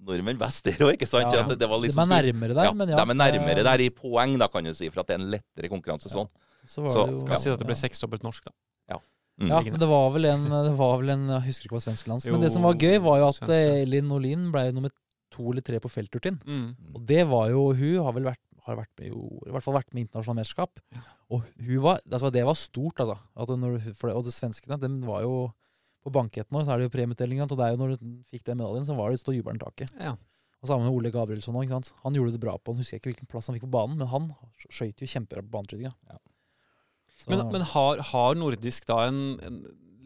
nordmenn 0.05 0.39
best 0.39 0.67
der 0.67 0.81
òg, 0.83 0.95
ikke 0.97 1.07
sant? 1.09 1.31
Ja. 1.31 1.41
ja. 1.41 1.47
det, 1.49 1.59
det 1.61 1.69
var 1.71 1.81
De 1.81 1.91
er 1.91 2.11
nærmere 2.11 2.57
der, 2.57 2.67
ja, 2.67 2.73
men 2.75 2.91
ja. 2.91 2.99
De 2.99 3.15
er 3.15 3.19
nærmere 3.21 3.65
der 3.67 3.85
i 3.85 3.89
poeng, 3.93 4.35
da, 4.41 4.49
kan 4.51 4.67
du 4.67 4.73
si, 4.75 4.89
for 4.91 5.03
at 5.03 5.11
det 5.11 5.17
er 5.17 5.23
en 5.23 5.31
lettere 5.37 5.71
konkurranse 5.71 6.11
sånn. 6.11 6.29
Så 6.65 6.81
var 6.81 6.93
Så 6.93 7.05
det 7.05 7.15
jo, 7.15 7.23
Skal 7.23 7.37
jeg 7.37 7.43
si 7.43 7.51
at 7.53 7.61
det 7.61 7.69
ble 7.69 7.77
ja. 7.77 7.83
seksdobbelt 7.85 8.25
norsk, 8.25 8.49
da. 8.49 8.55
Mm. 9.35 9.49
Ja, 9.51 9.59
men 9.67 9.79
det 9.81 9.87
var 9.89 10.11
vel 10.15 10.29
en, 10.29 10.45
det 10.47 10.75
var 10.79 10.93
vel 11.01 11.11
en 11.11 11.23
Jeg 11.27 11.43
husker 11.49 11.67
ikke 11.67 11.75
hva 11.75 11.83
svensk 11.83 12.07
lands. 12.07 12.27
Men 12.31 12.43
det 12.43 12.53
som 12.53 12.63
var 12.63 12.77
gøy, 12.79 12.95
var 13.03 13.19
jo 13.19 13.31
at 13.33 13.51
eh, 13.51 13.81
Elin 13.81 14.13
Olin 14.15 14.47
ble 14.53 14.69
nummer 14.71 14.93
to 15.33 15.49
eller 15.51 15.65
tre 15.65 15.81
på 15.83 15.91
feltturtinn. 15.91 16.37
Mm. 16.47 16.69
Og 16.95 17.01
det 17.09 17.25
var 17.27 17.49
jo 17.51 17.65
Hun 17.75 18.05
har 18.05 18.15
vel 18.15 18.29
vært, 18.29 18.41
har 18.65 18.79
vært 18.79 18.93
med, 19.01 19.09
jo, 19.11 19.25
i 19.43 19.51
hvert 19.51 19.65
fall 19.65 19.75
vært 19.75 19.91
med 19.91 20.01
i 20.01 20.05
internasjonalt 20.05 20.39
mesterskap. 20.39 20.79
Og 21.35 21.43
hun 21.67 21.83
var, 21.83 21.99
altså 22.07 22.31
det 22.31 22.45
var 22.47 22.57
stort, 22.57 23.03
altså. 23.03 23.17
At 23.35 23.51
når, 23.59 23.77
for 23.91 24.09
det, 24.09 24.15
og 24.15 24.25
det 24.25 24.33
svenskene, 24.37 24.79
dem 24.79 25.01
var 25.05 25.25
jo 25.25 25.35
På 26.05 26.13
banketten 26.13 26.61
så 26.61 26.71
er 26.71 26.81
det 26.81 26.87
jo 26.87 26.93
premieutdelinga. 26.93 27.47
Og 27.49 27.57
det 27.57 27.65
er 27.65 27.73
jo 27.73 27.81
når 27.81 27.95
du 27.95 28.07
fikk 28.29 28.45
den 28.45 28.59
medaljen, 28.61 28.85
så 28.87 28.97
var 28.97 29.11
det 29.11 29.21
stå 29.21 29.33
jubelen 29.33 29.61
taket. 29.61 29.91
Ja. 29.97 30.13
Og 30.61 30.69
sammen 30.69 30.87
med 30.87 30.97
Ole 30.97 31.11
Gabrielsson 31.13 31.57
òg. 31.57 31.73
Han 32.03 32.17
gjorde 32.17 32.35
det 32.35 32.41
bra 32.41 32.55
på 32.57 32.73
Han 32.73 32.81
husker 32.81 32.97
jeg 32.97 33.03
ikke 33.03 33.11
hvilken 33.13 33.29
plass 33.31 33.49
han 33.49 33.57
fikk 33.57 33.67
på 33.67 33.75
banen, 33.75 33.97
men 34.01 34.09
han 34.11 34.29
skøyt 34.69 35.01
jo 35.01 35.09
kjempebra 35.09 35.43
på 35.45 35.53
baneskytinga. 35.57 35.93
Ja. 36.09 36.21
Men, 37.31 37.41
men 37.53 37.65
har, 37.65 38.01
har 38.11 38.37
nordisk 38.37 38.85
da 38.89 38.99
en, 39.09 39.21
en 39.41 39.59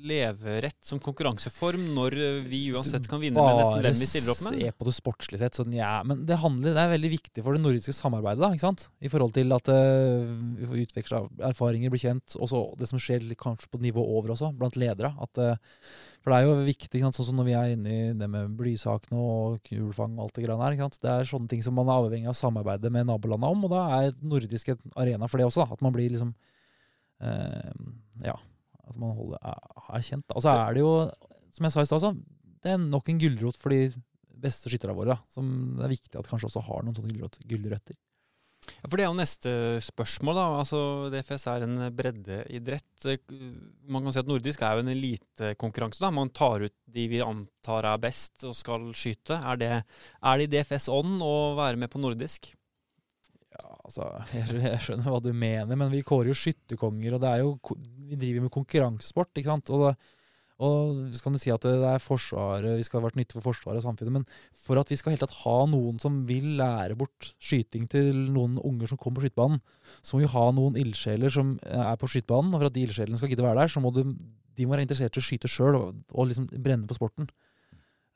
leverett 0.08 0.78
som 0.86 1.00
konkurranseform 1.04 1.89
når 1.95 2.16
eh, 2.16 2.38
vi 2.47 2.60
uansett 2.74 3.08
kan 3.10 3.22
vinne 3.22 3.41
med 3.41 3.60
nesten 3.60 3.84
hvem 3.84 3.97
vi 4.00 4.08
stiller 4.10 4.34
opp 4.34 4.43
med? 4.45 4.58
se 4.60 4.72
på 4.72 4.88
det 4.88 4.93
sportslig 4.95 5.39
sett, 5.41 5.58
sånn, 5.60 5.76
ja, 5.76 5.91
men 6.08 6.24
det, 6.30 6.38
handler, 6.41 6.76
det 6.76 6.84
er 6.84 6.93
veldig 6.93 7.12
viktig 7.14 7.43
for 7.45 7.58
det 7.58 7.64
nordiske 7.64 7.95
samarbeidet. 7.95 8.41
da, 8.43 8.52
ikke 8.56 8.66
sant? 8.68 8.88
I 9.04 9.12
forhold 9.12 9.36
til 9.36 9.56
at 9.56 9.72
uh, 9.72 10.30
vi 10.60 10.70
får 10.70 10.84
utveksla 10.86 11.22
erfaringer, 11.52 11.93
blir 11.93 12.04
kjent. 12.04 12.36
Og 12.39 12.52
så 12.52 12.62
det 12.80 12.89
som 12.91 13.02
skjer 13.02 13.26
kanskje 13.39 13.72
på 13.74 13.82
nivå 13.84 14.04
over 14.18 14.36
også, 14.36 14.52
blant 14.58 14.80
ledere. 14.80 15.12
At, 15.22 15.41
uh, 15.41 15.88
for 16.24 16.34
det 16.34 16.39
er 16.39 16.47
jo 16.47 16.68
viktig, 16.68 17.04
sant? 17.04 17.20
sånn 17.20 17.30
som 17.32 17.39
når 17.41 17.50
vi 17.50 17.58
er 17.60 17.74
inne 17.76 17.95
i 17.95 18.12
det 18.20 18.30
med 18.32 18.54
blysakene 18.60 19.20
og 19.20 19.60
kulfang 19.68 20.18
og 20.18 20.28
alt 20.28 20.38
det 20.39 20.45
greiene 20.45 20.70
her. 20.70 20.93
Det 21.00 21.16
er 21.16 21.32
sånne 21.32 21.52
ting 21.52 21.66
som 21.66 21.76
man 21.80 21.89
er 21.89 22.04
avhengig 22.04 22.30
av 22.30 22.38
å 22.38 22.41
samarbeide 22.41 22.93
med 22.93 23.10
nabolandene 23.12 23.52
om, 23.56 23.68
og 23.68 23.74
da 23.76 23.88
er 24.00 24.24
nordisk 24.24 24.74
en 24.74 24.95
arena 25.00 25.30
for 25.32 25.41
det 25.41 25.50
også. 25.50 25.66
da, 25.66 25.78
At 25.78 25.84
man 25.86 25.95
blir 25.95 26.12
liksom 26.14 26.36
uh, 27.24 27.74
Ja. 28.26 28.39
At 28.90 29.00
man 29.00 29.16
holder, 29.18 29.40
er, 29.46 30.04
kjent. 30.06 30.36
Og 30.36 30.46
så 30.46 30.54
er 30.56 30.78
det 30.78 30.84
jo, 30.84 30.94
som 31.56 31.68
jeg 31.68 31.76
sa 31.76 31.86
i 31.86 31.90
stad 31.90 32.22
det 32.60 32.74
er 32.74 32.82
nok 32.82 33.08
en 33.08 33.20
gulrot 33.22 33.56
for 33.56 33.72
de 33.72 33.88
beste 34.40 34.72
skytterne 34.72 34.98
våre. 34.98 35.16
Som 35.32 35.78
det 35.78 35.88
er 35.88 35.96
viktig 35.96 36.20
at 36.20 36.28
kanskje 36.28 36.50
også 36.50 36.64
har 36.68 36.84
noen 36.84 36.98
sånne 36.98 37.14
gulrot, 37.14 37.40
gulrøtter. 37.48 37.96
Ja, 38.70 38.90
for 38.90 39.00
det 39.00 39.06
er 39.06 39.10
jo 39.10 39.18
neste 39.18 39.52
spørsmål, 39.82 40.38
da. 40.38 40.46
Altså, 40.60 40.80
DFS 41.14 41.46
er 41.50 41.66
en 41.66 41.78
breddeidrett. 41.96 43.08
Man 43.90 44.06
kan 44.06 44.14
si 44.14 44.22
at 44.22 44.30
nordisk 44.30 44.64
er 44.66 44.78
jo 44.78 44.84
en 44.84 44.94
elitekonkurranse. 44.94 46.02
da. 46.04 46.12
Man 46.14 46.32
tar 46.36 46.68
ut 46.68 46.76
de 46.86 47.08
vi 47.12 47.24
antar 47.24 47.88
er 47.90 48.04
best 48.04 48.46
og 48.48 48.56
skal 48.58 48.92
skyte. 48.98 49.40
Er 49.40 49.62
det, 49.62 49.72
er 49.80 50.40
det 50.40 50.50
i 50.50 50.54
DFS 50.58 50.90
ånd 50.94 51.24
å 51.24 51.56
være 51.60 51.80
med 51.82 51.92
på 51.94 52.04
nordisk? 52.04 52.52
Ja, 53.60 53.76
altså, 53.86 54.07
jeg, 54.38 54.62
jeg 54.64 54.84
skjønner 54.86 55.12
hva 55.12 55.20
du 55.24 55.34
mener, 55.34 55.76
men 55.76 55.91
vi 55.93 56.05
kårer 56.05 56.32
jo 56.32 56.38
skytterkonger, 56.38 57.18
og 57.18 57.24
det 57.24 57.34
er 57.34 57.43
jo, 57.43 57.51
vi 58.10 58.20
driver 58.20 58.45
med 58.45 58.53
konkurransesport, 58.55 59.32
ikke 59.36 59.51
sant? 59.51 59.72
Og, 59.76 59.91
og 60.60 61.01
så 61.16 61.24
kan 61.24 61.36
du 61.36 61.39
si 61.41 61.51
at 61.53 61.64
det 61.64 61.76
er 61.88 62.03
Forsvaret, 62.03 62.78
vi 62.80 62.86
skal 62.88 62.99
ha 62.99 63.07
vært 63.07 63.20
nyttige 63.20 63.39
for 63.39 63.51
Forsvaret 63.51 63.80
og 63.80 63.86
samfunnet, 63.88 64.18
men 64.20 64.26
for 64.68 64.80
at 64.82 64.91
vi 64.91 64.97
skal 64.99 65.16
helt 65.16 65.24
tatt 65.24 65.38
ha 65.43 65.57
noen 65.72 66.01
som 66.03 66.24
vil 66.30 66.57
lære 66.60 66.97
bort 66.99 67.32
skyting 67.43 67.88
til 67.91 68.26
noen 68.36 68.57
unger 68.60 68.91
som 68.91 68.99
kommer 68.99 69.22
på 69.22 69.28
skytebanen, 69.28 69.64
så 70.01 70.16
må 70.16 70.26
vi 70.26 70.34
ha 70.36 70.45
noen 70.55 70.80
ildsjeler 70.80 71.36
som 71.36 71.55
eh, 71.64 71.86
er 71.86 71.99
på 71.99 72.12
skytebanen, 72.12 72.53
og 72.53 72.64
for 72.64 72.72
at 72.72 72.76
de 72.76 72.88
ildsjelene 72.88 73.22
skal 73.22 73.32
gidde 73.32 73.47
være 73.47 73.64
der, 73.64 73.76
så 73.76 73.84
må 73.84 73.93
du, 73.95 74.03
de 74.05 74.68
må 74.68 74.76
være 74.76 74.88
interessert 74.88 75.16
i 75.16 75.24
å 75.24 75.28
skyte 75.30 75.51
sjøl 75.51 75.80
og, 75.80 76.03
og 76.12 76.32
liksom 76.32 76.51
brenne 76.55 76.89
for 76.89 76.99
sporten. 76.99 77.32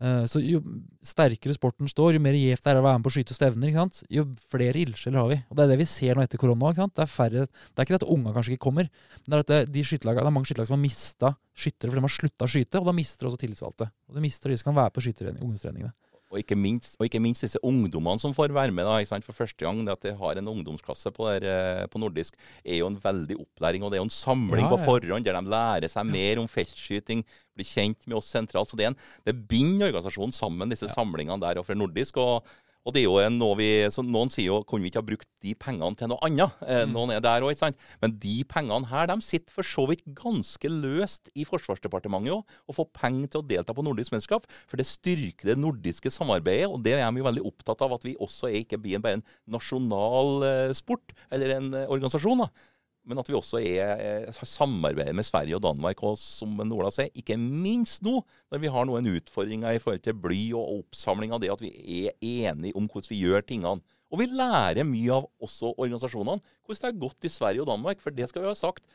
Eh, 0.02 0.26
Så 0.28 0.42
jo 0.44 0.62
sterkere 1.06 1.56
sporten 1.56 1.88
står, 1.88 2.16
jo 2.16 2.24
mer 2.24 2.36
gjevt 2.36 2.64
det 2.64 2.72
er 2.74 2.80
å 2.82 2.86
være 2.86 3.00
med 3.00 3.06
på 3.06 3.12
å 3.12 3.16
skyte 3.18 3.36
stevner, 3.36 3.70
ikke 3.70 3.84
sant? 3.84 4.02
jo 4.10 4.26
flere 4.52 4.80
ildsjeler 4.82 5.20
har 5.22 5.30
vi. 5.30 5.38
Og 5.50 5.56
Det 5.58 5.64
er 5.64 5.72
det 5.74 5.80
vi 5.84 5.86
ser 5.90 6.16
nå 6.16 6.24
etter 6.24 6.42
korona. 6.42 6.74
Det 6.74 7.04
er 7.04 7.12
færre, 7.12 7.46
det 7.48 7.78
er 7.78 7.86
ikke 7.86 7.96
det 7.98 8.02
at 8.02 8.10
unga 8.10 8.34
kanskje 8.34 8.56
ikke 8.56 8.66
kommer, 8.68 8.90
men 8.90 9.28
det 9.28 9.38
er 9.38 9.44
at 9.46 9.52
det, 9.54 9.62
de 9.72 9.84
det 9.84 10.08
er 10.10 10.32
mange 10.32 10.48
skytterlag 10.50 10.68
som 10.68 10.80
har 10.80 10.84
mista 10.84 11.36
skyttere 11.54 11.92
fordi 11.92 12.02
de 12.02 12.08
har 12.08 12.18
slutta 12.18 12.46
å 12.46 12.50
skyte, 12.50 12.80
og 12.80 12.86
da 12.86 12.96
mister 12.98 13.28
også 13.28 13.40
tillitsvalgte. 13.44 13.92
Og 14.10 14.16
de 14.16 14.22
mister 14.26 14.50
de 14.50 14.58
som 14.58 14.72
kan 14.72 14.82
være 14.82 14.94
på 14.96 15.04
skyttertrening, 15.06 15.44
ungdomstreningene. 15.44 15.94
Og 16.34 16.42
ikke, 16.42 16.58
minst, 16.58 16.96
og 16.98 17.06
ikke 17.06 17.22
minst 17.22 17.46
disse 17.46 17.62
ungdommene 17.62 18.22
som 18.22 18.34
får 18.34 18.56
være 18.56 18.74
med 18.74 18.88
da, 18.90 19.20
for 19.22 19.38
første 19.38 19.62
gang. 19.62 19.84
Det 19.86 19.94
at 19.94 20.08
de 20.08 20.16
har 20.18 20.40
en 20.42 20.50
ungdomsklasse 20.50 21.12
på, 21.14 21.28
der, 21.30 21.46
eh, 21.46 21.86
på 21.88 22.02
nordisk, 22.02 22.34
er 22.66 22.80
jo 22.82 22.90
en 22.90 22.98
veldig 22.98 23.38
opplæring. 23.38 23.86
Og 23.86 23.92
det 23.92 24.00
er 24.00 24.02
jo 24.02 24.10
en 24.10 24.18
samling 24.18 24.66
Ja, 24.66 24.72
på 24.74 24.82
forhånd 24.82 25.26
der 25.26 25.38
de 25.38 25.54
lærer 25.54 25.92
seg 25.92 26.10
mer 26.10 26.42
om 26.42 26.50
feltskyting, 26.50 27.22
blir 27.54 27.70
kjent 27.70 28.08
med 28.08 28.18
oss 28.18 28.32
sentralt. 28.34 28.72
Så 28.72 28.80
det, 28.80 28.88
er 28.88 28.96
en, 28.96 29.00
det 29.30 29.38
binder 29.48 29.92
organisasjonen 29.92 30.34
sammen, 30.34 30.74
disse 30.74 30.90
samlingene 30.90 31.38
der 31.44 31.62
og 31.62 31.68
fra 31.70 31.78
nordisk. 31.78 32.18
og 32.18 32.50
og 32.84 32.96
det 32.96 33.04
er 33.04 33.08
jo 33.08 33.20
en, 33.24 33.38
noe 33.40 33.56
vi, 33.60 33.68
så 33.94 34.04
Noen 34.04 34.32
sier 34.32 34.50
jo 34.50 34.60
kunne 34.68 34.84
vi 34.84 34.92
ikke 34.92 35.00
ha 35.00 35.08
brukt 35.08 35.30
de 35.44 35.54
pengene 35.60 35.96
til 36.00 36.10
noe 36.12 36.20
annet. 36.28 36.58
Eh, 36.68 36.84
Noen 36.90 37.14
er 37.16 37.22
der 37.24 37.44
også, 37.44 37.56
ikke 37.56 37.64
sant? 37.64 37.86
Men 38.04 38.16
de 38.20 38.36
pengene 38.50 38.90
her 38.92 39.08
de 39.08 39.18
sitter 39.24 39.56
for 39.56 39.68
så 39.68 39.86
vidt 39.88 40.04
ganske 40.18 40.72
løst 40.72 41.32
i 41.40 41.46
Forsvarsdepartementet 41.48 42.36
òg, 42.36 42.58
og 42.68 42.78
får 42.80 42.90
penger 43.00 43.32
til 43.32 43.44
å 43.44 43.48
delta 43.54 43.76
på 43.76 43.86
nordisk 43.88 44.16
mesterskap. 44.16 44.48
For 44.68 44.80
det 44.80 44.88
styrker 44.90 45.54
det 45.54 45.58
nordiske 45.62 46.12
samarbeidet, 46.12 46.68
og 46.68 46.84
det 46.84 46.98
er 46.98 47.08
de 47.08 47.24
jo 47.24 47.30
veldig 47.30 47.46
opptatt 47.54 47.84
av 47.88 47.96
at 47.96 48.08
vi 48.08 48.18
også 48.20 48.52
er 48.52 48.62
ikke 48.62 48.82
blir 48.84 49.04
bare 49.04 49.22
en 49.22 49.26
nasjonal 49.56 50.48
eh, 50.50 50.76
sport, 50.76 51.16
eller 51.32 51.56
en 51.56 51.72
eh, 51.72 51.88
organisasjon. 51.88 52.44
da. 52.44 52.52
Men 53.04 53.20
at 53.20 53.28
vi 53.28 53.36
også 53.36 53.60
er, 53.60 54.00
eh, 54.00 54.44
samarbeider 54.48 55.16
med 55.16 55.28
Sverige 55.28 55.58
og 55.58 55.64
Danmark, 55.66 56.00
og 56.04 56.16
som 56.18 56.56
Ola 56.64 56.92
sier, 56.94 57.12
ikke 57.20 57.36
minst 57.38 58.04
nå 58.06 58.22
når 58.52 58.62
vi 58.64 58.72
har 58.72 58.88
noen 58.88 59.10
utfordringer 59.12 59.76
i 59.76 59.82
forhold 59.84 60.04
til 60.06 60.16
bly 60.16 60.54
og 60.56 60.80
oppsamling 60.80 61.34
av 61.36 61.42
det, 61.44 61.52
at 61.52 61.64
vi 61.64 61.74
er 62.08 62.16
enige 62.22 62.78
om 62.80 62.88
hvordan 62.88 63.12
vi 63.12 63.20
gjør 63.26 63.44
tingene. 63.44 63.84
Og 64.14 64.22
vi 64.22 64.30
lærer 64.30 64.86
mye 64.88 65.18
av 65.18 65.28
også 65.42 65.74
organisasjonene, 65.74 66.40
hvordan 66.64 66.80
det 66.80 66.92
har 66.92 67.02
gått 67.02 67.28
i 67.28 67.34
Sverige 67.34 67.66
og 67.66 67.72
Danmark. 67.72 68.00
For 68.00 68.14
det 68.14 68.30
skal 68.30 68.46
vi 68.46 68.52
ha 68.52 68.56
sagt, 68.56 68.86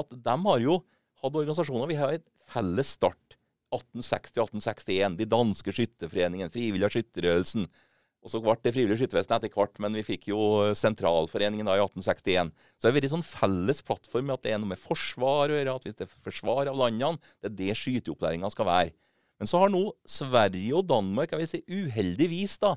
at 0.00 0.10
de 0.10 0.36
har 0.46 0.64
jo 0.64 0.80
hatt 1.22 1.38
organisasjoner. 1.38 1.90
Vi 1.90 2.00
har 2.00 2.16
et 2.16 2.26
felles 2.50 2.96
start. 2.96 3.36
1860-1861. 3.72 5.16
De 5.16 5.28
danske 5.28 5.72
skytterforeningene, 5.72 6.52
Frivillige 6.52 6.90
skytterøvelsen. 6.96 7.68
Og 8.22 8.30
så 8.30 8.38
ble 8.38 8.54
det 8.62 8.70
Frivillige 8.70 9.00
Skyttervesen 9.00 9.34
etter 9.34 9.50
hvert, 9.50 9.78
men 9.82 9.96
vi 9.98 10.04
fikk 10.06 10.28
jo 10.30 10.40
Sentralforeningen 10.78 11.66
da 11.66 11.74
i 11.74 11.82
1861. 11.82 12.52
Så 12.78 12.84
det 12.84 12.92
har 12.92 12.96
vært 13.00 13.14
sånn 13.16 13.26
felles 13.26 13.82
plattform 13.82 14.28
med 14.28 14.36
at 14.36 14.44
det 14.46 14.52
er 14.54 14.60
noe 14.62 14.70
med 14.70 14.80
forsvar 14.80 15.50
å 15.50 15.56
gjøre, 15.56 15.74
at 15.74 15.88
hvis 15.88 15.98
det 15.98 16.06
er 16.06 16.12
forsvar 16.28 16.70
av 16.70 16.78
landene, 16.78 17.18
det 17.42 17.50
er 17.50 17.56
det 17.58 17.78
skyteopplæringa 17.80 18.52
skal 18.54 18.68
være. 18.70 18.94
Men 19.42 19.50
så 19.50 19.58
har 19.64 19.72
nå 19.74 19.82
Sverige 20.06 20.76
og 20.78 20.86
Danmark, 20.86 21.32
jeg 21.34 21.42
vil 21.42 21.50
si 21.50 21.64
uheldigvis, 21.66 22.60
da, 22.62 22.76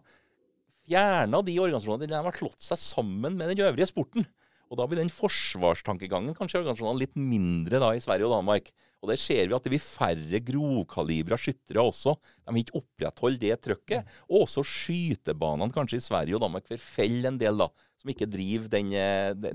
fjerna 0.89 1.43
de 1.46 1.60
organisasjonene. 1.62 2.10
De 2.10 2.26
har 2.26 2.39
slått 2.39 2.66
seg 2.66 2.82
sammen 2.82 3.38
med 3.38 3.54
den 3.54 3.68
øvrige 3.68 3.89
sporten. 3.91 4.26
Og 4.72 4.80
da 4.80 4.88
blir 4.89 4.98
den 4.98 5.14
forsvarstankegangen 5.14 6.34
kanskje 6.38 6.64
organisasjonene 6.64 7.04
litt 7.04 7.14
mindre 7.20 7.82
da 7.84 7.91
i 7.93 8.02
Sverige 8.02 8.26
og 8.26 8.34
Danmark. 8.34 8.72
Og 9.06 9.12
der 9.12 9.22
ser 9.22 9.45
vi 9.45 9.53
at 9.53 9.66
det 9.66 9.70
blir 9.76 9.84
færre 9.84 10.39
grovkalibra 10.41 11.38
skyttere 11.38 11.84
også. 11.86 12.16
De 12.41 12.53
vil 12.56 12.64
ikke 12.64 12.80
opprettholde 12.80 13.41
det 13.43 13.58
trøkket. 13.62 14.16
Og 14.26 14.47
også 14.47 14.64
skytebanene 14.66 15.70
kanskje 15.76 15.99
i 16.01 16.06
Sverige 16.08 16.39
og 16.39 16.41
Danmark 16.41 16.66
forfeller 16.72 17.30
en 17.30 17.38
del, 17.38 17.62
da. 17.62 17.70
Som 18.01 18.12
ikke 18.12 18.30
driver 18.34 18.72
denne, 18.74 19.06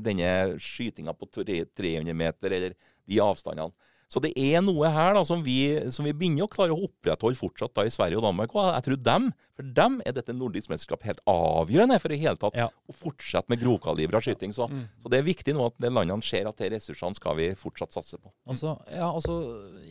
denne 0.07 0.31
skytinga 0.63 1.17
på 1.19 1.27
300 1.35 2.15
meter 2.15 2.55
eller 2.55 2.79
de 3.11 3.19
avstandene. 3.25 3.75
Så 4.11 4.19
det 4.25 4.33
er 4.35 4.59
noe 4.67 4.89
her 4.91 5.15
da, 5.15 5.21
som 5.23 5.43
vi, 5.47 5.55
som 5.95 6.03
vi 6.05 6.11
begynner 6.19 6.43
å 6.49 6.51
klare 6.51 6.75
å 6.75 6.81
opprettholde 6.89 7.39
fortsatt 7.39 7.71
da 7.79 7.85
i 7.87 7.93
Sverige 7.95 8.19
og 8.19 8.25
Danmark. 8.27 8.55
Og 8.59 8.67
jeg 8.75 8.83
tror 8.89 8.99
dem, 9.07 9.29
for 9.55 9.69
dem 9.77 10.01
er 10.03 10.17
dette 10.17 10.35
nordisk 10.35 10.73
mesterskap 10.73 11.05
helt 11.07 11.21
avgjørende 11.31 12.01
for 12.03 12.11
i 12.11 12.19
hele 12.19 12.35
tatt 12.43 12.57
Ja. 12.59 12.67
å 12.91 12.93
fortsette 12.97 13.47
med 13.55 13.61
grovkalibra 13.63 14.19
skyting. 14.21 14.51
Så, 14.57 14.67
Mm. 14.69 14.89
så 14.99 15.09
det 15.15 15.21
er 15.21 15.29
viktig 15.31 15.55
nå 15.55 15.67
at 15.71 15.79
de 15.79 15.91
landene 15.95 16.23
ser 16.27 16.49
at 16.51 16.57
de 16.59 16.71
ressursene 16.75 17.15
skal 17.15 17.37
vi 17.39 17.53
fortsatt 17.55 17.93
satse 17.95 18.19
på. 18.19 18.33
Altså, 18.51 18.75
ja, 18.91 19.07
altså 19.13 19.39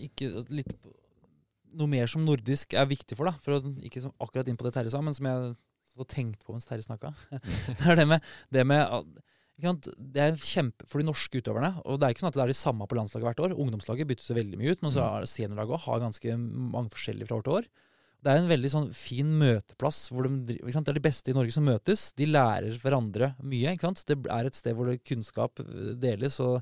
ikke 0.03 0.33
litt 0.51 0.75
Noe 1.71 1.85
mer 1.87 2.07
som 2.09 2.23
nordisk 2.25 2.73
er 2.73 2.87
viktig 2.89 3.15
for 3.15 3.29
deg, 3.29 3.35
for 3.45 3.59
å, 3.59 3.73
ikke 3.85 4.01
som 4.01 4.11
akkurat 4.19 4.47
inn 4.49 4.57
på 4.57 4.65
det 4.65 4.73
Terje 4.73 4.89
sa, 4.89 5.01
men 5.05 5.13
som 5.13 5.27
jeg 5.29 5.55
satt 5.85 6.01
og 6.01 6.07
tenkte 6.09 6.43
på 6.47 6.51
mens 6.55 6.65
Terje 6.65 6.81
snakka. 6.87 7.11
det 7.29 7.85
er 7.85 7.95
det 7.99 8.07
med, 8.09 8.21
det 8.51 8.63
med? 8.65 9.05
Det 9.59 10.23
er 10.23 10.39
kjempe 10.39 10.87
for 10.87 11.01
de 11.01 11.07
norske 11.09 11.41
utøverne. 11.41 11.73
Og 11.85 11.99
det 11.99 12.07
er 12.07 12.15
ikke 12.15 12.23
sånn 12.23 12.31
at 12.31 12.39
det 12.39 12.45
er 12.45 12.53
de 12.53 12.57
samme 12.57 12.87
på 12.87 12.97
landslaget 12.97 13.27
hvert 13.27 13.43
år. 13.47 13.55
Ungdomslaget 13.59 14.09
byttes 14.09 14.31
jo 14.31 14.37
veldig 14.37 14.59
mye 14.59 14.73
ut, 14.73 14.83
men 14.85 14.95
så 14.95 15.05
er 15.05 15.29
seniorlaget 15.29 15.85
har 15.85 16.03
ganske 16.05 16.35
mange 16.39 16.93
forskjellige 16.95 17.29
fra 17.29 17.39
år 17.39 17.45
til 17.47 17.57
år. 17.59 17.69
Det 18.19 18.31
er 18.31 18.41
en 18.41 18.49
veldig 18.51 18.69
sånn 18.73 18.89
fin 18.95 19.29
møteplass. 19.39 20.09
hvor 20.11 20.27
de? 20.27 20.57
Det 20.59 20.75
er 20.75 20.97
de 20.97 21.03
beste 21.03 21.31
i 21.31 21.35
Norge 21.35 21.55
som 21.55 21.67
møtes. 21.67 22.09
De 22.19 22.27
lærer 22.27 22.75
hverandre 22.81 23.33
mye. 23.39 23.73
ikke 23.73 23.87
sant? 23.87 24.03
Det 24.07 24.17
er 24.27 24.47
et 24.47 24.59
sted 24.59 24.75
hvor 24.75 24.91
kunnskap 25.07 25.61
eh, 25.63 25.93
deles. 25.95 26.39
og 26.43 26.59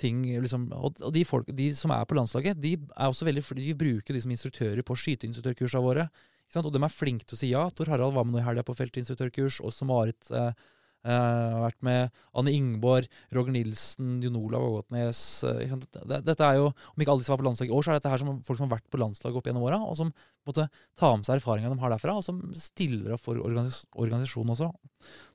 ting 0.00 0.22
liksom, 0.40 0.70
Og, 0.72 0.96
og 1.04 1.12
de, 1.12 1.24
folk, 1.28 1.48
de 1.52 1.70
som 1.76 1.92
er 1.92 2.04
på 2.08 2.16
landslaget, 2.16 2.60
de 2.60 2.72
er 2.78 3.06
også 3.08 3.26
veldig, 3.28 3.44
de 3.60 3.76
bruker 3.76 4.16
de 4.16 4.22
som 4.24 4.32
instruktører 4.32 4.80
på 4.86 4.96
skyteinstruktørkursene 4.96 5.84
våre. 5.84 6.06
Ikke 6.44 6.56
sant? 6.56 6.68
Og 6.68 6.74
de 6.74 6.82
er 6.82 6.92
flinke 6.92 7.26
til 7.28 7.36
å 7.36 7.40
si 7.40 7.50
ja. 7.52 7.64
Tor 7.70 7.92
Harald 7.92 8.16
var 8.16 8.24
med 8.24 8.36
nå 8.36 8.40
i 8.40 8.46
helga 8.46 8.64
på 8.66 8.76
feltinstruktørkurs. 8.78 9.60
Også 9.64 9.88
Marit 9.88 10.30
eh, 10.32 10.52
har 11.08 11.62
vært 11.64 11.78
med. 11.86 12.18
Anne 12.36 12.52
Ingborg, 12.52 13.08
Roger 13.32 13.54
Nilsen, 13.54 14.18
Jon 14.24 14.36
Olav 14.40 14.66
Ågotnes. 14.66 15.20
Uh, 15.46 15.76
Dette 16.10 16.44
er 16.44 16.58
jo, 16.58 16.70
Om 16.92 17.02
ikke 17.02 17.14
alle 17.14 17.24
disse 17.24 17.32
var 17.32 17.40
på 17.40 17.46
landslaget 17.46 17.72
i 17.72 17.76
år, 17.76 17.86
så 17.86 17.92
er 17.92 18.00
dette 18.00 18.12
her 18.12 18.22
som 18.22 18.40
folk 18.46 18.60
som 18.60 18.68
har 18.68 18.76
vært 18.76 18.90
på 18.92 19.00
landslaget 19.00 19.40
opp 19.40 19.48
gjennom 19.48 19.66
åra, 19.66 19.80
og 19.80 19.96
som 19.98 20.12
måtte 20.48 20.68
ta 20.98 21.12
med 21.16 21.28
seg 21.28 21.38
erfaringene 21.38 21.74
de 21.74 21.84
har 21.84 21.94
derfra, 21.94 22.16
og 22.20 22.26
som 22.26 22.40
stiller 22.56 23.16
opp 23.16 23.24
for 23.24 23.40
organis 23.40 23.82
organisasjonen 23.96 24.54
også. 24.56 24.70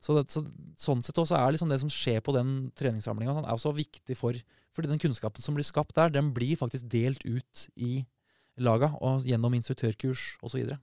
Så, 0.04 0.18
det, 0.18 0.26
så 0.30 0.44
Sånn 0.78 1.02
sett 1.02 1.18
også 1.18 1.38
er 1.38 1.54
liksom 1.54 1.70
det 1.72 1.80
som 1.82 1.90
skjer 1.90 2.20
på 2.22 2.34
den 2.36 2.70
treningssamlinga, 2.78 3.34
sånn, 3.34 3.48
er 3.48 3.56
også 3.56 3.74
viktig 3.76 4.18
for 4.18 4.36
Fordi 4.76 4.90
den 4.90 5.00
kunnskapen 5.00 5.40
som 5.40 5.56
blir 5.56 5.64
skapt 5.64 5.96
der, 5.96 6.10
den 6.12 6.34
blir 6.36 6.58
faktisk 6.60 6.84
delt 6.92 7.22
ut 7.24 7.62
i 7.80 8.04
laga 8.60 8.90
og 9.00 9.24
gjennom 9.24 9.54
instruktørkurs 9.56 10.36
osv. 10.44 10.76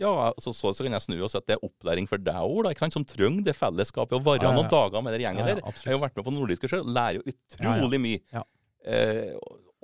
Ja, 0.00 0.30
så, 0.40 0.52
så, 0.56 0.72
så 0.72 0.84
kan 0.86 0.96
jeg 0.96 1.04
snu 1.04 1.16
og 1.18 1.28
si 1.28 1.36
at 1.36 1.48
det 1.48 1.58
er 1.58 1.64
opplæring 1.66 2.06
for 2.08 2.22
deg 2.24 2.36
òg, 2.40 2.84
som 2.94 3.04
trenger 3.04 3.44
det 3.50 3.56
fellesskapet. 3.58 4.16
Å 4.16 4.24
være 4.24 4.46
Ja, 4.46 4.50
ja, 4.50 4.56
noen 4.56 4.70
dager 4.72 5.04
med 5.04 5.16
den 5.16 5.26
gjengen 5.26 5.48
der. 5.50 5.60
Jeg 5.60 5.90
har 5.90 5.98
jo 5.98 6.04
vært 6.06 6.16
med 6.16 6.26
på 6.28 6.32
nordiske 6.34 6.70
sjøl, 6.72 6.86
lærer 6.88 7.20
jo 7.20 7.34
utrolig 7.34 8.00
mye. 8.00 8.44
Eh, 8.88 9.34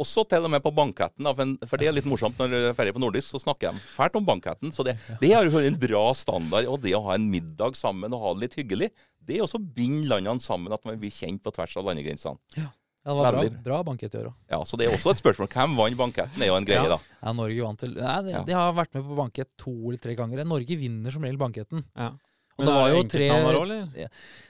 også 0.01 0.27
til 0.29 0.45
og 0.45 0.53
med 0.53 0.61
på 0.65 0.73
banketten, 0.77 1.29
for, 1.65 1.81
det 1.81 1.89
er 1.89 1.95
litt 1.97 2.09
morsomt 2.09 2.37
når 2.41 2.53
jeg 2.53 2.71
er 2.71 2.77
ferdig 2.77 2.95
på 2.97 3.01
nordisk, 3.01 3.31
så 3.33 3.41
snakker 3.41 3.71
jeg 3.71 3.85
fælt 3.95 4.17
om 4.21 4.27
banketten. 4.29 4.73
Så 4.73 4.85
det, 4.85 4.97
det 5.23 5.33
er 5.33 5.49
jo 5.49 5.61
en 5.61 5.79
bra 5.81 6.03
standard. 6.17 6.69
Og 6.69 6.83
det 6.85 6.93
å 6.97 7.05
ha 7.09 7.17
en 7.17 7.29
middag 7.33 7.79
sammen 7.81 8.13
og 8.13 8.25
ha 8.25 8.35
det 8.37 8.45
litt 8.45 8.59
hyggelig, 8.61 8.91
det 9.27 9.39
er 9.39 9.47
også 9.47 9.61
å 9.61 9.69
binde 9.77 10.09
landene 10.11 10.45
sammen, 10.45 10.73
at 10.73 10.85
man 10.87 11.01
blir 11.01 11.13
kjent 11.13 11.41
på 11.45 11.53
tvers 11.57 11.77
av 11.81 11.89
landegrensene. 11.89 12.41
Ja, 12.57 12.69
det 13.07 13.15
var 13.17 13.37
bra, 13.37 13.43
bra 13.65 13.77
bankett 13.87 14.15
i 14.15 14.19
år 14.19 14.29
òg. 14.33 14.35
Ja, 14.51 14.59
Så 14.67 14.77
det 14.79 14.87
er 14.89 14.95
også 14.97 15.13
et 15.15 15.21
spørsmål. 15.23 15.49
Hvem 15.53 15.77
vant 15.79 15.99
banketten, 16.01 16.43
er 16.43 16.49
jo 16.51 16.57
en 16.59 16.65
greie, 16.67 16.83
Ja. 16.83 16.97
da. 16.97 16.99
Ja, 17.23 17.33
Norge 17.39 17.63
vant 17.63 17.79
til 17.79 17.95
Nei, 17.95 18.17
de, 18.27 18.45
de 18.49 18.53
har 18.57 18.73
vært 18.75 18.95
med 18.95 19.05
på 19.07 19.17
bankett 19.19 19.51
to 19.57 19.71
eller 19.89 20.01
tre 20.03 20.17
ganger. 20.19 20.45
Norge 20.45 20.77
vinner 20.81 21.15
som 21.15 21.23
regel 21.23 21.39
banketten. 21.39 21.85
Ja. 21.95 22.09
Og 22.57 22.65
Men 22.65 22.67
det 22.67 22.75
var 22.75 22.89
jo 22.91 23.03
tre? 23.05 23.29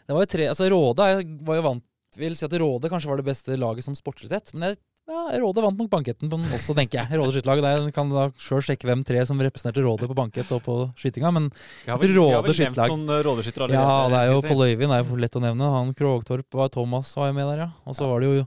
Det 0.06 0.14
var 0.14 0.22
jo 0.22 0.30
tre 0.30 0.44
Altså 0.46 0.68
Råde 0.70 1.06
var 1.44 1.56
jo 1.58 1.62
vant 1.66 1.84
Vil 2.16 2.36
si 2.38 2.46
at 2.46 2.52
Råde 2.62 2.88
kanskje 2.88 3.10
var 3.10 3.18
det 3.20 3.26
beste 3.26 3.56
laget 3.58 3.84
som 3.84 3.92
sportslig 3.98 4.30
sett. 4.30 4.54
Men 4.54 4.70
jeg, 4.70 4.78
ja, 5.06 5.20
Råde 5.38 5.62
vant 5.62 5.78
nok 5.78 5.90
banketten 5.92 6.30
på 6.30 6.38
den 6.40 6.54
også, 6.56 6.74
tenker 6.74 6.98
jeg. 7.02 7.18
Råde 7.20 7.36
skytterlag. 7.36 7.62
Der 7.62 7.90
kan 7.94 8.10
da 8.10 8.24
sjøl 8.42 8.64
sjekke 8.66 8.88
hvem 8.88 9.04
tre 9.06 9.22
som 9.28 9.38
representerte 9.42 9.84
Råde 9.84 10.08
på 10.10 10.16
bankett 10.18 10.50
og 10.56 10.64
på 10.66 10.76
skytinga. 10.98 11.30
Men 11.36 11.46
vel, 11.52 12.10
vi 12.10 12.18
har 12.18 12.42
vel 12.42 12.58
nevnt 12.58 12.82
noen 12.82 13.22
rådeskyttere 13.28 13.68
allerede. 13.68 13.86
ja, 13.86 14.10
det 14.10 14.20
er 14.24 14.32
jo. 14.32 14.42
Pål 14.48 14.66
Øyvind 14.66 14.96
er 14.96 15.04
jo 15.04 15.20
lett 15.22 15.38
å 15.38 15.44
nevne. 15.46 15.70
Han 15.76 15.94
Krogtorp 15.96 16.58
og 16.58 16.72
Thomas 16.74 17.14
var 17.18 17.30
jo 17.30 17.38
med 17.38 17.50
der, 17.52 17.64
ja. 17.66 17.70
Og 17.86 17.98
så 17.98 18.10
var 18.10 18.24
det 18.24 18.32
jo 18.32 18.46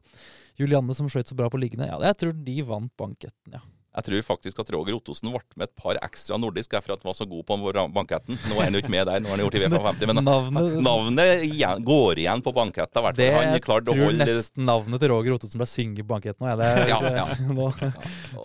Julianne 0.60 0.96
som 0.98 1.08
skøyt 1.08 1.32
så 1.32 1.38
bra 1.40 1.48
på 1.52 1.62
liggende. 1.62 1.88
Ja, 1.88 2.00
jeg 2.12 2.20
tror 2.20 2.36
de 2.36 2.58
vant 2.68 2.92
banketten, 3.00 3.56
ja. 3.56 3.64
Jeg 3.90 4.06
tror 4.06 4.22
faktisk 4.28 4.60
at 4.62 4.70
Roger 4.76 4.94
Ottosen 5.00 5.32
ble 5.34 5.40
med 5.58 5.66
et 5.66 5.74
par 5.82 5.98
ekstra 6.06 6.38
nordisk 6.38 6.76
for 6.78 6.94
at 6.94 7.02
han 7.02 7.10
var 7.10 7.16
så 7.18 7.26
god 7.30 7.42
på 7.50 7.58
banketten. 7.96 8.38
Nå 8.52 8.60
er 8.60 8.68
han 8.68 8.78
jo 8.78 8.82
ikke 8.84 8.92
med 8.94 9.08
der, 9.10 9.24
nå 9.24 9.32
er 9.32 9.34
han 9.34 9.42
gjort 9.42 9.58
i 9.58 9.64
V55, 9.64 10.06
men 10.12 10.22
Navnet 10.30 10.78
navnet 10.86 11.44
igjen, 11.48 11.82
går 11.88 12.22
igjen 12.22 12.44
på 12.46 12.54
banketten. 12.54 13.02
hvert 13.08 13.18
Det 13.18 13.30
å 13.34 13.96
tror 13.96 14.04
holde 14.06 14.28
nesten 14.30 14.68
navnet 14.70 15.02
til 15.02 15.12
Roger 15.14 15.36
Ottosen 15.40 15.64
ble 15.64 15.70
synge 15.70 16.06
på 16.06 16.12
banketten 16.14 16.46
nå. 16.46 16.52
Ja, 16.52 16.56
det 16.62 16.70
Ja, 16.90 17.00
ja. 17.18 17.26
nå- 17.50 17.74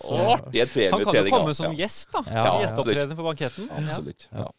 Og 0.01 0.33
artige 0.33 0.89
Han 0.91 1.05
kan 1.05 1.19
jo 1.21 1.25
komme 1.29 1.53
som 1.57 1.69
Ja, 1.71 1.77
gjest, 1.85 2.09
da. 2.15 2.23
Ja, 2.25 2.45
ja, 2.49 2.59
Gjesteopptreden 2.65 3.15
på 3.19 3.27
banketten. 3.29 3.69
absolutt. 3.69 4.27
Ja. 4.33 4.49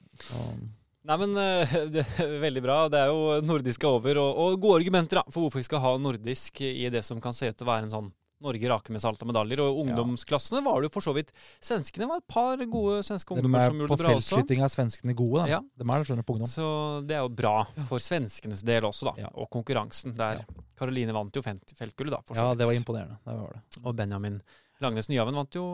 Nei, 1.07 1.17
men 1.23 1.37
eh, 1.39 1.75
det 1.95 2.05
er 2.19 2.39
Veldig 2.43 2.63
bra. 2.65 2.79
Det 2.91 3.01
er 3.03 3.11
jo 3.11 3.41
nordisk 3.47 3.85
er 3.85 3.99
over, 3.99 4.23
og, 4.23 4.39
og 4.39 4.61
gode 4.63 4.81
argumenter 4.85 5.21
da, 5.21 5.27
for 5.31 5.47
hvorfor 5.47 5.63
vi 5.63 5.67
skal 5.69 5.83
ha 5.83 5.93
nordisk 5.99 6.63
i 6.67 6.89
det 6.95 7.03
som 7.07 7.21
kan 7.23 7.35
se 7.37 7.51
ut 7.51 7.59
til 7.59 7.67
å 7.67 7.71
være 7.75 7.87
en 7.87 7.93
sånn 7.93 8.09
Norge 8.45 8.69
rake 8.69 8.93
med 8.93 9.01
salt 9.01 9.23
av 9.25 9.29
medaljer. 9.31 9.63
Og 9.65 9.79
ungdomsklassene 9.87 10.61
var 10.65 10.81
det 10.83 10.91
jo 10.91 10.95
for 10.99 11.07
så 11.07 11.15
vidt 11.17 11.31
Svenskene 11.65 12.09
var 12.11 12.21
et 12.21 12.27
par 12.29 12.57
gode 12.67 12.99
svenske 13.07 13.33
ungdommer 13.33 13.63
er 13.65 13.71
som 13.71 13.79
på 13.79 13.87
gjorde 13.87 13.97
det 13.97 14.05
bra 14.05 14.15
også. 14.17 14.37
feltskyting 14.37 14.63
er 14.67 14.73
svenskene 14.75 15.15
gode, 15.17 15.39
da. 15.43 15.47
Ja. 15.55 15.61
De 15.61 15.87
er 15.89 15.97
det, 16.03 16.07
skjønner 16.11 16.27
på 16.29 16.37
ungdom. 16.37 16.51
Så 16.53 17.07
det 17.07 17.17
er 17.17 17.25
jo 17.25 17.33
bra 17.43 17.55
for 17.89 17.99
svenskenes 17.99 18.63
del 18.67 18.83
også, 18.91 19.09
da. 19.11 19.15
Ja. 19.25 19.31
Og 19.35 19.49
konkurransen. 19.51 20.15
Der 20.17 20.45
Karoline 20.77 21.13
vant 21.17 21.35
jo 21.35 21.43
felt- 21.43 21.73
feltgullet, 21.79 22.13
da. 22.13 22.21
For 22.27 22.35
så 22.37 22.51
Ja, 22.51 22.55
det 22.55 22.67
var 22.69 22.75
imponerende. 22.77 23.19
Det 23.25 23.39
var 23.41 23.53
det. 23.57 23.63
Og 23.85 23.97
Benjamin 23.97 24.41
Langnes 24.81 25.09
Nyhaven 25.09 25.35
vant 25.35 25.55
jo 25.57 25.65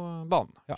Ja. 0.68 0.76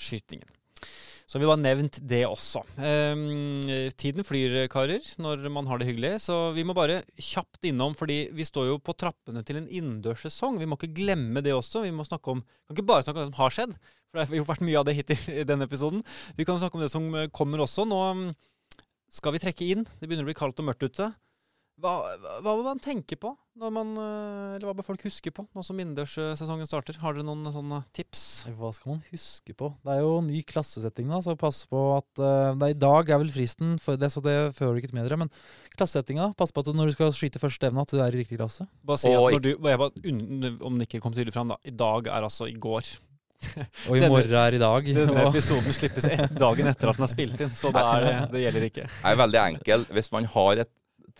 Så 1.24 1.40
vi 1.40 1.48
har 1.48 1.56
nevnt 1.56 1.98
det 2.04 2.22
også. 2.28 2.60
Eh, 2.76 3.90
tiden 3.96 4.26
flyr, 4.26 4.66
karer, 4.72 5.02
når 5.22 5.46
man 5.52 5.66
har 5.70 5.80
det 5.80 5.88
hyggelig. 5.88 6.18
Så 6.26 6.52
vi 6.56 6.64
må 6.66 6.76
bare 6.76 7.02
kjapt 7.16 7.64
innom, 7.70 7.96
fordi 7.96 8.28
vi 8.36 8.46
står 8.46 8.68
jo 8.72 8.78
på 8.84 8.96
trappene 9.00 9.44
til 9.46 9.62
en 9.62 9.68
innendørssesong. 9.68 10.60
Vi 10.60 10.68
må 10.68 10.78
ikke 10.78 10.92
glemme 11.00 11.42
det 11.44 11.56
også. 11.56 11.86
Vi 11.86 11.94
må 11.96 12.06
snakke 12.06 12.36
om, 12.36 12.44
kan 12.68 12.76
ikke 12.76 12.88
bare 12.92 13.06
snakke 13.06 13.22
om 13.22 13.24
det 13.24 13.32
som 13.32 13.40
har 13.40 13.56
skjedd, 13.56 13.76
for 14.10 14.20
det 14.20 14.28
har 14.28 14.40
jo 14.42 14.48
vært 14.52 14.66
mye 14.68 14.80
av 14.80 14.88
det 14.88 14.98
hittil 15.00 15.24
i 15.40 15.48
denne 15.48 15.68
episoden. 15.68 16.04
Vi 16.36 16.46
kan 16.46 16.60
snakke 16.60 16.78
om 16.78 16.84
det 16.84 16.92
som 16.92 17.08
kommer 17.34 17.64
også. 17.64 17.88
Nå 17.88 18.02
skal 19.14 19.34
vi 19.34 19.42
trekke 19.42 19.70
inn. 19.70 19.84
Det 19.98 20.08
begynner 20.08 20.26
å 20.26 20.30
bli 20.30 20.36
kaldt 20.38 20.60
og 20.60 20.68
mørkt 20.68 20.84
ute. 20.86 21.12
Hva, 21.74 21.90
hva, 22.38 22.52
må 22.54 22.62
man 22.62 22.78
tenke 22.78 23.16
på, 23.18 23.32
når 23.58 23.72
man, 23.74 23.88
eh, 23.98 24.50
eller 24.54 24.68
hva 24.68 24.74
bør 24.78 24.86
folk 24.86 25.02
huske 25.08 25.32
på 25.34 25.42
nå 25.56 25.62
som 25.66 25.78
innendørssesongen 25.82 26.68
starter? 26.70 26.94
Har 27.02 27.16
dere 27.16 27.26
noen 27.26 27.48
sånne 27.50 27.80
tips? 27.96 28.22
Hva 28.54 28.70
skal 28.76 28.92
man 28.92 29.00
huske 29.10 29.56
på? 29.58 29.72
Det 29.82 29.96
er 29.96 30.04
jo 30.04 30.12
ny 30.22 30.44
klassesetting, 30.46 31.10
da, 31.10 31.18
så 31.24 31.34
pass 31.38 31.64
på 31.66 31.80
at 31.96 32.22
nei, 32.22 32.70
det 32.70 32.70
er 32.70 32.76
I 32.76 32.80
dag 32.84 33.10
er 33.16 33.20
vel 33.24 33.32
fristen, 33.34 33.74
for 33.82 33.98
det, 33.98 34.12
så 34.14 34.22
det 34.22 34.36
fører 34.54 34.78
ikke 34.78 34.94
med 34.94 35.08
dere. 35.08 35.18
Men 35.24 35.32
klassesettinga, 35.74 36.30
pass 36.38 36.54
på 36.54 36.62
at 36.62 36.70
når 36.78 36.92
du 36.92 36.96
skal 36.96 37.10
skyte 37.16 37.42
første 37.42 37.66
evne, 37.66 37.82
at 37.82 37.90
du 37.90 37.98
er 37.98 38.14
i 38.14 38.22
riktig 38.22 38.38
klasse. 38.38 38.68
Bare 38.86 39.02
si 39.02 39.10
at 39.10 39.18
når 39.18 39.42
du, 39.42 39.50
jeg 39.56 39.82
bare, 39.82 39.90
Om 40.70 40.78
det 40.78 40.86
ikke 40.88 41.02
kom 41.02 41.16
tydelig 41.16 41.34
fram, 41.34 41.50
da. 41.50 41.58
I 41.66 41.74
dag 41.74 42.06
er 42.06 42.22
altså 42.30 42.46
i 42.46 42.54
går. 42.54 42.86
Og 43.90 43.98
i 43.98 44.00
Denne- 44.00 44.14
morgen 44.14 44.38
er 44.40 44.54
i 44.56 44.62
dag. 44.62 44.86
Denne 44.94 45.26
og- 45.26 45.34
episoden 45.34 45.74
slippes 45.74 46.06
et, 46.06 46.22
dagen 46.38 46.70
etter 46.70 46.94
at 46.94 47.02
den 47.02 47.08
er 47.10 47.12
spilt 47.12 47.42
inn, 47.44 47.50
så 47.52 47.74
da 47.74 47.82
er 47.98 48.06
det, 48.06 48.14
det 48.38 48.46
gjelder 48.46 48.68
ikke. 48.70 48.86
Det 48.94 49.10
er 49.10 49.18
veldig 49.20 49.42
enkelt. 49.42 49.92
Hvis 49.98 50.10
man 50.14 50.30
har 50.38 50.62
et, 50.64 50.72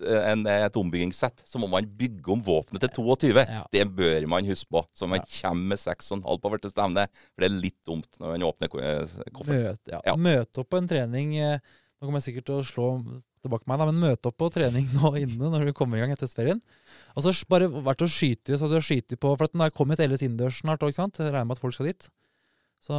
en, 0.03 0.47
et 0.51 0.77
ombyggingssett, 0.81 1.43
så 1.47 1.61
må 1.63 1.69
man 1.71 1.87
bygge 1.99 2.33
om 2.35 2.43
våpenet 2.45 2.83
til 2.87 2.91
22. 2.97 3.45
Ja. 3.45 3.63
Det 3.73 3.85
bør 3.95 4.27
man 4.33 4.49
huske 4.49 4.71
på, 4.75 4.83
så 4.97 5.07
man 5.11 5.23
kommer 5.27 5.75
med 5.75 5.79
6,5 5.83 6.25
på 6.43 6.51
første 6.57 6.73
stevne. 6.73 7.07
For 7.35 7.45
det 7.45 7.51
er 7.51 7.61
litt 7.63 7.79
dumt 7.87 8.19
når 8.19 8.35
man 8.35 8.47
åpner 8.49 8.73
eh, 8.83 9.15
kofferten. 9.37 9.69
Møte, 9.71 9.93
ja. 9.95 10.01
Ja. 10.09 10.17
møte 10.17 10.65
opp 10.65 10.71
på 10.75 10.81
en 10.83 10.91
trening 10.91 11.37
eh, 11.39 11.59
Nå 12.01 12.09
kommer 12.09 12.21
jeg 12.21 12.27
sikkert 12.35 12.49
til 12.51 12.59
å 12.59 12.65
slå 12.69 12.89
tilbake 13.45 13.69
meg, 13.71 13.79
da, 13.81 13.87
men 13.89 14.01
møte 14.03 14.29
opp 14.29 14.37
på 14.41 14.49
trening 14.53 14.89
nå 14.97 15.13
inne 15.21 15.51
når 15.53 15.69
du 15.69 15.73
kommer 15.77 15.97
i 15.97 16.03
gang 16.03 16.13
etter 16.13 16.27
høstferien. 16.27 16.61
Og 17.15 17.25
så 17.25 17.33
bare 17.49 17.69
vært 17.71 18.03
og 18.05 18.11
skyte 18.13 18.59
så 18.59 18.69
du 18.69 18.75
har 18.77 18.85
skyte 18.85 19.17
på 19.21 19.31
For 19.37 19.47
at 19.47 19.55
den 19.55 19.63
har 19.65 19.73
kommet 19.73 20.01
ellers 20.03 20.25
innendørs 20.25 20.59
snart 20.65 20.83
òg, 20.85 20.93
sant? 20.97 21.17
Jeg 21.21 21.31
regner 21.31 21.49
med 21.49 21.57
at 21.57 21.63
folk 21.63 21.77
skal 21.77 21.89
dit. 21.93 22.09
Så 22.85 22.97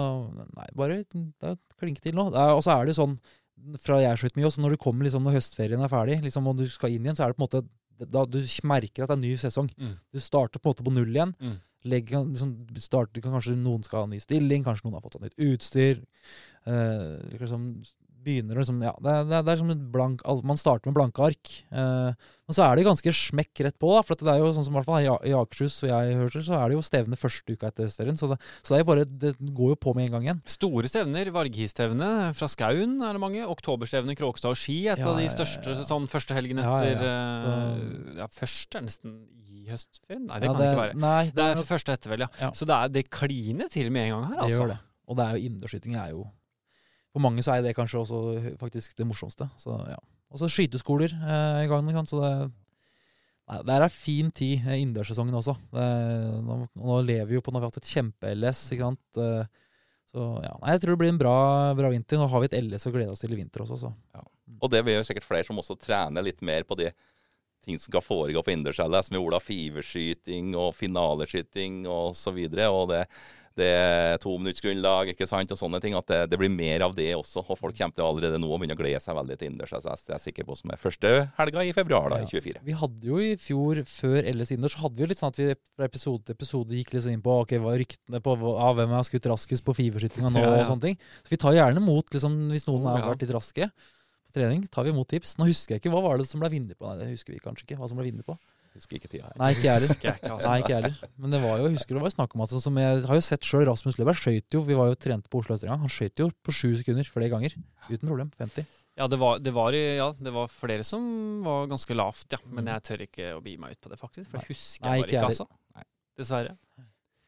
nei, 0.55 0.67
bare 0.77 1.01
da, 1.11 1.51
klink 1.77 1.99
til 2.01 2.15
nå. 2.17 2.29
Er- 2.33 2.55
Og 2.55 2.63
så 2.65 2.73
er 2.79 2.87
det 2.89 2.95
sånn 2.97 3.17
fra 3.81 4.01
jeg 4.03 4.21
skjøt 4.21 4.37
mye 4.37 4.47
også, 4.49 4.61
når 4.63 4.75
du 4.75 4.81
kommer 4.81 5.07
liksom 5.07 5.25
når 5.25 5.37
høstferien 5.39 5.81
er 5.81 5.91
ferdig, 5.91 6.19
liksom, 6.25 6.47
og 6.51 6.59
du 6.59 6.65
skal 6.69 6.93
inn 6.93 7.05
igjen, 7.07 7.17
så 7.17 7.25
er 7.25 7.33
det 7.33 7.39
på 7.39 7.43
en 7.43 7.47
måte 7.47 7.65
da 8.11 8.25
du 8.27 8.41
merker 8.67 9.05
at 9.05 9.11
det 9.11 9.15
er 9.15 9.19
en 9.19 9.23
ny 9.23 9.35
sesong. 9.39 9.69
Mm. 9.79 9.93
Du 10.11 10.19
starter 10.19 10.59
på 10.59 10.67
en 10.67 10.73
måte 10.73 10.85
på 10.85 10.93
null 10.93 11.13
igjen. 11.15 11.31
Mm. 11.39 11.55
Legger, 11.85 12.25
liksom, 12.27 12.51
starter, 12.81 13.23
kanskje 13.23 13.55
noen 13.55 13.85
skal 13.85 14.03
ha 14.03 14.09
ny 14.11 14.19
stilling, 14.19 14.65
kanskje 14.65 14.87
noen 14.87 14.97
har 14.97 15.05
fått 15.05 15.15
seg 15.15 15.27
nytt 15.27 15.45
utstyr. 15.47 16.01
Eh, 16.67 17.37
liksom, 17.37 17.69
begynner 18.25 18.57
liksom 18.59 18.81
Ja, 18.83 18.93
det, 19.01 19.13
det, 19.29 19.41
det 19.45 19.53
er 19.53 19.59
som 19.61 19.69
et 19.73 19.83
blank 19.93 20.23
Man 20.45 20.59
starter 20.59 20.89
med 20.89 20.97
blanke 20.97 21.23
ark. 21.25 21.51
Eh, 21.71 22.33
men 22.45 22.57
så 22.57 22.65
er 22.65 22.77
det 22.77 22.85
ganske 22.85 23.13
smekk 23.15 23.61
rett 23.65 23.77
på, 23.81 23.89
da. 23.95 24.01
For 24.05 24.19
det 24.19 24.33
er 24.33 24.41
jo 24.41 24.51
sånn 24.53 24.67
som 24.67 24.75
i 24.75 24.77
hvert 24.77 24.89
fall 24.89 25.05
i 25.25 25.33
Akershus 25.33 25.79
og 25.85 25.89
jeg 25.89 26.17
hørte, 26.19 26.43
så 26.45 26.57
er 26.59 26.69
det 26.69 26.77
jo 26.77 26.83
stevne 26.85 27.17
første 27.17 27.55
uka 27.55 27.71
etter 27.71 27.87
høstferien. 27.87 28.19
Så, 28.19 28.29
det, 28.31 28.37
så 28.61 28.75
det 28.75 28.83
bare 28.89 29.05
Det 29.05 29.33
går 29.39 29.73
jo 29.73 29.79
på 29.87 29.95
med 29.97 30.09
en 30.09 30.17
gang 30.17 30.27
igjen. 30.27 30.43
Store 30.55 30.91
stevner, 30.91 31.31
Varghistevne 31.35 32.11
fra 32.37 32.49
Skaun 32.51 32.99
er 32.99 33.17
det 33.17 33.23
mange. 33.23 33.47
Oktoberstevne, 33.55 34.17
Kråkstad 34.19 34.53
og 34.53 34.59
Ski, 34.61 34.81
et 34.93 35.01
Ja, 35.01 35.09
av 35.09 35.21
de 35.21 35.29
største 35.31 35.77
sånn 35.85 36.09
første 36.11 36.37
helgen 36.37 36.61
Ja, 36.61 36.77
ja, 36.83 36.93
etter 36.93 37.09
ja. 37.09 37.17
så, 37.41 38.13
ja, 38.21 38.29
første 38.41 38.81
er 38.81 38.87
nesten 38.89 39.17
i 39.49 39.69
høstferien? 39.71 40.25
Nei, 40.29 40.41
det 40.41 40.49
kan 40.51 40.59
det 40.61 40.71
ikke 40.71 40.81
være. 40.83 40.97
Nei, 41.01 41.21
Det 41.33 41.45
er 41.49 41.63
første 41.65 41.97
etter, 41.97 42.13
vel, 42.13 42.25
ja. 42.27 42.51
Så 42.53 42.67
det, 42.69 42.77
er, 42.77 42.93
det 42.93 43.07
kliner 43.09 43.71
til 43.71 43.89
med 43.93 44.09
en 44.09 44.17
gang 44.17 44.27
her, 44.33 44.41
altså. 44.43 44.45
Det 44.45 44.51
altså. 44.51 44.61
gjør 44.61 44.73
det. 44.75 44.81
Og 45.05 45.17
det 45.17 45.25
er 45.25 45.37
jo 45.37 45.49
innendørsskyting 45.49 45.97
er 46.01 46.11
jo 46.13 46.25
For 47.15 47.23
mange 47.23 47.43
så 47.45 47.53
er 47.55 47.63
det 47.63 47.71
kanskje 47.77 48.01
også 48.01 48.19
faktisk 48.59 48.97
det 48.99 49.07
morsomste. 49.07 49.47
Så 49.61 49.71
ja. 49.87 49.95
Og 50.35 50.41
så 50.41 50.49
skyteskoler 50.51 51.13
eh, 51.15 51.63
i 51.63 51.69
gangen. 51.71 51.95
Kan. 51.95 52.07
Så 52.09 52.19
det 52.19 52.31
Nei, 53.45 53.59
det 53.61 53.75
er 53.77 53.93
fin 53.93 54.31
tid, 54.33 54.63
eh, 54.65 54.79
innendørssesongen 54.81 55.35
også. 55.37 55.53
Det, 55.69 55.83
nå, 56.43 56.55
nå 56.81 56.95
lever 57.05 57.27
vi 57.29 57.35
jo 57.37 57.43
på 57.45 57.51
Nå 57.53 57.59
har 57.61 57.69
hatt 57.69 57.77
et 57.77 57.91
kjempe-LS, 57.93 58.63
ikke 58.73 58.87
sant. 58.87 59.19
Eh, 59.21 59.61
Så 60.15 60.23
ja, 60.41 60.53
nei, 60.63 60.71
jeg 60.73 60.81
tror 60.81 60.95
det 60.95 61.01
blir 61.03 61.11
en 61.13 61.19
bra, 61.21 61.35
bra 61.77 61.91
vinter. 61.93 62.17
Nå 62.17 62.25
har 62.31 62.41
vi 62.41 62.47
et 62.49 62.55
LS 62.57 62.87
å 62.89 62.93
glede 62.95 63.13
oss 63.13 63.21
til 63.21 63.35
i 63.35 63.37
vinter 63.37 63.61
også, 63.65 63.77
så. 63.85 63.91
Og 64.63 64.71
det 64.73 64.81
vil 64.87 64.97
jo 64.97 65.05
sikkert 65.05 65.27
flere 65.27 65.45
som 65.45 65.59
også 65.61 65.75
trener 65.77 66.25
litt 66.25 66.41
mer 66.45 66.65
på 66.65 66.77
de 66.79 66.89
ting 67.65 67.77
som 67.77 67.91
skal 67.91 68.03
foregå 68.05 68.41
på 68.45 68.53
innendørs-LS, 68.53 69.11
med 69.13 69.21
Ola 69.21 69.39
Fiverskyting 69.43 70.53
og 70.57 70.73
finaleskyting 70.77 71.83
osv. 71.85 71.93
Og, 71.95 72.17
så 72.17 72.33
videre, 72.33 72.69
og 72.73 72.89
det, 72.93 73.03
det 73.59 73.67
er 73.71 74.17
tominuttsgrunnlag 74.23 75.11
ikke 75.13 75.27
sant, 75.29 75.51
og 75.53 75.59
sånne 75.59 75.79
ting. 75.83 75.95
At 75.97 76.07
det, 76.11 76.19
det 76.31 76.39
blir 76.41 76.51
mer 76.51 76.83
av 76.87 76.95
det 76.97 77.07
også. 77.15 77.43
Og 77.43 77.57
folk 77.59 77.77
kommer 77.77 77.95
til 77.95 78.05
allerede 78.05 78.39
nå 78.41 78.49
å 78.51 78.59
begynne 78.59 78.75
å 78.77 78.79
glede 78.79 79.01
seg 79.03 79.17
veldig 79.17 79.37
til 79.39 79.49
innendørs-LS. 79.51 80.05
Det 80.05 80.13
er 80.13 80.17
jeg 80.17 80.25
sikker 80.29 80.47
på 80.49 80.57
som 80.59 80.73
er 80.73 80.81
første 80.81 81.13
helga 81.39 81.63
i 81.63 81.73
februar 81.75 82.11
da, 82.11 82.19
i 82.23 82.29
24. 82.29 82.63
Vi 82.67 82.77
hadde 82.81 83.09
jo 83.09 83.19
i 83.23 83.33
fjor, 83.41 83.81
før 83.89 84.29
LS 84.33 84.53
innendørs, 84.55 84.77
hadde 84.83 84.99
vi 84.99 85.05
jo 85.05 85.09
litt 85.11 85.21
sånn 85.23 85.33
at 85.33 85.41
vi 85.41 85.49
fra 85.55 85.89
episode 85.89 86.27
til 86.27 86.37
episode 86.37 86.79
gikk 86.79 86.95
litt 86.95 87.05
sånn 87.05 87.17
inn 87.17 87.25
på 87.25 87.37
ok, 87.45 87.55
hva 87.63 87.75
er 87.75 87.83
ryktene 87.85 88.21
på 88.25 88.35
ah, 88.55 88.71
hvem 88.77 88.95
har 88.97 89.07
skutt 89.07 89.29
raskest 89.31 89.65
på 89.65 89.75
fiverskytinga 89.79 90.31
nå, 90.33 90.43
Ja, 90.43 90.51
ja. 90.51 90.63
og 90.63 90.71
sånne 90.71 90.89
ting. 90.89 90.99
Så 91.23 91.35
vi 91.35 91.41
tar 91.41 91.55
gjerne 91.57 91.83
imot, 91.83 92.11
liksom, 92.15 92.39
hvis 92.53 92.67
noen 92.69 92.85
Oh, 92.85 92.91
har 92.93 93.07
vært 93.13 93.23
litt 93.25 93.33
raske 93.35 93.69
på 93.71 94.35
trening, 94.35 94.65
tar 94.71 94.85
vi 94.85 94.91
imot 94.93 95.07
tips. 95.09 95.37
Nå 95.39 95.47
husker 95.47 95.75
jeg 95.75 95.83
ikke, 95.83 95.93
hva 95.95 96.03
var 96.05 96.19
det 96.19 96.27
som 96.29 96.43
ble 96.43 96.51
vinner 96.53 96.77
på? 96.77 96.87
Nei, 96.89 96.99
det 97.01 97.13
husker 97.15 97.33
vi 97.33 97.41
kanskje 97.43 97.65
ikke, 97.69 97.79
hva 97.79 97.87
som 97.89 97.97
ble 97.99 98.11
på. 98.25 98.35
Husker 98.75 98.97
ikke 98.99 99.07
tida. 99.11 99.29
Nei, 99.39 99.53
ikke 99.55 99.65
jeg 99.69 99.73
heller. 99.79 100.15
Altså. 100.35 100.49
Nei, 100.51 100.55
ikke 100.61 100.73
jeg 100.73 100.81
heller. 100.83 101.11
Men 101.23 101.31
det 101.31 101.39
var 101.45 101.57
jo, 101.61 101.67
jeg 101.69 101.77
husker 101.77 101.95
det 101.95 102.01
var 102.03 102.11
snakk 102.11 102.33
om 102.35 102.41
at 102.43 102.51
sånn 102.51 102.63
som 102.65 102.79
Jeg 102.81 103.03
har 103.07 103.15
jo 103.15 103.23
sett 103.23 103.47
sjøl 103.47 103.63
Rasmus 103.69 103.95
Løberg 104.01 104.19
skøyt 104.19 104.57
jo, 104.57 104.61
vi 104.67 104.75
var 104.75 104.89
jo 104.91 104.97
trente 104.99 105.31
på 105.31 105.39
Oslo 105.39 105.55
Østerdal, 105.55 105.79
han 105.79 105.93
skøyt 105.95 106.19
jo 106.19 106.27
på 106.43 106.51
sju 106.55 106.73
sekunder 106.81 107.07
flere 107.07 107.29
ganger. 107.31 107.55
Uten 107.87 108.03
problem. 108.09 108.33
50. 108.41 108.67
Ja, 108.99 109.07
det 109.11 109.17
var, 109.19 109.39
det, 109.43 109.51
var, 109.55 109.75
ja, 109.75 110.09
det 110.19 110.31
var 110.35 110.47
flere 110.51 110.83
som 110.87 111.07
var 111.43 111.65
ganske 111.71 111.95
lavt, 111.95 112.27
ja. 112.31 112.39
Men 112.47 112.63
Mm. 112.65 112.73
jeg 112.73 112.83
tør 112.87 113.01
ikke 113.07 113.31
å 113.35 113.41
bi 113.43 113.55
meg 113.59 113.71
ut 113.75 113.81
på 113.83 113.89
det, 113.91 113.97
faktisk. 113.99 114.29
For 114.31 114.39
jeg 114.39 114.47
husker 114.53 114.85
Nei, 114.87 114.97
jeg 114.99 115.07
bare 115.07 115.11
ikke, 115.11 115.25
altså. 115.31 115.47
Dessverre. 116.19 116.53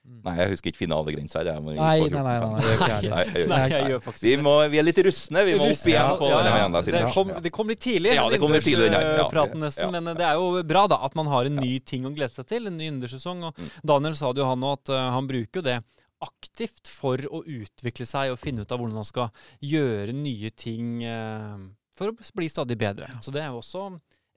Nei, 0.07 0.33
jeg 0.39 0.51
husker 0.53 0.71
ikke 0.71 0.79
finalegrensa. 0.81 1.41
Nei, 1.43 1.75
nei, 1.75 2.07
nei, 2.07 2.21
nei, 2.23 2.35
14. 2.39 2.57
det 2.57 2.67
gjør 2.67 2.85
ikke. 2.87 3.09
Nei, 3.11 3.45
Nei, 3.51 3.59
jeg 3.73 3.89
gjør 3.91 4.01
faktisk 4.05 4.23
Vi, 4.23 4.31
ikke 4.37 4.53
det. 4.61 4.69
vi 4.71 4.79
er 4.81 4.85
litt 4.87 5.01
rustne. 5.07 5.43
Vi 5.47 5.55
må 5.59 5.67
opp 5.67 5.89
igjen 5.91 6.11
på 6.21 6.29
ja, 6.31 6.37
den 6.47 6.57
ja. 6.57 6.67
Det 6.77 6.83
siden. 6.87 7.07
kom, 7.15 7.33
det 7.43 7.51
kom 7.57 7.71
litt 7.73 7.81
tidlig, 7.83 8.13
Ja, 8.15 8.25
det 8.31 8.39
innendørspraten 8.39 9.63
nesten. 9.63 9.91
Men 9.97 10.09
det 10.17 10.25
er 10.27 10.39
jo 10.39 10.63
bra 10.67 10.85
da, 10.91 11.01
at 11.07 11.15
man 11.19 11.27
har 11.31 11.49
en 11.51 11.59
ny 11.59 11.73
ting 11.83 12.07
å 12.07 12.13
glede 12.15 12.31
seg 12.35 12.47
til. 12.49 12.67
En 12.71 12.77
ny 12.79 12.87
innendørssesong. 12.91 13.43
Og 13.49 13.53
Mm. 13.57 13.69
Daniel 13.89 14.15
sa 14.15 14.29
det 14.33 14.41
jo 14.43 14.47
han 14.49 14.61
òg, 14.63 14.77
at 14.81 14.89
eh, 14.93 15.05
han 15.15 15.27
bruker 15.27 15.59
jo 15.59 15.65
det 15.65 15.77
aktivt 16.23 16.87
for 16.89 17.21
å 17.29 17.43
utvikle 17.45 18.05
seg 18.09 18.31
og 18.33 18.39
finne 18.41 18.61
ut 18.65 18.71
av 18.73 18.79
hvordan 18.81 18.99
han 18.99 19.07
skal 19.07 19.29
gjøre 19.61 20.13
nye 20.17 20.49
ting 20.53 21.03
eh, 21.05 21.57
for 21.97 22.11
å 22.11 22.15
bli 22.37 22.49
stadig 22.49 22.77
bedre. 22.77 23.09
Så 23.21 23.33
det 23.33 23.41
er 23.43 23.51
jo 23.51 23.59
også 23.61 23.87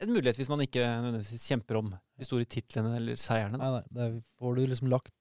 en 0.00 0.12
mulighet 0.14 0.38
hvis 0.40 0.48
man 0.48 0.62
ikke 0.64 0.80
nødvendigvis 1.04 1.48
kjemper 1.50 1.80
om 1.80 1.90
de 1.92 2.24
store 2.28 2.46
titlene 2.48 2.94
eller 2.96 3.20
seierne. 3.20 3.60
Nei, 3.60 3.70
nei, 3.76 3.82
det 3.96 4.08
får 4.40 4.56
du 4.56 4.62
liksom 4.70 4.88
lagt 4.92 5.12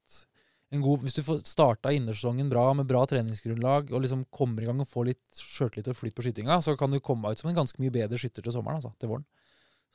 god 0.78 1.02
Hvis 1.02 1.16
du 1.18 1.24
får 1.26 1.40
starta 1.50 1.90
innersesongen 1.96 2.50
bra 2.52 2.68
med 2.78 2.86
bra 2.86 3.02
treningsgrunnlag 3.10 3.90
og 3.90 4.04
liksom 4.04 4.28
kommer 4.30 4.62
i 4.62 4.68
gang 4.70 4.84
og 4.84 4.90
får 4.92 5.08
litt 5.10 5.40
sjøltillit 5.42 5.90
og 5.90 5.98
flyt 5.98 6.14
på 6.14 6.28
skytinga, 6.28 6.60
så 6.62 6.76
kan 6.78 6.94
du 6.94 7.00
komme 7.02 7.32
ut 7.32 7.42
som 7.42 7.50
en 7.50 7.58
ganske 7.58 7.82
mye 7.82 7.94
bedre 7.96 8.20
skytter 8.22 8.46
til 8.46 8.54
sommeren, 8.54 8.78
altså, 8.78 8.94
til 9.02 9.10
våren. 9.10 9.26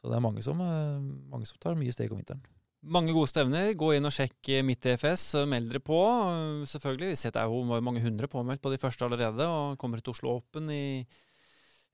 Så 0.01 0.11
det 0.11 0.19
er 0.19 0.25
mange 0.27 0.43
som, 0.43 0.59
eh, 0.61 0.99
mange 1.31 1.47
som 1.47 1.61
tar 1.63 1.79
mye 1.79 1.95
steg 1.95 2.11
om 2.11 2.19
vinteren. 2.19 2.43
Mange 2.85 3.15
gode 3.17 3.31
stevner. 3.31 3.71
Gå 3.79 3.95
inn 3.97 4.05
og 4.05 4.13
sjekk 4.13 4.51
eh, 4.53 4.65
mitt 4.67 4.83
DFS. 4.85 5.47
Meld 5.49 5.71
dere 5.71 5.81
på. 5.81 6.01
eh, 6.03 6.67
Selvfølgelig. 6.69 7.15
Vi 7.15 7.21
ser 7.23 7.33
det 7.33 7.41
er 7.41 7.49
jo 7.49 7.81
mange 7.81 8.03
hundre 8.05 8.29
påmeldt 8.29 8.61
på 8.61 8.75
de 8.75 8.81
første 8.83 9.07
allerede. 9.07 9.47
Og 9.47 9.79
kommer 9.79 10.03
til 10.03 10.13
Oslo 10.13 10.35
Open 10.37 10.69
i 10.69 10.83
eh, 11.01 11.23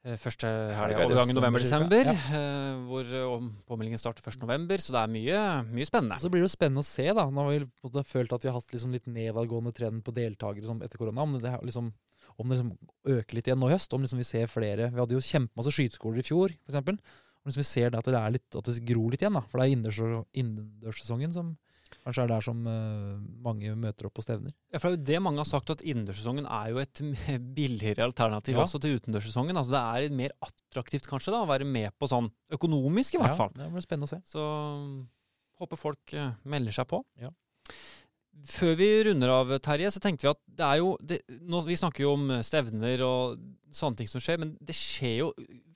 første 0.01 0.49
Helga 0.49 0.97
helgeovergang 0.97 1.35
november-desember. 1.37 2.05
cirka. 2.09 2.37
eh, 2.39 2.77
Hvor 2.89 3.05
eh, 3.05 3.49
påmeldingen 3.69 4.01
starter 4.01 4.25
1. 4.25 4.39
november. 4.41 4.77
Så 4.81 4.95
det 4.95 5.01
er 5.03 5.11
mye, 5.13 5.41
mye 5.69 5.85
spennende. 5.89 6.17
Så 6.23 6.31
blir 6.33 6.41
det 6.41 6.49
jo 6.49 6.57
spennende 6.57 6.81
å 6.81 6.89
se, 6.89 7.05
da. 7.13 7.27
Nå 7.29 7.45
har 7.45 7.51
vi 7.53 8.03
følt 8.09 8.33
at 8.33 8.43
vi 8.43 8.49
har 8.49 8.57
hatt 8.57 8.73
liksom 8.73 8.93
litt 8.97 9.07
nedadgående 9.07 9.75
trend 9.77 10.03
på 10.07 10.15
deltakere 10.17 10.65
etter 10.83 10.97
korona. 10.99 11.21
Om 11.23 11.37
det, 11.39 11.53
liksom, 11.69 11.93
om 12.39 12.49
det 12.49 12.57
liksom 12.59 12.73
øker 13.19 13.35
litt 13.37 13.47
igjen 13.51 13.61
nå 13.61 13.69
i 13.69 13.75
høst. 13.77 13.93
Om 13.93 14.01
liksom 14.07 14.19
vi 14.23 14.25
ser 14.31 14.47
flere 14.49 14.91
Vi 14.91 15.01
hadde 15.03 15.13
jo 15.19 15.21
kjempemasse 15.21 15.75
skyteskoler 15.77 16.19
i 16.25 16.29
fjor, 16.31 16.49
f.eks. 16.65 16.81
Om 16.81 17.49
liksom 17.49 17.61
vi 17.61 17.69
ser 17.69 17.91
det 17.91 17.99
at 18.01 18.05
det 18.09 18.17
er 18.21 18.31
litt 18.37 18.57
At 18.57 18.65
det 18.65 18.85
gror 18.85 19.11
litt 19.13 19.21
igjen, 19.21 19.37
da. 19.37 19.41
For 19.49 19.61
det 19.61 19.69
er 19.69 19.77
innendørs- 19.77 20.25
innendørssesongen 20.33 21.33
som 21.33 21.57
kanskje 22.05 22.23
er 22.25 22.31
det 22.31 22.37
der 22.37 22.45
som 22.47 22.61
eh, 22.71 23.21
mange 23.45 23.75
møter 23.79 24.09
opp 24.09 24.15
på 24.19 24.25
stevner. 24.25 24.55
Ja, 24.73 24.81
for 24.81 24.91
det 24.91 24.97
er 24.97 24.99
jo 24.99 25.07
det 25.11 25.23
mange 25.27 25.43
har 25.43 25.49
sagt, 25.51 25.71
at 25.75 25.85
innendørssesongen 25.85 26.49
er 26.49 26.73
jo 26.73 26.81
et 26.83 27.03
billigere 27.57 28.07
alternativ 28.09 28.57
Ja. 28.57 28.65
altså 28.65 28.81
til 28.83 28.99
utendørssesongen. 29.01 29.57
Altså 29.61 29.75
det 29.77 29.83
er 30.11 30.17
mer 30.23 30.35
attraktivt 30.47 31.09
kanskje 31.11 31.35
da, 31.35 31.45
å 31.45 31.51
være 31.51 31.69
med 31.69 31.93
på 32.01 32.09
sånn 32.11 32.31
økonomisk, 32.57 33.15
i 33.17 33.23
hvert 33.23 33.37
fall. 33.39 33.53
Ja, 33.57 33.67
det 33.67 33.73
blir 33.77 33.87
spennende 33.87 34.09
å 34.09 34.15
se. 34.15 34.21
Så 34.29 34.45
håper 35.61 35.81
folk 35.81 36.15
eh, 36.17 36.33
melder 36.49 36.77
seg 36.81 36.89
på. 36.91 37.03
Ja. 37.21 37.33
Før 38.47 38.77
vi 38.79 38.87
runder 39.05 39.33
av, 39.35 39.51
Terje, 39.61 39.91
så 39.93 40.01
tenkte 40.01 40.25
vi 40.25 40.31
at 40.31 40.41
det 40.61 40.65
er 40.65 40.79
jo 40.81 40.93
det, 41.05 41.19
nå, 41.45 41.61
Vi 41.67 41.77
snakker 41.77 42.07
jo 42.07 42.15
om 42.15 42.31
stevner 42.47 43.03
og 43.05 43.43
sånne 43.75 44.01
ting 44.01 44.09
som 44.09 44.23
skjer, 44.23 44.39
men 44.41 44.55
det 44.65 44.77
skjer 44.79 45.17
jo 45.19 45.29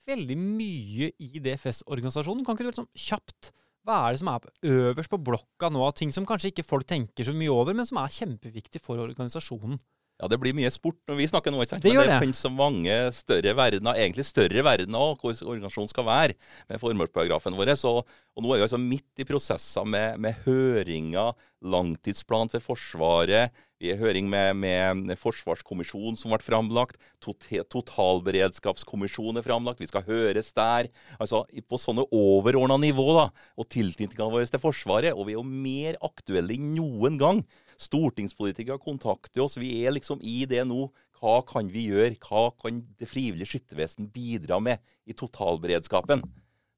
veldig 0.07 0.37
mye 0.39 1.11
i 1.21 1.41
DFS-organisasjonen. 1.43 2.45
Kan 2.45 2.57
ikke 2.57 2.65
du 2.65 2.71
liksom 2.71 2.89
kjapt 2.97 3.51
Hva 3.85 3.99
er 4.07 4.15
det 4.15 4.21
som 4.23 4.31
er 4.31 4.47
øverst 4.65 5.11
på 5.11 5.21
blokka 5.21 5.69
nå 5.69 5.83
av 5.85 5.93
ting 5.97 6.13
som 6.13 6.25
kanskje 6.25 6.49
ikke 6.49 6.65
folk 6.65 6.87
tenker 6.89 7.27
så 7.27 7.35
mye 7.37 7.53
over, 7.53 7.75
men 7.77 7.85
som 7.85 7.99
er 8.01 8.15
kjempeviktig 8.15 8.81
for 8.81 9.01
organisasjonen? 9.03 9.77
Ja, 10.15 10.29
det 10.31 10.37
blir 10.39 10.55
mye 10.55 10.69
sport 10.71 10.95
når 11.09 11.17
vi 11.19 11.25
snakker 11.27 11.51
nå, 11.51 11.59
ikke 11.59 11.73
sant? 11.73 11.83
Det 11.83 11.91
men 11.91 12.05
det 12.05 12.13
det. 12.13 12.19
finnes 12.23 12.39
så 12.39 12.51
mange 12.53 12.93
større 13.11 13.51
verdener, 13.57 13.97
egentlig 13.99 14.23
større 14.23 14.63
verdener 14.63 15.09
òg, 15.09 15.19
hvor 15.19 15.35
organisasjonen 15.35 15.91
skal 15.91 16.07
være 16.07 16.37
med 16.71 16.79
formålsparagrafen 16.79 17.57
vår. 17.59 17.73
Så, 17.81 17.91
og 17.99 18.45
nå 18.45 18.53
er 18.53 18.61
vi 18.61 18.65
altså 18.69 18.79
midt 18.79 19.19
i 19.19 19.27
prosesser 19.27 19.83
med, 19.91 20.15
med 20.23 20.39
høringer, 20.47 21.35
langtidsplan 21.67 22.53
for 22.53 22.63
Forsvaret. 22.63 23.51
Vi 23.85 23.91
er 23.93 23.99
høring 24.01 24.25
med, 24.25 24.57
med 24.57 25.13
Forsvarskommisjonen 25.21 26.17
som 26.17 26.31
ble 26.33 26.41
framlagt. 26.41 26.97
Totalberedskapskommisjonen 27.21 29.37
er 29.37 29.45
framlagt. 29.45 29.77
Vi 29.83 29.89
skal 29.91 30.01
høres 30.07 30.49
der. 30.57 30.89
Altså 31.21 31.45
på 31.69 31.77
sånne 31.77 32.01
overordna 32.09 32.81
nivå, 32.81 33.05
da. 33.19 33.29
Og 33.61 33.69
tilknytninga 33.69 34.25
vår 34.33 34.49
til 34.49 34.57
Forsvaret. 34.63 35.13
Og 35.13 35.27
vi 35.27 35.35
er 35.35 35.37
jo 35.37 35.45
mer 35.45 35.93
aktuelle 36.01 36.57
enn 36.57 36.73
noen 36.79 37.21
gang. 37.21 37.45
Stortingspolitikere 37.77 38.81
kontakter 38.81 39.45
oss. 39.45 39.61
Vi 39.61 39.85
er 39.85 39.93
liksom 39.93 40.17
i 40.25 40.49
det 40.49 40.65
nå. 40.65 40.89
Hva 41.21 41.45
kan 41.45 41.69
vi 41.69 41.85
gjøre? 41.91 42.17
Hva 42.25 42.49
kan 42.57 42.81
det 42.97 43.05
frivillige 43.11 43.51
skyttervesen 43.53 44.09
bidra 44.09 44.57
med 44.63 44.79
i 45.05 45.13
totalberedskapen? 45.13 46.25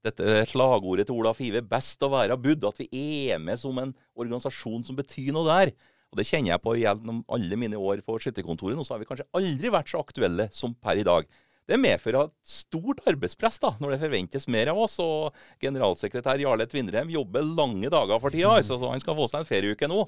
Dette 0.04 0.44
slagordet 0.52 1.08
til 1.08 1.16
Ola 1.16 1.32
Five, 1.36 1.62
'best 1.64 2.04
å 2.04 2.10
være 2.12 2.38
budd', 2.40 2.68
at 2.68 2.78
vi 2.84 2.88
er 3.32 3.40
med 3.40 3.60
som 3.60 3.78
en 3.80 3.96
organisasjon 4.16 4.84
som 4.86 4.96
betyr 4.96 5.32
noe 5.36 5.48
der. 5.48 5.72
Og 6.12 6.22
Det 6.22 6.28
kjenner 6.30 6.54
jeg 6.54 6.64
på 6.64 6.78
gjennom 6.80 7.24
alle 7.36 7.60
mine 7.60 7.80
år 7.80 8.04
på 8.06 8.16
skytterkontoret. 8.24 8.78
Nå 8.78 8.86
så 8.88 8.96
har 8.96 9.04
vi 9.04 9.10
kanskje 9.10 9.28
aldri 9.38 9.74
vært 9.74 9.92
så 9.92 10.02
aktuelle 10.02 10.48
som 10.56 10.76
per 10.76 11.02
i 11.02 11.06
dag. 11.08 11.28
Det 11.68 11.76
medfører 11.84 12.30
et 12.30 12.36
stort 12.48 13.02
arbeidspress 13.10 13.60
da, 13.60 13.74
når 13.84 13.94
det 13.94 14.00
forventes 14.06 14.46
mer 14.48 14.70
av 14.72 14.80
oss. 14.86 14.96
og 15.04 15.36
Generalsekretær 15.60 16.40
Jarle 16.40 16.68
Tvinnerheim 16.72 17.12
jobber 17.12 17.44
lange 17.44 17.92
dager 17.92 18.22
for 18.24 18.32
tida, 18.32 18.54
altså, 18.56 18.78
så 18.80 18.94
han 18.94 19.04
skal 19.04 19.18
få 19.18 19.28
seg 19.28 19.44
en 19.44 19.50
ferieuke 19.50 19.90
nå. 19.92 20.06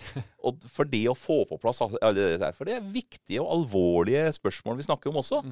Og 0.47 0.63
For 0.71 0.87
det 0.87 1.03
å 1.11 1.17
få 1.19 1.41
på 1.49 1.59
plass 1.59 1.83
alle 1.83 2.15
det 2.15 2.39
der, 2.39 2.55
for 2.55 2.69
det 2.69 2.77
er 2.77 2.87
viktige 2.93 3.43
og 3.43 3.51
alvorlige 3.57 4.29
spørsmål 4.39 4.79
vi 4.79 4.87
snakker 4.87 5.11
om 5.11 5.19
også. 5.19 5.43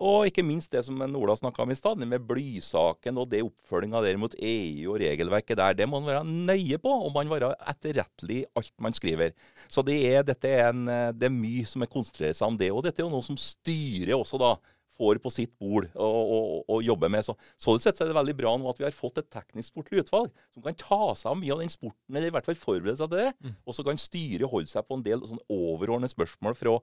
Og 0.00 0.30
ikke 0.30 0.44
minst 0.46 0.72
det 0.72 0.80
som 0.86 0.96
Ola 1.04 1.34
snakka 1.36 1.60
om 1.62 1.72
i 1.74 1.76
stad, 1.76 2.00
med 2.08 2.24
blysaken 2.24 3.20
og 3.20 3.28
det 3.32 3.42
oppfølginga 3.44 4.00
der 4.06 4.20
mot 4.20 4.34
EU 4.34 4.94
og 4.94 5.00
regelverket 5.02 5.60
der. 5.60 5.76
Det 5.76 5.88
må 5.88 6.00
man 6.00 6.14
være 6.14 6.24
nøye 6.50 6.80
på, 6.80 6.94
og 7.04 7.12
man 7.12 7.28
være 7.28 7.52
etterrettelig 7.68 8.38
i 8.40 8.46
alt 8.56 8.72
man 8.80 8.96
skriver. 8.96 9.34
Så 9.68 9.84
det 9.84 9.98
er, 10.08 10.24
er, 10.24 10.70
en, 10.70 10.86
det 11.12 11.28
er 11.28 11.34
mye 11.34 11.68
som 11.68 11.84
er 11.84 11.92
konsentrerer 11.92 12.36
seg 12.38 12.48
om 12.48 12.56
det. 12.60 12.70
Og 12.72 12.84
dette 12.86 13.02
er 13.02 13.08
jo 13.08 13.12
noe 13.12 13.26
som 13.26 13.36
styrer 13.40 14.16
også 14.16 14.40
da 14.40 14.54
får 15.00 15.20
på 15.24 15.32
sitt 15.32 15.52
bord 15.60 15.88
og, 15.94 16.18
og, 16.20 16.64
og 16.68 16.82
jobber 16.84 17.10
med. 17.12 17.24
Så, 17.24 17.34
sånn 17.60 17.80
sett 17.82 18.00
er 18.02 18.10
det 18.10 18.16
veldig 18.18 18.36
bra 18.36 18.54
nå 18.60 18.68
at 18.70 18.80
vi 18.80 18.86
har 18.86 18.96
fått 18.96 19.20
et 19.22 19.30
teknisk 19.32 19.72
sportlig 19.72 20.04
utvalg 20.04 20.30
som 20.52 20.64
kan 20.66 20.78
ta 20.80 21.00
seg 21.16 21.32
av 21.32 21.40
mye 21.40 21.56
av 21.56 21.64
den 21.64 21.72
sporten, 21.72 22.12
eller 22.12 22.28
i 22.28 22.34
hvert 22.34 22.48
fall 22.48 22.58
forberede 22.58 22.98
seg 23.00 23.12
til 23.12 23.24
det. 23.24 23.32
Mm. 23.40 23.56
Og 23.64 23.76
så 23.76 23.86
kan 23.86 24.00
styre 24.00 24.46
og 24.46 24.54
holde 24.58 24.72
seg 24.72 24.86
på 24.86 24.98
en 24.98 25.06
del 25.06 25.24
sånn 25.30 25.42
overordnede 25.48 26.12
spørsmål 26.12 26.58
fra 26.58 26.76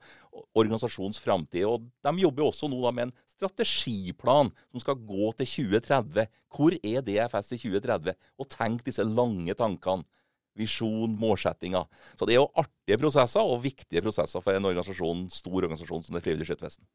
organisasjonens 0.58 1.22
framtid. 1.22 1.68
Og 1.70 1.88
de 2.08 2.16
jobber 2.24 2.48
også 2.48 2.72
nå 2.72 2.82
da 2.84 2.94
med 2.96 3.10
en 3.10 3.16
strategiplan 3.38 4.52
som 4.72 4.84
skal 4.84 5.00
gå 5.08 5.32
til 5.38 5.52
2030. 5.54 6.30
Hvor 6.58 6.78
er 6.82 7.06
DFS 7.06 7.54
i 7.54 7.62
2030? 7.68 8.18
Og 8.42 8.50
tenk 8.54 8.86
disse 8.88 9.06
lange 9.06 9.56
tankene 9.58 10.08
visjon, 10.58 11.14
målsettinger. 11.20 11.88
Så 12.20 12.28
det 12.28 12.36
er 12.36 12.42
jo 12.42 12.50
artige 12.58 13.00
prosesser 13.02 13.46
og 13.46 13.64
viktige 13.64 14.04
prosesser 14.06 14.44
for 14.44 14.58
en 14.58 14.68
organisasjon, 14.70 15.26
stor 15.34 15.58
organisasjon 15.62 16.06
som 16.06 16.18
det 16.18 16.24
frivillige 16.26 16.52
skyttervesen. 16.52 16.86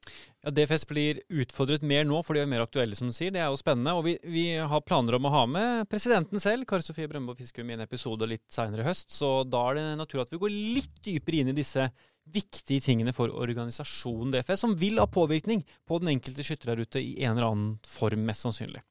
Ja, 0.42 0.52
DFS 0.54 0.86
blir 0.90 1.22
utfordret 1.42 1.86
mer 1.86 2.06
nå, 2.08 2.20
for 2.26 2.36
de 2.36 2.44
er 2.44 2.50
mer 2.50 2.64
aktuelle, 2.66 2.98
som 2.98 3.10
du 3.10 3.16
sier. 3.16 3.34
Det 3.34 3.42
er 3.42 3.50
jo 3.50 3.60
spennende. 3.60 3.96
Og 3.98 4.06
vi, 4.08 4.16
vi 4.26 4.46
har 4.58 4.86
planer 4.86 5.18
om 5.18 5.28
å 5.28 5.34
ha 5.34 5.42
med 5.50 5.90
presidenten 5.92 6.42
selv, 6.42 6.66
Kari 6.68 6.86
Sofie 6.86 7.10
Brøndbo 7.10 7.36
Fiskum, 7.38 7.68
i 7.70 7.76
en 7.76 7.84
episode 7.86 8.28
litt 8.30 8.46
seinere 8.52 8.84
i 8.84 8.90
høst. 8.90 9.10
Så 9.14 9.42
da 9.48 9.66
er 9.70 9.80
det 9.80 9.90
naturlig 10.00 10.26
at 10.26 10.34
vi 10.34 10.42
går 10.42 10.56
litt 10.78 11.04
dypere 11.04 11.42
inn 11.42 11.52
i 11.54 11.60
disse 11.62 11.90
viktige 12.32 12.82
tingene 12.84 13.12
for 13.14 13.32
organisasjonen 13.34 14.32
DFS, 14.34 14.62
som 14.62 14.76
vil 14.78 15.00
ha 15.02 15.08
påvirkning 15.10 15.64
på 15.88 15.98
den 16.02 16.14
enkelte 16.14 16.44
skytter 16.46 16.72
der 16.72 16.84
ute 16.84 17.02
i 17.02 17.16
en 17.24 17.36
eller 17.36 17.48
annen 17.48 17.72
form, 17.86 18.22
mest 18.28 18.46
sannsynlig. 18.46 18.82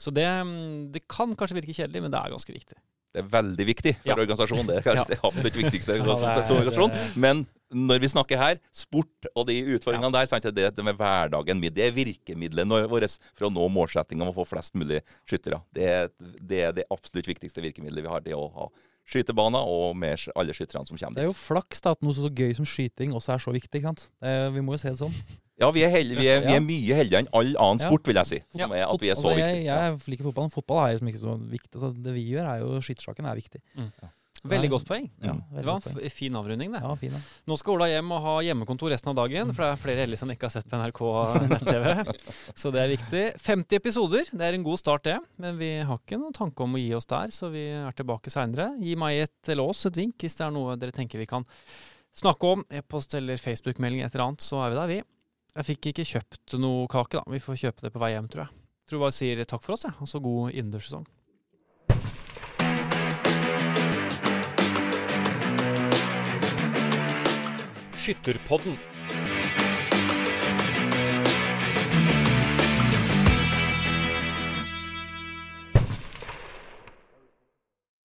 Så 0.00 0.12
det, 0.14 0.26
det 0.94 1.04
kan 1.10 1.34
kanskje 1.36 1.58
virke 1.58 1.76
kjedelig, 1.76 2.02
men 2.02 2.12
det 2.12 2.20
er 2.20 2.32
ganske 2.32 2.54
viktig. 2.54 2.78
Det 3.12 3.24
er 3.24 3.28
veldig 3.28 3.66
viktig 3.66 3.96
for 4.02 4.10
Ja. 4.12 4.14
organisasjonen. 4.14 4.66
Det 4.66 4.76
er 4.76 4.84
kanskje 4.86 4.96
Ja. 4.96 5.04
det 5.14 5.18
absolutt 5.22 5.56
viktigste 5.64 5.96
Ja, 5.96 6.04
for 6.04 6.14
det 6.14 6.22
er- 6.22 6.42
en 6.54 6.56
organisasjon. 6.62 7.16
Men 7.16 7.46
når 7.72 8.00
vi 8.00 8.06
snakker 8.08 8.36
her, 8.38 8.58
sport 8.72 9.26
og 9.34 9.46
de 9.46 9.62
utfordringene 9.78 10.12
der, 10.12 10.26
sant, 10.26 10.42
det 10.42 10.54
det 10.74 10.84
med 10.84 10.96
hverdagen 10.96 11.58
min. 11.60 11.72
Det 11.72 11.86
er 11.88 11.92
virkemidlet 11.92 12.66
vårt 12.88 13.18
for 13.34 13.46
å 13.48 13.52
nå 13.52 13.68
målsettingen 13.70 14.22
om 14.22 14.32
å 14.32 14.34
få 14.34 14.46
flest 14.46 14.74
mulig 14.74 15.02
skyttere. 15.26 15.62
Det 15.72 16.10
det 16.46 16.58
er 16.62 16.72
det 16.72 16.84
absolutt 16.90 17.26
viktigste 17.26 17.60
virkemidlet 17.62 18.02
vi 18.02 18.08
har. 18.08 18.20
Det 18.20 18.32
å 18.34 18.52
ha 18.54 18.68
skytebaner 19.06 19.58
og 19.66 19.96
med 19.96 20.18
alle 20.36 20.52
skytterne 20.52 20.86
som 20.86 20.96
kommer 20.96 21.14
Det 21.14 21.22
er 21.24 21.26
jo 21.26 21.32
flaks 21.34 21.80
da, 21.80 21.90
at 21.90 22.00
noe 22.02 22.12
så 22.12 22.30
gøy 22.30 22.54
som 22.54 22.64
skyting 22.64 23.10
også 23.12 23.34
er 23.34 23.38
så 23.38 23.52
viktig. 23.52 23.80
ikke 23.82 23.90
sant? 23.90 24.08
Det, 24.22 24.52
vi 24.54 24.60
må 24.60 24.72
jo 24.72 24.78
se 24.78 24.90
det 24.90 24.98
sånn. 24.98 25.14
Ja, 25.60 25.70
vi 25.76 25.82
er, 25.84 25.90
heldige, 25.92 26.18
vi 26.22 26.28
er, 26.32 26.40
vi 26.46 26.54
er 26.56 26.62
mye 26.64 26.94
heldigere 27.02 27.24
enn 27.26 27.32
all 27.36 27.50
annen 27.60 27.82
sport, 27.82 28.06
vil 28.08 28.16
jeg 28.22 28.26
si. 28.30 28.38
Som 28.56 28.72
er 28.72 28.86
at 28.86 29.00
vi 29.02 29.10
er 29.12 29.18
så 29.20 29.28
Altså, 29.28 29.36
viktige. 29.36 29.64
jeg, 29.66 29.66
jeg 29.68 30.14
liker 30.14 30.24
fotball, 30.30 30.46
men 30.48 30.54
fotball 30.54 30.80
er 30.86 30.94
liksom 30.96 31.10
ikke 31.12 31.20
så 31.26 31.34
viktig. 31.58 31.80
Så 31.82 31.92
det 32.08 32.14
vi 32.16 32.24
gjør, 32.32 32.48
er 32.54 32.64
jo 32.64 32.80
skyttersaken 32.86 33.28
er 33.28 33.36
viktig. 33.42 33.60
Veldig 34.40 34.70
godt 34.72 34.86
poeng. 34.88 35.04
Ja, 35.20 35.34
Mm. 35.34 35.40
Det 35.52 35.64
var 35.66 35.74
en 35.76 35.82
poeng. 35.84 35.96
f- 36.00 36.12
fin 36.16 36.32
avrunding, 36.38 36.70
det. 36.72 36.80
Ja, 36.80 36.94
fin, 36.96 37.12
ja. 37.12 37.18
Nå 37.46 37.58
skal 37.60 37.74
Ola 37.74 37.88
hjem 37.90 38.10
og 38.16 38.22
ha 38.24 38.34
hjemmekontor 38.40 38.88
resten 38.88 39.10
av 39.12 39.16
dagen, 39.18 39.52
for 39.52 39.66
det 39.66 39.68
er 39.74 39.80
flere 39.82 40.00
heldige 40.00 40.16
som 40.22 40.30
ikke 40.32 40.48
har 40.48 40.54
sett 40.54 40.64
på 40.70 40.78
NRK 40.80 41.02
nett-TV. 41.50 42.14
Så 42.62 42.72
det 42.72 42.80
er 42.80 42.88
viktig. 42.94 43.24
50 43.36 43.76
episoder, 43.76 44.24
det 44.32 44.40
er 44.48 44.56
en 44.56 44.64
god 44.64 44.80
start, 44.80 45.04
det. 45.04 45.18
Men 45.36 45.58
vi 45.60 45.68
har 45.84 46.00
ikke 46.00 46.16
noen 46.22 46.32
tanke 46.32 46.64
om 46.64 46.72
å 46.72 46.80
gi 46.80 46.88
oss 46.96 47.04
der, 47.12 47.28
så 47.36 47.50
vi 47.52 47.66
er 47.68 47.92
tilbake 47.92 48.32
seinere. 48.32 48.70
Gi 48.80 48.96
meg 48.96 49.26
et, 49.28 49.52
oss 49.60 49.84
et 49.90 50.00
vink 50.00 50.16
hvis 50.24 50.40
det 50.40 50.46
er 50.48 50.56
noe 50.56 50.78
dere 50.80 50.96
tenker 50.96 51.20
vi 51.20 51.28
kan 51.28 51.44
snakke 52.16 52.54
om. 52.56 52.64
E-post 52.72 53.12
eller 53.20 53.36
Facebook-melding, 53.36 54.06
et 54.08 54.14
eller 54.16 54.30
annet, 54.30 54.40
så 54.40 54.64
er 54.64 54.72
vi 54.72 54.80
der, 54.80 54.86
vi. 54.96 55.02
Jeg 55.50 55.66
fikk 55.66 55.88
ikke 55.90 56.04
kjøpt 56.06 56.54
noe 56.62 56.86
kake, 56.90 57.18
da. 57.18 57.24
Vi 57.26 57.40
får 57.42 57.56
kjøpe 57.64 57.82
det 57.86 57.90
på 57.94 58.02
vei 58.02 58.12
hjem, 58.14 58.28
tror 58.30 58.44
jeg. 58.44 58.54
Tror 58.86 59.02
bare 59.02 59.14
sier 59.14 59.42
takk 59.44 59.64
for 59.64 59.74
oss, 59.74 59.86
jeg. 59.88 59.94
Og 59.98 60.06
så 60.06 60.22
god 60.22 60.54
innendørssesong. 60.54 61.06
Skytterpodden. 68.00 68.78